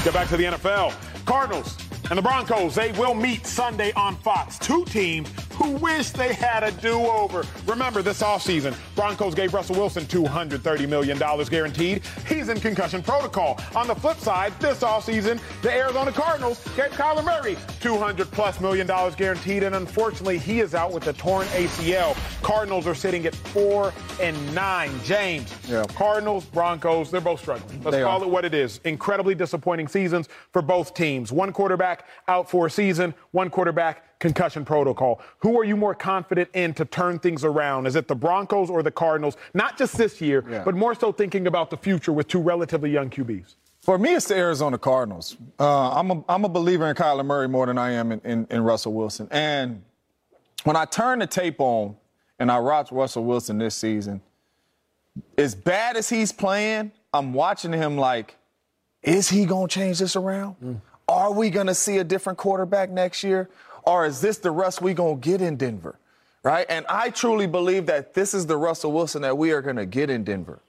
Get 0.03 0.15
back 0.15 0.29
to 0.29 0.37
the 0.39 0.45
NFL. 0.45 0.95
Cardinals 1.27 1.77
and 2.09 2.17
the 2.17 2.23
Broncos, 2.23 2.75
they 2.75 2.91
will 2.93 3.13
meet 3.13 3.47
Sunday 3.47 3.93
on 3.93 4.17
Fox. 4.17 4.59
Two 4.59 4.85
teams 4.87 5.29
who 5.63 5.73
wish 5.73 6.11
they 6.11 6.33
had 6.33 6.63
a 6.63 6.73
do-over. 6.73 7.45
Remember, 7.67 8.03
this 8.03 8.23
offseason, 8.23 8.75
Broncos 8.95 9.35
gave 9.35 9.53
Russell 9.53 9.77
Wilson 9.77 10.05
$230 10.05 10.89
million 10.89 11.19
guaranteed. 11.19 12.03
He's 12.27 12.49
in 12.49 12.59
concussion 12.61 13.03
protocol. 13.03 13.59
On 13.75 13.87
the 13.87 13.95
flip 13.95 14.19
side, 14.19 14.53
this 14.61 14.81
offseason, 14.81 15.41
the 15.63 15.73
Arizona 15.73 16.13
Cardinals 16.13 16.63
gave 16.77 16.91
Kyler 16.93 17.25
Murray 17.25 17.57
200 17.81 18.31
plus 18.31 18.61
million 18.61 18.87
dollars 18.87 19.15
guaranteed, 19.15 19.63
and 19.63 19.75
unfortunately, 19.75 20.39
he 20.39 20.61
is 20.61 20.75
out 20.75 20.93
with 20.93 21.07
a 21.09 21.13
torn 21.13 21.47
ACL. 21.49 22.15
Cardinals 22.43 22.87
are 22.87 22.95
sitting 22.95 23.27
at 23.27 23.35
four 23.35 23.93
and 24.21 24.55
nine. 24.55 24.91
James, 25.05 25.53
yeah. 25.69 25.85
Cardinals, 25.95 26.45
Broncos, 26.47 27.11
they're 27.11 27.21
both 27.21 27.41
struggling. 27.41 27.83
Let's 27.83 27.97
they 27.97 28.03
call 28.03 28.23
are. 28.23 28.25
it 28.25 28.31
what 28.31 28.45
it 28.45 28.55
is. 28.55 28.81
Incredibly 28.85 29.35
disappointing 29.35 29.89
seasons 29.89 30.29
for 30.53 30.63
both 30.63 30.95
teams. 30.95 31.33
One 31.33 31.53
quarterback 31.53 32.07
out 32.29 32.51
for 32.51 32.67
a 32.67 32.71
season, 32.71 33.15
one 33.33 33.51
quarterback 33.51 34.05
concussion 34.21 34.65
protocol. 34.65 35.21
Who 35.39 35.59
are 35.59 35.65
you 35.65 35.77
more 35.77 35.95
confident 35.95 36.51
in 36.55 36.73
to 36.75 36.85
turn 36.85 37.19
things 37.19 37.45
around? 37.45 37.87
Is 37.87 37.97
it 37.97 38.07
the 38.07 38.15
Broncos 38.15 38.71
or 38.71 38.83
the 38.85 38.91
Cardinals? 38.91 39.37
Not 39.55 39.77
just 39.77 39.97
this 39.97 40.21
year, 40.21 40.45
yeah. 40.49 40.63
but 40.63 40.77
more 40.77 40.95
so 40.95 41.11
thinking 41.11 41.49
about 41.49 41.71
the 41.71 41.77
future 41.77 42.13
with 42.13 42.29
two 42.29 42.41
relatively 42.41 42.91
young 42.91 43.11
QBs. 43.11 43.57
For 43.81 43.99
me, 43.99 44.15
it's 44.15 44.29
the 44.29 44.37
Arizona 44.37 44.79
Cardinals. 44.79 45.37
Uh, 45.59 45.91
I'm, 45.91 46.11
a, 46.11 46.25
I'm 46.29 46.45
a 46.45 46.49
believer 46.49 46.89
in 46.89 46.95
Kyler 46.95 47.25
Murray 47.25 47.49
more 47.49 47.67
than 47.67 47.79
I 47.79 47.93
am 47.93 48.13
in, 48.13 48.21
in, 48.25 48.47
in 48.51 48.63
Russell 48.63 48.93
Wilson. 48.93 49.27
And 49.31 49.83
when 50.65 50.77
I 50.77 50.85
turn 50.85 51.19
the 51.21 51.27
tape 51.27 51.61
on 51.61 51.97
and 52.39 52.53
I 52.53 52.59
watch 52.59 52.93
Russell 52.93 53.25
Wilson 53.25 53.57
this 53.57 53.75
season, 53.75 54.21
as 55.39 55.55
bad 55.55 55.97
as 55.97 56.11
he's 56.11 56.31
playing, 56.31 56.93
I'm 57.13 57.33
watching 57.33 57.73
him 57.73 57.97
like, 57.97 58.37
is 59.03 59.31
he 59.31 59.47
going 59.47 59.69
to 59.69 59.75
change 59.75 59.99
this 59.99 60.15
around? 60.15 60.57
Mm. 60.63 60.81
Are 61.09 61.33
we 61.33 61.49
going 61.49 61.67
to 61.67 61.75
see 61.75 61.99
a 61.99 62.05
different 62.05 62.39
quarterback 62.39 62.91
next 62.91 63.25
year? 63.25 63.49
Or 63.85 64.07
is 64.07 64.21
this 64.21 64.39
the 64.39 64.51
Russ 64.51 64.81
we 64.81 64.95
gonna 64.95 65.17
get 65.17 65.41
in 65.41 65.57
Denver? 65.57 65.99
Right? 66.43 66.67
And 66.69 66.87
I 66.89 67.11
truly 67.11 67.47
believe 67.47 67.87
that 67.87 68.15
this 68.15 68.33
is 68.33 68.47
the 68.47 68.57
Russell 68.57 68.93
Wilson 68.93 69.23
that 69.23 69.37
we 69.37 69.53
are 69.53 69.63
gonna 69.63 69.87
get 69.87 70.11
in 70.11 70.25
Denver. 70.25 70.61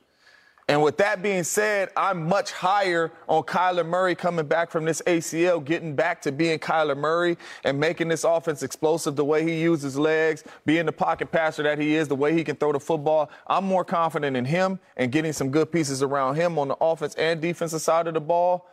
And 0.71 0.81
with 0.81 0.95
that 0.97 1.21
being 1.21 1.43
said, 1.43 1.89
I'm 1.97 2.29
much 2.29 2.53
higher 2.53 3.11
on 3.27 3.43
Kyler 3.43 3.85
Murray 3.85 4.15
coming 4.15 4.45
back 4.45 4.71
from 4.71 4.85
this 4.85 5.01
ACL, 5.05 5.63
getting 5.63 5.95
back 5.95 6.21
to 6.21 6.31
being 6.31 6.59
Kyler 6.59 6.95
Murray 6.95 7.37
and 7.65 7.77
making 7.77 8.07
this 8.07 8.23
offense 8.23 8.63
explosive 8.63 9.17
the 9.17 9.25
way 9.25 9.43
he 9.43 9.59
uses 9.59 9.97
legs, 9.97 10.45
being 10.65 10.85
the 10.85 10.93
pocket 10.93 11.29
passer 11.29 11.61
that 11.63 11.77
he 11.77 11.95
is, 11.95 12.07
the 12.07 12.15
way 12.15 12.33
he 12.33 12.45
can 12.45 12.55
throw 12.55 12.71
the 12.71 12.79
football. 12.79 13.29
I'm 13.47 13.65
more 13.65 13.83
confident 13.83 14.37
in 14.37 14.45
him 14.45 14.79
and 14.95 15.11
getting 15.11 15.33
some 15.33 15.49
good 15.49 15.73
pieces 15.73 16.01
around 16.01 16.35
him 16.35 16.57
on 16.57 16.69
the 16.69 16.77
offense 16.79 17.15
and 17.15 17.41
defensive 17.41 17.81
side 17.81 18.07
of 18.07 18.13
the 18.13 18.21
ball. 18.21 18.69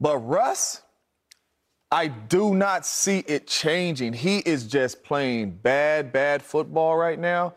But 0.00 0.18
Russ, 0.18 0.80
I 1.92 2.08
do 2.08 2.54
not 2.54 2.86
see 2.86 3.18
it 3.18 3.46
changing. 3.46 4.14
He 4.14 4.38
is 4.38 4.66
just 4.66 5.04
playing 5.04 5.50
bad, 5.50 6.10
bad 6.10 6.42
football 6.42 6.96
right 6.96 7.18
now. 7.18 7.52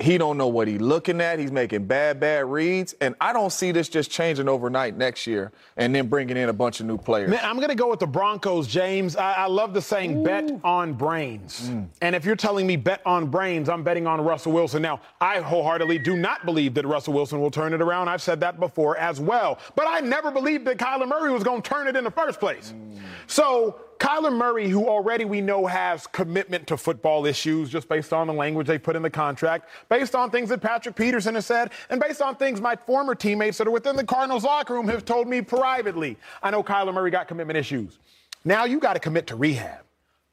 He 0.00 0.18
don't 0.18 0.36
know 0.36 0.48
what 0.48 0.68
he's 0.68 0.80
looking 0.80 1.20
at. 1.20 1.38
He's 1.38 1.52
making 1.52 1.86
bad, 1.86 2.20
bad 2.20 2.46
reads, 2.46 2.94
and 3.00 3.14
I 3.20 3.32
don't 3.32 3.52
see 3.52 3.72
this 3.72 3.88
just 3.88 4.10
changing 4.10 4.48
overnight 4.48 4.96
next 4.96 5.26
year 5.26 5.52
and 5.76 5.94
then 5.94 6.08
bringing 6.08 6.36
in 6.36 6.48
a 6.48 6.52
bunch 6.52 6.80
of 6.80 6.86
new 6.86 6.98
players. 6.98 7.30
Man, 7.30 7.40
I'm 7.42 7.56
going 7.56 7.68
to 7.68 7.74
go 7.74 7.88
with 7.88 8.00
the 8.00 8.06
Broncos, 8.06 8.66
James. 8.66 9.16
I, 9.16 9.32
I 9.34 9.46
love 9.46 9.74
the 9.74 9.82
saying 9.82 10.18
Ooh. 10.18 10.24
"bet 10.24 10.50
on 10.64 10.94
brains," 10.94 11.68
mm. 11.68 11.86
and 12.00 12.14
if 12.14 12.24
you're 12.24 12.36
telling 12.36 12.66
me 12.66 12.76
bet 12.76 13.00
on 13.06 13.26
brains, 13.26 13.68
I'm 13.68 13.82
betting 13.82 14.06
on 14.06 14.20
Russell 14.20 14.52
Wilson. 14.52 14.82
Now, 14.82 15.00
I 15.20 15.40
wholeheartedly 15.40 15.98
do 15.98 16.16
not 16.16 16.44
believe 16.44 16.74
that 16.74 16.86
Russell 16.86 17.14
Wilson 17.14 17.40
will 17.40 17.50
turn 17.50 17.72
it 17.72 17.82
around. 17.82 18.08
I've 18.08 18.22
said 18.22 18.40
that 18.40 18.60
before 18.60 18.96
as 18.96 19.20
well, 19.20 19.58
but 19.76 19.86
I 19.88 20.00
never 20.00 20.30
believed 20.30 20.64
that 20.66 20.78
Kyler 20.78 21.08
Murray 21.08 21.32
was 21.32 21.44
going 21.44 21.62
to 21.62 21.68
turn 21.68 21.86
it 21.86 21.96
in 21.96 22.04
the 22.04 22.10
first 22.10 22.40
place. 22.40 22.72
Mm. 22.74 23.00
So 23.26 23.80
Kyler 24.02 24.36
Murray, 24.36 24.68
who 24.68 24.88
already 24.88 25.24
we 25.24 25.40
know 25.40 25.64
has 25.64 26.08
commitment 26.08 26.66
to 26.66 26.76
football 26.76 27.24
issues 27.24 27.70
just 27.70 27.88
based 27.88 28.12
on 28.12 28.26
the 28.26 28.32
language 28.32 28.66
they 28.66 28.76
put 28.76 28.96
in 28.96 29.02
the 29.02 29.08
contract, 29.08 29.68
based 29.88 30.16
on 30.16 30.28
things 30.28 30.48
that 30.48 30.60
Patrick 30.60 30.96
Peterson 30.96 31.36
has 31.36 31.46
said, 31.46 31.70
and 31.88 32.00
based 32.00 32.20
on 32.20 32.34
things 32.34 32.60
my 32.60 32.74
former 32.74 33.14
teammates 33.14 33.58
that 33.58 33.68
are 33.68 33.70
within 33.70 33.94
the 33.94 34.02
Cardinals 34.02 34.42
locker 34.42 34.74
room 34.74 34.88
have 34.88 35.04
told 35.04 35.28
me 35.28 35.40
privately. 35.40 36.16
I 36.42 36.50
know 36.50 36.64
Kyler 36.64 36.92
Murray 36.92 37.12
got 37.12 37.28
commitment 37.28 37.56
issues. 37.56 38.00
Now 38.44 38.64
you 38.64 38.80
got 38.80 38.94
to 38.94 38.98
commit 38.98 39.28
to 39.28 39.36
rehab. 39.36 39.84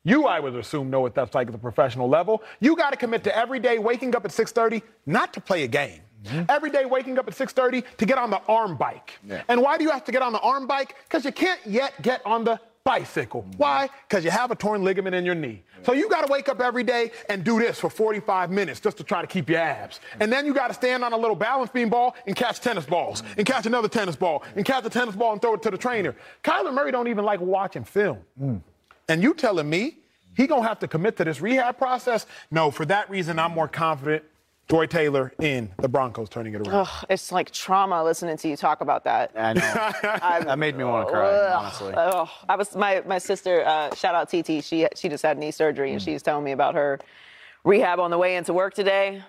You, 0.04 0.26
I 0.26 0.40
would 0.40 0.56
assume, 0.56 0.90
know 0.90 1.02
what 1.02 1.14
that's 1.14 1.36
like 1.36 1.46
at 1.46 1.54
the 1.54 1.60
professional 1.60 2.10
level. 2.10 2.42
You 2.60 2.76
got 2.76 2.90
to 2.90 2.98
commit 2.98 3.24
to 3.26 3.38
every 3.38 3.60
day 3.60 3.78
waking 3.78 4.16
up 4.16 4.26
at 4.26 4.32
6:30, 4.32 4.82
not 5.06 5.32
to 5.34 5.42
play 5.42 5.64
a 5.64 5.68
game. 5.68 6.02
Mm-hmm. 6.24 6.44
Every 6.50 6.72
day 6.72 6.86
waking 6.86 7.20
up 7.20 7.28
at 7.28 7.36
6:30 7.36 7.84
to 7.98 8.06
get 8.08 8.18
on 8.18 8.32
the 8.32 8.42
arm 8.48 8.78
bike. 8.78 9.20
Yeah. 9.24 9.44
And 9.48 9.62
why 9.62 9.78
do 9.78 9.84
you 9.84 9.92
have 9.92 10.06
to 10.06 10.12
get 10.12 10.24
on 10.24 10.34
the 10.34 10.40
arm 10.40 10.66
bike? 10.66 10.96
Because 11.04 11.24
you 11.24 11.32
can't 11.32 11.60
yet 11.68 12.02
get 12.02 12.26
on 12.26 12.44
the 12.44 12.60
bicycle. 12.84 13.46
Why? 13.58 13.90
Because 14.08 14.24
you 14.24 14.32
have 14.32 14.52
a 14.52 14.56
torn 14.56 14.84
ligament 14.84 15.16
in 15.16 15.26
your 15.26 15.36
knee. 15.36 15.64
So 15.84 15.94
you 15.94 16.10
got 16.10 16.26
to 16.26 16.32
wake 16.32 16.50
up 16.50 16.60
every 16.60 16.84
day 16.84 17.12
and 17.30 17.44
do 17.44 17.60
this 17.60 17.80
for 17.80 17.90
45 17.90 18.52
minutes 18.52 18.80
just 18.80 18.98
to 18.98 19.04
try 19.04 19.22
to 19.22 19.28
keep 19.28 19.50
your 19.50 19.60
abs. 19.60 20.00
And 20.20 20.32
then 20.32 20.46
you 20.46 20.54
got 20.54 20.70
to 20.70 20.74
stand 20.74 21.04
on 21.04 21.14
a 21.14 21.18
little 21.18 21.36
balance 21.36 21.72
beam 21.72 21.90
ball 21.90 22.16
and 22.26 22.36
catch 22.36 22.60
tennis 22.60 22.86
balls 22.86 23.24
and 23.38 23.46
catch 23.46 23.66
another 23.66 23.88
tennis 23.88 24.16
ball 24.16 24.44
and 24.56 24.66
catch 24.66 24.86
a 24.86 24.90
tennis 24.90 25.16
ball 25.16 25.34
and 25.34 25.42
throw 25.42 25.54
it 25.54 25.62
to 25.64 25.72
the 25.72 25.78
trainer. 25.78 26.16
Kyler 26.44 26.74
Murray 26.74 26.92
don't 26.92 27.08
even 27.08 27.26
like 27.26 27.40
watching 27.40 27.84
film. 27.84 28.20
Mm. 28.42 28.62
And 29.08 29.24
you 29.24 29.34
telling 29.34 29.70
me 29.70 29.98
he 30.36 30.48
going 30.48 30.62
to 30.62 30.68
have 30.68 30.80
to 30.80 30.88
commit 30.88 31.18
to 31.18 31.24
this 31.24 31.42
rehab 31.42 31.78
process? 31.78 32.26
No, 32.52 32.72
for 32.72 32.86
that 32.86 33.10
reason, 33.10 33.40
I'm 33.40 33.52
more 33.52 33.68
confident 33.68 34.24
Joy 34.70 34.86
Taylor 34.86 35.34
in 35.42 35.72
the 35.80 35.90
Broncos 35.90 36.30
turning 36.30 36.54
it 36.54 36.68
around. 36.68 36.88
Ugh, 36.88 37.06
it's 37.10 37.32
like 37.32 37.50
trauma 37.50 38.04
listening 38.04 38.38
to 38.38 38.48
you 38.48 38.56
talk 38.56 38.82
about 38.82 39.04
that. 39.06 39.32
I 39.36 39.54
know. 39.54 39.62
that 40.44 40.60
made 40.60 40.78
me 40.78 40.84
want 40.84 41.08
to 41.08 41.14
cry, 41.14 41.28
ugh, 41.28 41.56
honestly. 41.60 41.94
Ugh. 41.98 42.30
I 42.48 42.56
was 42.56 42.76
my 42.76 43.02
my 43.08 43.18
sister. 43.18 43.66
Uh, 43.66 43.94
shout 43.96 44.14
out 44.14 44.30
TT. 44.30 44.64
She 44.64 44.88
she 44.96 45.10
just 45.10 45.24
had 45.24 45.40
knee 45.40 45.50
surgery, 45.50 45.90
mm. 45.90 45.94
and 45.94 46.02
she's 46.02 46.22
telling 46.22 46.44
me 46.44 46.52
about 46.52 46.76
her 46.76 47.00
rehab 47.64 48.00
on 48.00 48.12
the 48.12 48.18
way 48.18 48.36
into 48.36 48.54
work 48.54 48.76
today. 48.76 49.24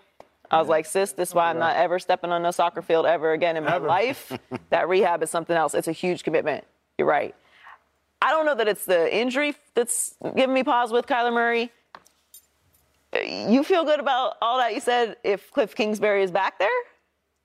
I 0.51 0.59
was 0.59 0.67
yeah. 0.67 0.73
like, 0.73 0.87
sis, 0.87 1.13
this 1.13 1.31
is 1.31 1.35
why 1.35 1.49
I'm 1.49 1.59
not 1.59 1.77
ever 1.77 1.99
stepping 1.99 2.31
on 2.33 2.45
a 2.45 2.53
soccer 2.53 2.83
field 2.83 3.07
ever 3.07 3.33
again 3.33 3.57
in 3.57 3.65
my 3.65 3.77
ever. 3.77 3.87
life. 3.87 4.37
that 4.71 4.89
rehab 4.89 5.23
is 5.23 5.31
something 5.31 5.57
else. 5.57 5.75
It's 5.75 5.89
a 5.89 5.93
huge 5.93 6.25
commitment. 6.25 6.65
You're 6.99 7.09
right. 7.09 7.35
I 8.21 8.31
don't 8.31 8.45
know 8.45 8.57
that 8.57 8.69
it's 8.69 8.85
the 8.85 9.17
injury 9.17 9.55
that's 9.75 10.17
giving 10.37 10.53
me 10.53 10.65
pause 10.65 10.93
with 10.93 11.07
Kyler 11.07 11.33
Murray 11.33 11.71
you 13.19 13.65
feel 13.65 13.85
good 13.85 14.01
about 14.01 14.37
all 14.41 14.59
that 14.59 14.75
you 14.75 14.81
said 14.81 15.17
if 15.25 15.51
Cliff 15.51 15.75
Kingsbury 15.75 16.23
is 16.23 16.31
back 16.31 16.59
there? 16.59 16.69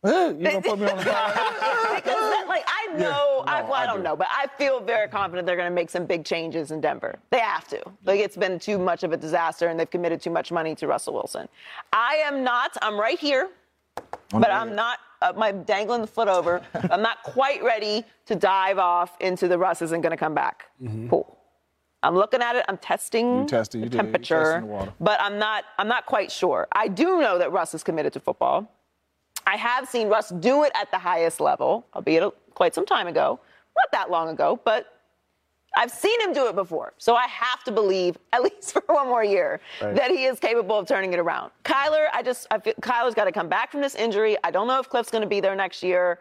Yeah, 0.06 0.28
you 0.30 0.44
gonna 0.44 0.62
put 0.62 0.80
me 0.80 0.88
on 0.88 0.98
the 0.98 1.04
because 1.96 2.04
that, 2.06 2.46
like 2.48 2.64
I 2.68 2.94
know, 2.94 3.00
yeah, 3.00 3.10
no, 3.10 3.44
I, 3.48 3.62
well, 3.64 3.74
I, 3.74 3.84
I, 3.84 3.86
don't 3.88 3.98
do. 3.98 4.04
know, 4.04 4.16
but 4.16 4.28
I 4.30 4.46
feel 4.56 4.80
very 4.80 5.08
confident 5.08 5.48
they're 5.48 5.56
going 5.56 5.70
to 5.70 5.74
make 5.74 5.90
some 5.90 6.06
big 6.06 6.24
changes 6.24 6.70
in 6.70 6.80
Denver. 6.80 7.18
They 7.32 7.40
have 7.40 7.68
to. 7.70 7.82
Like 8.04 8.20
it's 8.20 8.38
been 8.38 8.60
too 8.60 8.78
much 8.78 9.04
of 9.04 9.14
a 9.14 9.18
disaster, 9.18 9.68
and 9.68 9.80
they've 9.80 9.90
committed 9.90 10.22
too 10.22 10.30
much 10.30 10.52
money 10.52 10.76
to 10.76 10.88
Russell 10.88 11.16
Wilson. 11.16 11.48
I 11.92 12.22
am 12.26 12.44
not. 12.44 12.78
I'm 12.84 13.00
right 13.00 13.18
here, 13.18 13.50
but 14.32 14.52
I'm 14.52 14.76
not. 14.76 15.00
Uh, 15.22 15.34
my 15.36 15.52
dangling 15.52 16.02
the 16.02 16.08
foot 16.08 16.28
over. 16.28 16.62
I'm 16.92 17.02
not 17.02 17.24
quite 17.24 17.64
ready 17.64 18.04
to 18.28 18.36
dive 18.36 18.78
off 18.78 19.18
into 19.22 19.48
the 19.48 19.58
Russ 19.58 19.82
isn't 19.82 20.02
going 20.02 20.12
to 20.12 20.18
come 20.18 20.36
back. 20.36 20.66
Mm-hmm. 20.84 21.10
Cool. 21.10 21.35
I'm 22.04 22.16
looking 22.16 22.42
at 22.42 22.56
it. 22.56 22.66
I'm 22.68 22.78
testing 22.78 23.40
you 23.42 23.48
tested, 23.48 23.82
you 23.82 23.90
the 23.90 23.98
temperature, 23.98 24.62
the 24.62 24.94
but 25.00 25.20
I'm 25.20 25.40
not. 25.40 25.66
I'm 25.78 25.88
not 25.88 26.06
quite 26.06 26.32
sure. 26.32 26.68
I 26.72 26.88
do 26.88 27.20
know 27.20 27.40
that 27.40 27.52
Russ 27.52 27.74
is 27.74 27.84
committed 27.84 28.14
to 28.14 28.20
football. 28.20 28.72
I 29.48 29.58
have 29.58 29.88
seen 29.88 30.08
Russ 30.08 30.30
do 30.30 30.64
it 30.64 30.72
at 30.76 30.92
the 30.92 30.98
highest 30.98 31.40
level, 31.40 31.86
albeit 31.96 32.34
quite 32.54 32.74
some 32.74 32.86
time 32.86 33.08
ago, 33.08 33.40
not 33.78 33.92
that 33.92 34.10
long 34.10 34.30
ago, 34.30 34.60
but 34.64 34.96
I've 35.76 35.92
seen 35.92 36.20
him 36.22 36.34
do 36.34 36.48
it 36.48 36.56
before. 36.56 36.94
So 36.98 37.16
I 37.16 37.28
have 37.28 37.64
to 37.66 37.72
believe, 37.72 38.18
at 38.34 38.42
least 38.44 38.74
for 38.74 38.84
one 38.88 39.08
more 39.08 39.24
year, 39.24 39.60
right. 39.82 39.96
that 39.96 40.10
he 40.10 40.26
is 40.26 40.40
capable 40.40 40.80
of 40.80 40.88
turning 40.88 41.14
it 41.14 41.20
around. 41.20 41.52
Kyler, 41.64 42.08
I 42.14 42.24
just, 42.24 42.48
I 42.50 42.60
feel 42.60 42.74
Kyler's 42.82 43.14
got 43.14 43.26
to 43.26 43.32
come 43.32 43.50
back 43.50 43.72
from 43.72 43.82
this 43.82 43.96
injury. 43.96 44.38
I 44.44 44.52
don't 44.52 44.68
know 44.68 44.80
if 44.80 44.90
Cliff's 44.90 45.12
going 45.12 45.24
to 45.24 45.28
be 45.28 45.42
there 45.42 45.56
next 45.56 45.84
year. 45.84 46.20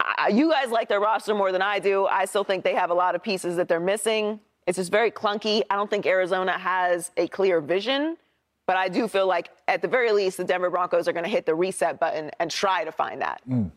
I, 0.00 0.28
you 0.28 0.50
guys 0.50 0.70
like 0.70 0.88
their 0.88 1.00
roster 1.00 1.34
more 1.34 1.52
than 1.52 1.62
I 1.62 1.80
do. 1.80 2.06
I 2.06 2.24
still 2.24 2.44
think 2.44 2.64
they 2.64 2.74
have 2.74 2.90
a 2.90 2.94
lot 2.94 3.14
of 3.14 3.22
pieces 3.22 3.56
that 3.56 3.68
they're 3.68 3.80
missing. 3.80 4.40
It's 4.68 4.76
just 4.76 4.92
very 4.92 5.10
clunky. 5.10 5.62
I 5.70 5.76
don't 5.76 5.88
think 5.88 6.04
Arizona 6.04 6.52
has 6.52 7.10
a 7.16 7.26
clear 7.28 7.62
vision, 7.62 8.18
but 8.66 8.76
I 8.76 8.90
do 8.90 9.08
feel 9.08 9.26
like 9.26 9.48
at 9.66 9.80
the 9.80 9.88
very 9.88 10.12
least 10.12 10.36
the 10.36 10.44
Denver 10.44 10.68
Broncos 10.68 11.08
are 11.08 11.12
going 11.14 11.24
to 11.24 11.30
hit 11.30 11.46
the 11.46 11.54
reset 11.54 11.98
button 11.98 12.30
and 12.38 12.50
try 12.50 12.84
to 12.84 12.92
find 12.92 13.22
that. 13.22 13.40
Mm. 13.48 13.70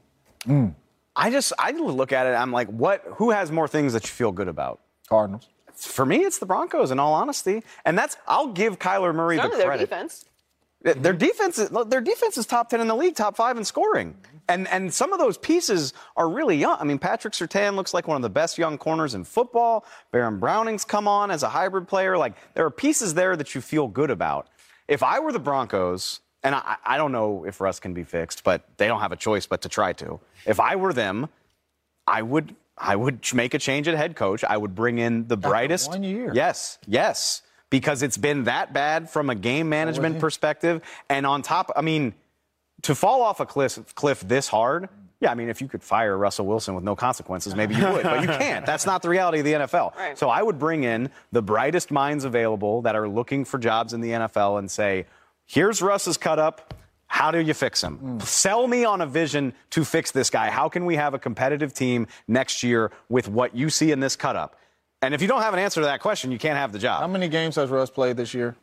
Mm. 0.46 0.76
I 1.16 1.32
just 1.32 1.54
I 1.58 1.72
look 1.72 2.12
at 2.12 2.28
it. 2.28 2.32
I'm 2.32 2.52
like, 2.52 2.68
what? 2.68 3.06
Who 3.16 3.32
has 3.32 3.54
more 3.54 3.70
things 3.70 3.94
that 3.94 4.04
you 4.04 4.10
feel 4.10 4.34
good 4.34 4.50
about? 4.50 4.82
Cardinals. 5.08 5.48
For 5.74 6.06
me, 6.06 6.18
it's 6.18 6.40
the 6.40 6.46
Broncos. 6.46 6.92
In 6.92 7.00
all 7.00 7.14
honesty, 7.14 7.64
and 7.86 7.98
that's 7.98 8.18
I'll 8.28 8.52
give 8.52 8.78
Kyler 8.78 9.16
Murray 9.16 9.38
the 9.38 9.44
credit. 9.44 9.58
Their 9.60 9.78
defense. 9.78 10.26
Their 10.84 10.96
mm-hmm. 10.96 11.18
defense, 11.18 11.60
is, 11.60 11.70
their 11.88 12.02
defense 12.02 12.38
is 12.38 12.46
top 12.48 12.70
ten 12.70 12.82
in 12.82 12.88
the 12.88 12.96
league, 12.96 13.16
top 13.16 13.36
five 13.36 13.56
in 13.58 13.64
scoring. 13.64 14.16
And 14.50 14.68
and 14.70 14.92
some 14.94 15.14
of 15.14 15.20
those 15.20 15.38
pieces 15.38 15.94
are 16.18 16.28
really 16.28 16.58
young. 16.58 16.78
I 16.80 16.84
mean, 16.84 16.98
Patrick 16.98 17.34
Surtain 17.34 17.76
looks 17.76 17.94
like 17.94 18.08
one 18.08 18.16
of 18.16 18.24
the 18.24 18.30
best 18.30 18.58
young 18.58 18.78
corners 18.78 19.14
in 19.14 19.24
football. 19.24 19.86
Baron 20.12 20.40
Browning's 20.40 20.84
come 20.84 21.08
on 21.08 21.30
as 21.30 21.44
a 21.44 21.50
hybrid 21.50 21.88
player. 21.88 22.18
Like 22.18 22.34
there 22.56 22.66
are 22.66 22.72
pieces 22.72 23.14
there 23.14 23.36
that 23.36 23.54
you 23.54 23.62
feel 23.62 23.88
good 23.88 24.10
about. 24.10 24.48
If 24.88 25.04
I 25.04 25.20
were 25.20 25.32
the 25.32 25.40
Broncos, 25.40 26.20
and 26.44 26.56
I, 26.56 26.78
I 26.84 26.98
don't 26.98 27.12
know 27.12 27.46
if 27.46 27.62
Russ 27.62 27.80
can 27.80 27.94
be 27.94 28.04
fixed, 28.04 28.44
but 28.44 28.66
they 28.78 28.88
don't 28.88 29.00
have 29.00 29.12
a 29.12 29.16
choice 29.16 29.46
but 29.46 29.62
to 29.62 29.70
try 29.70 29.94
to. 29.94 30.20
If 30.46 30.60
I 30.60 30.76
were 30.76 30.94
them, 30.94 31.30
I 32.08 32.22
would 32.24 32.56
I 32.78 32.96
would 32.96 33.24
make 33.34 33.54
a 33.54 33.60
change 33.60 33.88
at 33.88 33.96
head 33.96 34.16
coach. 34.16 34.44
I 34.44 34.58
would 34.58 34.74
bring 34.74 34.98
in 34.98 35.28
the 35.28 35.38
brightest. 35.38 35.90
one 35.90 36.04
year. 36.04 36.32
Yes, 36.34 36.80
yes, 36.88 37.44
because 37.72 38.04
it's 38.04 38.18
been 38.18 38.44
that 38.44 38.74
bad 38.74 39.10
from 39.10 39.32
a 39.32 39.36
game 39.36 39.68
management 39.70 40.20
perspective, 40.20 40.84
and 41.10 41.26
on 41.26 41.42
top, 41.42 41.72
I 41.76 41.82
mean, 41.82 42.14
to 42.84 42.94
fall 42.94 43.24
off 43.24 43.40
a 43.40 43.46
cliff, 43.48 43.96
cliff 43.96 44.20
this 44.22 44.48
hard. 44.48 44.90
Yeah, 45.20 45.32
I 45.32 45.36
mean, 45.36 45.50
if 45.50 45.62
you 45.62 45.68
could 45.68 45.84
fire 45.84 46.18
Russell 46.18 46.48
Wilson 46.48 46.74
with 46.76 46.84
no 46.84 46.96
consequences, 46.96 47.56
maybe 47.56 47.76
you 47.76 47.88
would, 47.88 48.04
but 48.04 48.22
you 48.22 48.28
can't. 48.28 48.66
That's 48.66 48.88
not 48.88 49.04
the 49.04 49.10
reality 49.10 49.40
of 49.40 49.46
the 49.46 49.54
NFL. 49.54 49.96
Right. 50.02 50.18
So 50.18 50.30
I 50.30 50.42
would 50.42 50.58
bring 50.58 50.84
in 50.84 51.12
the 51.32 51.44
brightest 51.44 51.92
minds 51.92 52.26
available 52.26 52.82
that 52.84 52.96
are 52.96 53.08
looking 53.08 53.46
for 53.46 53.60
jobs 53.60 53.94
in 53.94 54.02
the 54.02 54.10
NFL 54.10 54.58
and 54.58 54.70
say, 54.70 55.06
here's 55.46 55.82
Russ's 55.82 56.18
cut 56.18 56.40
up. 56.40 56.74
How 57.06 57.30
do 57.30 57.40
you 57.40 57.54
fix 57.54 57.84
him? 57.84 58.20
Sell 58.22 58.68
me 58.68 58.84
on 58.84 59.02
a 59.02 59.06
vision 59.06 59.54
to 59.72 59.86
fix 59.86 60.12
this 60.12 60.30
guy. 60.30 60.50
How 60.50 60.70
can 60.70 60.86
we 60.86 60.96
have 60.96 61.14
a 61.14 61.20
competitive 61.20 61.74
team 61.74 62.08
next 62.28 62.64
year 62.64 62.92
with 63.10 63.28
what 63.28 63.56
you 63.56 63.70
see 63.70 63.92
in 63.92 64.00
this 64.00 64.16
cut 64.16 64.36
up? 64.36 64.56
And 65.02 65.16
if 65.16 65.22
you 65.22 65.28
don't 65.28 65.42
have 65.42 65.54
an 65.54 65.60
answer 65.60 65.82
to 65.82 65.86
that 65.86 66.00
question, 66.00 66.32
you 66.32 66.38
can't 66.38 66.58
have 66.58 66.72
the 66.72 66.80
job. 66.80 67.02
How 67.02 67.08
many 67.08 67.28
games 67.28 67.56
has 67.56 67.70
Russ 67.70 67.90
played 67.90 68.18
this 68.18 68.34
year? 68.34 68.56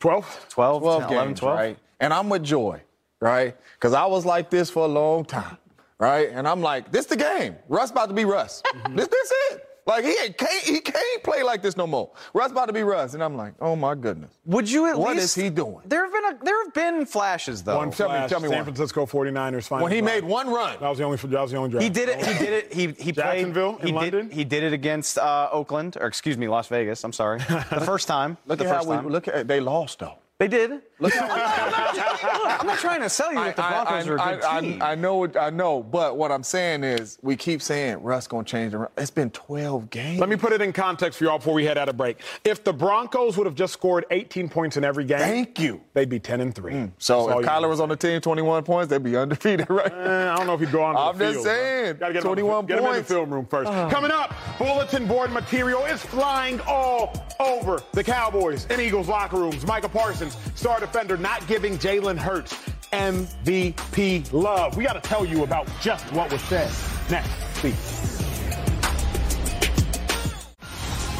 12? 0.00 0.46
12, 0.50 0.82
12 0.82 1.00
10, 1.02 1.08
games, 1.08 1.14
11, 1.14 1.34
12? 1.36 1.56
right? 1.56 1.78
And 2.00 2.12
I'm 2.12 2.28
with 2.28 2.42
Joy, 2.42 2.82
right? 3.20 3.56
Because 3.74 3.94
I 3.94 4.06
was 4.06 4.26
like 4.26 4.50
this 4.50 4.68
for 4.68 4.84
a 4.84 4.88
long 4.88 5.24
time, 5.24 5.56
right? 5.98 6.28
And 6.30 6.48
I'm 6.48 6.60
like, 6.60 6.90
this 6.90 7.06
the 7.06 7.16
game. 7.16 7.56
Russ 7.68 7.90
about 7.90 8.08
to 8.08 8.14
be 8.14 8.24
Russ. 8.24 8.62
this, 8.90 9.06
this 9.06 9.32
it. 9.52 9.68
Like 9.86 10.04
he 10.04 10.10
ain't, 10.24 10.38
can't 10.38 10.64
he 10.64 10.80
can't 10.80 11.22
play 11.22 11.42
like 11.42 11.60
this 11.60 11.76
no 11.76 11.86
more. 11.86 12.10
Russ 12.32 12.50
about 12.52 12.66
to 12.66 12.72
be 12.72 12.82
Russ, 12.82 13.12
and 13.14 13.22
I'm 13.22 13.36
like, 13.36 13.52
oh 13.60 13.76
my 13.76 13.94
goodness. 13.94 14.30
Would 14.46 14.70
you 14.70 14.86
at 14.86 14.96
What 14.98 15.16
least? 15.16 15.24
is 15.24 15.34
he 15.44 15.50
doing? 15.50 15.80
There 15.84 16.02
have 16.02 16.12
been 16.12 16.24
a, 16.40 16.44
there 16.44 16.64
have 16.64 16.72
been 16.74 17.04
flashes 17.06 17.62
though. 17.62 17.76
One 17.76 17.90
tell 17.90 18.08
me- 18.08 18.14
flash, 18.14 18.30
tell 18.30 18.40
me 18.40 18.48
San 18.48 18.56
one. 18.58 18.64
Francisco 18.64 19.04
49ers 19.04 19.66
final. 19.68 19.84
When 19.84 19.92
he 19.92 20.00
drive. 20.00 20.22
made 20.22 20.24
one 20.24 20.48
run, 20.48 20.78
That 20.80 20.88
was 20.88 20.96
the 20.98 21.04
only. 21.04 21.18
That 21.18 21.40
was 21.42 21.50
the 21.50 21.56
only 21.58 21.70
draft. 21.70 21.82
He 21.84 21.90
did 21.90 22.08
it. 22.08 22.24
He 22.24 22.32
did 22.38 22.52
it. 22.52 22.72
He 22.72 22.86
he 23.04 23.12
Jacksonville 23.12 23.74
played. 23.74 23.94
He 23.94 24.06
in 24.06 24.10
did, 24.28 24.32
He 24.32 24.44
did 24.44 24.62
it 24.62 24.72
against 24.72 25.18
uh, 25.18 25.48
Oakland, 25.52 25.98
or 26.00 26.06
excuse 26.06 26.38
me, 26.38 26.48
Las 26.48 26.68
Vegas. 26.68 27.04
I'm 27.04 27.12
sorry. 27.12 27.40
The 27.70 27.82
first 27.84 28.08
time. 28.08 28.38
look 28.46 28.58
the 28.60 28.64
at 28.64 28.70
how 28.70 28.76
first 28.78 28.88
we 28.88 28.96
time. 28.96 29.08
look 29.08 29.28
at 29.28 29.46
they 29.48 29.60
lost 29.60 29.98
though. 29.98 30.14
They 30.38 30.48
did. 30.48 30.80
Look, 31.04 31.22
I'm, 31.22 31.28
not, 31.28 32.24
I'm 32.60 32.66
not 32.66 32.78
trying 32.78 33.00
to 33.02 33.08
sell 33.08 33.32
you 33.32 33.38
that 33.38 33.56
the 33.56 33.62
Broncos 33.62 34.08
are 34.08 34.14
a 34.14 34.16
good 34.36 34.44
I, 34.44 34.60
team. 34.60 34.82
I, 34.82 34.92
I 34.92 34.94
know, 34.94 35.28
I 35.38 35.50
know, 35.50 35.82
but 35.82 36.16
what 36.16 36.32
I'm 36.32 36.42
saying 36.42 36.84
is, 36.84 37.18
we 37.22 37.36
keep 37.36 37.60
saying 37.62 38.02
Russ 38.02 38.26
gonna 38.26 38.44
change 38.44 38.72
the. 38.72 38.88
It's 38.96 39.10
been 39.10 39.30
12 39.30 39.90
games. 39.90 40.20
Let 40.20 40.28
me 40.28 40.36
put 40.36 40.52
it 40.52 40.60
in 40.62 40.72
context 40.72 41.18
for 41.18 41.24
y'all 41.24 41.38
before 41.38 41.54
we 41.54 41.64
head 41.64 41.76
out 41.78 41.88
of 41.88 41.96
break. 41.96 42.18
If 42.44 42.64
the 42.64 42.72
Broncos 42.72 43.36
would 43.36 43.46
have 43.46 43.54
just 43.54 43.72
scored 43.74 44.06
18 44.10 44.48
points 44.48 44.76
in 44.76 44.84
every 44.84 45.04
game, 45.04 45.18
Thank 45.18 45.58
you. 45.58 45.80
they'd 45.92 46.08
be 46.08 46.18
10 46.20 46.40
and 46.40 46.54
3. 46.54 46.90
So 46.98 47.26
That's 47.26 47.40
if 47.40 47.44
you 47.44 47.50
Kyler 47.50 47.68
was 47.68 47.80
on 47.80 47.88
the 47.88 47.96
team, 47.96 48.20
21 48.20 48.64
points, 48.64 48.88
they'd 48.90 49.02
be 49.02 49.16
undefeated, 49.24 49.68
right? 49.68 49.92
Eh, 49.92 50.30
I 50.32 50.36
don't 50.36 50.46
know 50.46 50.54
if 50.54 50.60
he'd 50.60 50.72
go 50.72 50.82
on. 50.82 50.94
To 50.94 51.00
I'm 51.00 51.18
the 51.18 51.24
just 51.24 51.34
field, 51.34 51.46
saying, 51.46 51.96
Gotta 51.98 52.12
get 52.14 52.22
21 52.22 52.60
him, 52.60 52.66
get 52.66 52.78
him 52.78 52.86
in 52.86 52.94
the 52.96 53.04
film 53.04 53.30
room 53.32 53.46
first. 53.46 53.70
Coming 53.90 54.10
up, 54.10 54.34
bulletin 54.58 55.06
board 55.06 55.30
material 55.32 55.84
is 55.84 56.00
flying 56.02 56.60
all 56.66 57.12
over 57.40 57.82
the 57.92 58.02
Cowboys 58.04 58.66
and 58.70 58.80
Eagles 58.80 59.08
locker 59.08 59.36
rooms. 59.36 59.66
Micah 59.66 59.88
Parsons, 59.88 60.36
star 60.54 60.80
defender, 60.94 61.16
not 61.16 61.44
giving 61.48 61.76
Jalen 61.76 62.16
Hurts 62.16 62.54
MVP 62.92 64.32
love. 64.32 64.76
We 64.76 64.84
got 64.84 64.92
to 64.92 65.00
tell 65.00 65.26
you 65.26 65.42
about 65.42 65.68
just 65.80 66.04
what 66.12 66.30
was 66.30 66.40
said. 66.42 66.70
Next, 67.10 67.30
please. 67.56 68.20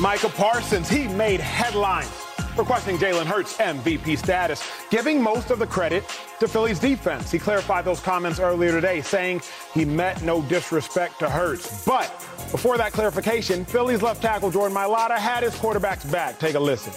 Micah 0.01 0.29
Parsons, 0.29 0.89
he 0.89 1.09
made 1.09 1.41
headlines 1.41 2.09
requesting 2.57 2.99
Jalen 2.99 3.27
Hurts 3.27 3.57
MVP 3.57 4.16
status, 4.16 4.62
giving 4.91 5.20
most 5.20 5.51
of 5.51 5.59
the 5.59 5.66
credit 5.66 6.05
to 6.39 6.47
Philly's 6.47 6.79
defense. 6.79 7.33
He 7.33 7.41
clarified 7.41 7.85
those 7.85 7.99
comments 7.99 8.39
earlier 8.39 8.70
today, 8.70 9.01
saying 9.01 9.43
he 9.72 9.85
meant 9.85 10.22
no 10.22 10.41
disrespect 10.43 11.18
to 11.18 11.29
Hurts. 11.29 11.85
But 11.85 12.11
before 12.53 12.79
that 12.79 12.93
clarification, 12.93 13.64
Philly's 13.64 14.03
left 14.03 14.22
tackle 14.22 14.53
Jordan 14.53 14.77
Mailata 14.77 15.18
had 15.18 15.43
his 15.43 15.57
quarterback's 15.57 16.05
back. 16.05 16.39
Take 16.39 16.55
a 16.55 16.61
listen. 16.61 16.93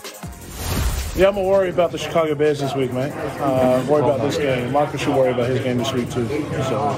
Yeah, 1.18 1.30
I'm 1.30 1.34
gonna 1.34 1.48
worry 1.48 1.72
about 1.72 1.92
the 1.92 1.98
Chicago 1.98 2.36
Bears 2.36 2.60
this 2.60 2.76
week, 2.76 2.94
man. 2.94 3.12
Uh, 3.42 3.84
worry 3.90 4.04
about 4.04 4.22
this 4.22 4.38
game. 4.38 4.72
Marcus 4.72 5.02
should 5.02 5.16
worry 5.16 5.32
about 5.32 5.50
his 5.50 5.60
game 5.62 5.80
this 5.80 5.92
week 5.92 6.12
too. 6.12 6.28
So 6.28 6.92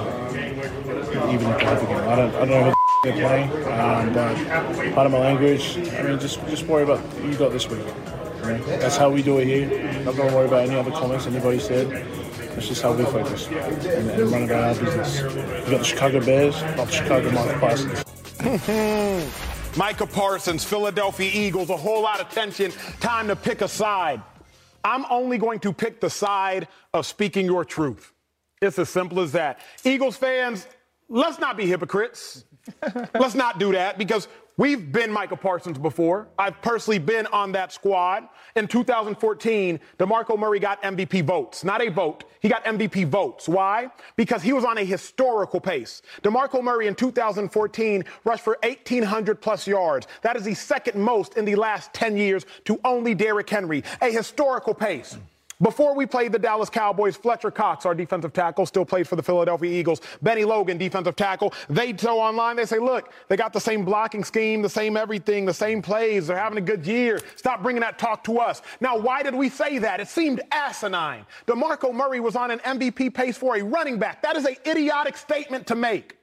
even 1.31 1.47
if 1.47 1.57
the 1.57 1.85
game, 1.87 1.97
I 1.99 2.15
don't, 2.17 2.35
I 2.35 2.39
don't 2.39 2.49
know 2.49 2.63
who 2.65 2.75
they're 3.05 3.13
playing, 3.13 3.49
um, 3.71 4.93
part 4.93 5.05
of 5.05 5.13
my 5.13 5.19
language. 5.19 5.77
I 5.77 6.01
mean, 6.01 6.19
just 6.19 6.45
just 6.47 6.65
worry 6.65 6.83
about 6.83 7.01
you 7.23 7.33
got 7.35 7.53
this 7.53 7.69
week. 7.69 7.85
That's 8.41 8.97
how 8.97 9.09
we 9.09 9.23
do 9.23 9.37
it 9.37 9.45
here. 9.45 9.89
I'm 9.99 10.03
not 10.03 10.17
gonna 10.17 10.35
worry 10.35 10.47
about 10.47 10.67
any 10.67 10.75
other 10.77 10.91
comments 10.91 11.25
anybody 11.25 11.59
said. 11.59 11.89
That's 12.55 12.67
just 12.67 12.81
how 12.81 12.91
we 12.91 13.05
focus 13.05 13.47
and, 13.47 14.09
and 14.09 14.31
run 14.31 14.43
about 14.43 14.77
our 14.77 14.83
business. 14.83 15.21
You 15.21 15.71
got 15.71 15.77
the 15.77 15.83
Chicago 15.85 16.19
Bears, 16.19 16.61
not 16.75 16.87
the 16.87 16.91
Chicago 16.91 17.31
Mike 17.31 17.57
Parsons. 17.61 18.03
Micah 19.79 20.05
Parsons, 20.05 20.65
Philadelphia 20.65 21.31
Eagles, 21.33 21.69
a 21.69 21.77
whole 21.77 22.01
lot 22.01 22.19
of 22.19 22.27
tension. 22.27 22.69
Time 22.99 23.29
to 23.29 23.35
pick 23.37 23.61
a 23.61 23.67
side. 23.69 24.21
I'm 24.83 25.05
only 25.09 25.37
going 25.37 25.61
to 25.61 25.71
pick 25.71 26.01
the 26.01 26.09
side 26.09 26.67
of 26.93 27.05
speaking 27.05 27.45
your 27.45 27.63
truth. 27.63 28.11
It's 28.61 28.77
as 28.77 28.89
simple 28.89 29.21
as 29.21 29.31
that. 29.31 29.61
Eagles 29.85 30.17
fans, 30.17 30.67
let's 31.07 31.39
not 31.39 31.55
be 31.55 31.65
hypocrites. 31.65 32.43
let's 33.13 33.35
not 33.35 33.57
do 33.57 33.71
that 33.71 33.97
because 33.97 34.27
we've 34.57 34.91
been 34.91 35.13
Micah 35.13 35.37
Parsons 35.37 35.77
before. 35.77 36.27
I've 36.37 36.61
personally 36.61 36.99
been 36.99 37.25
on 37.27 37.53
that 37.53 37.71
squad. 37.71 38.27
In 38.55 38.67
2014, 38.67 39.79
DeMarco 39.97 40.37
Murray 40.37 40.59
got 40.59 40.81
MVP 40.81 41.23
votes. 41.23 41.63
Not 41.63 41.81
a 41.81 41.89
vote, 41.89 42.23
he 42.39 42.49
got 42.49 42.63
MVP 42.65 43.07
votes. 43.07 43.47
Why? 43.47 43.89
Because 44.15 44.41
he 44.41 44.53
was 44.53 44.65
on 44.65 44.77
a 44.77 44.83
historical 44.83 45.59
pace. 45.59 46.01
DeMarco 46.23 46.63
Murray 46.63 46.87
in 46.87 46.95
2014 46.95 48.03
rushed 48.23 48.43
for 48.43 48.57
1,800 48.63 49.41
plus 49.41 49.67
yards. 49.67 50.07
That 50.21 50.35
is 50.35 50.43
the 50.43 50.55
second 50.55 50.99
most 50.99 51.37
in 51.37 51.45
the 51.45 51.55
last 51.55 51.93
10 51.93 52.17
years 52.17 52.45
to 52.65 52.79
only 52.83 53.13
Derrick 53.13 53.49
Henry. 53.49 53.83
A 54.01 54.11
historical 54.11 54.73
pace. 54.73 55.17
Before 55.61 55.93
we 55.93 56.05
played 56.05 56.31
the 56.31 56.39
Dallas 56.39 56.69
Cowboys, 56.69 57.17
Fletcher 57.17 57.51
Cox, 57.51 57.85
our 57.85 57.93
defensive 57.93 58.31
tackle, 58.31 58.65
still 58.65 58.85
plays 58.85 59.09
for 59.09 59.17
the 59.17 59.23
Philadelphia 59.23 59.69
Eagles. 59.69 59.99
Bennie 60.21 60.45
Logan, 60.45 60.77
defensive 60.77 61.17
tackle. 61.17 61.53
They 61.69 61.91
tell 61.91 62.17
online, 62.19 62.55
they 62.55 62.65
say, 62.65 62.79
look, 62.79 63.11
they 63.27 63.35
got 63.35 63.51
the 63.51 63.59
same 63.59 63.83
blocking 63.83 64.23
scheme, 64.23 64.61
the 64.61 64.69
same 64.69 64.95
everything, 64.95 65.45
the 65.45 65.53
same 65.53 65.81
plays. 65.81 66.27
They're 66.27 66.37
having 66.37 66.57
a 66.57 66.61
good 66.61 66.87
year. 66.87 67.19
Stop 67.35 67.61
bringing 67.61 67.81
that 67.81 67.99
talk 67.99 68.23
to 68.25 68.39
us. 68.39 68.61
Now, 68.79 68.97
why 68.97 69.21
did 69.21 69.35
we 69.35 69.49
say 69.49 69.79
that? 69.79 69.99
It 69.99 70.07
seemed 70.07 70.39
asinine. 70.51 71.25
DeMarco 71.45 71.93
Murray 71.93 72.21
was 72.21 72.37
on 72.37 72.51
an 72.51 72.59
MVP 72.59 73.13
pace 73.13 73.37
for 73.37 73.57
a 73.57 73.61
running 73.61 73.99
back. 73.99 74.21
That 74.21 74.37
is 74.37 74.45
an 74.45 74.55
idiotic 74.65 75.17
statement 75.17 75.67
to 75.67 75.75
make. 75.75 76.17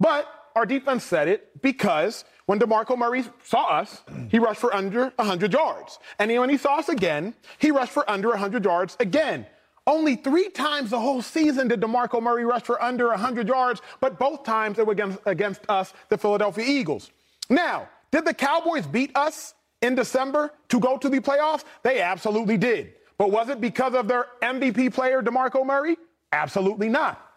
But 0.00 0.26
our 0.56 0.64
defense 0.64 1.04
said 1.04 1.28
it 1.28 1.60
because 1.60 2.24
when 2.48 2.58
DeMarco 2.58 2.96
Murray 2.96 3.24
saw 3.44 3.66
us, 3.66 4.00
he 4.30 4.38
rushed 4.38 4.58
for 4.58 4.74
under 4.74 5.12
100 5.16 5.52
yards. 5.52 5.98
And 6.18 6.32
when 6.32 6.48
he 6.48 6.56
saw 6.56 6.78
us 6.78 6.88
again, 6.88 7.34
he 7.58 7.70
rushed 7.70 7.92
for 7.92 8.10
under 8.10 8.30
100 8.30 8.64
yards 8.64 8.96
again. 9.00 9.44
Only 9.86 10.16
three 10.16 10.48
times 10.48 10.88
the 10.88 10.98
whole 10.98 11.20
season 11.20 11.68
did 11.68 11.82
DeMarco 11.82 12.22
Murray 12.22 12.46
rush 12.46 12.62
for 12.62 12.82
under 12.82 13.08
100 13.08 13.46
yards, 13.46 13.82
but 14.00 14.18
both 14.18 14.44
times 14.44 14.78
they 14.78 14.82
were 14.82 14.94
against, 14.94 15.18
against 15.26 15.60
us, 15.68 15.92
the 16.08 16.16
Philadelphia 16.16 16.64
Eagles. 16.66 17.10
Now, 17.50 17.86
did 18.10 18.24
the 18.24 18.32
Cowboys 18.32 18.86
beat 18.86 19.14
us 19.14 19.52
in 19.82 19.94
December 19.94 20.50
to 20.70 20.80
go 20.80 20.96
to 20.96 21.10
the 21.10 21.20
playoffs? 21.20 21.64
They 21.82 22.00
absolutely 22.00 22.56
did. 22.56 22.94
But 23.18 23.30
was 23.30 23.50
it 23.50 23.60
because 23.60 23.92
of 23.92 24.08
their 24.08 24.24
MVP 24.40 24.94
player, 24.94 25.20
DeMarco 25.20 25.66
Murray? 25.66 25.98
Absolutely 26.32 26.88
not. 26.88 27.27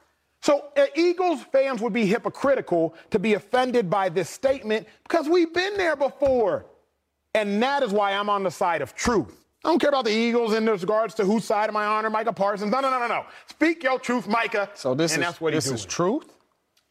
So 0.41 0.65
uh, 0.75 0.85
Eagles 0.95 1.43
fans 1.51 1.81
would 1.81 1.93
be 1.93 2.05
hypocritical 2.05 2.95
to 3.11 3.19
be 3.19 3.35
offended 3.35 3.89
by 3.89 4.09
this 4.09 4.29
statement 4.29 4.87
because 5.03 5.29
we've 5.29 5.53
been 5.53 5.77
there 5.77 5.95
before. 5.95 6.65
And 7.33 7.61
that 7.63 7.83
is 7.83 7.91
why 7.91 8.11
I'm 8.13 8.29
on 8.29 8.43
the 8.43 8.51
side 8.51 8.81
of 8.81 8.95
truth. 8.95 9.45
I 9.63 9.69
don't 9.69 9.79
care 9.79 9.89
about 9.89 10.05
the 10.05 10.11
Eagles 10.11 10.53
in 10.53 10.65
regards 10.65 11.13
to 11.15 11.25
whose 11.25 11.45
side 11.45 11.69
am 11.69 11.77
I 11.77 11.85
on 11.85 12.05
or 12.05 12.09
Micah 12.09 12.33
Parsons. 12.33 12.71
No, 12.71 12.79
no, 12.79 12.89
no, 12.89 12.99
no, 12.99 13.07
no. 13.07 13.25
Speak 13.47 13.83
your 13.83 13.99
truth, 13.99 14.27
Micah. 14.27 14.69
So 14.73 14.95
this 14.95 15.13
and 15.13 15.21
is 15.21 15.27
that's 15.27 15.39
what 15.41 15.53
this 15.53 15.65
he's 15.65 15.73
is 15.73 15.81
doing. 15.85 15.89
truth. 16.21 16.33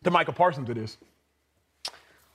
To 0.04 0.10
Micah 0.10 0.32
Parsons, 0.32 0.70
it 0.70 0.78
is. 0.78 0.96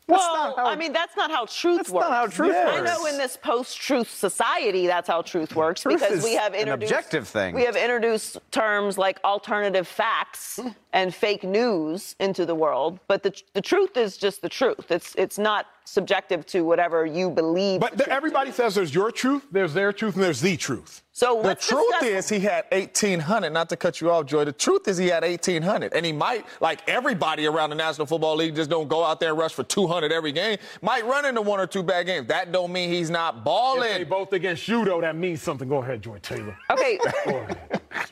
Well, 0.07 0.55
I 0.57 0.75
mean, 0.75 0.93
that's 0.93 1.15
not 1.17 1.31
how 1.31 1.45
truth 1.45 1.77
That's 1.77 1.89
works. 1.89 2.07
not 2.07 2.13
how 2.13 2.27
truth 2.27 2.55
I 2.55 2.81
works. 2.81 2.89
know 2.89 3.05
in 3.07 3.17
this 3.17 3.37
post-truth 3.37 4.09
society, 4.09 4.85
that's 4.85 5.07
how 5.07 5.23
truth 5.23 5.55
works 5.55 5.81
Truth 5.81 5.99
because 5.99 6.23
we 6.23 6.35
have 6.35 6.53
an 6.53 6.61
introduced 6.61 6.91
objective 6.91 7.27
thing. 7.27 7.55
We 7.55 7.63
have 7.65 7.75
introduced 7.75 8.37
terms 8.51 8.97
like 8.97 9.19
alternative 9.23 9.87
facts 9.87 10.59
hmm. 10.61 10.69
and 10.93 11.13
fake 11.13 11.43
news 11.43 12.15
into 12.19 12.45
the 12.45 12.55
world, 12.55 12.99
but 13.07 13.23
the, 13.23 13.33
the 13.53 13.61
truth 13.61 13.97
is 13.97 14.17
just 14.17 14.41
the 14.41 14.49
truth. 14.49 14.91
It's 14.91 15.15
it's 15.15 15.39
not 15.39 15.67
subjective 15.85 16.45
to 16.47 16.61
whatever 16.61 17.05
you 17.05 17.29
believe. 17.29 17.79
But 17.81 17.97
the 17.97 18.07
everybody 18.09 18.51
is. 18.51 18.55
sa's 18.57 18.75
there's 18.75 18.93
your 18.93 19.11
truth, 19.11 19.47
there's 19.51 19.73
their 19.73 19.91
truth, 19.91 20.15
and 20.15 20.23
there's 20.23 20.41
the 20.41 20.55
truth. 20.57 21.01
So 21.15 21.41
The 21.41 21.55
truth 21.55 21.85
discuss- 22.01 22.25
is 22.25 22.29
he 22.29 22.41
had 22.41 22.65
1,800, 22.73 23.49
not 23.49 23.69
to 23.69 23.77
cut 23.77 24.01
you 24.01 24.11
off, 24.11 24.25
Joy. 24.25 24.43
The 24.43 24.51
truth 24.51 24.85
is 24.89 24.97
he 24.97 25.07
had 25.07 25.23
1,800. 25.23 25.93
And 25.93 26.05
he 26.05 26.11
might, 26.11 26.45
like 26.59 26.81
everybody 26.89 27.45
around 27.45 27.69
the 27.69 27.77
National 27.77 28.05
Football 28.05 28.35
League, 28.35 28.53
just 28.53 28.69
don't 28.69 28.89
go 28.89 29.01
out 29.01 29.21
there 29.21 29.29
and 29.29 29.37
rush 29.37 29.53
for 29.53 29.63
200 29.63 30.11
every 30.11 30.33
game. 30.33 30.57
Might 30.81 31.05
run 31.05 31.23
into 31.23 31.41
one 31.41 31.61
or 31.61 31.67
two 31.67 31.83
bad 31.83 32.05
games. 32.05 32.27
That 32.27 32.51
don't 32.51 32.69
mean 32.69 32.89
he's 32.89 33.09
not 33.09 33.45
If 33.45 33.97
they 33.99 34.03
both 34.03 34.33
against 34.33 34.67
you, 34.67 34.83
though, 34.83 34.99
that 34.99 35.15
means 35.15 35.41
something. 35.41 35.69
Go 35.69 35.77
ahead, 35.77 36.01
Joy 36.01 36.17
Taylor. 36.17 36.57
Okay. 36.69 36.99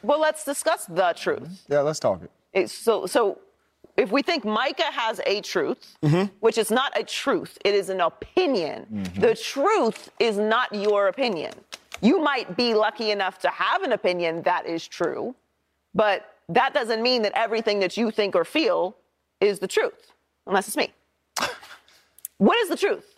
well, 0.01 0.21
let's 0.21 0.45
discuss 0.45 0.85
the 0.85 1.13
truth. 1.17 1.65
Yeah, 1.67 1.81
let's 1.81 1.99
talk 1.99 2.23
it. 2.23 2.31
It's 2.53 2.71
so 2.71 3.05
so 3.05 3.39
if 3.97 4.13
we 4.13 4.21
think 4.21 4.45
Micah 4.45 4.83
has 4.83 5.19
a 5.25 5.41
truth, 5.41 5.97
mm-hmm. 6.01 6.33
which 6.39 6.57
is 6.57 6.71
not 6.71 6.97
a 6.97 7.03
truth, 7.03 7.57
it 7.65 7.75
is 7.75 7.89
an 7.89 7.99
opinion. 7.99 8.85
Mm-hmm. 8.89 9.19
The 9.19 9.35
truth 9.35 10.09
is 10.19 10.37
not 10.37 10.73
your 10.73 11.09
opinion. 11.09 11.53
You 12.03 12.19
might 12.19 12.57
be 12.57 12.73
lucky 12.73 13.11
enough 13.11 13.39
to 13.39 13.49
have 13.49 13.81
an 13.81 13.93
opinion 13.93 14.41
that 14.43 14.65
is 14.65 14.85
true, 14.85 15.35
but 15.95 16.35
that 16.49 16.73
doesn't 16.73 17.01
mean 17.01 17.21
that 17.21 17.31
everything 17.33 17.79
that 17.79 17.95
you 17.95 18.11
think 18.11 18.35
or 18.35 18.43
feel 18.43 18.97
is 19.39 19.59
the 19.59 19.67
truth, 19.67 20.11
unless 20.45 20.67
it's 20.67 20.75
me. 20.75 20.91
what 22.39 22.57
is 22.57 22.67
the 22.67 22.75
truth? 22.75 23.13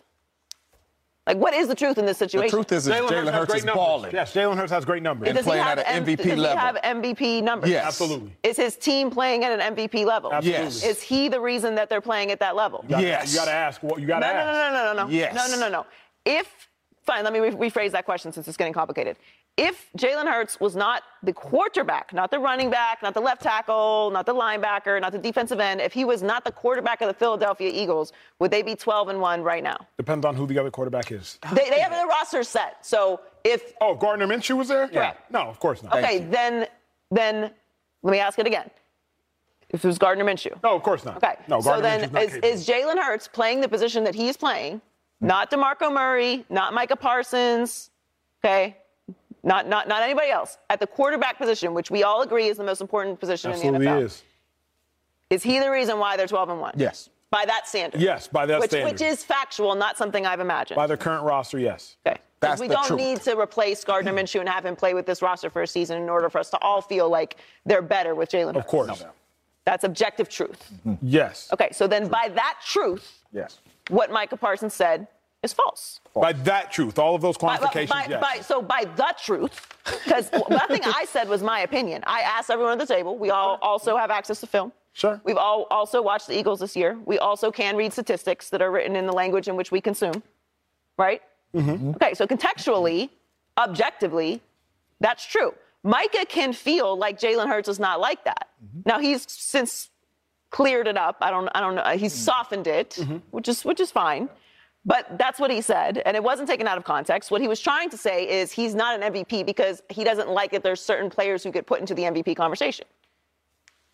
Like, 1.26 1.38
what 1.38 1.54
is 1.54 1.66
the 1.66 1.74
truth 1.74 1.98
in 1.98 2.06
this 2.06 2.18
situation? 2.18 2.56
The 2.56 2.64
truth 2.64 2.70
is 2.70 2.86
Jalen, 2.86 3.08
Jalen 3.08 3.32
Hurts, 3.32 3.54
is 3.54 3.64
balling. 3.64 4.12
Yes, 4.14 4.32
Jalen 4.32 4.56
Hurts 4.56 4.70
has 4.70 4.84
great 4.84 5.02
numbers. 5.02 5.28
And 5.28 5.38
playing 5.40 5.64
at 5.64 5.80
an 5.80 6.04
MVP 6.04 6.18
does 6.18 6.26
level. 6.38 6.42
Does 6.42 6.80
he 6.80 6.86
have 6.86 7.02
MVP 7.02 7.42
numbers? 7.42 7.70
Yes. 7.70 7.86
Absolutely. 7.86 8.36
Is 8.44 8.56
his 8.56 8.76
team 8.76 9.10
playing 9.10 9.42
at 9.42 9.58
an 9.58 9.74
MVP 9.74 10.06
level? 10.06 10.32
Absolutely. 10.32 10.64
Yes. 10.64 10.84
Is 10.84 11.02
he 11.02 11.28
the 11.28 11.40
reason 11.40 11.74
that 11.74 11.88
they're 11.88 12.00
playing 12.00 12.30
at 12.30 12.38
that 12.38 12.54
level? 12.54 12.84
You 12.84 12.90
gotta, 12.90 13.02
yes. 13.02 13.32
You 13.32 13.40
got 13.40 13.46
to 13.46 13.50
ask. 13.50 13.82
What 13.82 14.00
you 14.00 14.06
got 14.06 14.20
to 14.20 14.26
no, 14.26 14.32
ask. 14.32 14.46
No, 14.46 14.52
no, 14.52 14.84
no, 14.84 14.94
no, 14.94 15.06
no. 15.06 15.12
Yes. 15.12 15.34
No, 15.34 15.48
no, 15.48 15.60
no, 15.60 15.68
no. 15.68 15.86
If 16.24 16.68
fine, 17.06 17.24
let 17.24 17.32
me 17.32 17.38
re- 17.38 17.70
rephrase 17.70 17.92
that 17.92 18.04
question 18.04 18.32
since 18.32 18.46
it's 18.48 18.56
getting 18.56 18.72
complicated 18.72 19.16
if 19.56 19.90
Jalen 19.96 20.26
Hurts 20.26 20.60
was 20.60 20.76
not 20.76 21.02
the 21.22 21.32
quarterback, 21.32 22.12
not 22.12 22.30
the 22.30 22.38
running 22.38 22.68
back, 22.70 23.02
not 23.02 23.14
the 23.14 23.20
left 23.20 23.42
tackle, 23.42 24.10
not 24.12 24.26
the 24.26 24.34
linebacker, 24.34 25.00
not 25.00 25.12
the 25.12 25.18
defensive 25.18 25.60
end, 25.60 25.80
if 25.80 25.92
he 25.94 26.04
was 26.04 26.22
not 26.22 26.44
the 26.44 26.52
quarterback 26.52 27.00
of 27.00 27.08
the 27.08 27.14
Philadelphia 27.14 27.70
Eagles, 27.72 28.12
would 28.38 28.50
they 28.50 28.62
be 28.62 28.74
12 28.74 29.08
and 29.08 29.20
1 29.20 29.42
right 29.42 29.62
now? 29.62 29.78
Depends 29.96 30.26
on 30.26 30.34
who 30.34 30.46
the 30.46 30.58
other 30.58 30.70
quarterback 30.70 31.10
is. 31.10 31.38
They, 31.54 31.70
they 31.70 31.80
have 31.80 31.90
their 31.90 32.06
roster 32.06 32.42
set. 32.42 32.84
So 32.84 33.20
if 33.44 33.72
Oh, 33.80 33.94
Gardner 33.94 34.26
Minshew 34.26 34.56
was 34.56 34.68
there? 34.68 34.90
Yeah. 34.92 35.14
No, 35.30 35.40
of 35.42 35.58
course 35.58 35.82
not. 35.82 35.96
Okay, 35.96 36.18
then 36.18 36.66
then 37.10 37.50
let 38.02 38.10
me 38.10 38.18
ask 38.18 38.38
it 38.38 38.46
again. 38.46 38.68
If 39.70 39.84
it 39.84 39.88
was 39.88 39.96
Gardner 39.96 40.24
Minshew. 40.24 40.60
No, 40.62 40.74
of 40.76 40.82
course 40.82 41.04
not. 41.04 41.16
Okay. 41.18 41.36
No, 41.48 41.60
so 41.60 41.70
Gardner 41.80 42.06
then 42.08 42.16
is, 42.16 42.34
is 42.36 42.68
Jalen 42.68 42.98
Hurts 42.98 43.26
playing 43.26 43.60
the 43.60 43.68
position 43.68 44.04
that 44.04 44.14
he's 44.14 44.36
playing? 44.36 44.80
Not 45.20 45.50
DeMarco 45.50 45.92
Murray, 45.92 46.44
not 46.50 46.74
Micah 46.74 46.96
Parsons, 46.96 47.90
okay? 48.44 48.76
not, 49.46 49.68
not, 49.68 49.86
not 49.88 50.02
anybody 50.02 50.28
else, 50.28 50.58
at 50.68 50.80
the 50.80 50.86
quarterback 50.86 51.38
position, 51.38 51.72
which 51.72 51.90
we 51.90 52.02
all 52.02 52.22
agree 52.22 52.48
is 52.48 52.56
the 52.56 52.64
most 52.64 52.80
important 52.80 53.18
position 53.20 53.52
Absolutely 53.52 53.76
in 53.76 53.82
the 53.82 53.90
NFL. 53.90 54.02
is. 54.02 54.22
Is 55.30 55.42
he 55.42 55.60
the 55.60 55.70
reason 55.70 55.98
why 55.98 56.16
they're 56.16 56.26
12 56.26 56.50
and 56.50 56.60
1? 56.60 56.74
Yes. 56.76 57.08
By 57.30 57.44
that 57.46 57.68
standard? 57.68 58.00
Yes, 58.00 58.28
by 58.28 58.46
that 58.46 58.60
which, 58.60 58.70
standard. 58.70 58.92
Which 58.92 59.02
is 59.02 59.24
factual, 59.24 59.74
not 59.74 59.96
something 59.96 60.26
I've 60.26 60.40
imagined. 60.40 60.76
By 60.76 60.86
their 60.86 60.96
current 60.96 61.24
roster, 61.24 61.58
yes. 61.58 61.96
Okay. 62.06 62.18
That's 62.40 62.60
we 62.60 62.68
the 62.68 62.74
don't 62.74 62.86
truth. 62.86 63.00
need 63.00 63.20
to 63.22 63.38
replace 63.38 63.82
Gardner 63.84 64.12
Minshew 64.14 64.40
and 64.40 64.48
have 64.48 64.66
him 64.66 64.76
play 64.76 64.94
with 64.94 65.06
this 65.06 65.22
roster 65.22 65.48
for 65.48 65.62
a 65.62 65.66
season 65.66 66.02
in 66.02 66.08
order 66.08 66.28
for 66.28 66.38
us 66.38 66.50
to 66.50 66.58
all 66.58 66.80
feel 66.82 67.08
like 67.08 67.36
they're 67.64 67.82
better 67.82 68.14
with 68.14 68.30
Jalen. 68.30 68.56
Of 68.56 68.66
course. 68.66 69.00
No. 69.00 69.10
That's 69.64 69.84
objective 69.84 70.28
truth. 70.28 70.72
Yes. 71.02 71.48
Okay, 71.52 71.70
so 71.72 71.86
then 71.88 72.06
by 72.08 72.30
that 72.34 72.58
truth, 72.64 73.24
yes. 73.32 73.58
What 73.88 74.10
Micah 74.10 74.36
Parsons 74.36 74.74
said 74.74 75.06
is 75.42 75.52
false. 75.52 76.00
By 76.14 76.32
that 76.32 76.72
truth, 76.72 76.98
all 76.98 77.14
of 77.14 77.22
those 77.22 77.36
qualifications, 77.36 77.90
by, 77.90 78.06
by, 78.06 78.10
yes. 78.10 78.20
by, 78.20 78.40
so 78.42 78.62
by 78.62 78.84
the 78.96 79.14
truth, 79.22 79.66
because 80.04 80.30
nothing 80.50 80.80
I 80.84 81.04
said 81.08 81.28
was 81.28 81.42
my 81.42 81.60
opinion. 81.60 82.02
I 82.06 82.20
asked 82.20 82.50
everyone 82.50 82.80
at 82.80 82.86
the 82.86 82.92
table. 82.92 83.16
We 83.18 83.30
all 83.30 83.58
also 83.62 83.96
have 83.96 84.10
access 84.10 84.40
to 84.40 84.46
film. 84.46 84.72
Sure. 84.92 85.20
We've 85.24 85.36
all 85.36 85.66
also 85.70 86.00
watched 86.00 86.26
the 86.26 86.38
Eagles 86.38 86.60
this 86.60 86.74
year. 86.74 86.98
We 87.04 87.18
also 87.18 87.50
can 87.50 87.76
read 87.76 87.92
statistics 87.92 88.48
that 88.50 88.62
are 88.62 88.70
written 88.70 88.96
in 88.96 89.06
the 89.06 89.12
language 89.12 89.46
in 89.46 89.54
which 89.54 89.70
we 89.70 89.80
consume. 89.80 90.22
Right? 90.96 91.20
Mm-hmm. 91.54 91.90
Okay, 91.90 92.14
so 92.14 92.26
contextually, 92.26 93.10
objectively, 93.58 94.40
that's 95.00 95.24
true. 95.24 95.54
Micah 95.82 96.24
can 96.26 96.52
feel 96.52 96.96
like 96.96 97.20
Jalen 97.20 97.46
Hurts 97.46 97.68
is 97.68 97.78
not 97.78 98.00
like 98.00 98.24
that. 98.24 98.48
Mm-hmm. 98.64 98.80
Now 98.86 98.98
he's 98.98 99.30
since 99.30 99.90
cleared 100.50 100.86
it 100.86 100.96
up. 100.96 101.16
I 101.20 101.30
don't 101.30 101.48
I 101.54 101.60
don't 101.60 101.74
know. 101.74 101.84
He's 101.96 102.12
mm-hmm. 102.12 102.22
softened 102.22 102.66
it, 102.66 102.90
mm-hmm. 102.90 103.16
which 103.30 103.48
is 103.48 103.64
which 103.64 103.80
is 103.80 103.90
fine. 103.90 104.28
But 104.84 105.18
that's 105.18 105.40
what 105.40 105.50
he 105.50 105.60
said, 105.60 106.00
and 106.06 106.16
it 106.16 106.22
wasn't 106.22 106.48
taken 106.48 106.68
out 106.68 106.78
of 106.78 106.84
context. 106.84 107.32
What 107.32 107.40
he 107.40 107.48
was 107.48 107.60
trying 107.60 107.90
to 107.90 107.98
say 107.98 108.28
is 108.28 108.52
he's 108.52 108.72
not 108.72 109.00
an 109.00 109.12
MVP 109.12 109.44
because 109.44 109.82
he 109.88 110.04
doesn't 110.04 110.28
like 110.28 110.52
that 110.52 110.62
there's 110.62 110.80
certain 110.80 111.10
players 111.10 111.42
who 111.42 111.50
get 111.50 111.66
put 111.66 111.80
into 111.80 111.92
the 111.92 112.02
MVP 112.02 112.36
conversation. 112.36 112.86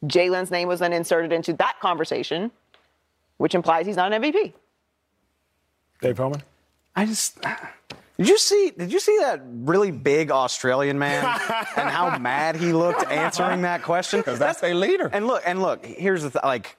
Jalen's 0.05 0.51
name 0.51 0.69
was 0.69 0.81
then 0.81 0.93
inserted 0.93 1.33
into 1.33 1.55
that 1.55 1.81
conversation, 1.81 2.51
which 3.39 3.55
implies 3.55 3.87
he's 3.87 3.97
not 3.97 4.13
an 4.13 4.23
MVP. 4.23 4.53
Dave 6.03 6.19
Helman? 6.19 6.43
I 6.95 7.07
just. 7.07 7.39
Did 8.19 8.29
you 8.29 8.39
see? 8.39 8.73
Did 8.77 8.93
you 8.93 9.01
see 9.01 9.17
that 9.21 9.43
really 9.45 9.91
big 9.91 10.31
Australian 10.31 10.99
man 10.99 11.25
and 11.25 11.89
how 11.89 12.19
mad 12.21 12.57
he 12.57 12.73
looked 12.73 13.11
answering 13.11 13.63
that 13.63 13.83
question? 13.83 14.21
Because 14.21 14.39
that's 14.39 14.63
a 14.63 14.75
leader. 14.75 15.09
And 15.13 15.27
look, 15.27 15.43
and 15.47 15.63
look. 15.63 15.85
Here's 15.85 16.23
the 16.23 16.31
th- 16.31 16.45
like. 16.45 16.77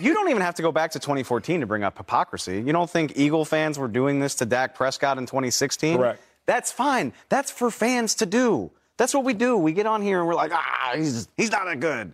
You 0.00 0.12
don't 0.12 0.28
even 0.28 0.42
have 0.42 0.56
to 0.56 0.62
go 0.62 0.72
back 0.72 0.90
to 0.90 0.98
2014 0.98 1.60
to 1.60 1.66
bring 1.66 1.84
up 1.84 1.96
hypocrisy. 1.96 2.56
You 2.56 2.72
don't 2.72 2.88
think 2.90 3.16
Eagle 3.16 3.46
fans 3.46 3.78
were 3.78 3.88
doing 3.88 4.20
this 4.20 4.34
to 4.36 4.46
Dak 4.46 4.74
Prescott 4.74 5.16
in 5.16 5.24
2016? 5.24 5.96
Correct. 5.96 6.22
That's 6.46 6.70
fine. 6.70 7.14
That's 7.30 7.50
for 7.50 7.70
fans 7.70 8.16
to 8.16 8.26
do. 8.26 8.70
That's 8.98 9.14
what 9.14 9.24
we 9.24 9.32
do. 9.32 9.56
We 9.56 9.72
get 9.72 9.86
on 9.86 10.02
here 10.02 10.18
and 10.20 10.28
we're 10.28 10.34
like, 10.34 10.52
ah, 10.52 10.92
he's 10.94 11.28
he's 11.36 11.50
not 11.50 11.64
that 11.64 11.80
good. 11.80 12.12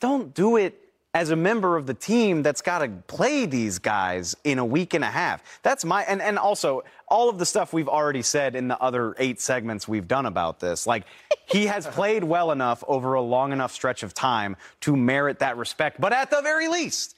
Don't 0.00 0.34
do 0.34 0.56
it 0.56 0.85
as 1.16 1.30
a 1.30 1.36
member 1.36 1.78
of 1.78 1.86
the 1.86 1.94
team 1.94 2.42
that's 2.42 2.60
got 2.60 2.80
to 2.80 2.88
play 3.06 3.46
these 3.46 3.78
guys 3.78 4.36
in 4.44 4.58
a 4.58 4.64
week 4.64 4.92
and 4.92 5.02
a 5.02 5.06
half. 5.06 5.42
That's 5.62 5.82
my 5.82 6.02
and 6.02 6.20
and 6.20 6.38
also 6.38 6.84
all 7.08 7.30
of 7.30 7.38
the 7.38 7.46
stuff 7.46 7.72
we've 7.72 7.88
already 7.88 8.20
said 8.20 8.54
in 8.54 8.68
the 8.68 8.78
other 8.82 9.14
8 9.18 9.40
segments 9.40 9.88
we've 9.88 10.06
done 10.06 10.26
about 10.26 10.60
this. 10.60 10.86
Like 10.86 11.06
he 11.46 11.68
has 11.68 11.86
played 11.98 12.22
well 12.22 12.52
enough 12.52 12.84
over 12.86 13.14
a 13.14 13.22
long 13.22 13.52
enough 13.52 13.72
stretch 13.72 14.02
of 14.02 14.12
time 14.12 14.58
to 14.80 14.94
merit 14.94 15.38
that 15.38 15.56
respect. 15.56 15.98
But 15.98 16.12
at 16.12 16.30
the 16.30 16.42
very 16.42 16.68
least, 16.68 17.16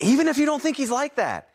even 0.00 0.28
if 0.28 0.36
you 0.36 0.44
don't 0.44 0.60
think 0.60 0.76
he's 0.76 0.90
like 0.90 1.16
that, 1.16 1.48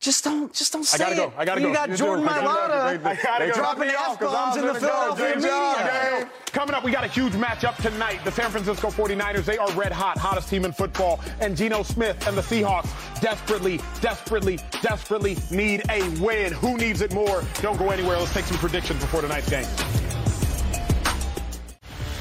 just 0.00 0.22
don't, 0.22 0.52
just 0.54 0.72
don't 0.72 0.84
say 0.84 1.04
I 1.04 1.08
gotta 1.08 1.12
it. 1.12 1.16
go. 1.16 1.32
I 1.36 1.44
gotta 1.44 1.60
you 1.60 1.66
go. 1.66 1.72
got 1.72 1.88
You 1.88 1.96
Jordan. 1.96 2.28
I 2.28 2.40
gotta 2.40 3.02
Mailata 3.02 3.48
go. 3.48 3.52
Dropping 3.52 3.88
dropped 3.88 4.22
f 4.22 4.30
bombs 4.30 4.56
in 4.56 4.66
the 4.66 4.74
Philadelphia 4.74 5.34
media. 5.36 6.30
Coming 6.52 6.74
up, 6.76 6.84
we 6.84 6.92
got 6.92 7.04
a 7.04 7.08
huge 7.08 7.32
matchup 7.32 7.76
tonight. 7.82 8.20
The 8.24 8.30
San 8.30 8.50
Francisco 8.50 8.90
49ers, 8.90 9.44
they 9.44 9.58
are 9.58 9.70
red 9.72 9.90
hot, 9.90 10.16
hottest 10.16 10.48
team 10.48 10.64
in 10.64 10.72
football. 10.72 11.20
And 11.40 11.56
Geno 11.56 11.82
Smith 11.82 12.26
and 12.28 12.36
the 12.36 12.42
Seahawks 12.42 12.88
desperately, 13.20 13.80
desperately, 14.00 14.60
desperately 14.82 15.36
need 15.50 15.82
a 15.90 16.08
win. 16.20 16.52
Who 16.52 16.76
needs 16.76 17.00
it 17.00 17.12
more? 17.12 17.42
Don't 17.60 17.76
go 17.76 17.90
anywhere. 17.90 18.18
Let's 18.18 18.32
take 18.32 18.44
some 18.44 18.58
predictions 18.58 19.00
before 19.00 19.22
tonight's 19.22 19.50
game. 19.50 19.66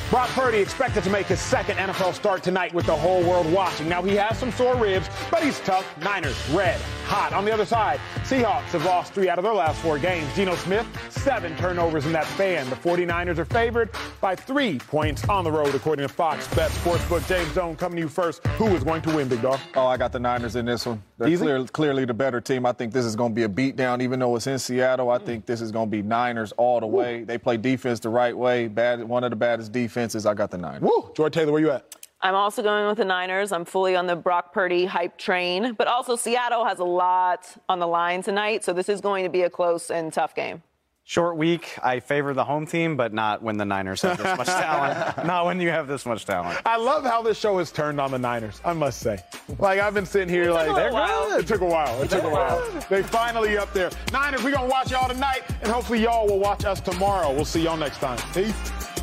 Brock 0.09 0.29
Purdy 0.29 0.59
expected 0.59 1.03
to 1.03 1.09
make 1.09 1.25
his 1.25 1.41
second 1.41 1.75
NFL 1.75 2.13
start 2.13 2.41
tonight 2.41 2.73
with 2.73 2.85
the 2.85 2.95
whole 2.95 3.21
world 3.23 3.51
watching. 3.51 3.89
Now, 3.89 4.01
he 4.01 4.15
has 4.15 4.37
some 4.37 4.53
sore 4.53 4.77
ribs, 4.77 5.09
but 5.29 5.43
he's 5.43 5.59
tough. 5.59 5.85
Niners, 6.01 6.37
red, 6.51 6.79
hot. 7.05 7.33
On 7.33 7.43
the 7.43 7.51
other 7.51 7.65
side, 7.65 7.99
Seahawks 8.23 8.69
have 8.71 8.85
lost 8.85 9.11
three 9.11 9.27
out 9.27 9.37
of 9.37 9.43
their 9.43 9.53
last 9.53 9.81
four 9.81 9.99
games. 9.99 10.33
Geno 10.33 10.55
Smith, 10.55 10.87
seven 11.09 11.57
turnovers 11.57 12.05
in 12.05 12.13
that 12.13 12.25
span. 12.27 12.69
The 12.69 12.77
49ers 12.77 13.37
are 13.37 13.43
favored 13.43 13.89
by 14.21 14.33
three 14.33 14.79
points 14.79 15.27
on 15.27 15.43
the 15.43 15.51
road, 15.51 15.75
according 15.75 16.07
to 16.07 16.13
Fox 16.13 16.47
Bet 16.55 16.71
Sportsbook. 16.71 17.27
James 17.27 17.51
Stone 17.51 17.75
coming 17.75 17.97
to 17.97 18.03
you 18.03 18.07
first. 18.07 18.47
Who 18.47 18.67
is 18.67 18.85
going 18.85 19.01
to 19.01 19.13
win, 19.13 19.27
Big 19.27 19.41
Dog? 19.41 19.59
Oh, 19.75 19.87
I 19.87 19.97
got 19.97 20.13
the 20.13 20.19
Niners 20.21 20.55
in 20.55 20.65
this 20.65 20.85
one. 20.85 21.03
They're 21.17 21.35
clear, 21.35 21.65
clearly 21.65 22.05
the 22.05 22.13
better 22.13 22.39
team. 22.39 22.65
I 22.65 22.71
think 22.71 22.93
this 22.93 23.03
is 23.03 23.17
going 23.17 23.31
to 23.31 23.35
be 23.35 23.43
a 23.43 23.49
beatdown, 23.49 24.01
even 24.01 24.21
though 24.21 24.37
it's 24.37 24.47
in 24.47 24.57
Seattle. 24.57 25.09
I 25.09 25.17
think 25.17 25.45
this 25.45 25.59
is 25.59 25.73
going 25.73 25.87
to 25.87 25.91
be 25.91 26.01
Niners 26.01 26.53
all 26.53 26.79
the 26.79 26.87
way. 26.87 27.25
They 27.25 27.37
play 27.37 27.57
defense 27.57 27.99
the 27.99 28.09
right 28.09 28.37
way. 28.37 28.69
Bad, 28.69 29.03
one 29.03 29.25
of 29.25 29.31
the 29.31 29.35
baddest 29.35 29.73
defenses. 29.73 29.96
I 29.97 30.33
got 30.33 30.51
the 30.51 30.57
Niners. 30.57 30.81
Woo! 30.81 31.11
Joy 31.15 31.29
Taylor, 31.29 31.51
where 31.51 31.61
you 31.61 31.71
at? 31.71 31.95
I'm 32.21 32.35
also 32.35 32.63
going 32.63 32.87
with 32.87 32.97
the 32.97 33.05
Niners. 33.05 33.51
I'm 33.51 33.65
fully 33.65 33.95
on 33.95 34.07
the 34.07 34.15
Brock 34.15 34.53
Purdy 34.53 34.85
hype 34.85 35.17
train. 35.17 35.73
But 35.73 35.87
also, 35.87 36.15
Seattle 36.15 36.65
has 36.65 36.79
a 36.79 36.83
lot 36.83 37.47
on 37.69 37.79
the 37.79 37.87
line 37.87 38.23
tonight, 38.23 38.63
so 38.63 38.73
this 38.73 38.89
is 38.89 39.01
going 39.01 39.23
to 39.23 39.29
be 39.29 39.43
a 39.43 39.49
close 39.49 39.91
and 39.91 40.11
tough 40.11 40.33
game. 40.33 40.63
Short 41.03 41.37
week. 41.37 41.77
I 41.81 42.01
favor 42.01 42.33
the 42.33 42.43
home 42.43 42.67
team, 42.67 42.97
but 42.97 43.13
not 43.13 43.41
when 43.41 43.55
the 43.55 43.63
Niners 43.63 44.01
have 44.01 44.17
this 44.17 44.37
much 44.37 44.47
talent. 44.47 45.17
not 45.25 45.45
when 45.45 45.61
you 45.61 45.69
have 45.69 45.87
this 45.87 46.05
much 46.05 46.25
talent. 46.25 46.59
I 46.65 46.75
love 46.75 47.05
how 47.05 47.21
this 47.21 47.39
show 47.39 47.59
has 47.59 47.71
turned 47.71 48.01
on 48.01 48.11
the 48.11 48.19
Niners. 48.19 48.59
I 48.65 48.73
must 48.73 48.99
say, 48.99 49.17
like 49.57 49.79
I've 49.79 49.93
been 49.93 50.05
sitting 50.05 50.27
here 50.27 50.51
like 50.51 50.75
they're 50.75 50.91
good. 50.91 51.45
It 51.45 51.47
took 51.47 51.61
a 51.61 51.65
while. 51.65 52.01
It 52.01 52.09
took 52.09 52.25
a 52.25 52.29
while. 52.29 52.61
They 52.89 53.03
finally 53.03 53.57
up 53.57 53.71
there. 53.71 53.89
Niners, 54.11 54.43
we 54.43 54.51
are 54.51 54.55
gonna 54.55 54.67
watch 54.67 54.91
y'all 54.91 55.07
tonight, 55.07 55.43
and 55.61 55.71
hopefully 55.71 56.03
y'all 56.03 56.27
will 56.27 56.39
watch 56.39 56.65
us 56.65 56.81
tomorrow. 56.81 57.31
We'll 57.31 57.45
see 57.45 57.63
y'all 57.63 57.77
next 57.77 57.99
time. 57.99 58.19
Peace. 58.33 58.96